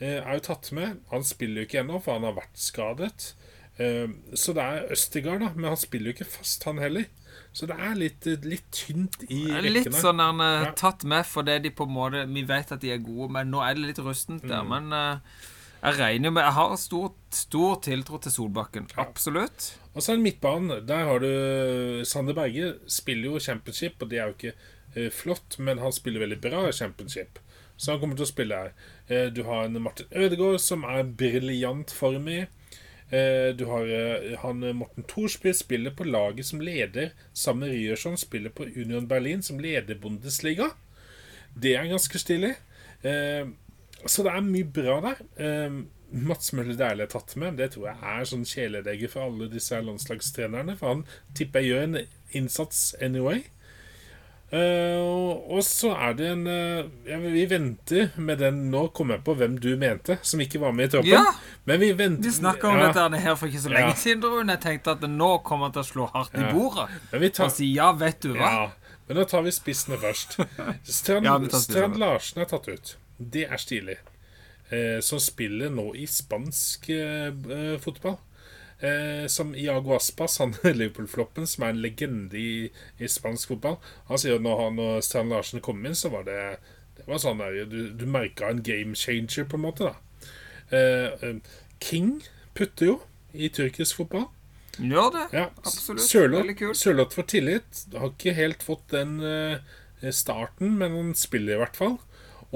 eh, 0.00 0.18
er 0.18 0.32
jo 0.38 0.46
tatt 0.48 0.72
med. 0.76 0.98
Han 1.12 1.26
spiller 1.28 1.62
jo 1.62 1.68
ikke 1.68 1.82
ennå, 1.84 2.00
for 2.02 2.16
han 2.16 2.26
har 2.30 2.38
vært 2.40 2.56
skadet. 2.58 3.32
Eh, 3.80 4.08
så 4.34 4.56
det 4.56 4.64
er 4.64 4.90
Østegard, 4.96 5.44
da. 5.44 5.52
Men 5.54 5.74
han 5.74 5.80
spiller 5.84 6.10
jo 6.10 6.16
ikke 6.18 6.32
fast, 6.38 6.64
han 6.68 6.80
heller. 6.82 7.06
Så 7.52 7.66
det 7.66 7.76
er 7.82 7.96
litt, 7.98 8.26
litt 8.46 8.66
tynt 8.74 9.24
i 9.26 9.40
rekkene. 9.50 9.72
Litt 9.74 9.96
sånn 9.98 10.22
han 10.22 10.42
er 10.44 10.68
tatt 10.78 11.02
med 11.08 11.26
fordi 11.26 11.56
de 11.64 11.72
på 11.74 11.88
en 11.88 11.94
måte 11.96 12.20
Vi 12.30 12.44
vet 12.46 12.70
at 12.76 12.82
de 12.82 12.92
er 12.94 13.02
gode, 13.02 13.30
men 13.34 13.50
nå 13.50 13.62
er 13.66 13.74
det 13.74 13.88
litt 13.88 14.02
rustent 14.04 14.46
der. 14.46 14.62
Mm. 14.62 14.70
Men 14.70 14.94
uh, 14.94 15.40
jeg 15.80 15.98
regner 15.98 16.30
jo 16.30 16.34
med 16.36 16.46
Jeg 16.46 16.56
har 16.60 16.74
stor, 16.78 17.12
stor 17.34 17.80
tiltro 17.86 18.20
til 18.22 18.36
Solbakken. 18.36 18.86
Absolutt. 19.02 19.72
Og 19.94 20.02
så 20.02 20.12
er 20.12 20.20
det 20.20 20.28
midtbanen. 20.28 20.86
Der 20.86 21.06
har 21.10 21.22
du 21.24 22.04
Sander 22.06 22.38
Berge 22.38 22.76
spiller 22.86 23.32
jo 23.32 23.42
championship, 23.42 23.98
og 23.98 24.12
det 24.12 24.22
er 24.22 24.30
jo 24.30 24.38
ikke 24.38 24.54
uh, 24.54 25.10
flott, 25.10 25.58
men 25.58 25.82
han 25.82 25.94
spiller 25.96 26.22
veldig 26.22 26.42
bra 26.46 26.68
i 26.68 26.76
championship. 26.76 27.42
Så 27.80 27.94
han 27.94 28.00
kommer 28.02 28.18
til 28.18 28.26
å 28.26 28.28
spille 28.28 28.56
her. 28.60 28.72
Eh, 29.08 29.28
du 29.32 29.40
har 29.46 29.64
en 29.64 29.80
Martin 29.80 30.10
Ødegaard 30.12 30.60
som 30.60 30.82
er 30.84 31.06
briljant 31.16 31.92
form 31.96 32.26
i. 32.28 32.42
Eh, 33.10 33.56
du 33.56 33.64
har 33.64 33.88
eh, 33.90 34.38
han 34.38 34.62
eh, 34.62 34.72
Morten 34.72 35.02
Thorsby 35.02 35.52
spiller 35.54 35.90
på 35.90 36.04
laget 36.04 36.46
som 36.46 36.60
leder 36.60 37.10
sammen 37.32 37.68
med 37.68 37.74
Ryerson, 37.74 38.16
spiller 38.16 38.50
på 38.50 38.64
Union 38.64 39.08
Berlin, 39.08 39.42
som 39.42 39.60
leder 39.60 39.94
Bundesliga. 39.94 40.70
Det 41.54 41.74
er 41.74 41.90
ganske 41.90 42.18
stilig. 42.18 42.54
Så 44.06 44.22
det 44.22 44.30
er 44.30 44.44
mye 44.44 44.68
bra 44.70 45.00
der. 45.02 45.22
Mats 46.10 46.52
Møller 46.54 46.76
Dæhlie 46.78 47.08
er 47.08 47.10
tatt 47.10 47.34
med. 47.36 47.56
Det 47.58 47.72
tror 47.74 47.88
jeg 47.88 47.98
er 48.12 48.28
sånn 48.30 48.46
kjæledegge 48.46 49.08
for 49.10 49.26
alle 49.26 49.48
disse 49.50 49.80
landslagstrenerne. 49.82 50.76
For 50.78 50.94
han 50.94 51.02
tipper 51.34 51.64
jeg 51.64 51.72
gjør 51.72 51.86
en 51.88 51.98
innsats 52.38 52.84
anyway. 53.02 53.42
Eh, 54.50 54.98
og, 54.98 55.60
så 55.62 55.92
er 55.94 56.16
det 56.18 56.26
en 56.26 56.40
eh, 56.50 56.88
ja, 57.06 57.20
Vi 57.22 57.44
venter 57.46 58.08
med 58.18 58.40
den 58.42 58.56
Nå 58.72 58.88
kom 58.98 59.12
jeg 59.14 59.22
på 59.22 59.36
hvem 59.38 59.54
du 59.62 59.68
mente, 59.78 60.16
som 60.26 60.42
ikke 60.42 60.58
var 60.58 60.74
med 60.74 60.88
i 60.88 60.92
troppen. 60.96 61.12
Ja, 61.12 61.22
Men 61.70 61.78
vi 61.78 61.92
venter 61.94 62.26
vi 62.26 62.32
snakka 62.34 62.66
om 62.72 62.80
ja, 62.80 62.88
dette 62.90 63.20
her 63.22 63.36
for 63.38 63.46
ikke 63.46 63.62
så 63.62 63.70
lenge 63.70 63.92
Ja. 63.92 64.00
siden, 64.02 64.24
Rune. 64.26 64.56
Jeg 64.58 64.64
tenkte 64.64 64.96
at 64.96 65.06
nå 65.06 65.30
kommer 65.46 65.68
han 65.68 65.76
til 65.76 65.84
å 65.84 65.88
slå 65.92 66.08
hardt 66.16 66.34
i 66.34 66.48
bordet. 66.50 66.88
Men 67.12 67.22
vi 67.22 67.30
tar, 67.30 67.46
Og 67.46 67.54
si 67.54 67.70
ja, 67.76 67.92
vet 67.94 68.18
du 68.26 68.34
hva? 68.34 68.72
Men 69.06 69.20
da 69.20 69.26
tar 69.30 69.46
vi 69.46 69.54
spissene 69.54 69.98
først. 70.02 70.36
Strand. 70.98 71.46
Strand 71.54 71.98
Larsen 72.02 72.42
er 72.42 72.50
tatt 72.50 72.66
ut. 72.70 72.96
Det 73.18 73.46
er 73.46 73.62
stilig. 73.62 74.00
Eh, 74.70 74.98
som 75.02 75.18
spiller 75.22 75.70
nå 75.70 75.92
i 75.98 76.06
spansk 76.10 76.90
eh, 76.94 77.30
eh, 77.30 77.76
fotball. 77.82 78.18
Eh, 78.80 79.26
som 79.28 79.54
Iago 79.54 79.92
Aspas, 79.96 80.38
han 80.40 80.54
Liverpool-floppen, 80.64 81.46
som 81.46 81.64
er 81.66 81.74
en 81.74 81.82
legende 81.84 82.38
i, 82.40 82.52
i 82.98 83.08
spansk 83.08 83.52
fotball. 83.52 83.76
Han 84.08 84.20
sier 84.20 84.38
at 84.38 84.44
når, 84.44 84.62
han, 84.64 84.78
når 84.80 85.02
Stian 85.04 85.32
Larsen 85.32 85.60
kom 85.64 85.84
inn, 85.84 85.98
så 85.98 86.12
var 86.14 86.24
det, 86.28 86.40
det 86.96 87.04
var 87.08 87.20
sånn 87.20 87.42
der, 87.42 87.62
Du, 87.68 87.80
du 87.92 88.06
merka 88.08 88.48
en 88.48 88.62
game 88.64 88.96
changer, 88.96 89.44
på 89.44 89.60
en 89.60 89.66
måte. 89.68 89.90
da 89.90 90.76
eh, 90.76 91.28
eh, 91.28 91.36
King 91.80 92.20
putter 92.56 92.92
jo 92.92 92.96
i 93.32 93.48
tyrkisk 93.52 94.00
fotball. 94.00 94.28
Gjør 94.80 95.12
det. 95.12 95.26
Ja, 95.36 95.46
Absolutt. 95.60 96.04
Sørloth 96.04 96.44
Veldig 96.44 96.56
kult. 96.58 96.78
Sørloth 96.80 97.16
får 97.18 97.26
tillit. 97.34 97.84
Har 97.92 98.12
ikke 98.14 98.36
helt 98.36 98.62
fått 98.64 98.86
den 98.94 99.18
eh, 99.24 100.10
starten, 100.14 100.76
men 100.80 100.96
han 100.96 101.12
spiller 101.18 101.56
i 101.58 101.60
hvert 101.60 101.76
fall. 101.76 101.98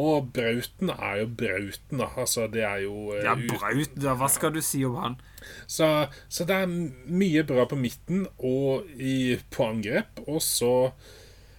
Og 0.00 0.30
Brauten 0.34 0.90
er 0.90 1.20
jo 1.20 1.26
Brauten, 1.38 2.00
da. 2.00 2.08
Altså, 2.18 2.48
det 2.50 2.64
er 2.66 2.82
jo 2.82 3.12
uh, 3.12 3.20
Ja, 3.22 3.34
Brauten, 3.38 3.58
Braut, 3.60 3.98
da, 4.02 4.14
hva 4.18 4.28
skal 4.32 4.54
du 4.56 4.62
si 4.64 4.82
om 4.86 4.98
han? 5.02 5.20
så, 5.68 6.08
så 6.32 6.46
det 6.48 6.56
er 6.56 6.70
mye 7.20 7.42
bra 7.44 7.66
på 7.68 7.76
midten 7.76 8.24
og 8.38 8.88
i, 8.96 9.36
på 9.52 9.66
angrep. 9.68 10.22
Og 10.26 10.40
så 10.42 10.72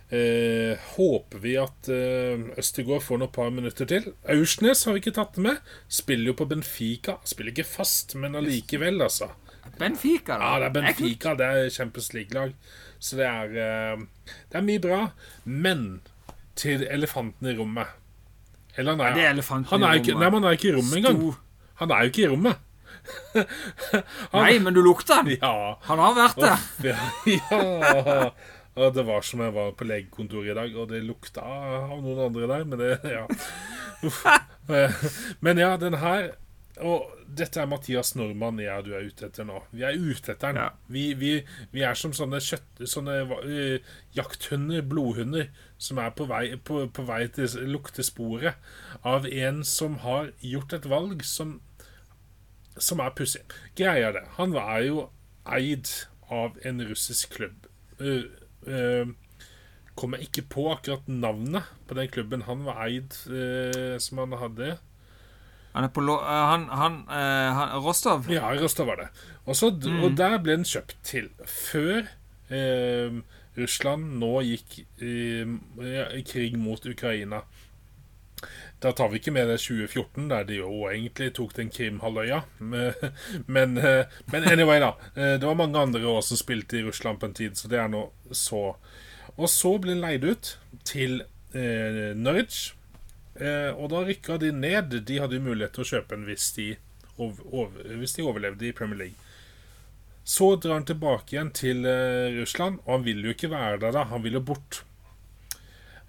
eh, 0.10 0.76
håper 0.96 1.42
vi 1.44 1.56
at 1.62 1.90
eh, 1.94 2.48
Østegård 2.60 3.04
får 3.06 3.22
noen 3.22 3.34
par 3.36 3.52
minutter 3.54 3.90
til. 3.90 4.12
Aursnes 4.32 4.84
har 4.88 4.98
vi 4.98 5.04
ikke 5.04 5.16
tatt 5.20 5.40
med. 5.42 5.62
Spiller 5.88 6.34
jo 6.34 6.38
på 6.42 6.50
Benfica. 6.50 7.20
Spiller 7.24 7.54
ikke 7.54 7.68
fast, 7.70 8.18
men 8.20 8.38
allikevel, 8.40 9.02
altså. 9.06 9.32
Benfica, 9.80 10.38
da. 10.40 10.50
Ja, 10.56 10.58
det 10.60 10.72
er. 10.72 10.76
Benfica. 10.80 11.36
Det 11.40 11.52
er 11.52 11.70
Champions 11.74 12.12
League-lag. 12.16 12.56
Så 13.00 13.20
det 13.20 13.28
er 13.28 13.56
eh, 13.62 14.34
Det 14.52 14.60
er 14.60 14.66
mye 14.66 14.82
bra. 14.84 15.02
Men 15.46 16.02
til 16.56 16.86
elefanten 16.88 17.52
i 17.52 17.56
rommet 17.58 18.02
Eller 18.78 18.96
han 18.96 19.02
er, 19.02 19.20
Ja, 19.20 19.34
han 19.70 19.84
er 19.84 20.00
ikke. 20.02 20.16
Nei, 20.20 20.30
han 20.30 20.44
er 20.44 20.58
ikke 20.58 20.70
i 20.72 20.76
rommet 20.76 20.98
engang. 21.00 21.22
Han 21.82 21.92
er 21.92 22.06
jo 22.06 22.12
ikke 22.14 22.24
i 22.26 22.32
rommet. 22.32 22.64
Nei, 24.34 24.52
men 24.64 24.74
du 24.76 24.82
lukter 24.84 25.22
den. 25.24 25.38
Ja. 25.42 25.76
Han 25.88 26.02
har 26.02 26.16
vært 26.18 26.42
det. 26.42 26.54
Ja, 26.90 27.08
ja. 27.38 28.30
Og 28.76 28.96
det 28.96 29.06
var 29.08 29.24
som 29.24 29.40
jeg 29.46 29.54
var 29.56 29.70
på 29.78 29.88
legekontoret 29.88 30.52
i 30.52 30.56
dag, 30.58 30.74
og 30.76 30.90
det 30.92 31.04
lukta 31.06 31.44
av 31.46 32.02
noen 32.04 32.26
andre 32.28 32.50
der, 32.52 32.66
men 32.68 32.82
det 32.82 33.14
Ja. 33.14 33.28
Uff. 34.06 34.26
Men 35.46 35.60
ja, 35.62 35.76
den 35.78 35.94
her 36.02 36.32
Og 36.84 37.08
dette 37.40 37.62
er 37.62 37.70
Mathias 37.72 38.14
Normann 38.20 38.60
jeg 38.60 38.74
og 38.76 38.88
du 38.88 38.96
er 38.98 39.06
ute 39.08 39.30
etter 39.30 39.48
nå. 39.48 39.62
Vi 39.72 39.86
er 39.88 39.96
ute 39.96 40.34
etter 40.34 40.52
den. 40.52 40.60
Ja. 40.60 40.70
Vi, 40.92 41.06
vi, 41.20 41.32
vi 41.72 41.84
er 41.88 41.96
som 41.96 42.12
sånne, 42.16 42.42
kjøtt, 42.44 42.82
sånne 42.92 43.22
uh, 43.32 43.94
jakthunder, 44.18 44.84
blodhunder, 44.84 45.48
som 45.80 46.02
er 46.04 46.12
på 46.18 46.28
vei, 46.28 46.44
på, 46.68 46.82
på 46.92 47.06
vei 47.08 47.22
til 47.36 47.72
luktesporet 47.72 48.60
av 49.08 49.28
en 49.30 49.62
som 49.68 50.02
har 50.04 50.34
gjort 50.44 50.76
et 50.76 50.90
valg 50.92 51.24
som 51.28 51.60
som 52.76 53.00
er 53.00 53.14
pussig. 53.16 53.40
Greia 53.80 54.10
det. 54.12 54.26
Han 54.36 54.52
er 54.60 54.82
jo 54.84 55.06
eid 55.48 55.88
av 56.28 56.58
en 56.68 56.82
russisk 56.90 57.38
klubb. 57.38 57.70
Uh, 58.02 58.28
uh, 58.68 59.08
kommer 59.96 60.20
ikke 60.20 60.44
på 60.52 60.68
akkurat 60.74 61.08
navnet 61.08 61.72
på 61.88 61.96
den 61.96 62.12
klubben 62.12 62.44
han 62.50 62.66
var 62.68 62.82
eid 62.84 63.16
som 64.04 64.20
han 64.20 64.36
hadde. 64.42 64.74
Han 65.76 65.84
er 65.84 65.92
på 65.92 66.04
lå... 66.08 66.16
eh, 66.24 66.44
Han, 66.52 66.68
han, 66.72 67.02
eh, 67.12 67.50
han 67.58 67.74
Rostov? 67.84 68.30
Ja, 68.32 68.48
Rostov 68.56 68.88
var 68.88 69.02
det. 69.04 69.10
Og, 69.46 69.56
mm. 69.60 70.04
og 70.06 70.16
der 70.18 70.38
ble 70.40 70.56
den 70.56 70.68
kjøpt 70.68 70.96
til 71.06 71.28
før 71.46 72.08
eh, 72.50 73.18
Russland 73.60 74.16
nå 74.22 74.32
gikk 74.48 74.80
eh, 75.04 76.22
krig 76.28 76.56
mot 76.60 76.88
Ukraina. 76.88 77.44
Da 78.84 78.92
tar 78.96 79.10
vi 79.12 79.20
ikke 79.20 79.34
med 79.36 79.48
det 79.50 79.60
2014, 79.64 80.26
der 80.30 80.48
de 80.48 80.58
jo 80.60 80.72
egentlig 80.90 81.30
tok 81.38 81.54
den 81.58 81.72
Krim-halvøya. 81.74 82.42
Men, 82.60 83.78
eh, 83.84 84.16
men 84.32 84.48
anyway, 84.52 84.80
da. 84.84 84.94
Det 85.16 85.44
var 85.44 85.60
mange 85.60 85.80
andre 85.80 86.04
også 86.08 86.36
som 86.36 86.42
spilte 86.44 86.80
i 86.80 86.84
Russland 86.88 87.20
på 87.20 87.30
en 87.30 87.38
tid, 87.38 87.56
så 87.60 87.72
det 87.72 87.80
er 87.84 87.92
nå 87.92 88.08
så. 88.32 88.76
Og 89.36 89.52
så 89.52 89.76
ble 89.82 89.96
den 89.96 90.04
leid 90.04 90.28
ut 90.28 90.56
til 90.88 91.22
eh, 91.56 92.12
Norwich. 92.16 92.74
Eh, 93.36 93.72
og 93.76 93.90
da 93.92 94.04
rykka 94.08 94.40
de 94.40 94.52
ned. 94.56 94.96
De 95.08 95.20
hadde 95.20 95.38
jo 95.38 95.46
mulighet 95.46 95.76
til 95.76 95.86
å 95.86 95.92
kjøpe 95.92 96.16
en 96.16 96.26
hvis 96.30 96.50
de, 96.56 96.72
hvis 98.00 98.18
de 98.18 98.26
overlevde 98.26 98.70
i 98.70 98.76
Premier 98.76 99.06
League. 99.06 99.32
Så 100.26 100.56
drar 100.58 100.80
han 100.80 100.88
tilbake 100.88 101.36
igjen 101.36 101.52
til 101.54 101.86
eh, 101.86 102.34
Russland, 102.40 102.80
og 102.86 102.98
han 102.98 103.06
vil 103.06 103.26
jo 103.26 103.36
ikke 103.36 103.52
være 103.54 103.82
der 103.84 103.96
da. 103.98 104.08
Han 104.10 104.24
vil 104.26 104.40
jo 104.40 104.46
bort. 104.54 104.84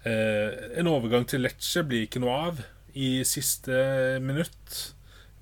Eh, 0.07 0.79
en 0.79 0.89
overgang 0.89 1.27
til 1.29 1.43
Lecce 1.45 1.83
blir 1.85 2.07
ikke 2.07 2.23
noe 2.23 2.37
av 2.51 2.63
i 2.97 3.19
siste 3.27 4.17
minutt. 4.23 4.93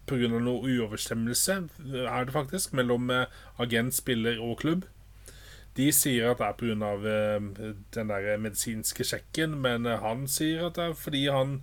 Pga. 0.06 0.28
noe 0.30 0.70
uoverstemmelse, 0.70 1.54
er 2.06 2.26
det 2.28 2.34
faktisk, 2.36 2.76
mellom 2.78 3.08
agent, 3.58 3.96
spiller 3.96 4.38
og 4.38 4.60
klubb. 4.62 4.84
De 5.76 5.90
sier 5.92 6.30
at 6.32 6.40
det 6.40 6.48
er 6.48 6.56
pga. 6.60 6.92
Eh, 7.12 7.74
den 7.96 8.12
der 8.12 8.40
medisinske 8.40 9.04
sjekken, 9.08 9.58
men 9.64 9.86
eh, 9.86 10.00
han 10.00 10.24
sier 10.32 10.70
at 10.70 10.78
det 10.78 10.86
er 10.86 10.96
fordi 11.00 11.26
han 11.28 11.58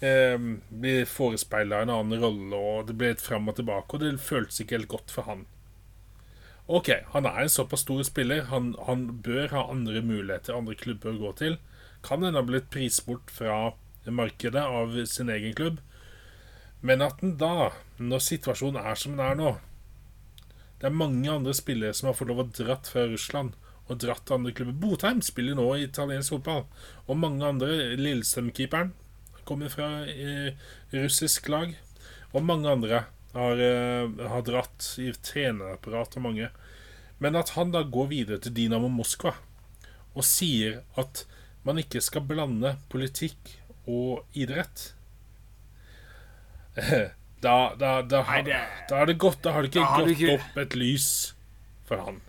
eh, 0.00 0.38
blir 0.70 1.04
forespeila 1.08 1.82
en 1.84 1.92
annen 1.92 2.24
rolle, 2.24 2.56
og 2.56 2.88
det 2.88 2.96
ble 2.96 3.12
et 3.12 3.24
fram 3.24 3.50
og 3.50 3.58
tilbake, 3.58 3.92
og 3.92 4.04
det 4.04 4.14
føltes 4.24 4.62
ikke 4.64 4.78
helt 4.78 4.92
godt 4.94 5.12
for 5.12 5.28
han. 5.28 5.44
Ok, 6.68 6.90
han 7.12 7.28
er 7.28 7.42
en 7.42 7.52
såpass 7.52 7.84
stor 7.84 8.02
spiller. 8.04 8.48
Han, 8.48 8.74
han 8.86 9.06
bør 9.24 9.52
ha 9.52 9.68
andre 9.72 10.02
muligheter, 10.04 10.56
andre 10.56 10.76
klubber 10.76 11.14
å 11.14 11.20
gå 11.20 11.36
til. 11.40 11.60
Kan 12.04 12.24
hende 12.24 12.40
ha 12.40 12.44
blitt 12.44 12.68
prisbort 12.72 13.32
fra 13.32 13.72
markedet 14.04 14.64
av 14.64 14.96
sin 15.08 15.32
egen 15.32 15.56
klubb. 15.56 15.80
Men 16.84 17.00
at 17.04 17.20
den 17.20 17.38
da, 17.40 17.70
når 17.96 18.20
situasjonen 18.24 18.84
er 18.84 19.00
som 19.00 19.16
den 19.16 19.24
er 19.24 19.40
nå 19.40 19.56
Det 20.78 20.86
er 20.86 20.94
mange 20.94 21.30
andre 21.30 21.54
spillere 21.56 21.96
som 21.96 22.10
har 22.10 22.16
fått 22.18 22.30
lov 22.30 22.44
å 22.44 22.50
dratt 22.54 22.90
fra 22.90 23.06
Russland 23.10 23.56
og 23.88 23.98
dratt 24.02 24.24
til 24.28 24.36
andre 24.36 24.54
klubber. 24.54 24.76
Botheim 24.78 25.20
spiller 25.24 25.56
nå 25.58 25.66
i 25.74 25.86
italiensk 25.86 26.36
fotball. 26.36 26.66
Og 27.08 27.18
mange 27.18 27.46
andre. 27.48 27.96
Lillestrøm-keeperen 27.98 28.92
kommer 29.48 29.72
fra 29.72 29.88
eh, 30.06 30.52
russisk 30.92 31.48
lag. 31.50 31.72
Og 32.36 32.44
mange 32.44 32.70
andre 32.70 33.06
har, 33.32 33.62
eh, 33.64 34.28
har 34.32 34.44
dratt 34.46 34.92
i 35.00 35.10
trenerapparat 35.12 36.18
og 36.20 36.26
mange. 36.28 36.50
Men 37.18 37.38
at 37.40 37.56
han 37.56 37.72
da 37.74 37.82
går 37.82 38.12
videre 38.12 38.38
til 38.44 38.54
Dinamo 38.54 38.90
Moskva 38.92 39.34
og 40.18 40.24
sier 40.26 40.82
at 40.98 41.24
man 41.66 41.78
ikke 41.80 42.00
skal 42.02 42.26
blande 42.26 42.76
politikk 42.90 43.56
og 43.90 44.24
idrett 44.38 44.92
Da, 47.40 47.74
da, 47.78 48.02
da, 48.02 48.22
Nei, 48.26 48.42
det- 48.42 48.60
da, 48.88 48.96
har 48.98 49.06
det 49.06 49.18
gått, 49.18 49.42
da 49.42 49.52
har 49.52 49.62
det 49.62 49.70
ikke 49.70 49.84
gått 49.86 50.08
ikke- 50.16 50.34
opp 50.38 50.56
et 50.58 50.74
lys 50.74 51.34
for 51.86 51.96
han. 52.02 52.20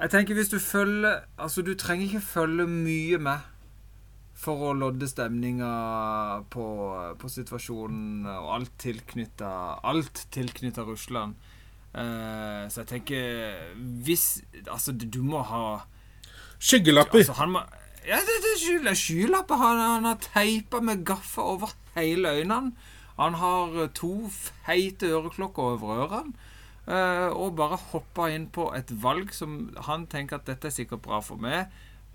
Jeg 0.00 0.10
tenker 0.10 0.34
hvis 0.34 0.48
du 0.50 0.58
følger 0.58 1.20
Altså, 1.38 1.62
du 1.62 1.74
trenger 1.74 2.06
ikke 2.08 2.20
følge 2.24 2.66
mye 2.66 3.18
med 3.18 3.40
for 4.34 4.72
å 4.72 4.74
lodde 4.74 5.06
stemninga 5.06 6.42
på, 6.50 6.64
på 7.20 7.28
situasjonen 7.30 8.26
og 8.26 8.48
alt 8.56 8.72
tilknytta 8.78 9.78
Alt 9.84 10.26
tilknytta 10.34 10.82
Russland. 10.88 11.34
Uh, 11.94 12.66
så 12.72 12.82
jeg 12.82 12.88
tenker 12.88 13.54
Hvis 14.02 14.42
Altså, 14.66 14.92
du 14.98 15.22
må 15.22 15.44
ha 15.44 15.84
Skyggelapper! 16.58 17.18
Altså, 17.20 17.36
han 17.38 17.50
må 17.54 17.62
Ja, 18.08 18.16
det, 18.18 18.34
det 18.42 18.86
er 18.90 18.94
skylapper. 18.98 19.56
Han, 19.60 19.78
han 19.78 20.04
har 20.04 20.16
teipa 20.18 20.80
med 20.82 21.04
gaffa 21.06 21.38
over 21.42 21.70
hele 21.94 22.32
øynene. 22.40 22.72
Han 23.18 23.34
har 23.40 23.76
eh, 23.84 23.90
to 23.96 24.12
feite 24.32 25.10
øreklokker 25.12 25.74
over 25.76 26.04
ørene. 26.06 26.34
eh, 26.86 27.28
og 27.30 27.56
bare 27.56 27.78
hoppa 27.92 28.28
inn 28.34 28.48
på 28.50 28.70
et 28.74 28.90
valg 29.02 29.32
som 29.34 29.70
han 29.86 30.06
tenker 30.10 30.40
at 30.40 30.46
dette 30.48 30.66
er 30.70 30.74
sikkert 30.74 31.02
bra 31.04 31.20
for 31.22 31.36
meg. 31.40 31.70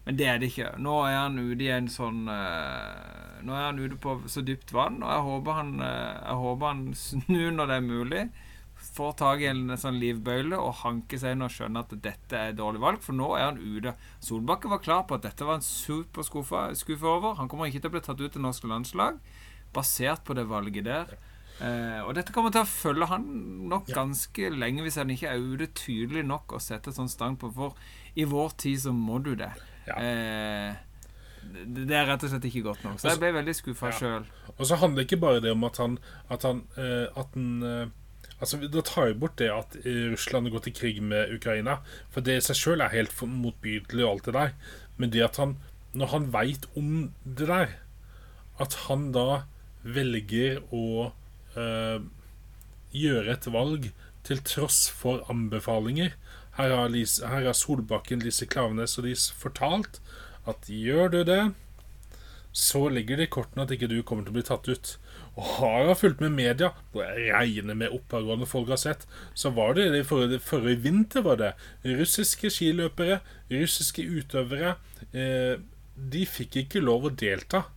Men 0.05 0.17
det 0.19 0.27
er 0.27 0.37
det 0.39 0.49
ikke. 0.51 0.73
Nå 0.79 1.01
er 1.05 1.17
han 1.19 1.39
ute 1.39 1.63
i 1.65 1.71
en 1.75 1.87
sånn 1.91 2.27
eh, 2.31 3.39
Nå 3.43 3.53
er 3.53 3.65
han 3.69 3.79
ute 3.79 3.97
på 4.01 4.17
så 4.27 4.41
dypt 4.41 4.71
vann, 4.73 5.01
og 5.03 5.09
jeg 5.13 5.25
håper 5.27 5.57
han, 5.59 5.73
jeg 5.79 6.37
håper 6.41 6.67
han 6.71 6.85
snur 7.07 7.51
når 7.53 7.67
det 7.69 7.75
er 7.77 7.85
mulig. 7.85 8.21
Får 8.93 9.11
tak 9.19 9.41
i 9.41 9.47
en 9.49 9.71
sånn 9.77 9.97
livbøyle 10.01 10.57
og 10.57 10.79
hanker 10.83 11.19
seg 11.21 11.35
inn 11.35 11.45
og 11.45 11.51
skjønner 11.53 11.85
at 11.85 11.93
dette 12.01 12.37
er 12.37 12.51
et 12.51 12.57
dårlig 12.57 12.81
valg, 12.81 12.99
for 13.03 13.17
nå 13.17 13.29
er 13.37 13.47
han 13.47 13.59
ute. 13.61 13.93
Solbakken 14.25 14.73
var 14.73 14.81
klar 14.85 15.03
på 15.09 15.17
at 15.17 15.25
dette 15.25 15.45
var 15.47 15.59
en 15.59 15.65
super 15.65 16.25
skuffe, 16.25 16.63
skuffe 16.77 17.07
over. 17.09 17.35
Han 17.39 17.49
kommer 17.49 17.69
ikke 17.69 17.83
til 17.85 17.91
å 17.91 17.95
bli 17.97 18.03
tatt 18.05 18.21
ut 18.21 18.33
til 18.35 18.43
norsk 18.45 18.67
landslag 18.69 19.17
basert 19.75 20.23
på 20.27 20.35
det 20.37 20.47
valget 20.49 20.85
der. 20.87 21.15
Eh, 21.57 22.01
og 22.05 22.13
dette 22.13 22.33
kommer 22.35 22.53
til 22.53 22.61
å 22.61 22.69
følge 22.69 23.07
han 23.09 23.23
nok 23.71 23.87
ganske 23.89 24.49
lenge 24.53 24.83
hvis 24.85 24.99
han 25.01 25.09
ikke 25.09 25.31
er 25.31 25.41
ute 25.41 25.67
tydelig 25.73 26.21
nok 26.27 26.53
å 26.53 26.61
sette 26.61 26.93
sånn 26.93 27.09
stang 27.09 27.37
på, 27.41 27.49
for 27.55 27.73
i 28.17 28.27
vår 28.29 28.53
tid 28.61 28.83
så 28.83 28.93
må 28.93 29.17
du 29.25 29.33
det. 29.39 29.49
Eh, 29.97 30.75
det 31.47 31.95
er 31.95 32.05
rett 32.09 32.25
og 32.27 32.29
slett 32.33 32.45
ikke 32.49 32.65
godt 32.65 32.83
nok. 32.85 32.99
Så 32.99 33.13
jeg 33.13 33.21
ble 33.21 33.31
veldig 33.39 33.55
skuffa 33.55 33.89
Ja. 33.89 33.97
sjøl. 33.99 34.25
Og 34.57 34.65
så 34.67 34.75
handler 34.81 35.01
det 35.03 35.07
ikke 35.07 35.21
bare 35.21 35.39
det 35.41 35.51
om 35.51 35.63
at 35.63 35.77
han 35.77 35.97
At 36.29 36.43
han, 36.43 36.67
eh, 36.77 37.07
at 37.15 37.33
han 37.33 37.63
eh, 37.63 37.87
Altså, 38.39 38.57
Da 38.69 38.81
tar 38.81 39.07
vi 39.07 39.13
bort 39.13 39.37
det 39.37 39.49
at 39.49 39.75
Russland 39.83 40.11
Russland 40.13 40.51
går 40.51 40.59
til 40.59 40.73
krig 40.73 41.01
med 41.01 41.31
Ukraina. 41.33 41.79
For 42.11 42.21
det 42.21 42.37
i 42.37 42.41
seg 42.45 42.55
sjøl 42.55 42.81
er 42.81 42.93
helt 42.93 43.09
motbydelig 43.25 44.03
og 44.05 44.11
alt 44.11 44.25
det 44.25 44.33
der. 44.33 44.51
Men 44.97 45.09
det 45.09 45.23
at 45.23 45.37
han, 45.37 45.55
når 45.97 46.07
han 46.11 46.27
veit 46.33 46.67
om 46.77 47.11
det 47.25 47.47
der, 47.47 47.67
at 48.59 48.73
han 48.87 49.11
da 49.11 49.45
velger 49.95 50.61
å 50.75 51.11
eh, 51.55 51.99
gjøre 52.95 53.35
et 53.35 53.49
valg 53.53 53.89
til 54.27 54.41
tross 54.43 54.87
for 54.91 55.23
anbefalinger. 55.31 56.15
Her 56.57 56.73
har, 56.73 56.89
Lise, 56.91 57.27
her 57.29 57.45
har 57.45 57.55
Solbakken, 57.55 58.23
Lise 58.25 58.47
Klaveness 58.49 58.97
og 58.97 59.07
de 59.07 59.15
fortalt 59.15 60.01
at 60.47 60.69
gjør 60.71 61.11
du 61.13 61.21
det, 61.27 61.41
så 62.57 62.87
ligger 62.89 63.19
det 63.19 63.27
i 63.27 63.31
kortene 63.35 63.67
at 63.67 63.73
ikke 63.75 63.89
du 63.91 63.99
kommer 64.01 64.25
til 64.25 64.33
å 64.33 64.37
bli 64.39 64.47
tatt 64.47 64.67
ut. 64.71 64.93
Og 65.37 65.49
har 65.59 65.91
jeg 65.91 65.99
fulgt 65.99 66.23
med 66.23 66.33
media, 66.33 66.71
og 66.95 67.03
jeg 67.03 67.27
regner 67.35 67.77
med 67.77 67.93
oppadgående 67.93 68.47
folk 68.49 68.71
har 68.73 68.81
sett, 68.81 69.05
så 69.37 69.51
var 69.53 69.77
det 69.77 69.91
i 69.93 70.05
forrige, 70.07 70.41
forrige 70.41 70.81
vinter 70.87 71.25
var 71.27 71.37
det 71.37 71.51
russiske 71.85 72.49
skiløpere, 72.55 73.19
russiske 73.53 74.01
utøvere 74.01 74.73
eh, 75.13 75.61
De 75.97 76.23
fikk 76.29 76.63
ikke 76.63 76.81
lov 76.81 77.05
å 77.05 77.13
delta 77.13 77.67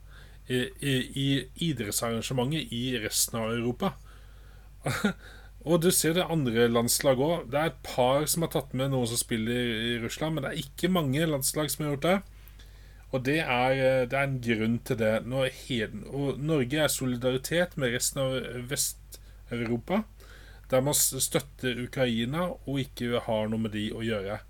i, 0.51 1.29
idrettsarrangementet 1.63 2.73
i 2.75 2.99
resten 3.03 3.39
av 3.41 3.53
Europa. 3.55 3.95
Og 5.69 5.83
du 5.85 5.91
ser 5.93 6.15
det 6.17 6.25
andre 6.33 6.69
landslag 6.71 7.21
òg. 7.21 7.49
Det 7.53 7.59
er 7.61 7.71
et 7.71 7.81
par 7.85 8.25
som 8.31 8.47
har 8.47 8.53
tatt 8.55 8.73
med 8.77 8.95
noen 8.95 9.09
som 9.11 9.21
spiller 9.21 9.73
i 9.93 9.97
Russland, 10.01 10.37
men 10.37 10.47
det 10.47 10.53
er 10.53 10.63
ikke 10.63 10.93
mange 10.93 11.27
landslag 11.29 11.69
som 11.73 11.85
har 11.85 11.95
gjort 11.95 12.07
det. 12.07 12.19
Og 13.11 13.25
det 13.27 13.41
er, 13.43 13.73
eh, 13.75 14.07
det 14.09 14.17
er 14.17 14.27
en 14.29 14.41
grunn 14.41 14.79
til 14.87 14.97
det. 14.97 15.13
Heden, 15.67 16.05
og 16.07 16.39
Norge 16.39 16.79
er 16.79 16.89
solidaritet 16.89 17.77
med 17.77 17.93
resten 17.93 18.23
av 18.23 18.39
Vest-Europa, 18.71 20.05
der 20.71 20.81
man 20.81 20.95
støtter 20.95 21.83
Ukraina 21.83 22.53
og 22.55 22.79
ikke 22.79 23.21
har 23.27 23.51
noe 23.51 23.59
med 23.59 23.75
de 23.75 23.91
å 23.93 24.05
gjøre. 24.07 24.41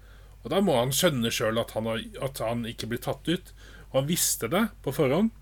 Og 0.45 0.51
Da 0.51 0.61
må 0.61 0.77
han 0.79 0.93
skjønne 0.93 1.33
sjøl 1.33 1.59
at, 1.59 1.75
at 1.77 2.39
han 2.39 2.65
ikke 2.65 2.87
blir 2.87 3.03
tatt 3.03 3.29
ut. 3.29 3.53
Og 3.91 4.03
han 4.03 4.09
visste 4.09 4.49
det 4.49 4.69
på 4.85 4.93
forhånd. 4.93 5.33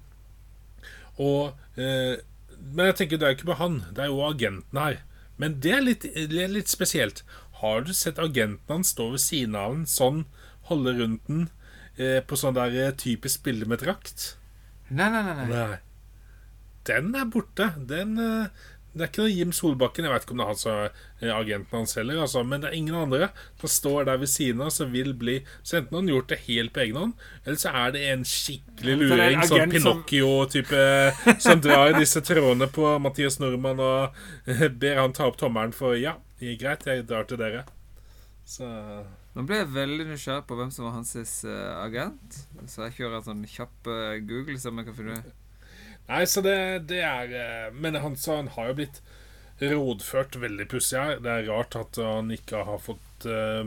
Og, 1.19 1.59
eh, 1.77 2.21
men 2.59 2.91
jeg 2.91 2.99
tenker 3.01 3.21
det 3.21 3.27
er 3.27 3.35
jo 3.35 3.39
ikke 3.41 3.51
bare 3.53 3.63
han, 3.63 3.79
det 3.95 4.05
er 4.05 4.11
jo 4.13 4.25
agenten 4.27 4.81
her. 4.81 5.03
Men 5.39 5.61
det 5.63 5.75
er 5.75 5.85
litt, 5.85 6.07
det 6.31 6.43
er 6.43 6.51
litt 6.51 6.71
spesielt. 6.71 7.23
Har 7.61 7.85
du 7.87 7.93
sett 7.95 8.19
agenten 8.23 8.71
hans 8.71 8.93
stå 8.95 9.13
ved 9.15 9.23
siden 9.23 9.57
av 9.59 9.75
den 9.75 9.87
sånn, 9.91 10.25
holde 10.71 10.95
rundt 10.99 11.27
den 11.31 11.47
eh, 11.97 12.19
på 12.23 12.39
sånn 12.39 12.57
der 12.59 12.75
eh, 12.75 12.95
typisk 12.99 13.45
bilde 13.47 13.69
med 13.71 13.83
drakt? 13.83 14.33
Nei, 14.89 15.09
nei, 15.11 15.23
nei. 15.27 15.37
nei. 15.39 15.47
Nei. 15.53 15.79
Den 16.89 17.13
er 17.19 17.29
borte. 17.31 17.73
Den 17.91 18.19
eh, 18.23 18.67
Det 18.99 19.05
er 19.07 19.11
ikke 19.13 19.23
noe 19.23 19.31
Jim 19.33 19.53
Solbakken. 19.55 20.05
Jeg 20.09 20.13
vet 20.13 20.25
ikke 20.27 20.35
om 20.35 20.41
det 20.41 20.45
er 20.45 20.51
han 20.51 20.59
som 20.61 20.73
er 20.75 20.89
eh, 21.23 21.33
agenten 21.35 21.79
hans 21.79 21.95
heller, 21.99 22.19
altså, 22.25 22.43
men 22.45 22.63
det 22.65 22.69
er 22.73 22.77
ingen 22.79 22.97
andre 22.99 23.29
som 23.61 23.71
står 23.73 24.09
der 24.11 24.19
ved 24.23 24.31
siden 24.33 24.61
av 24.67 24.73
som 24.75 24.91
vil 24.93 25.13
bli 25.19 25.37
Så 25.63 25.79
enten 25.79 25.95
har 25.97 26.03
han 26.03 26.11
gjort 26.13 26.29
det 26.33 26.39
helt 26.49 26.75
på 26.75 26.83
egen 26.85 26.99
hånd, 27.01 27.15
eller 27.45 27.61
så 27.63 27.73
er 27.85 27.95
det 27.97 28.03
en 28.13 28.25
skikkelig 28.29 28.97
det 28.99 29.09
er 29.09 29.15
luring, 29.15 29.41
sånn 29.47 29.79
som- 29.87 30.03
Pinocchio-type, 30.09 31.41
som 31.47 31.61
drar 31.65 31.93
i 31.95 31.99
disse 32.01 32.21
trådene 32.27 32.69
på 32.75 32.93
Mathias 33.03 33.39
Nordmann 33.41 33.81
og 33.81 34.21
eh, 34.51 34.69
ber 34.69 35.01
han 35.05 35.13
ta 35.17 35.31
opp 35.31 35.39
tommelen 35.41 35.73
for 35.77 35.95
Ja, 35.99 36.17
greit, 36.41 36.85
jeg 36.87 37.07
drar 37.09 37.25
til 37.31 37.41
dere. 37.41 37.65
Så 38.49 38.65
Nå 39.37 39.45
ble 39.47 39.59
jeg 39.61 39.69
veldig 39.71 40.05
nysgjerrig 40.09 40.47
på 40.49 40.57
hvem 40.59 40.71
som 40.75 40.87
var 40.89 40.97
hans 40.97 41.13
eh, 41.47 41.75
agent. 41.85 42.39
Så 42.67 42.83
jeg 42.89 42.97
kjører 42.97 43.21
en 43.21 43.27
sånn 43.29 43.45
kjapp 43.47 43.87
eh, 43.93 44.17
Google, 44.27 44.57
så 44.59 44.73
jeg 44.75 44.89
kan 44.89 44.97
finne 44.97 45.19
Nei, 46.09 46.25
så 46.27 46.41
det, 46.45 46.57
det 46.89 47.03
er 47.05 47.33
eh, 47.37 47.75
Men 47.77 47.99
han, 48.01 48.17
sa 48.17 48.39
han 48.41 48.53
har 48.55 48.71
jo 48.71 48.79
blitt 48.81 49.03
rådført 49.59 50.39
veldig 50.39 50.69
pussig 50.71 50.99
her. 51.01 51.19
Det 51.23 51.33
er 51.33 51.49
rart 51.51 51.77
at 51.77 51.99
han 51.99 52.31
ikke 52.31 52.63
har 52.63 52.79
fått 52.79 53.27
uh, 53.27 53.67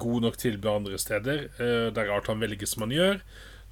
god 0.00 0.24
nok 0.24 0.38
tilbud 0.40 0.70
andre 0.72 1.00
steder. 1.00 1.42
Uh, 1.60 1.90
det 1.92 2.00
er 2.00 2.08
rart 2.08 2.30
han 2.32 2.40
velger 2.40 2.70
som 2.70 2.86
han 2.86 2.94
gjør, 2.96 3.20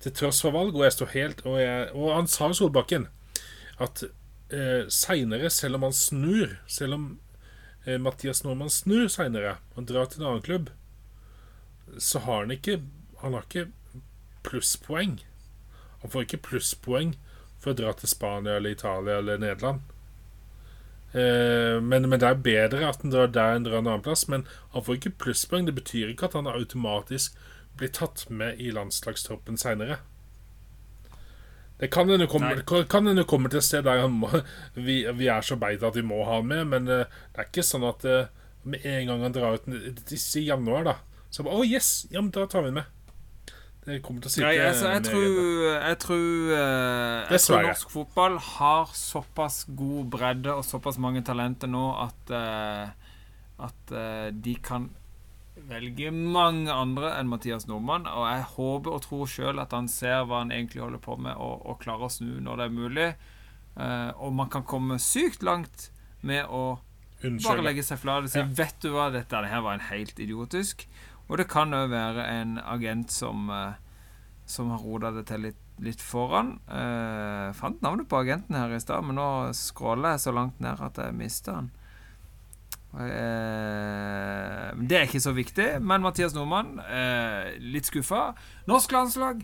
til 0.05 0.13
tross 0.19 0.43
for 0.45 0.53
valg. 0.53 0.77
Og 0.77 0.85
jeg 0.85 0.97
står 0.99 1.15
helt 1.15 1.41
Og, 1.47 1.57
jeg, 1.63 1.87
og 1.97 2.13
han 2.19 2.29
sa 2.29 2.51
jo 2.53 2.59
Solbakken 2.61 3.09
at 3.81 4.05
uh, 4.05 4.83
seinere, 4.93 5.49
selv 5.53 5.81
om 5.81 5.87
han 5.89 5.97
snur 5.97 6.59
Selv 6.69 6.97
om 6.97 7.07
uh, 7.89 7.97
Mathias 8.01 8.45
Nordmann 8.45 8.73
snur 8.73 9.09
seinere 9.13 9.57
og 9.75 9.89
drar 9.89 10.13
til 10.13 10.21
en 10.21 10.29
annen 10.31 10.45
klubb, 10.45 10.71
så 11.97 12.21
har 12.25 12.45
han 12.45 12.53
ikke 12.53 12.83
Han 13.23 13.37
har 13.37 13.49
ikke 13.49 13.71
plusspoeng. 14.45 15.17
Han 16.03 16.11
får 16.13 16.27
ikke 16.27 16.43
plusspoeng 16.51 17.15
for 17.59 17.73
å 17.73 17.79
dra 17.79 17.93
til 17.97 18.09
Spania 18.11 18.57
eller 18.59 18.71
Italia 18.77 19.19
eller 19.19 19.39
Nederland. 19.43 19.81
Eh, 21.17 21.81
men, 21.81 22.09
men 22.11 22.21
det 22.21 22.29
er 22.29 22.43
bedre 22.45 22.89
at 22.91 23.01
han 23.03 23.13
drar 23.15 23.31
der 23.33 23.57
enn 23.57 23.65
drar 23.67 23.79
en 23.81 23.87
annen 23.89 24.05
plass. 24.05 24.27
Men 24.29 24.45
han 24.75 24.85
får 24.85 24.99
ikke 25.01 25.15
plusspoeng. 25.25 25.67
Det 25.69 25.77
betyr 25.79 26.13
ikke 26.13 26.29
at 26.31 26.37
han 26.39 26.51
automatisk 26.51 27.37
blir 27.77 27.93
tatt 27.93 28.27
med 28.33 28.61
i 28.61 28.71
landslagstroppen 28.75 29.59
seinere. 29.61 29.99
Det 31.79 31.91
kan 31.93 32.09
hende 32.09 32.25
komme, 32.27 32.55
Nei. 32.55 32.63
kan- 32.65 32.87
kan 32.89 33.07
hende 33.07 33.25
komme 33.29 33.51
til 33.53 33.59
et 33.61 33.65
sted 33.67 33.85
der 33.85 34.01
han 34.01 34.15
må, 34.23 34.31
vi, 34.75 35.03
vi 35.13 35.27
er 35.29 35.45
så 35.45 35.59
beita 35.61 35.91
at 35.91 35.97
vi 35.99 36.05
må 36.09 36.23
ha 36.25 36.39
han 36.39 36.47
med, 36.49 36.63
men 36.73 36.89
eh, 36.89 37.03
det 37.35 37.43
er 37.43 37.51
ikke 37.51 37.65
sånn 37.69 37.85
at 37.85 38.05
eh, 38.09 38.31
med 38.65 38.87
en 38.89 39.11
gang 39.11 39.25
han 39.27 39.35
drar 39.37 39.59
ut 39.59 39.69
i 40.17 40.45
januar, 40.47 40.87
da 40.89 40.95
Så 41.31 41.45
bare 41.45 41.59
Å, 41.61 41.67
yes! 41.69 42.07
Ja, 42.11 42.23
men 42.25 42.31
da 42.33 42.47
tar 42.49 42.65
vi 42.65 42.71
den 42.73 42.79
med. 42.81 42.89
Det 43.87 44.01
kommer 44.03 44.25
til 44.25 44.31
å 44.31 44.35
sitte 44.35 44.49
Nei, 44.49 44.59
altså, 44.67 44.91
jeg 44.91 45.03
tror, 45.07 45.27
jeg 45.71 45.99
tror, 46.03 46.53
eh, 46.57 47.33
jeg 47.37 47.43
tror 47.45 47.67
norsk 47.69 47.93
fotball 47.93 48.39
har 48.43 48.95
såpass 48.99 49.61
god 49.79 50.09
bredde 50.11 50.55
og 50.59 50.65
såpass 50.67 50.99
mange 51.03 51.23
talenter 51.27 51.71
nå 51.71 51.85
at, 52.03 52.33
eh, 52.35 53.13
at 53.63 53.95
eh, 53.95 54.31
de 54.35 54.57
kan 54.59 54.89
velge 55.71 56.11
mange 56.13 56.73
andre 56.73 57.13
enn 57.17 57.31
Mathias 57.31 57.69
Nordmann. 57.71 58.09
Og 58.11 58.27
jeg 58.27 58.49
håper 58.57 58.97
og 58.97 59.05
tror 59.07 59.31
sjøl 59.31 59.63
at 59.63 59.75
han 59.77 59.89
ser 59.91 60.27
hva 60.27 60.43
han 60.43 60.53
egentlig 60.55 60.83
holder 60.85 61.03
på 61.03 61.17
med, 61.23 61.39
og, 61.39 61.63
og 61.67 61.79
klarer 61.83 62.09
å 62.09 62.13
snu 62.13 62.41
når 62.43 62.61
det 62.61 62.67
er 62.67 62.77
mulig. 62.81 63.09
Eh, 63.77 64.11
og 64.19 64.35
man 64.37 64.51
kan 64.53 64.67
komme 64.67 64.99
sykt 65.03 65.47
langt 65.47 65.91
med 66.27 66.51
å 66.51 66.81
bare 67.23 67.65
legge 67.65 67.85
seg 67.87 68.01
flat 68.03 68.27
og 68.27 68.33
si 68.33 68.41
Ja. 68.43 68.49
Vet 68.59 68.83
du 68.83 68.91
hva, 68.93 69.09
dette 69.15 69.47
her 69.49 69.63
var 69.65 69.79
en 69.79 69.89
helt 69.89 70.19
idiotisk. 70.21 70.87
Og 71.27 71.41
det 71.41 71.49
kan 71.51 71.75
òg 71.75 71.91
være 71.91 72.27
en 72.41 72.59
agent 72.63 73.11
som 73.13 73.51
eh, 73.51 73.79
Som 74.47 74.71
har 74.71 74.79
rota 74.79 75.11
det 75.11 75.25
til 75.27 75.43
litt, 75.43 75.63
litt 75.83 76.03
foran. 76.03 76.61
Eh, 76.71 77.49
fant 77.59 77.81
navnet 77.83 78.07
på 78.07 78.21
agenten 78.21 78.55
her 78.55 78.71
i 78.71 78.79
stad, 78.79 79.03
men 79.03 79.19
nå 79.19 79.51
scroller 79.59 80.15
jeg 80.15 80.23
så 80.23 80.35
langt 80.37 80.61
ned 80.63 80.79
at 80.87 81.01
jeg 81.03 81.17
mister 81.19 81.57
han. 81.59 81.73
Eh, 82.97 84.71
det 84.87 84.97
er 84.97 85.09
ikke 85.09 85.25
så 85.25 85.35
viktig. 85.37 85.67
Men 85.83 86.07
Mathias 86.07 86.35
Nordmann, 86.37 86.79
eh, 86.79 87.59
litt 87.59 87.91
skuffa. 87.91 88.35
Norsk 88.71 88.93
landslag 88.95 89.43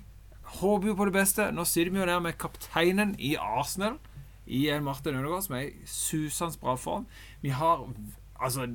håper 0.62 0.88
jo 0.88 0.94
på 0.94 1.04
det 1.10 1.16
beste. 1.18 1.50
Nå 1.52 1.64
sitter 1.64 1.90
vi 1.90 2.00
jo 2.00 2.06
der 2.06 2.20
med 2.20 2.38
kapteinen 2.38 3.14
i 3.18 3.34
Arsenal, 3.36 3.98
i 4.46 4.68
en 4.70 4.84
Martin 4.84 5.16
Ødegaard, 5.16 5.42
som 5.42 5.56
er 5.56 5.68
i 5.68 5.86
susende 5.86 6.58
bra 6.60 6.76
form. 6.76 7.06
Vi 7.42 7.50
har 7.50 7.86
altså 8.42 8.66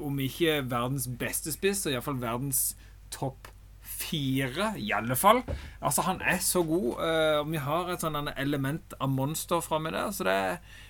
Om 0.00 0.18
ikke 0.24 0.62
verdens 0.70 1.08
beste 1.18 1.52
spiss, 1.52 1.84
så 1.84 1.92
iallfall 1.92 2.20
verdens 2.22 2.76
topp 3.10 3.50
fire, 3.82 4.74
i 4.78 4.92
alle 4.94 5.16
fall. 5.16 5.42
Altså, 5.80 6.04
han 6.06 6.20
er 6.20 6.38
så 6.44 6.62
god. 6.62 7.00
Uh, 7.00 7.50
vi 7.50 7.60
har 7.62 7.88
et 7.90 8.04
sånn 8.04 8.28
element 8.36 8.94
av 9.00 9.10
monster 9.10 9.64
framme 9.64 9.90
der, 9.94 10.12
så 10.14 10.28
det 10.28 10.36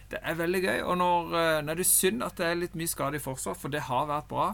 det 0.09 0.19
er 0.25 0.39
veldig 0.39 0.61
gøy. 0.65 0.79
Og 0.89 0.97
når, 0.97 1.27
uh, 1.35 1.61
når 1.65 1.79
det 1.79 1.85
er 1.85 1.89
synd 1.91 2.25
at 2.25 2.39
det 2.41 2.47
er 2.49 2.61
litt 2.63 2.77
mye 2.81 2.89
skade 2.89 3.21
i 3.21 3.23
forsvar, 3.23 3.57
for 3.61 3.73
det 3.73 3.87
har 3.91 4.09
vært 4.09 4.29
bra. 4.31 4.49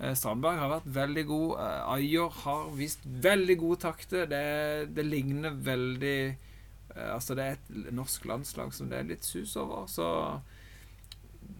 Eh, 0.00 0.14
Strandberg 0.18 0.58
har 0.58 0.72
vært 0.72 0.88
veldig 0.96 1.24
god. 1.28 1.50
Eh, 1.62 1.92
Ayer 1.94 2.40
har 2.42 2.72
vist 2.78 3.04
veldig 3.04 3.56
gode 3.60 3.80
takter. 3.86 4.26
Det, 4.30 4.94
det 4.96 5.06
ligner 5.06 5.54
veldig 5.54 6.18
eh, 6.26 7.10
Altså, 7.12 7.36
det 7.38 7.44
er 7.44 7.58
et 7.58 7.94
norsk 7.94 8.26
landslag 8.30 8.74
som 8.74 8.90
det 8.90 9.00
er 9.00 9.10
litt 9.12 9.26
sus 9.26 9.54
over. 9.60 9.86
Så 9.90 10.08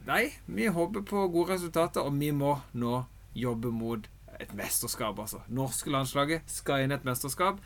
Nei, 0.06 0.32
vi 0.46 0.66
håper 0.68 1.04
på 1.08 1.28
gode 1.32 1.54
resultater, 1.54 2.04
og 2.04 2.18
vi 2.20 2.30
må 2.30 2.58
nå 2.76 3.04
jobbe 3.34 3.70
mot 3.72 4.04
et 4.40 4.52
mesterskap, 4.54 5.18
altså. 5.18 5.40
Norske 5.48 5.90
landslaget 5.90 6.42
skal 6.50 6.84
inn 6.84 6.92
i 6.92 6.98
et 6.98 7.06
mesterskap. 7.06 7.60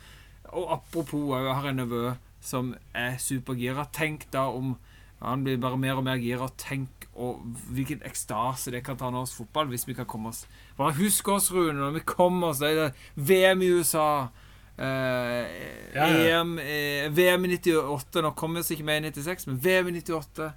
Og 0.49 0.69
apropos, 0.73 1.33
jeg 1.35 1.55
har 1.55 1.67
en 1.69 1.81
nevø 1.81 2.13
som 2.41 2.71
er 2.95 3.17
supergira. 3.21 3.85
Tenk 3.93 4.29
da 4.33 4.47
om 4.55 4.77
han 5.19 5.43
blir 5.43 5.59
bare 5.59 5.77
mer 5.77 5.99
og 5.99 6.05
mer 6.07 6.21
gira. 6.21 6.47
Tenk 6.57 7.09
og 7.19 7.41
hvilken 7.75 8.03
ekstase 8.07 8.71
det 8.71 8.85
kan 8.87 8.97
ta 8.97 9.09
norsk 9.11 9.41
fotball 9.41 9.67
hvis 9.73 9.83
vi 9.89 9.95
kan 9.97 10.07
komme 10.07 10.29
oss 10.31 10.45
Bare 10.77 10.95
husk 10.95 11.27
oss, 11.27 11.49
Rune, 11.51 11.75
når 11.75 11.97
vi 11.97 12.05
kommer 12.07 12.53
oss. 12.53 12.61
Det 12.63 12.93
VM 13.15 13.61
i 13.61 13.71
USA. 13.75 14.29
Eh, 14.79 15.49
Ja, 15.93 16.05
ja. 16.07 16.39
EM, 16.39 16.59
eh, 16.59 17.09
VM 17.11 17.45
i 17.45 17.57
98. 17.57 18.21
Nå 18.23 18.31
kommer 18.31 18.59
vi 18.59 18.63
oss 18.63 18.71
ikke 18.71 18.87
med 18.87 19.03
i 19.03 19.11
96, 19.11 19.47
men 19.47 19.59
VM 19.59 19.87
i 19.89 19.99
98. 19.99 20.53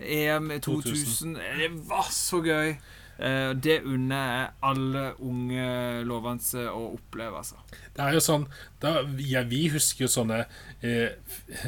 EM 0.00 0.50
i 0.50 0.58
2000. 0.64 1.36
Det 1.36 1.70
var 1.88 2.08
så 2.14 2.40
gøy. 2.44 2.74
Eh, 3.20 3.50
det 3.52 3.82
unner 3.84 4.20
jeg 4.32 4.48
alle 4.64 5.04
unge 5.20 5.64
lovende 6.08 6.66
å 6.72 6.84
oppleve, 6.94 7.42
altså. 7.42 7.60
Det 7.92 8.04
er 8.04 8.16
jo 8.16 8.22
sånn 8.24 8.46
da, 8.80 9.02
ja, 9.20 9.42
Vi 9.44 9.66
husker 9.74 10.06
jo 10.06 10.12
sånne 10.12 10.44
eh, 10.80 11.18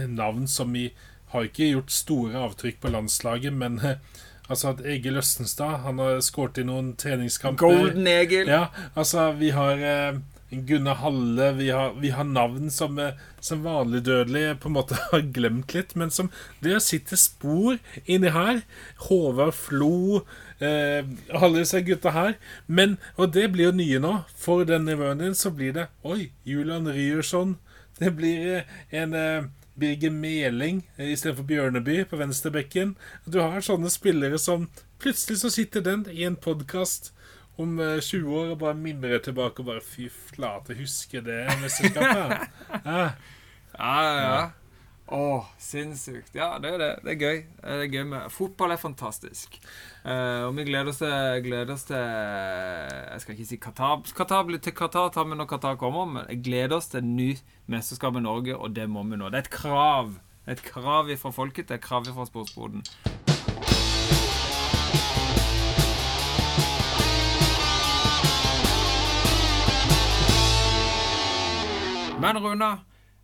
navn 0.08 0.46
som 0.48 0.72
vi 0.72 0.86
har 1.32 1.48
ikke 1.48 1.68
gjort 1.74 1.92
store 1.92 2.40
avtrykk 2.46 2.80
på 2.80 2.92
landslaget, 2.92 3.52
men 3.52 3.78
eh, 3.84 4.00
altså 4.48 4.72
at 4.72 4.82
Egil 4.84 5.20
Østenstad 5.20 5.82
Han 5.86 6.00
har 6.00 6.20
skåret 6.24 6.60
i 6.60 6.66
noen 6.68 6.94
treningskamper. 7.00 7.68
Golden 7.68 8.08
Egil. 8.08 8.48
Ja, 8.48 8.66
altså, 8.94 9.30
vi 9.36 9.52
har 9.52 9.80
eh, 9.80 10.22
Gunnar 10.52 10.94
Halle. 10.94 11.52
Vi 11.52 11.70
har, 11.70 11.94
vi 11.94 12.10
har 12.10 12.24
navn 12.24 12.70
som, 12.70 12.98
eh, 12.98 13.14
som 13.40 13.62
vanlig 13.62 14.02
dødelige 14.04 14.54
på 14.60 14.68
en 14.68 14.76
måte 14.76 14.98
har 15.10 15.24
glemt 15.32 15.74
litt, 15.74 15.94
men 15.96 16.10
som 16.10 16.28
det 16.60 16.82
sitter 16.84 17.16
spor 17.16 17.78
inni 18.04 18.32
her. 18.34 18.60
Håvard 19.08 19.54
Flo, 19.56 20.22
eh, 20.60 21.08
alle 21.32 21.62
disse 21.62 21.80
gutta 21.86 22.12
her. 22.12 22.36
Men, 22.66 22.98
og 23.16 23.32
det 23.32 23.48
blir 23.52 23.70
jo 23.70 23.78
nye 23.80 24.02
nå. 24.02 24.14
For 24.36 24.68
den 24.68 24.84
nivåen 24.90 25.24
din 25.24 25.34
så 25.38 25.50
blir 25.50 25.72
det 25.76 25.88
Oi, 26.04 26.30
Julian 26.44 26.88
Ryerson. 26.92 27.56
Det 27.98 28.12
blir 28.16 28.56
eh, 28.58 28.78
en 28.90 29.16
eh, 29.16 29.50
Birger 29.74 30.10
Meling 30.10 30.82
eh, 30.96 31.12
istedenfor 31.12 31.48
Bjørneby 31.48 32.04
på 32.04 32.20
venstrebekken. 32.20 32.96
Du 33.24 33.40
har 33.40 33.64
sånne 33.64 33.90
spillere 33.92 34.38
som 34.38 34.68
Plutselig 35.02 35.40
så 35.40 35.48
sitter 35.50 35.82
den 35.82 36.04
i 36.14 36.22
en 36.22 36.36
podkast 36.38 37.08
om 37.60 37.76
eh, 37.80 38.00
20 38.00 38.38
år 38.38 38.54
og 38.54 38.58
bare 38.62 38.78
mimrer 38.78 39.22
tilbake 39.24 39.62
og 39.62 39.68
bare 39.68 39.84
Fy 39.84 40.08
flate, 40.08 40.76
husker 40.78 41.24
det 41.26 41.44
mesterskapet? 41.62 42.50
Ja. 42.86 43.06
Ja, 43.72 44.00
ja. 44.04 44.42
Å, 45.12 45.42
sinnssykt. 45.60 46.32
Ja, 46.36 46.54
det 46.62 46.70
er 46.72 46.78
det. 46.80 46.90
Det 47.04 47.12
er 47.12 47.18
gøy. 47.20 47.38
Det 47.60 47.74
er 47.84 47.90
gøy 47.92 48.04
med 48.08 48.32
Fotball 48.32 48.72
er 48.72 48.80
fantastisk. 48.80 49.58
Uh, 50.06 50.46
og 50.46 50.54
vi 50.56 50.64
gleder 50.68 50.88
oss 50.92 51.02
til, 51.02 51.42
gleder 51.44 51.74
oss 51.74 51.84
til 51.88 52.00
Jeg 52.00 53.24
skal 53.24 53.36
ikke 53.36 53.48
si 53.50 53.58
Qatar. 53.60 54.06
Qatar 54.16 54.46
blir 54.48 54.62
til 54.62 54.76
Qatar 54.76 55.12
tar 55.12 55.28
vi 55.28 55.36
når 55.36 55.50
Qatar 55.50 55.76
kommer, 55.80 56.08
men 56.08 56.30
jeg 56.32 56.40
gleder 56.46 56.78
oss 56.78 56.88
til 56.94 57.04
ny 57.04 57.34
mesterskap 57.72 58.16
i 58.16 58.24
Norge, 58.24 58.56
og 58.56 58.72
det 58.76 58.88
må 58.88 59.04
vi 59.08 59.20
nå. 59.20 59.28
Det 59.32 59.42
er 59.42 59.46
et 59.48 59.56
krav. 59.58 60.14
Det 60.46 60.54
er 60.54 60.58
et 60.60 60.66
krav 60.70 61.12
fra 61.24 61.34
folket. 61.42 61.68
Det 61.68 61.76
er 61.76 61.82
et 61.82 61.88
krav 61.90 62.08
fra 62.08 62.28
sportsboden. 62.28 62.86
Men 72.32 72.42
Runa, 72.42 72.70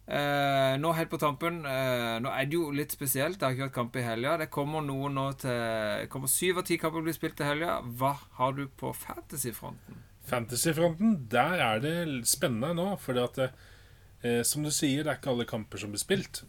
eh, 0.07 0.75
nå 0.81 0.93
helt 0.93 1.11
på 1.13 1.21
tampen 1.21 1.63
eh, 1.65 2.19
Nå 2.21 2.33
er 2.33 2.49
det 2.49 2.59
jo 2.59 2.69
litt 2.75 2.93
spesielt. 2.93 3.39
Det 3.39 3.47
har 3.47 3.57
ikke 3.57 3.69
vært 3.69 3.79
kamp 3.79 3.97
i 3.97 4.05
helga. 4.05 4.37
Det 4.43 4.51
kommer 4.53 4.85
noen 4.85 5.17
nå 5.17 5.31
til 5.41 6.05
kommer 6.13 6.33
Syv 6.33 6.61
av 6.61 6.69
ti 6.69 6.77
kamper 6.81 7.07
blir 7.07 7.17
spilt 7.17 7.39
til 7.41 7.49
helga. 7.49 7.79
Hva 8.01 8.13
har 8.41 8.55
du 8.59 8.67
på 8.69 8.93
fantasyfronten? 8.93 10.05
Fantasyfronten, 10.29 11.17
der 11.33 11.57
er 11.65 11.81
det 11.81 11.97
spennende 12.29 12.75
nå. 12.77 12.91
For 13.01 13.17
eh, 13.17 14.43
som 14.45 14.67
du 14.67 14.71
sier, 14.75 15.05
det 15.05 15.15
er 15.15 15.21
ikke 15.23 15.33
alle 15.33 15.49
kamper 15.49 15.81
som 15.81 15.95
blir 15.95 16.05
spilt. 16.05 16.45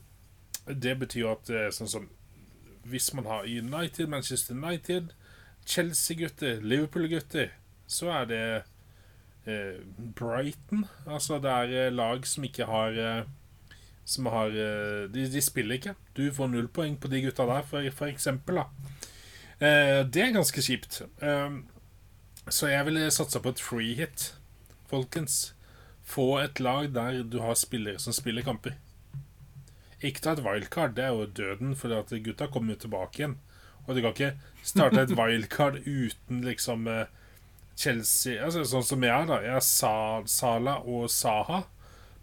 Det 0.68 0.98
betyr 1.00 1.24
jo 1.24 1.32
at 1.32 1.52
eh, 1.54 1.70
sånn 1.74 1.90
som 1.90 2.10
hvis 2.90 3.14
man 3.14 3.26
har 3.26 3.44
United, 3.44 4.08
Manchester 4.08 4.56
United, 4.56 5.14
Chelsea-gutter, 5.66 6.62
Liverpool-gutter, 6.62 7.52
så 7.88 8.10
er 8.10 8.26
det 8.26 8.44
Brighton. 10.16 10.86
Altså 11.08 11.40
det 11.42 11.52
er 11.52 11.76
eh, 11.88 11.94
lag 11.94 12.26
som 12.28 12.44
ikke 12.44 12.66
har 12.70 12.98
eh, 13.00 13.24
Som 14.06 14.26
har 14.26 14.48
eh, 14.54 15.08
de, 15.14 15.28
de 15.32 15.42
spiller 15.42 15.80
ikke. 15.80 15.96
Du 16.18 16.32
får 16.34 16.50
null 16.50 16.68
poeng 16.68 16.98
på 17.00 17.08
de 17.12 17.22
gutta 17.22 17.46
der, 17.46 17.62
for, 17.62 17.90
for 17.94 18.10
eksempel. 18.10 18.62
Da. 18.62 18.66
Eh, 19.60 20.02
det 20.08 20.24
er 20.24 20.36
ganske 20.36 20.62
kjipt. 20.66 21.02
Eh, 21.22 21.60
så 22.50 22.72
jeg 22.72 22.86
ville 22.88 23.12
satsa 23.14 23.40
på 23.40 23.54
et 23.54 23.62
free 23.62 23.94
hit, 23.94 24.34
folkens. 24.90 25.54
Få 26.04 26.40
et 26.42 26.60
lag 26.60 26.90
der 26.96 27.22
du 27.24 27.40
har 27.44 27.54
spillere 27.54 28.00
som 28.02 28.16
spiller 28.16 28.42
kamper. 28.42 28.80
Ikke 30.02 30.24
ta 30.24 30.34
et 30.34 30.42
wildcard, 30.46 30.96
det 30.96 31.04
er 31.06 31.14
jo 31.14 31.26
døden, 31.26 31.76
for 31.76 31.92
gutta 32.24 32.48
kommer 32.48 32.74
jo 32.74 32.80
tilbake 32.86 33.20
igjen. 33.20 33.38
Og 33.86 33.96
du 33.96 34.02
kan 34.02 34.14
ikke 34.16 34.34
starte 34.64 35.02
et 35.02 35.14
wildcard 35.20 35.82
uten 35.86 36.42
liksom 36.46 36.88
eh, 36.88 37.06
Chelsea 37.80 38.40
altså 38.44 38.66
Sånn 38.68 38.86
som 38.86 39.04
jeg 39.06 39.28
da. 39.30 39.40
Jeg 39.46 39.56
har 39.56 39.66
Sa 39.66 39.94
Sala 40.28 40.80
og 40.84 41.08
Saha 41.14 41.64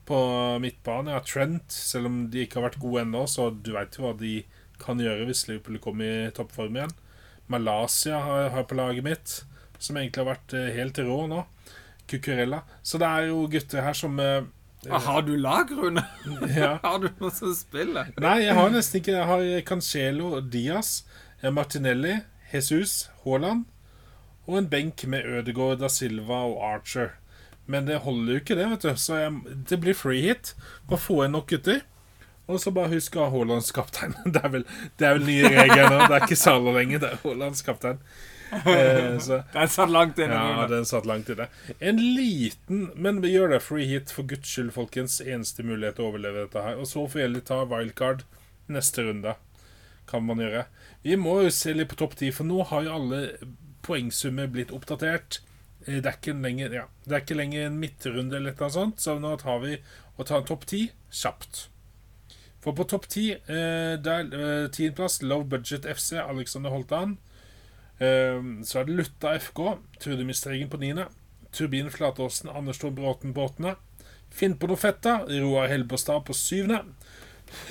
på 0.07 0.19
midtbanen. 0.63 1.11
Jeg 1.11 1.19
har 1.19 1.27
Trent, 1.27 1.73
selv 1.73 2.11
om 2.11 2.19
de 2.31 2.45
ikke 2.45 2.61
har 2.61 2.69
vært 2.69 2.81
gode 2.83 3.03
ennå, 3.07 3.25
så 3.31 3.49
du 3.51 3.73
veit 3.75 3.97
jo 3.97 4.05
hva 4.07 4.13
de 4.21 4.37
kan 4.83 5.01
gjøre 5.01 5.27
hvis 5.27 5.47
Liverpool 5.49 5.81
kommer 5.83 6.29
i 6.29 6.33
toppform 6.37 6.77
igjen. 6.79 6.93
Malaysia 7.51 8.21
har 8.23 8.45
jeg 8.45 8.69
på 8.71 8.79
laget 8.79 9.07
mitt, 9.07 9.35
som 9.79 9.99
egentlig 9.99 10.23
har 10.23 10.29
vært 10.35 10.55
eh, 10.59 10.69
helt 10.77 11.01
rå 11.07 11.19
nå. 11.31 11.43
Cucurella. 12.07 12.61
Så 12.87 13.01
det 13.03 13.09
er 13.09 13.33
jo 13.33 13.47
gutter 13.51 13.83
her 13.87 13.97
som 13.99 14.21
eh, 14.23 14.45
Ah, 14.87 15.01
har 15.03 15.25
du 15.27 15.33
lag, 15.41 15.71
Rune? 15.75 16.05
ja. 16.55 16.77
har 16.85 17.01
du 17.03 17.09
noe 17.19 17.33
som 17.35 17.51
spiller? 17.57 18.13
Nei, 18.23 18.37
jeg 18.45 18.55
har 18.55 18.69
nesten 18.71 19.01
ikke 19.01 19.17
Jeg 19.17 19.27
har 19.27 19.47
Cancelo, 19.67 20.29
Diaz, 20.39 21.01
Martinelli, 21.43 22.21
Jesus, 22.53 23.09
Haaland 23.25 23.65
og 24.47 24.59
en 24.61 24.69
benk 24.71 25.05
med 25.11 25.27
Ødegaard, 25.27 25.81
da 25.83 25.89
Silva 25.93 26.45
og 26.47 26.61
Archer. 26.65 27.15
Men 27.67 27.87
det 27.89 27.99
holder 28.05 28.33
jo 28.37 28.41
ikke, 28.45 28.55
det. 28.55 28.69
vet 28.71 28.83
du 28.87 28.95
Så 28.97 29.17
jeg, 29.19 29.33
det 29.69 29.81
blir 29.83 29.95
free 29.99 30.23
hit. 30.23 30.55
Bare 30.89 31.03
få 31.03 31.25
inn 31.25 31.33
nok 31.35 31.49
gutter. 31.51 31.81
Og 32.47 32.61
så 32.63 32.71
bare 32.71 32.93
husk 32.93 33.17
å 33.19 33.25
ha 33.25 33.33
Haalands 33.33 33.73
kaptein. 33.75 34.15
Det 34.35 34.39
er 34.39 34.53
vel, 34.53 34.65
det 34.99 35.07
er 35.09 35.17
vel 35.19 35.25
nye 35.27 35.49
regler 35.51 35.89
nå. 35.91 35.97
Det 36.07 36.15
er 36.15 36.27
ikke 36.29 36.39
Sala 36.39 36.75
lenger, 36.77 37.01
det 37.03 37.09
er 37.11 37.23
Haalands 37.25 37.63
kaptein. 37.67 37.99
Eh, 38.55 39.17
så, 39.19 39.41
Den 39.57 39.73
satt 39.75 39.91
langt 39.91 40.21
inne. 40.23 40.39
ja, 40.39 40.67
den 40.71 40.87
satt 40.87 41.09
langt 41.11 41.27
inne. 41.35 41.49
En 41.83 41.99
liten 41.99 42.85
Men 42.95 43.19
vi 43.25 43.33
gjør 43.33 43.51
det 43.57 43.59
free 43.67 43.89
hit 43.91 44.15
for 44.15 44.23
guds 44.31 44.47
skyld, 44.55 44.71
folkens. 44.79 45.19
Eneste 45.27 45.67
mulighet 45.67 45.99
til 45.99 46.07
å 46.07 46.13
overleve 46.13 46.45
dette 46.47 46.63
her. 46.63 46.79
Og 46.79 46.87
så 46.87 47.03
får 47.03 47.19
vi 47.19 47.25
heller 47.27 47.43
ta 47.51 47.59
wildcard 47.67 48.23
neste 48.71 49.09
runde. 49.09 49.35
Kan 50.07 50.23
man 50.31 50.39
gjøre. 50.39 50.69
Vi 51.03 51.19
må 51.19 51.41
jo 51.43 51.51
se 51.51 51.75
litt 51.75 51.91
på 51.91 51.99
topp 51.99 52.15
ti, 52.23 52.31
for 52.31 52.47
nå 52.47 52.63
har 52.71 52.87
jo 52.87 52.95
alle 53.01 53.25
poengsummer 53.87 54.51
blitt 54.53 54.73
oppdatert. 54.75 55.41
Eh, 55.87 56.01
Det 56.03 56.07
er 56.11 56.19
ikke 56.19 56.35
lenger, 56.43 56.75
ja, 56.83 56.85
det 57.07 57.15
er 57.17 57.25
ikke 57.25 57.39
lenger 57.39 57.67
en 57.69 57.79
midtrunde 57.81 58.37
eller 58.37 58.57
noe 58.59 58.71
sånt, 58.75 59.01
så 59.01 59.19
nå 59.23 59.37
tar 59.41 59.61
vi 59.63 59.77
og 60.17 60.27
tar 60.27 60.43
en 60.43 60.49
topp 60.49 60.67
ti 60.67 60.87
kjapt. 61.13 61.67
For 62.65 62.75
på 62.75 62.87
topp 62.91 63.07
ti, 63.13 63.29
eh, 63.33 63.95
der 64.03 64.27
eh, 64.35 64.69
tiendeplass, 64.75 65.21
Low 65.23 65.45
Budget 65.47 65.87
FC, 65.87 66.17
Alexander 66.19 66.71
Holtan. 66.75 67.19
Eh, 68.01 68.41
så 68.67 68.81
er 68.81 68.89
det 68.89 68.97
Lutta 68.99 69.37
FK, 69.39 69.61
Trude 70.03 70.25
Mistregen 70.27 70.69
på 70.73 70.81
niende. 70.83 71.07
Turbin 71.53 71.91
Flatåsen, 71.91 72.51
Anders 72.51 72.79
Thor 72.83 72.91
Bråten 72.91 73.33
på 73.33 73.45
åttende. 73.47 73.77
Finn 74.35 74.57
på 74.59 74.67
noe 74.69 74.77
fett, 74.77 74.99
da. 75.07 75.21
Roar 75.31 75.71
Helbostad 75.71 76.25
på 76.27 76.35
syvende. 76.37 76.83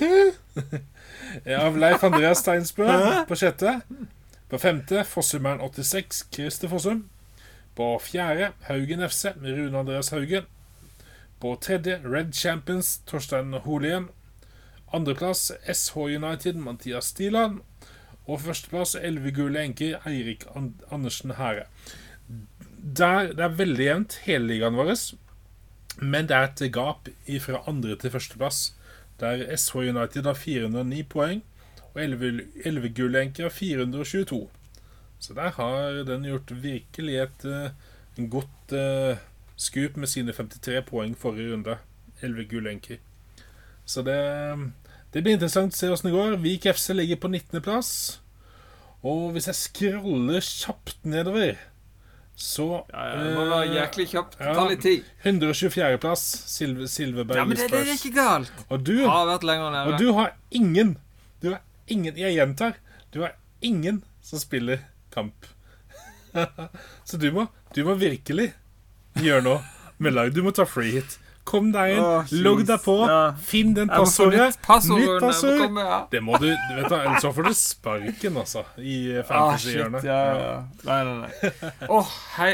Av 1.66 1.76
Leif 1.76 2.02
Andreas 2.06 2.40
Steinsbø 2.40 2.86
på 3.28 3.36
sjette. 3.38 3.76
På 4.48 4.58
femte 4.58 5.02
Fossumern86, 5.02 6.26
Christer 6.30 6.68
Fossum. 6.68 7.08
På 7.74 7.98
fjerde 7.98 8.52
Haugen 8.68 9.02
FC, 9.08 9.24
Rune 9.42 9.78
Andreas 9.78 10.10
Haugen. 10.10 10.46
På 11.40 11.56
tredje 11.60 12.00
Red 12.04 12.32
Champions, 12.34 12.98
Torstein 13.06 13.52
Holien. 13.52 14.08
Andreplass 14.92 15.52
SH 15.72 15.96
United, 15.96 16.54
Mathias 16.54 17.10
Stiland. 17.10 17.60
Og 18.26 18.40
førsteplass 18.40 18.94
Elleve 18.94 19.34
gule 19.34 19.62
enker, 19.62 19.98
Eirik 20.06 20.46
Andersen 20.90 21.34
Hære. 21.38 21.66
Det 22.98 23.40
er 23.42 23.58
veldig 23.58 23.84
jevnt, 23.84 24.20
hele 24.26 24.46
ligaen 24.46 24.78
vår. 24.78 24.94
Men 26.00 26.28
det 26.30 26.36
er 26.36 26.48
et 26.48 26.72
gap 26.72 27.10
fra 27.42 27.64
andre 27.66 27.96
til 27.98 28.14
førsteplass. 28.14 28.76
Der 29.20 29.42
SH 29.56 29.76
United 29.76 30.26
har 30.26 30.34
409 30.34 31.02
poeng, 31.02 31.42
og 31.96 32.02
11 32.04 32.92
gule 32.96 33.22
enker 33.24 33.48
422. 33.48 34.42
Så 35.18 35.34
der 35.34 35.54
har 35.56 36.02
den 36.04 36.26
gjort 36.28 36.52
virkelig 36.62 37.16
et 37.22 37.46
uh, 37.48 38.28
godt 38.30 38.74
uh, 38.76 39.16
skup 39.56 39.96
med 39.96 40.10
sine 40.12 40.32
53 40.36 40.82
poeng 40.90 41.16
forrige 41.18 41.54
runde. 41.54 41.78
11 42.22 42.44
gullenker. 42.50 43.00
Så 43.86 44.02
det, 44.02 44.18
det 45.14 45.22
blir 45.22 45.36
interessant 45.36 45.72
å 45.72 45.78
se 45.78 45.88
åssen 45.92 46.10
det 46.10 46.16
går. 46.16 46.36
Vik 46.42 46.68
FC 46.72 46.92
ligger 46.96 47.20
på 47.22 47.30
19.-plass. 47.32 47.90
Og 49.06 49.32
hvis 49.32 49.48
jeg 49.48 49.58
scroller 49.60 50.44
kjapt 50.44 51.04
nedover, 51.06 51.56
så 52.36 52.84
Ja, 52.92 53.04
ja, 53.08 53.20
det 53.22 53.32
må 53.32 53.44
være 53.48 53.66
eh, 53.68 53.74
jæklig 53.78 54.08
kjapt. 54.10 54.36
ja. 54.40 54.52
Ta 54.52 54.66
litt 54.68 54.82
tid. 54.84 55.04
124.-plass, 55.24 56.24
Silver, 56.52 56.86
Silverberg 56.92 57.38
Ja, 57.40 57.44
men 57.48 57.56
det, 57.56 57.70
det 57.72 57.80
er 57.86 57.94
ikke 57.94 58.12
galt. 58.16 58.64
Og 58.68 58.82
du, 58.84 58.96
Har 59.08 59.28
vært 59.30 59.46
lenger 59.48 59.78
og 59.86 59.98
du 60.00 60.10
har 60.18 60.34
ingen 60.50 60.96
ingen 61.88 62.16
Jeg 62.16 62.34
gjentar. 62.36 62.76
Du 63.12 63.20
har 63.22 63.36
ingen 63.60 64.02
som 64.22 64.38
spiller 64.42 64.78
kamp. 65.14 65.46
Så 67.04 67.16
du 67.16 67.30
må, 67.32 67.46
du 67.74 67.84
må 67.86 67.94
virkelig 68.00 68.50
gjøre 69.22 69.42
noe 69.46 69.62
med 69.98 70.12
lag. 70.16 70.32
Du 70.34 70.42
må 70.44 70.52
ta 70.52 70.66
free 70.68 70.98
hit. 70.98 71.18
Kom 71.46 71.68
deg 71.70 71.92
inn, 71.94 72.02
oh, 72.02 72.32
logg 72.42 72.64
deg 72.66 72.80
på, 72.82 72.94
Ja. 73.06 73.18
finn 73.38 73.70
den 73.76 73.86
passordet. 73.86 74.56
nytt 74.58 75.20
passord. 75.22 75.76
Ja. 75.78 75.98
Det 76.10 76.18
må 76.26 76.40
du, 76.42 76.48
du 76.50 76.72
vet 76.74 76.88
da, 76.90 77.04
Ellers 77.04 77.22
så 77.22 77.30
får 77.36 77.46
du 77.46 77.52
sparken, 77.54 78.40
altså, 78.42 78.64
i 78.82 78.96
fantasy-hjørnet. 79.22 80.02
fantasyhjørnet. 80.02 80.08
Ja, 80.10 80.16
ja, 80.26 80.40
ja. 80.42 80.56
Nei, 80.88 80.98
nei, 81.06 81.14
nei. 81.22 81.70
Åh, 81.86 82.10
hei. 82.40 82.50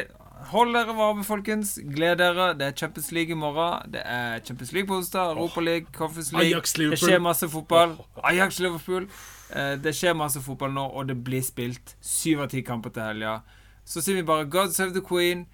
Hold 0.51 0.75
dere 0.75 0.95
varme, 0.97 1.25
folkens. 1.25 1.79
Gled 1.95 2.17
dere. 2.19 2.49
Det 2.59 2.67
er 2.67 2.73
Champions 2.77 3.13
League 3.13 3.31
i 3.31 3.39
morgen. 3.39 3.93
Det 3.93 4.03
er 4.05 4.41
Champions 4.45 4.73
League 4.73 4.87
på 4.89 4.97
onsdag. 4.97 5.31
Europa 5.37 5.61
League, 5.61 5.87
Conference 5.93 6.33
League. 6.33 6.55
Ajax, 6.55 6.73
Det 6.73 6.99
skjer 6.99 7.19
masse 7.21 7.49
fotball. 7.49 7.97
Ajax 8.25 8.59
Liverpool. 8.61 9.09
Eh, 9.55 9.77
Det 9.83 9.95
skjer 9.95 10.15
masse 10.15 10.41
fotball 10.41 10.73
nå, 10.73 10.85
og 10.97 11.09
det 11.09 11.25
blir 11.25 11.43
spilt 11.43 11.97
syv 12.01 12.41
av 12.41 12.49
ti 12.49 12.63
kamper 12.63 12.91
til 12.91 13.03
helga. 13.03 13.39
Så 13.85 14.01
sier 14.01 14.15
vi 14.15 14.23
bare 14.23 14.45
God 14.45 14.73
save 14.73 14.93
the 14.93 15.01
queen. 15.03 15.47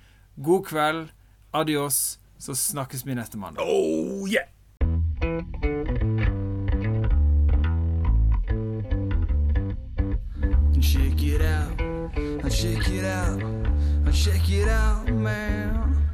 God 0.42 0.64
kveld. 0.64 1.08
Adios. 1.52 2.18
Så 2.38 2.54
snakkes 2.54 3.06
vi 3.06 3.14
neste 3.14 3.38
mandag. 3.38 3.64
Oh 3.66 4.26
yeah! 4.30 4.46
Check 10.80 11.22
it 11.22 11.42
out, 11.42 12.50
check 12.50 12.88
it 12.88 13.04
out, 13.04 13.42
check 14.12 14.48
it 14.48 14.68
out, 14.68 15.06
man. 15.08 16.07